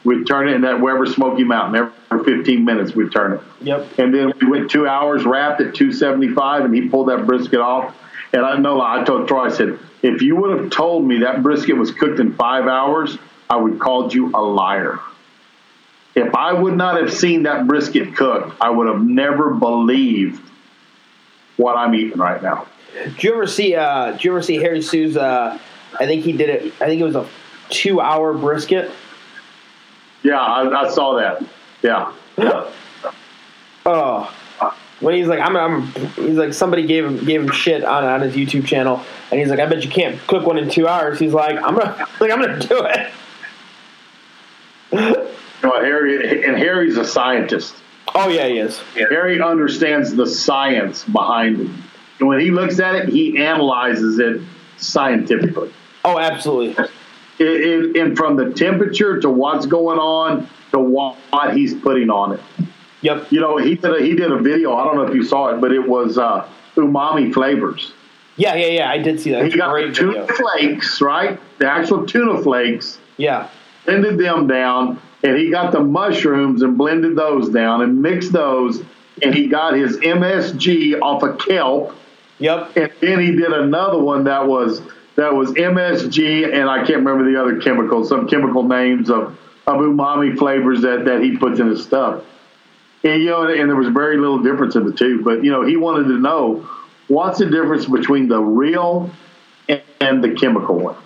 We'd 0.04 0.26
turn 0.26 0.50
it 0.50 0.56
in 0.56 0.62
that 0.62 0.82
Weber 0.82 1.06
Smoky 1.06 1.44
Mountain 1.44 1.92
every 2.12 2.38
15 2.38 2.66
minutes. 2.66 2.96
We'd 2.96 3.12
turn 3.12 3.34
it. 3.34 3.42
Yep. 3.62 4.00
And 4.00 4.14
then 4.14 4.34
we 4.42 4.48
went 4.48 4.72
two 4.72 4.88
hours 4.88 5.26
wrapped 5.26 5.62
at 5.62 5.76
275, 5.76 6.66
and 6.66 6.74
he 6.74 6.90
pulled 6.90 7.10
that 7.10 7.26
brisket 7.26 7.60
off. 7.60 7.96
And 8.34 8.44
I 8.44 8.58
know 8.58 8.82
I 8.82 9.04
told 9.04 9.28
Troy, 9.28 9.46
I 9.46 9.50
said, 9.50 9.78
if 10.02 10.22
you 10.22 10.36
would 10.38 10.60
have 10.60 10.72
told 10.72 11.06
me 11.06 11.20
that 11.20 11.44
brisket 11.44 11.78
was 11.78 11.92
cooked 11.92 12.20
in 12.20 12.34
five 12.34 12.68
hours, 12.68 13.18
I 13.50 13.58
would 13.58 13.80
called 13.80 14.14
you 14.14 14.32
a 14.34 14.42
liar. 14.42 15.00
If 16.16 16.34
I 16.36 16.54
would 16.54 16.76
not 16.76 17.00
have 17.00 17.14
seen 17.14 17.44
that 17.44 17.68
brisket 17.68 18.16
cooked, 18.16 18.56
I 18.60 18.70
would 18.70 18.88
have 18.88 19.02
never 19.02 19.54
believed 19.54 20.42
what 21.58 21.78
I'm 21.78 21.94
eating 21.94 22.18
right 22.18 22.42
now. 22.42 22.68
Did 22.94 23.24
you 23.24 23.34
ever 23.34 23.48
see? 23.48 23.76
Uh, 23.76 24.14
did 24.14 24.24
you 24.24 24.32
ever 24.32 24.42
see 24.42 24.56
Harry 24.58 24.82
Soo's? 24.82 25.16
Uh, 25.16 25.58
I 26.00 26.06
think 26.06 26.24
he 26.24 26.32
did 26.34 26.50
it. 26.50 26.74
I 26.82 26.86
think 26.88 27.02
it 27.02 27.06
was 27.06 27.16
a 27.16 27.28
two-hour 27.70 28.34
brisket. 28.34 28.92
Yeah, 30.24 30.40
I, 30.40 30.86
I 30.86 30.90
saw 30.90 31.16
that. 31.16 31.44
Yeah. 31.82 32.14
Oh, 33.86 34.34
when 35.00 35.16
he's 35.16 35.28
like, 35.28 35.40
I'm, 35.40 35.58
I'm, 35.58 35.88
he's 36.16 36.38
like, 36.38 36.54
somebody 36.54 36.86
gave 36.86 37.04
him 37.04 37.26
gave 37.26 37.42
him 37.42 37.50
shit 37.52 37.84
on 37.84 38.04
on 38.04 38.22
his 38.22 38.36
YouTube 38.36 38.66
channel, 38.66 39.04
and 39.32 39.40
he's 39.40 39.50
like, 39.50 39.60
I 39.60 39.66
bet 39.66 39.84
you 39.84 39.90
can't 39.90 40.20
cook 40.28 40.46
one 40.46 40.58
in 40.58 40.70
two 40.70 40.88
hours. 40.88 41.18
He's 41.20 41.34
like, 41.34 41.56
I'm 41.56 41.76
gonna, 41.76 42.08
like, 42.20 42.32
I'm 42.32 42.40
gonna 42.42 42.60
do 42.60 42.86
it. 42.86 43.12
You 45.64 45.70
know, 45.70 45.80
Harry 45.80 46.44
and 46.44 46.58
Harry's 46.58 46.98
a 46.98 47.06
scientist. 47.06 47.76
Oh 48.16 48.30
yeah, 48.30 48.48
he 48.48 48.58
is. 48.58 48.80
Harry 48.96 49.40
understands 49.40 50.16
the 50.16 50.26
science 50.26 51.04
behind 51.06 51.62
it. 51.62 51.70
And 52.20 52.28
when 52.28 52.40
he 52.40 52.50
looks 52.50 52.80
at 52.80 52.96
it, 52.96 53.10
he 53.10 53.38
analyzes 53.38 54.18
it 54.18 54.42
scientifically. 54.78 55.72
Oh, 56.04 56.18
absolutely. 56.18 56.84
It, 57.40 57.48
it, 57.96 57.98
and 57.98 58.16
from 58.18 58.36
the 58.36 58.52
temperature 58.52 59.20
to 59.20 59.30
what's 59.30 59.66
going 59.66 59.98
on 60.00 60.48
to 60.72 60.80
what, 60.80 61.18
he's 61.54 61.74
putting 61.74 62.10
on 62.10 62.34
it. 62.34 62.42
Yep. 63.02 63.32
You 63.32 63.40
know, 63.40 63.58
he 63.58 63.76
did 63.76 63.92
a, 63.92 64.04
he 64.04 64.16
did 64.16 64.32
a 64.32 64.38
video. 64.38 64.76
I 64.76 64.84
don't 64.84 64.96
know 64.96 65.04
if 65.04 65.16
you 65.16 65.24
saw 65.24 65.48
it, 65.56 65.60
but 65.60 65.72
it 65.72 65.88
was 65.88 66.18
uh, 66.18 66.48
umami 66.76 67.34
flavors. 67.34 67.94
Yeah, 68.38 68.56
yeah, 68.56 68.68
yeah. 68.68 68.90
I 68.90 68.98
did 69.00 69.20
see 69.20 69.32
that. 69.32 69.44
He 69.46 69.58
got 69.58 69.72
great 69.72 69.94
tuna 69.96 70.26
video. 70.26 70.28
flakes, 70.36 71.02
right? 71.02 71.40
The 71.60 71.68
actual 71.68 72.06
tuna 72.06 72.42
flakes, 72.44 73.00
Yeah. 73.18 73.50
blended 73.86 74.18
them 74.20 74.48
down, 74.48 75.02
and 75.24 75.36
he 75.38 75.50
got 75.50 75.72
the 75.72 75.80
mushrooms 75.82 76.62
and 76.62 76.78
blended 76.78 77.16
those 77.16 77.50
down 77.50 77.82
and 77.82 78.02
mixed 78.02 78.32
those, 78.32 78.84
and 79.22 79.34
he 79.36 79.48
got 79.48 79.74
his 79.74 79.98
MSG 79.98 81.00
off 81.02 81.24
of 81.24 81.40
kelp, 81.40 81.94
Yep. 82.40 82.78
and 82.78 82.92
then 83.02 83.20
he 83.20 83.32
did 83.32 83.52
another 83.52 84.00
one 84.00 84.24
that 84.26 84.48
was 84.48 84.82
that 85.22 85.34
was 85.34 85.52
MSG, 85.52 86.54
and 86.54 86.70
I 86.70 86.78
can't 86.78 87.00
remember 87.00 87.30
the 87.32 87.40
other 87.40 87.60
chemicals, 87.60 88.10
some 88.10 88.28
chemical 88.28 88.64
names 88.64 89.10
of 89.10 89.38
of 89.68 89.78
umami 89.78 90.38
flavors 90.38 90.82
that 90.82 91.06
that 91.06 91.22
he 91.22 91.38
puts 91.38 91.60
in 91.60 91.68
his 91.68 91.84
stuff. 91.84 92.24
And 93.04 93.22
you 93.22 93.30
know, 93.30 93.48
and 93.48 93.70
there 93.70 93.76
was 93.76 93.90
very 93.90 94.18
little 94.18 94.42
difference 94.42 94.76
in 94.76 94.86
the 94.86 94.94
two, 94.94 95.24
but 95.24 95.44
you 95.44 95.52
know, 95.52 95.66
he 95.66 95.78
wanted 95.78 96.08
to 96.08 96.20
know 96.20 96.68
what's 97.08 97.40
the 97.40 97.46
difference 97.46 97.86
between 97.86 98.28
the 98.28 98.40
real 98.40 99.10
and, 99.68 99.82
and 100.00 100.24
the 100.24 100.34
chemical 100.34 100.76
one. 100.76 100.98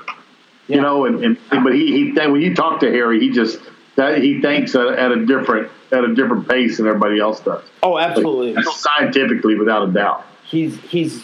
You 0.68 0.82
know, 0.82 1.06
and, 1.06 1.24
and 1.24 1.38
but 1.64 1.74
he 1.74 2.12
he 2.12 2.28
when 2.28 2.42
you 2.42 2.56
talk 2.56 2.80
to 2.80 2.92
Harry, 2.92 3.20
he 3.20 3.30
just 3.30 3.60
that 3.96 4.22
he 4.22 4.42
thinks 4.42 4.76
at, 4.76 4.88
at 4.88 5.12
a 5.12 5.26
different 5.26 5.72
at 5.92 6.04
a 6.04 6.14
different 6.14 6.48
pace 6.48 6.78
than 6.78 6.88
everybody 6.88 7.20
else 7.20 7.40
does. 7.42 7.64
Oh, 7.84 7.98
absolutely. 7.98 8.62
Scientifically, 8.64 9.56
without 9.56 9.88
a 9.88 9.92
doubt. 9.92 10.26
He's 10.44 10.80
he's 10.82 11.24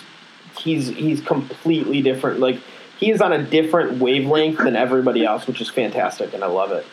he's 0.60 0.90
he's 0.90 1.22
completely 1.22 2.02
different. 2.02 2.40
Like 2.40 2.60
he 3.02 3.12
is 3.12 3.20
on 3.20 3.34
a 3.34 3.44
different 3.44 4.00
wavelength 4.00 4.60
than 4.60 4.78
everybody 4.78 5.26
else, 5.26 5.48
which 5.48 5.60
is 5.60 5.70
fantastic, 5.70 6.34
and 6.34 6.44
I 6.44 6.48
love 6.48 6.72
it. 6.72 6.86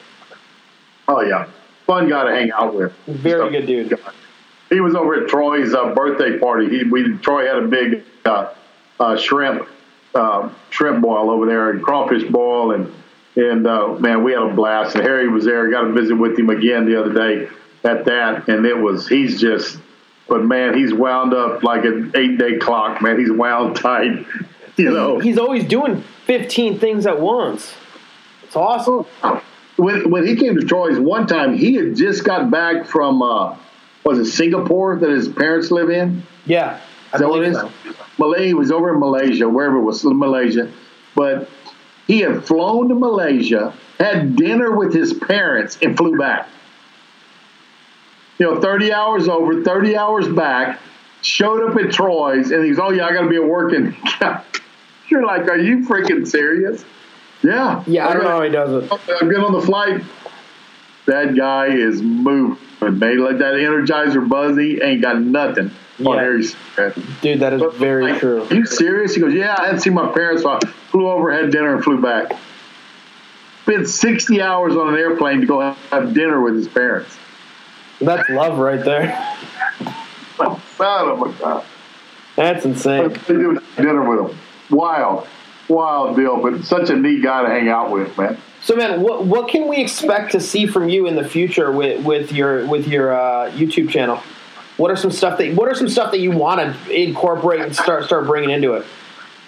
Oh 1.07 1.21
yeah, 1.21 1.47
fun 1.87 2.09
guy 2.09 2.25
to 2.25 2.31
hang 2.35 2.51
out 2.51 2.75
with. 2.75 2.93
Very 3.07 3.51
good 3.51 3.67
dude. 3.67 4.01
He 4.71 4.81
was 4.81 4.95
over 4.95 5.23
at 5.23 5.29
Troy's 5.29 5.73
uh, 5.73 5.95
birthday 5.95 6.39
party. 6.39 6.69
He 6.69 6.85
we 6.85 7.17
Troy 7.19 7.47
had 7.47 7.63
a 7.63 7.69
big 7.69 8.05
uh, 8.25 8.53
uh, 8.99 9.17
shrimp 9.17 9.69
uh, 10.15 10.51
shrimp 10.71 11.03
boil 11.03 11.31
over 11.31 11.47
there 11.47 11.71
and 11.71 11.83
crawfish 11.83 12.25
boil 12.25 12.73
and 12.73 12.93
and 13.39 13.69
uh, 13.69 13.95
man, 14.01 14.25
we 14.25 14.33
had 14.33 14.43
a 14.43 14.53
blast. 14.53 14.97
And 14.97 15.05
Harry 15.05 15.29
was 15.29 15.45
there. 15.45 15.71
Got 15.71 15.83
to 15.83 15.93
visit 15.93 16.17
with 16.17 16.37
him 16.37 16.51
again 16.51 16.87
the 16.87 17.01
other 17.01 17.13
day 17.13 17.49
at 17.85 18.05
that, 18.07 18.49
and 18.49 18.67
it 18.67 18.77
was 18.77 19.07
he's 19.07 19.41
just. 19.41 19.79
But 20.27 20.45
man, 20.45 20.77
he's 20.77 20.93
wound 20.93 21.33
up 21.33 21.63
like 21.63 21.85
an 21.85 22.13
eight 22.15 22.37
day 22.37 22.59
clock. 22.59 23.01
Man, 23.01 23.19
he's 23.19 23.31
wound 23.31 23.77
tight. 23.77 24.27
You 24.85 24.93
know, 24.93 25.19
He's 25.19 25.39
always 25.39 25.65
doing 25.65 26.03
15 26.27 26.79
things 26.79 27.05
at 27.07 27.21
once. 27.21 27.75
It's 28.45 28.55
awesome. 28.55 29.07
when 29.77 30.09
when 30.11 30.25
he 30.25 30.37
came 30.37 30.55
to 30.55 30.65
Troy's 30.65 30.99
one 30.99 31.27
time, 31.27 31.57
he 31.57 31.75
had 31.75 31.97
just 31.97 32.25
got 32.25 32.51
back 32.51 32.87
from 32.87 33.21
uh, 33.21 33.57
was 34.05 34.19
it 34.21 34.27
Singapore 34.27 34.97
that 34.97 35.11
his 35.11 35.29
parents 35.29 35.71
live 35.71 35.91
in? 35.91 36.23
Yeah. 36.47 36.81
Is 37.13 37.21
that 37.21 37.29
what 37.29 37.43
it 37.43 37.53
believe 37.53 37.57
so. 37.57 37.95
Malaysia. 38.19 38.45
He 38.45 38.55
was 38.55 38.71
over 38.71 38.95
in 38.95 39.01
Malaysia, 39.01 39.49
wherever 39.49 39.77
it 39.77 39.83
was, 39.83 40.05
Malaysia. 40.05 40.71
But 41.15 41.49
he 42.07 42.21
had 42.21 42.45
flown 42.45 42.89
to 42.89 42.95
Malaysia, 42.95 43.75
had 43.99 44.37
dinner 44.37 44.77
with 44.77 44.95
his 44.95 45.13
parents, 45.13 45.79
and 45.83 45.97
flew 45.97 46.17
back. 46.17 46.49
You 48.39 48.47
know, 48.47 48.61
30 48.61 48.93
hours 48.93 49.29
over, 49.29 49.63
30 49.63 49.97
hours 49.97 50.29
back, 50.29 50.79
showed 51.23 51.69
up 51.69 51.77
at 51.77 51.93
Troy's, 51.93 52.51
and 52.51 52.65
he's, 52.65 52.79
oh, 52.79 52.91
yeah, 52.91 53.07
I 53.07 53.13
got 53.13 53.23
to 53.23 53.29
be 53.29 53.37
at 53.37 53.45
work. 53.45 53.73
And 53.73 53.97
you're 55.11 55.25
like, 55.25 55.49
are 55.49 55.59
you 55.59 55.79
freaking 55.87 56.27
serious? 56.27 56.85
Yeah. 57.43 57.83
Yeah, 57.87 58.09
I 58.09 58.15
don't 58.15 58.25
know 58.25 58.31
how 58.31 58.43
he 58.43 58.51
does 58.51 58.85
it. 58.85 58.93
I've 58.93 59.29
been 59.29 59.41
on 59.41 59.53
the 59.53 59.61
flight. 59.61 60.03
That 61.07 61.35
guy 61.37 61.67
is 61.69 62.03
moving, 62.03 62.59
man. 62.81 63.25
Let 63.25 63.39
that 63.39 63.55
Energizer 63.55 64.29
buzzy 64.29 64.81
ain't 64.83 65.01
got 65.01 65.21
nothing 65.21 65.71
on 66.05 66.17
Yeah. 66.77 66.93
Dude, 67.23 67.41
that 67.41 67.55
is 67.55 67.63
very 67.77 68.13
Like, 68.13 68.21
true. 68.21 68.45
Are 68.45 68.55
you 68.55 68.67
serious? 68.67 69.15
He 69.15 69.21
goes, 69.21 69.33
Yeah, 69.33 69.57
I 69.59 69.67
hadn't 69.67 69.81
seen 69.81 69.95
my 69.95 70.13
parents. 70.13 70.43
So 70.43 70.51
I 70.51 70.61
flew 70.91 71.09
over, 71.09 71.33
had 71.33 71.51
dinner, 71.51 71.75
and 71.75 71.83
flew 71.83 72.01
back. 72.01 72.33
Spent 73.63 73.89
60 73.89 74.43
hours 74.43 74.77
on 74.77 74.93
an 74.93 74.99
airplane 74.99 75.41
to 75.41 75.47
go 75.47 75.61
have 75.91 76.13
dinner 76.15 76.41
with 76.41 76.57
his 76.57 76.69
parents. 76.69 77.17
That's 78.01 78.29
love 78.31 78.59
right 78.59 78.83
there. 78.85 79.37
Son 80.77 81.09
of 81.09 81.23
a 81.23 81.33
gun. 81.39 81.65
That's 82.37 82.65
insane. 82.65 83.13
Dinner 83.27 84.09
with 84.09 84.31
him. 84.31 84.39
Wild, 84.71 85.27
wild 85.69 86.17
deal, 86.17 86.41
but 86.41 86.65
such 86.65 86.91
a 86.91 86.97
neat 86.97 87.23
guy 87.23 87.43
to 87.43 87.49
hang 87.49 87.69
out 87.69 87.91
with, 87.91 88.17
man. 88.19 88.39
So, 88.61 88.75
man, 88.75 89.01
what 89.01 89.25
what 89.25 89.49
can 89.49 89.69
we 89.69 89.81
expect 89.81 90.33
to 90.33 90.41
see 90.41 90.67
from 90.67 90.89
you 90.89 91.07
in 91.07 91.17
the 91.17 91.27
future 91.27 91.71
with 91.71 92.05
with 92.05 92.33
your 92.33 92.67
with 92.67 92.89
your 92.89 93.13
uh, 93.13 93.51
YouTube 93.53 93.89
channel? 93.91 94.21
What 94.77 94.91
are 94.91 94.97
some 94.97 95.11
stuff 95.11 95.39
that 95.39 95.55
What 95.55 95.69
are 95.69 95.75
some 95.75 95.89
stuff 95.89 96.11
that 96.11 96.21
you 96.21 96.31
want 96.31 96.61
to 96.61 96.91
incorporate 96.91 97.61
and 97.61 97.75
start 97.75 98.05
start 98.05 98.27
bringing 98.27 98.51
into 98.51 98.75
it? 98.75 98.87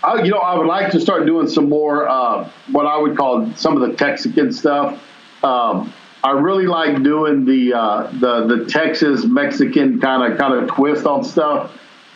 I, 0.03 0.23
you 0.23 0.31
know, 0.31 0.39
I 0.39 0.57
would 0.57 0.67
like 0.67 0.93
to 0.93 1.01
start 1.01 1.27
doing 1.27 1.49
some 1.49 1.69
more 1.69 2.09
uh, 2.09 2.49
what 2.71 2.87
I 2.87 2.99
would 2.99 3.17
call 3.17 3.53
some 3.55 3.81
of 3.81 3.89
the 3.89 3.97
Texican 3.97 4.53
stuff. 4.53 5.01
Um, 5.45 5.93
I 6.23 6.33
really 6.33 6.67
like 6.67 7.03
doing 7.03 7.45
the 7.45 7.75
uh, 7.75 8.11
the 8.13 8.47
the 8.47 8.65
Texas 8.67 9.25
Mexican 9.25 10.01
kind 10.01 10.33
of 10.33 10.39
kind 10.39 10.55
of 10.55 10.69
twist 10.69 11.07
on 11.07 11.25
stuff, 11.25 11.73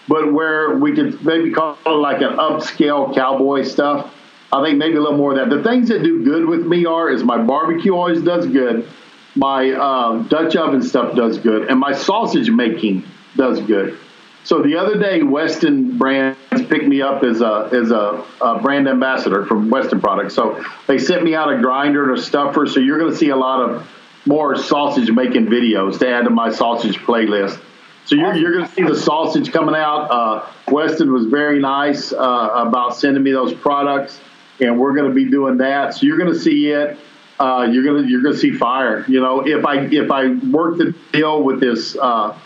but 0.08 0.32
where 0.32 0.76
we 0.76 0.94
could 0.94 1.24
maybe 1.24 1.50
call 1.50 1.78
it 1.84 1.88
like 1.88 2.20
an 2.20 2.36
upscale 2.36 3.14
cowboy 3.14 3.62
stuff. 3.62 4.12
I 4.52 4.62
think 4.62 4.78
maybe 4.78 4.96
a 4.96 5.00
little 5.00 5.18
more 5.18 5.32
of 5.32 5.38
that. 5.38 5.54
The 5.54 5.62
things 5.62 5.88
that 5.88 6.02
do 6.02 6.24
good 6.24 6.46
with 6.46 6.64
me 6.66 6.86
are 6.86 7.10
is 7.10 7.24
my 7.24 7.42
barbecue 7.42 7.94
always 7.94 8.22
does 8.22 8.46
good, 8.46 8.86
my 9.34 9.72
um, 9.72 10.28
Dutch 10.28 10.54
oven 10.54 10.82
stuff 10.82 11.16
does 11.16 11.38
good, 11.38 11.68
and 11.68 11.78
my 11.80 11.92
sausage 11.92 12.50
making 12.50 13.04
does 13.36 13.60
good. 13.62 13.98
So 14.44 14.62
the 14.62 14.76
other 14.76 14.98
day, 14.98 15.22
Weston 15.22 15.96
Brands 15.96 16.38
picked 16.50 16.86
me 16.86 17.00
up 17.00 17.24
as 17.24 17.40
a 17.40 17.70
as 17.72 17.90
a, 17.90 18.22
a 18.42 18.60
brand 18.60 18.86
ambassador 18.86 19.46
from 19.46 19.70
Weston 19.70 20.00
Products. 20.00 20.34
So 20.34 20.62
they 20.86 20.98
sent 20.98 21.24
me 21.24 21.34
out 21.34 21.50
a 21.50 21.60
grinder 21.60 22.10
and 22.10 22.18
a 22.18 22.22
stuffer. 22.22 22.66
So 22.66 22.78
you're 22.78 22.98
going 22.98 23.10
to 23.10 23.16
see 23.16 23.30
a 23.30 23.36
lot 23.36 23.62
of 23.62 23.90
more 24.26 24.56
sausage 24.56 25.10
making 25.10 25.46
videos 25.46 25.98
to 26.00 26.08
add 26.08 26.24
to 26.24 26.30
my 26.30 26.52
sausage 26.52 26.98
playlist. 26.98 27.58
So 28.06 28.16
you're, 28.16 28.34
you're 28.34 28.52
going 28.52 28.66
to 28.66 28.72
see 28.74 28.82
the 28.82 28.96
sausage 28.96 29.50
coming 29.52 29.74
out. 29.74 30.10
Uh, 30.10 30.46
Weston 30.68 31.12
was 31.12 31.26
very 31.26 31.58
nice 31.58 32.12
uh, 32.12 32.50
about 32.54 32.96
sending 32.96 33.22
me 33.22 33.32
those 33.32 33.54
products. 33.54 34.20
and 34.60 34.78
we're 34.78 34.94
going 34.94 35.08
to 35.08 35.14
be 35.14 35.30
doing 35.30 35.56
that. 35.58 35.94
So 35.94 36.06
you're 36.06 36.18
going 36.18 36.32
to 36.32 36.38
see 36.38 36.68
it. 36.68 36.98
Uh, 37.38 37.68
you're 37.70 37.82
gonna 37.82 38.06
you're 38.06 38.22
gonna 38.22 38.36
see 38.36 38.52
fire. 38.52 39.04
You 39.08 39.20
know, 39.20 39.40
if 39.44 39.64
I 39.64 39.80
if 39.86 40.10
I 40.10 40.28
work 40.52 40.78
the 40.78 40.94
deal 41.12 41.42
with 41.42 41.58
this 41.58 41.96
uh, 41.96 42.38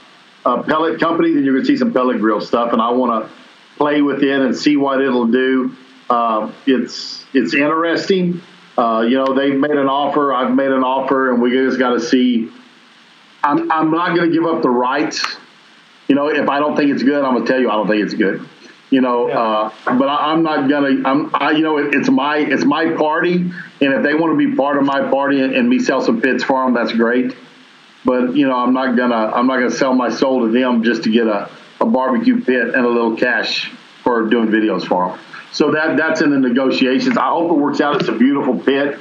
uh, 0.47 0.62
pellet 0.62 0.98
company, 0.98 1.35
then 1.35 1.44
you're 1.44 1.55
gonna 1.55 1.66
see 1.66 1.76
some 1.76 1.93
pellet 1.93 2.18
grill 2.18 2.40
stuff, 2.40 2.72
and 2.72 2.80
I 2.80 2.90
want 2.93 3.28
to 3.28 3.30
play 3.76 4.01
with 4.01 4.22
it 4.22 4.40
and 4.40 4.56
see 4.56 4.76
what 4.78 5.02
it'll 5.02 5.26
do. 5.26 5.76
Uh, 6.09 6.51
it's 6.66 7.26
it's 7.35 7.52
interesting. 7.52 8.40
Uh, 8.78 9.01
you 9.01 9.16
know, 9.16 9.35
they've 9.35 9.59
made 9.59 9.72
an 9.72 9.89
offer. 9.89 10.32
I've 10.32 10.55
made 10.55 10.70
an 10.70 10.82
offer, 10.82 11.32
and 11.32 11.43
we 11.43 11.51
just 11.51 11.78
got 11.78 11.90
to 11.90 12.01
see. 12.01 12.51
I'm 13.43 13.70
I'm 13.70 13.90
not 13.90 14.16
going 14.16 14.30
to 14.30 14.35
give 14.35 14.47
up 14.47 14.62
the 14.62 14.70
rights. 14.70 15.36
You 16.09 16.14
know, 16.14 16.28
if 16.28 16.48
I 16.48 16.59
don't 16.59 16.76
think 16.76 16.90
it's 16.90 17.02
good, 17.02 17.22
I'm 17.22 17.35
going 17.35 17.47
to 17.47 17.52
tell 17.52 17.60
you 17.60 17.70
I 17.70 17.74
don't 17.74 17.86
think 17.86 18.02
it's 18.02 18.14
good. 18.14 18.47
You 18.90 19.02
know, 19.02 19.28
yeah. 19.28 19.39
uh, 19.39 19.98
but 19.98 20.09
I, 20.09 20.32
am 20.32 20.43
not 20.43 20.68
gonna. 20.70 21.06
I'm. 21.06 21.30
I, 21.35 21.51
you 21.51 21.60
know, 21.60 21.76
it, 21.76 21.94
it's 21.94 22.09
my 22.09 22.39
it's 22.39 22.64
my 22.64 22.90
party, 22.93 23.35
and 23.35 23.52
if 23.80 24.02
they 24.02 24.14
want 24.14 24.32
to 24.32 24.48
be 24.48 24.56
part 24.56 24.78
of 24.78 24.85
my 24.85 25.10
party 25.10 25.43
and, 25.43 25.55
and 25.55 25.68
me 25.68 25.78
sell 25.78 26.01
some 26.01 26.22
pits 26.22 26.43
for 26.43 26.64
them, 26.64 26.72
that's 26.72 26.93
great. 26.93 27.36
But 28.06 28.35
you 28.35 28.48
know, 28.48 28.56
I'm 28.56 28.72
not 28.72 28.97
gonna. 28.97 29.14
I'm 29.14 29.47
not 29.47 29.56
gonna 29.56 29.70
sell 29.70 29.93
my 29.93 30.09
soul 30.09 30.47
to 30.47 30.51
them 30.51 30.82
just 30.82 31.02
to 31.02 31.10
get 31.10 31.26
a, 31.26 31.51
a 31.82 31.85
barbecue 31.85 32.43
pit 32.43 32.74
and 32.74 32.86
a 32.86 32.89
little 32.89 33.14
cash 33.14 33.70
for 34.02 34.26
doing 34.26 34.48
videos 34.48 34.86
for 34.86 35.10
them. 35.10 35.20
So 35.52 35.72
that 35.72 35.98
that's 35.98 36.22
in 36.22 36.30
the 36.30 36.39
negotiations. 36.39 37.18
I 37.18 37.28
hope 37.28 37.51
it 37.51 37.60
works 37.60 37.82
out. 37.82 37.97
It's 38.01 38.09
a 38.09 38.16
beautiful 38.16 38.59
pit, 38.59 38.98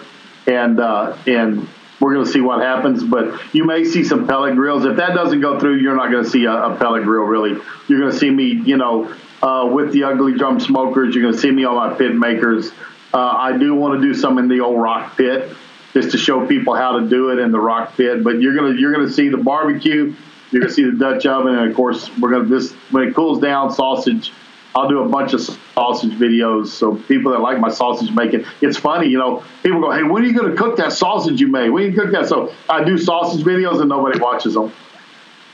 and 0.47 0.81
uh, 0.81 1.15
and 1.25 1.65
we're 1.99 2.13
going 2.13 2.25
to 2.25 2.31
see 2.31 2.41
what 2.41 2.61
happens. 2.61 3.03
But 3.03 3.53
you 3.53 3.65
may 3.65 3.83
see 3.83 4.03
some 4.03 4.27
pellet 4.27 4.55
grills. 4.55 4.85
If 4.85 4.97
that 4.97 5.13
doesn't 5.13 5.41
go 5.41 5.59
through, 5.59 5.77
you're 5.77 5.95
not 5.95 6.11
going 6.11 6.23
to 6.23 6.29
see 6.29 6.45
a, 6.45 6.53
a 6.53 6.75
pellet 6.75 7.03
grill. 7.03 7.23
Really, 7.23 7.59
you're 7.87 7.99
going 7.99 8.11
to 8.11 8.17
see 8.17 8.29
me. 8.29 8.45
You 8.45 8.77
know, 8.77 9.13
uh, 9.41 9.69
with 9.71 9.91
the 9.93 10.03
ugly 10.03 10.37
drum 10.37 10.59
smokers. 10.59 11.13
You're 11.13 11.23
going 11.23 11.35
to 11.35 11.39
see 11.39 11.51
me 11.51 11.63
on 11.63 11.75
my 11.75 11.97
Pitmakers. 11.97 12.71
Uh, 13.13 13.19
I 13.19 13.57
do 13.57 13.73
want 13.75 13.99
to 13.99 14.07
do 14.07 14.13
some 14.13 14.37
in 14.37 14.47
the 14.47 14.59
old 14.59 14.81
rock 14.81 15.15
pit 15.17 15.51
just 15.93 16.11
to 16.11 16.17
show 16.17 16.45
people 16.45 16.75
how 16.75 16.99
to 16.99 17.07
do 17.07 17.29
it 17.31 17.39
in 17.39 17.51
the 17.51 17.59
rock 17.59 17.95
pit. 17.95 18.23
But 18.23 18.41
you're 18.41 18.55
gonna 18.55 18.75
you're 18.79 18.91
gonna 18.91 19.11
see 19.11 19.29
the 19.29 19.37
barbecue. 19.37 20.13
You're 20.51 20.61
gonna 20.61 20.73
see 20.73 20.83
the 20.83 20.97
Dutch 20.97 21.25
oven, 21.25 21.55
and 21.55 21.69
of 21.69 21.75
course 21.75 22.09
we're 22.17 22.31
gonna 22.31 22.45
this 22.45 22.73
when 22.91 23.07
it 23.07 23.15
cools 23.15 23.39
down 23.39 23.73
sausage. 23.73 24.31
I'll 24.75 24.89
do 24.89 25.03
a 25.03 25.09
bunch 25.09 25.33
of 25.33 25.41
sausage 25.77 26.13
videos. 26.13 26.67
So 26.67 26.95
people 26.95 27.31
that 27.33 27.39
like 27.39 27.59
my 27.59 27.69
sausage 27.69 28.11
making, 28.11 28.45
it's 28.61 28.77
funny, 28.77 29.07
you 29.07 29.19
know. 29.19 29.43
People 29.61 29.81
go, 29.81 29.91
"Hey, 29.91 30.01
when 30.01 30.23
are 30.23 30.25
you 30.25 30.33
going 30.33 30.49
to 30.51 30.57
cook 30.57 30.77
that 30.77 30.91
sausage 30.91 31.39
you 31.39 31.47
made? 31.47 31.69
When 31.69 31.83
you 31.83 31.93
cook 31.93 32.11
that?" 32.13 32.27
So 32.27 32.51
I 32.67 32.83
do 32.83 32.97
sausage 32.97 33.45
videos, 33.45 33.79
and 33.79 33.89
nobody 33.89 34.19
watches 34.19 34.55
them 34.55 34.71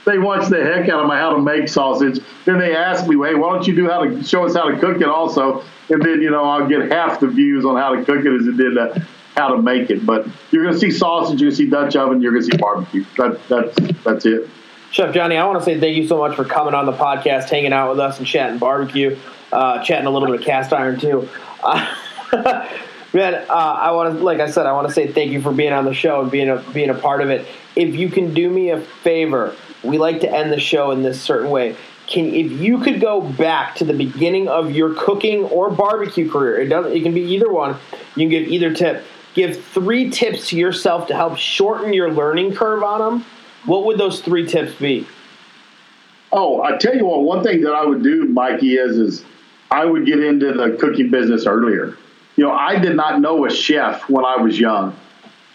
they 0.05 0.17
watch 0.17 0.49
the 0.49 0.61
heck 0.61 0.89
out 0.89 1.01
of 1.01 1.07
my 1.07 1.17
how 1.17 1.33
to 1.33 1.41
make 1.41 1.67
sausage. 1.67 2.19
Then 2.45 2.59
they 2.59 2.75
ask 2.75 3.07
me, 3.07 3.15
"Hey, 3.25 3.35
why 3.35 3.53
don't 3.53 3.67
you 3.67 3.75
do 3.75 3.89
how 3.89 4.03
to 4.03 4.23
show 4.23 4.45
us 4.45 4.55
how 4.55 4.69
to 4.69 4.77
cook 4.77 5.01
it 5.01 5.07
also?" 5.07 5.63
And 5.89 6.01
then 6.01 6.21
you 6.21 6.29
know 6.29 6.43
I'll 6.43 6.67
get 6.67 6.91
half 6.91 7.19
the 7.19 7.27
views 7.27 7.65
on 7.65 7.77
how 7.77 7.95
to 7.95 8.03
cook 8.03 8.25
it 8.25 8.33
as 8.33 8.47
it 8.47 8.57
did 8.57 8.77
uh, 8.77 8.99
how 9.35 9.55
to 9.55 9.61
make 9.61 9.89
it. 9.89 10.05
But 10.05 10.27
you're 10.51 10.63
going 10.63 10.73
to 10.73 10.79
see 10.79 10.91
sausage, 10.91 11.39
you're 11.39 11.51
going 11.51 11.57
to 11.57 11.63
see 11.63 11.69
Dutch 11.69 11.95
oven, 11.95 12.21
you're 12.21 12.33
going 12.33 12.45
to 12.45 12.51
see 12.51 12.57
barbecue. 12.57 13.05
That, 13.17 13.39
that's 13.47 14.03
that's 14.03 14.25
it. 14.25 14.49
Chef 14.91 15.13
Johnny, 15.13 15.37
I 15.37 15.45
want 15.45 15.57
to 15.59 15.65
say 15.65 15.79
thank 15.79 15.97
you 15.97 16.07
so 16.07 16.17
much 16.17 16.35
for 16.35 16.45
coming 16.45 16.73
on 16.73 16.85
the 16.85 16.93
podcast, 16.93 17.49
hanging 17.49 17.73
out 17.73 17.89
with 17.89 17.99
us, 17.99 18.19
and 18.19 18.27
chatting 18.27 18.59
barbecue, 18.59 19.17
uh, 19.53 19.83
chatting 19.83 20.07
a 20.07 20.09
little 20.09 20.27
bit 20.27 20.39
of 20.39 20.45
cast 20.45 20.73
iron 20.73 20.99
too. 20.99 21.29
Uh, 21.61 21.95
man, 23.13 23.35
uh, 23.49 23.53
I 23.53 23.91
want 23.91 24.17
to, 24.17 24.23
like 24.23 24.39
I 24.39 24.49
said, 24.49 24.65
I 24.65 24.73
want 24.73 24.87
to 24.87 24.93
say 24.93 25.11
thank 25.11 25.31
you 25.31 25.41
for 25.41 25.51
being 25.51 25.71
on 25.71 25.85
the 25.85 25.93
show 25.93 26.21
and 26.21 26.31
being 26.31 26.49
a 26.49 26.57
being 26.73 26.89
a 26.89 26.95
part 26.95 27.21
of 27.21 27.29
it. 27.29 27.47
If 27.75 27.95
you 27.95 28.09
can 28.09 28.33
do 28.33 28.49
me 28.49 28.71
a 28.71 28.81
favor, 28.81 29.55
we 29.83 29.97
like 29.97 30.21
to 30.21 30.31
end 30.31 30.51
the 30.51 30.59
show 30.59 30.91
in 30.91 31.03
this 31.03 31.21
certain 31.21 31.49
way. 31.49 31.75
Can 32.07 32.25
if 32.25 32.51
you 32.51 32.79
could 32.79 32.99
go 32.99 33.21
back 33.21 33.75
to 33.75 33.85
the 33.85 33.93
beginning 33.93 34.49
of 34.49 34.71
your 34.71 34.93
cooking 34.95 35.43
or 35.45 35.69
barbecue 35.69 36.29
career, 36.29 36.59
it 36.59 36.67
doesn't. 36.67 36.91
It 36.91 37.03
can 37.03 37.13
be 37.13 37.21
either 37.21 37.51
one. 37.51 37.77
You 38.15 38.23
can 38.23 38.29
give 38.29 38.47
either 38.47 38.73
tip. 38.73 39.05
Give 39.33 39.63
three 39.65 40.11
tips 40.11 40.49
to 40.49 40.57
yourself 40.57 41.07
to 41.07 41.15
help 41.15 41.37
shorten 41.37 41.91
your 41.93 42.11
learning 42.11 42.53
curve 42.53 42.83
on 42.83 42.99
them. 42.99 43.25
What 43.65 43.85
would 43.85 43.97
those 43.97 44.21
three 44.21 44.45
tips 44.45 44.73
be? 44.75 45.07
Oh, 46.31 46.61
I 46.61 46.77
tell 46.77 46.95
you 46.95 47.05
what. 47.05 47.23
One 47.23 47.43
thing 47.43 47.61
that 47.61 47.73
I 47.73 47.85
would 47.85 48.03
do, 48.03 48.25
Mikey, 48.25 48.75
is 48.75 48.97
is 48.97 49.25
I 49.73 49.85
would 49.85 50.05
get 50.05 50.19
into 50.19 50.53
the 50.53 50.77
cooking 50.79 51.09
business 51.09 51.47
earlier. 51.47 51.97
You 52.35 52.45
know, 52.45 52.51
I 52.51 52.77
did 52.77 52.95
not 52.95 53.19
know 53.19 53.45
a 53.45 53.49
chef 53.49 54.07
when 54.07 54.23
I 54.23 54.37
was 54.37 54.59
young, 54.59 54.95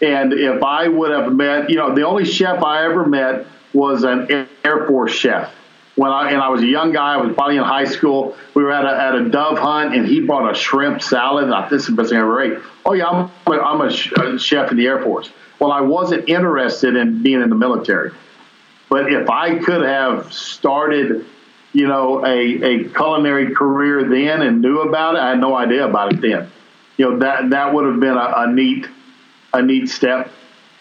and 0.01 0.33
if 0.33 0.61
I 0.61 0.89
would 0.89 1.11
have 1.11 1.31
met, 1.33 1.69
you 1.69 1.77
know, 1.77 1.95
the 1.95 2.05
only 2.05 2.25
chef 2.25 2.61
I 2.61 2.83
ever 2.83 3.05
met 3.05 3.47
was 3.73 4.03
an 4.03 4.47
Air 4.65 4.87
Force 4.87 5.13
chef. 5.13 5.53
When 5.95 6.11
I 6.11 6.31
and 6.31 6.41
I 6.41 6.49
was 6.49 6.61
a 6.61 6.67
young 6.67 6.91
guy, 6.91 7.13
I 7.13 7.17
was 7.17 7.33
probably 7.33 7.57
in 7.57 7.63
high 7.63 7.85
school. 7.85 8.35
We 8.55 8.63
were 8.63 8.71
at 8.71 8.83
a, 8.83 9.01
at 9.01 9.15
a 9.15 9.29
dove 9.29 9.57
hunt, 9.57 9.95
and 9.95 10.05
he 10.05 10.19
brought 10.19 10.51
a 10.51 10.55
shrimp 10.55 11.01
salad. 11.01 11.45
And 11.45 11.53
I 11.53 11.69
this 11.69 11.83
is 11.83 11.87
the 11.87 11.93
best 11.93 12.09
thing 12.09 12.17
I 12.17 12.21
ever 12.21 12.41
ate. 12.41 12.59
Oh 12.85 12.93
yeah, 12.93 13.07
I'm 13.07 13.31
I'm 13.47 13.81
a 13.81 14.37
chef 14.37 14.71
in 14.71 14.77
the 14.77 14.85
Air 14.85 15.01
Force. 15.01 15.29
Well, 15.59 15.71
I 15.71 15.81
wasn't 15.81 16.27
interested 16.27 16.97
in 16.97 17.23
being 17.23 17.41
in 17.41 17.49
the 17.49 17.55
military, 17.55 18.11
but 18.89 19.11
if 19.11 19.29
I 19.29 19.59
could 19.59 19.81
have 19.81 20.33
started, 20.33 21.25
you 21.73 21.87
know, 21.87 22.25
a, 22.25 22.63
a 22.63 22.89
culinary 22.89 23.53
career 23.53 24.03
then 24.03 24.41
and 24.41 24.61
knew 24.61 24.81
about 24.81 25.15
it, 25.15 25.19
I 25.19 25.29
had 25.29 25.39
no 25.39 25.55
idea 25.55 25.87
about 25.87 26.13
it 26.13 26.21
then. 26.21 26.51
You 26.97 27.11
know 27.11 27.19
that 27.19 27.51
that 27.51 27.73
would 27.73 27.85
have 27.85 27.99
been 27.99 28.17
a, 28.17 28.33
a 28.35 28.51
neat 28.51 28.87
a 29.53 29.61
neat 29.61 29.89
step 29.89 30.31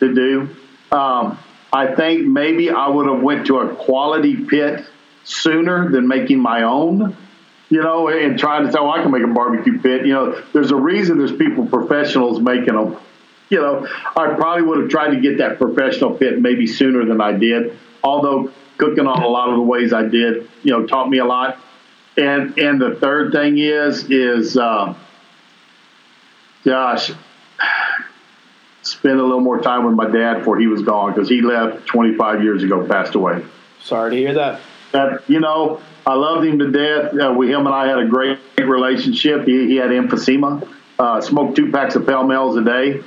to 0.01 0.15
do. 0.15 0.49
Um, 0.91 1.39
I 1.73 1.95
think 1.95 2.27
maybe 2.27 2.71
I 2.71 2.89
would 2.89 3.07
have 3.07 3.23
went 3.23 3.47
to 3.47 3.59
a 3.59 3.75
quality 3.75 4.45
pit 4.45 4.85
sooner 5.25 5.91
than 5.91 6.09
making 6.09 6.41
my 6.41 6.63
own, 6.63 7.17
you 7.69 7.83
know, 7.83 8.09
and 8.09 8.39
trying 8.39 8.65
to 8.67 8.73
say, 8.73 8.79
oh, 8.79 8.91
I 8.91 9.03
can 9.03 9.11
make 9.11 9.23
a 9.23 9.29
barbecue 9.29 9.79
pit. 9.79 10.07
You 10.07 10.15
know, 10.15 10.43
there's 10.53 10.71
a 10.71 10.77
reason 10.77 11.19
there's 11.19 11.33
people, 11.33 11.67
professionals 11.67 12.41
making 12.41 12.75
them. 12.75 12.97
You 13.51 13.61
know, 13.61 13.87
I 14.17 14.35
probably 14.35 14.63
would 14.63 14.81
have 14.81 14.91
tried 14.91 15.11
to 15.11 15.21
get 15.21 15.39
that 15.39 15.59
professional 15.59 16.15
pit 16.15 16.41
maybe 16.41 16.67
sooner 16.67 17.05
than 17.05 17.21
I 17.21 17.33
did. 17.33 17.79
Although 18.03 18.53
cooking 18.79 19.07
on 19.07 19.23
a 19.23 19.29
lot 19.29 19.51
of 19.51 19.57
the 19.57 19.63
ways 19.63 19.93
I 19.93 20.03
did, 20.03 20.49
you 20.63 20.73
know, 20.73 20.87
taught 20.87 21.11
me 21.11 21.19
a 21.19 21.25
lot. 21.25 21.59
And 22.17 22.59
and 22.59 22.81
the 22.81 22.97
third 22.97 23.33
thing 23.33 23.59
is 23.59 24.11
is, 24.11 24.57
uh, 24.57 24.95
gosh, 26.65 27.13
spend 28.83 29.21
a 29.21 29.23
little 29.23 29.41
more 29.41 29.61
time 29.61 29.85
with 29.85 29.95
my 29.95 30.09
dad 30.09 30.39
before 30.39 30.59
he 30.59 30.67
was 30.67 30.83
gone 30.83 31.13
because 31.13 31.29
he 31.29 31.43
left 31.43 31.87
25 31.87 32.43
years 32.43 32.63
ago, 32.63 32.87
passed 32.87 33.15
away. 33.15 33.45
Sorry 33.83 34.11
to 34.11 34.17
hear 34.17 34.35
that. 34.35 34.61
That 34.93 35.29
you 35.29 35.41
know, 35.41 35.81
I 36.07 36.15
loved 36.15 36.47
him 36.47 36.59
to 36.59 36.71
death. 36.71 37.15
Uh, 37.15 37.33
we 37.33 37.51
him 37.51 37.67
and 37.67 37.75
I 37.75 37.87
had 37.87 37.99
a 37.99 38.07
great 38.07 38.39
relationship. 38.59 39.45
He, 39.45 39.67
he 39.67 39.77
had 39.77 39.91
emphysema, 39.91 40.67
uh, 40.99 41.21
smoked 41.21 41.57
two 41.57 41.71
packs 41.71 41.95
of 41.95 42.07
Pall 42.07 42.27
Malls 42.27 42.57
a 42.57 42.65
day. 42.65 43.03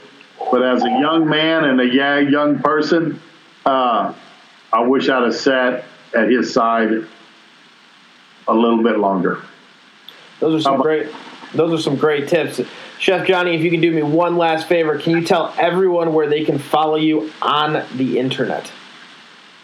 But 0.52 0.64
as 0.64 0.84
a 0.84 0.90
young 0.90 1.28
man 1.28 1.66
and 1.66 1.82
a 1.82 1.86
young 1.86 2.60
person, 2.60 3.20
uh, 3.66 4.14
I 4.74 4.82
wish 4.82 5.10
I'd 5.10 5.24
have 5.24 5.36
sat 5.36 5.84
at 6.16 6.30
his 6.30 6.54
side 6.54 7.06
a 8.48 8.54
little 8.54 8.84
bit 8.84 8.98
longer. 9.00 9.42
Those 10.40 10.62
are 10.62 10.64
some 10.64 10.82
great. 10.82 11.08
Those 11.54 11.80
are 11.80 11.82
some 11.82 11.98
great 11.98 12.28
tips. 12.30 12.62
Chef 12.98 13.28
Johnny, 13.28 13.56
if 13.56 13.62
you 13.62 13.70
can 13.72 13.82
do 13.82 13.92
me 13.92 14.04
one 14.04 14.38
last 14.38 14.68
favor, 14.68 14.98
can 14.98 15.14
you 15.14 15.26
tell 15.26 15.54
everyone 15.58 16.14
where 16.14 16.30
they 16.30 16.46
can 16.46 16.60
follow 16.60 16.96
you 16.96 17.32
on 17.42 17.84
the 17.96 18.20
internet? 18.20 18.72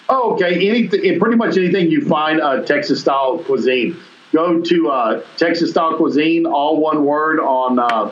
Oh, 0.10 0.34
okay. 0.34 0.68
Anything, 0.68 1.20
pretty 1.20 1.38
much 1.38 1.58
anything 1.58 1.90
you 1.92 2.06
find 2.06 2.42
uh, 2.42 2.64
Texas 2.64 3.02
style 3.02 3.40
cuisine. 3.40 3.98
Go 4.34 4.62
to 4.62 4.90
uh, 4.90 5.24
Texas 5.38 5.72
style 5.72 5.96
cuisine, 5.96 6.46
all 6.46 6.80
one 6.82 7.06
word 7.06 7.40
on 7.40 7.80
uh, 7.80 8.12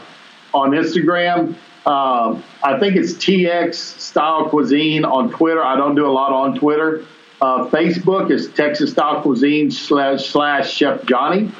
on 0.53 0.71
Instagram. 0.71 1.55
Um, 1.85 2.43
I 2.63 2.79
think 2.79 2.95
it's 2.95 3.13
TX 3.13 3.75
style 3.75 4.49
cuisine 4.49 5.05
on 5.05 5.29
Twitter. 5.29 5.63
I 5.63 5.75
don't 5.75 5.95
do 5.95 6.07
a 6.07 6.11
lot 6.11 6.33
on 6.33 6.57
Twitter. 6.57 7.05
Uh, 7.41 7.69
Facebook 7.69 8.31
is 8.31 8.49
Texas 8.49 8.91
style 8.91 9.21
cuisine 9.21 9.69
slash 9.69 10.25
slash 10.25 10.73
Chef 10.73 11.05
Johnny. 11.05 11.51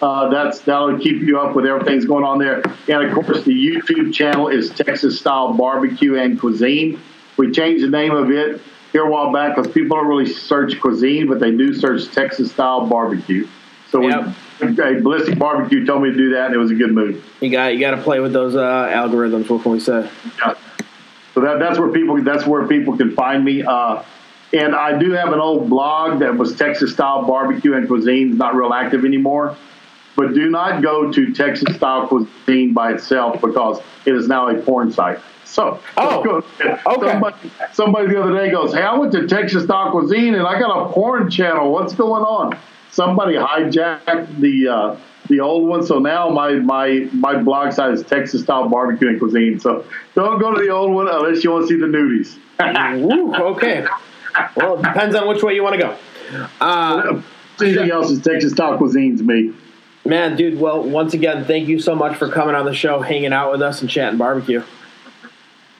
Uh, 0.00 0.28
that's 0.28 0.60
that'll 0.60 0.98
keep 0.98 1.22
you 1.22 1.38
up 1.38 1.54
with 1.54 1.64
everything's 1.64 2.04
going 2.04 2.24
on 2.24 2.38
there. 2.38 2.62
And 2.88 3.04
of 3.04 3.14
course, 3.14 3.44
the 3.44 3.52
YouTube 3.52 4.12
channel 4.12 4.48
is 4.48 4.70
Texas 4.70 5.18
Style 5.18 5.54
Barbecue 5.54 6.16
and 6.16 6.38
Cuisine. 6.38 7.00
We 7.36 7.50
changed 7.52 7.84
the 7.84 7.88
name 7.88 8.12
of 8.12 8.30
it 8.30 8.60
here 8.92 9.04
a 9.04 9.10
while 9.10 9.32
back 9.32 9.56
because 9.56 9.72
people 9.72 9.96
don't 9.96 10.06
really 10.06 10.30
search 10.30 10.78
cuisine, 10.80 11.28
but 11.28 11.40
they 11.40 11.52
do 11.52 11.72
search 11.72 12.12
Texas 12.12 12.50
Style 12.52 12.86
Barbecue. 12.86 13.46
So 13.90 14.02
yep. 14.02 14.26
we, 14.26 14.32
okay, 14.62 15.00
Ballistic 15.00 15.38
Barbecue 15.38 15.84
told 15.84 16.02
me 16.02 16.10
to 16.10 16.16
do 16.16 16.30
that, 16.34 16.46
and 16.46 16.54
it 16.54 16.58
was 16.58 16.70
a 16.70 16.74
good 16.74 16.92
move. 16.92 17.24
You 17.40 17.50
got 17.50 17.74
you 17.74 17.80
got 17.80 17.92
to 17.92 18.02
play 18.02 18.20
with 18.20 18.32
those 18.32 18.56
uh, 18.56 18.90
algorithms. 18.92 19.48
What 19.48 19.62
can 19.62 19.72
we 19.72 19.80
say? 19.80 20.08
Yeah. 20.38 20.54
So 21.34 21.40
that, 21.40 21.58
that's 21.58 21.78
where 21.78 21.88
people 21.88 22.22
that's 22.22 22.46
where 22.46 22.66
people 22.66 22.96
can 22.96 23.14
find 23.14 23.44
me. 23.44 23.62
Uh, 23.62 24.02
and 24.52 24.74
I 24.74 24.98
do 24.98 25.12
have 25.12 25.32
an 25.32 25.40
old 25.40 25.70
blog 25.70 26.20
that 26.20 26.36
was 26.36 26.54
Texas 26.56 26.92
Style 26.92 27.26
Barbecue 27.26 27.74
and 27.74 27.88
Cuisine. 27.88 28.30
It's 28.30 28.38
not 28.38 28.54
real 28.54 28.72
active 28.72 29.04
anymore. 29.04 29.56
But 30.14 30.34
do 30.34 30.50
not 30.50 30.82
go 30.82 31.10
to 31.10 31.32
Texas 31.32 31.74
style 31.76 32.06
cuisine 32.06 32.74
by 32.74 32.92
itself 32.92 33.40
because 33.40 33.80
it 34.04 34.14
is 34.14 34.28
now 34.28 34.48
a 34.48 34.60
porn 34.60 34.92
site. 34.92 35.18
So, 35.44 35.80
oh, 35.96 36.42
okay. 36.60 36.78
Somebody, 36.84 37.50
somebody 37.72 38.08
the 38.08 38.22
other 38.22 38.36
day 38.36 38.50
goes, 38.50 38.74
"Hey, 38.74 38.82
I 38.82 38.94
went 38.94 39.12
to 39.12 39.26
Texas 39.26 39.64
style 39.64 39.90
cuisine 39.90 40.34
and 40.34 40.46
I 40.46 40.58
got 40.58 40.70
a 40.70 40.92
porn 40.92 41.30
channel. 41.30 41.72
What's 41.72 41.94
going 41.94 42.22
on?" 42.22 42.58
Somebody 42.92 43.34
hijacked 43.34 44.38
the 44.38 44.68
uh, 44.68 44.96
the 45.28 45.40
old 45.40 45.66
one. 45.68 45.84
So 45.84 45.98
now 45.98 46.28
my 46.28 46.52
my 46.52 47.08
my 47.12 47.36
blog 47.42 47.72
site 47.72 47.94
is 47.94 48.02
Texas 48.02 48.42
style 48.42 48.68
barbecue 48.68 49.08
and 49.08 49.18
cuisine. 49.18 49.58
So 49.58 49.84
don't 50.14 50.38
go 50.38 50.54
to 50.54 50.62
the 50.62 50.68
old 50.68 50.92
one 50.92 51.08
unless 51.08 51.42
you 51.42 51.50
want 51.50 51.68
to 51.68 51.74
see 51.74 51.80
the 51.80 51.86
nudies. 51.86 52.36
Ooh, 53.12 53.34
okay. 53.52 53.86
Well, 54.56 54.78
it 54.78 54.82
depends 54.82 55.16
on 55.16 55.26
which 55.26 55.42
way 55.42 55.54
you 55.54 55.62
want 55.62 55.80
to 55.80 55.82
go. 55.82 56.46
Uh, 56.60 57.22
Anything 57.60 57.90
else 57.90 58.10
is 58.10 58.20
Texas 58.22 58.52
style 58.52 58.78
cuisines 58.78 59.20
me. 59.20 59.52
Man, 60.04 60.36
dude. 60.36 60.58
Well, 60.58 60.82
once 60.82 61.14
again, 61.14 61.44
thank 61.44 61.68
you 61.68 61.78
so 61.78 61.94
much 61.94 62.16
for 62.16 62.28
coming 62.28 62.54
on 62.54 62.64
the 62.64 62.74
show, 62.74 63.00
hanging 63.00 63.32
out 63.32 63.52
with 63.52 63.62
us, 63.62 63.80
and 63.80 63.88
chatting 63.88 64.18
barbecue. 64.18 64.62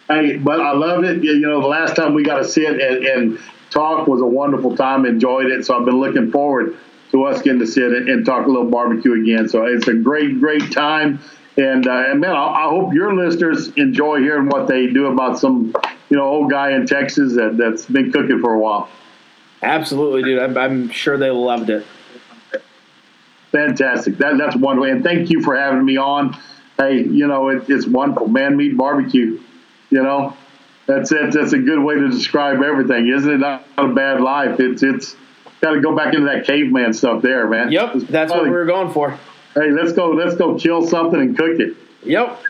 Hey, 0.09 0.37
but 0.37 0.61
I 0.61 0.73
loved 0.73 1.05
it. 1.05 1.25
You 1.25 1.41
know, 1.41 1.61
the 1.61 1.67
last 1.67 1.97
time 1.97 2.15
we 2.15 2.23
got 2.23 2.39
to 2.39 2.45
sit 2.45 2.81
and, 2.81 3.05
and 3.05 3.39
talk 3.71 4.07
was 4.07 4.21
a 4.21 4.27
wonderful 4.27 4.77
time. 4.77 5.05
Enjoyed 5.07 5.47
it. 5.47 5.67
So 5.67 5.77
I've 5.79 5.85
been 5.85 6.01
looking 6.01 6.31
forward 6.31 6.77
to 7.13 7.25
us 7.25 7.43
getting 7.43 7.61
to 7.61 7.67
sit 7.67 7.93
and, 7.93 8.27
talk 8.27 8.47
a 8.47 8.51
little 8.51 8.71
barbecue 8.71 9.21
again. 9.21 9.49
So 9.49 9.65
it's 9.65 9.87
a 9.87 9.95
great, 9.95 10.41
great 10.41 10.73
time. 10.73 11.21
And, 11.57 11.87
uh, 11.87 12.05
and 12.09 12.21
man, 12.21 12.31
I, 12.31 12.65
I, 12.65 12.69
hope 12.71 12.95
your 12.95 13.15
listeners 13.15 13.69
enjoy 13.77 14.21
hearing 14.21 14.49
what 14.49 14.67
they 14.67 14.87
do 14.87 15.07
about 15.07 15.39
some, 15.39 15.75
you 16.09 16.17
know, 16.17 16.25
old 16.25 16.51
guy 16.51 16.73
in 16.73 16.87
Texas 16.87 17.35
that, 17.35 17.59
that's 17.59 17.85
been 17.85 18.11
cooking 18.11 18.41
for 18.41 18.55
a 18.55 18.59
while. 18.59 18.89
Absolutely, 19.63 20.23
dude. 20.23 20.41
I'm, 20.41 20.57
I'm 20.57 20.89
sure 20.89 21.19
they 21.19 21.31
loved 21.31 21.69
it. 21.69 21.87
Fantastic. 23.53 24.17
That, 24.17 24.39
that's 24.39 24.57
one 24.57 24.81
way. 24.81 24.91
And 24.91 25.05
thank 25.05 25.29
you 25.29 25.43
for 25.43 25.55
having 25.55 25.85
me 25.85 25.99
on. 25.99 26.35
Hey, 26.79 27.05
you 27.05 27.27
know, 27.27 27.51
it, 27.51 27.69
it's 27.69 27.87
wonderful. 27.87 28.29
Man 28.29 28.57
meat 28.57 28.77
barbecue. 28.77 29.39
You 29.91 30.03
know, 30.03 30.35
that's 30.87 31.13
it. 31.13 31.33
That's 31.33 31.53
a 31.53 31.59
good 31.59 31.85
way 31.85 31.97
to 31.97 32.09
describe 32.09 32.63
everything, 32.63 33.09
isn't 33.09 33.31
it? 33.31 33.39
Not 33.39 33.67
a 33.77 33.89
bad 33.89 34.23
life. 34.23 34.59
It's 34.59 34.83
it's 34.83 35.15
got 35.63 35.73
to 35.73 35.81
go 35.81 35.95
back 35.95 36.13
into 36.13 36.27
that 36.27 36.45
caveman 36.45 36.93
stuff 36.93 37.23
there, 37.23 37.49
man. 37.49 37.71
Yep, 37.71 37.95
that's 38.11 38.33
what 38.33 38.43
we 38.45 38.51
were 38.51 38.67
going 38.67 38.93
for. 38.93 39.19
Hey, 39.55 39.71
let's 39.71 39.93
go. 39.93 40.11
Let's 40.11 40.35
go 40.35 40.59
kill 40.59 40.87
something 40.87 41.21
and 41.21 41.37
cook 41.37 41.61
it. 41.61 41.77
Yep. 42.03 42.43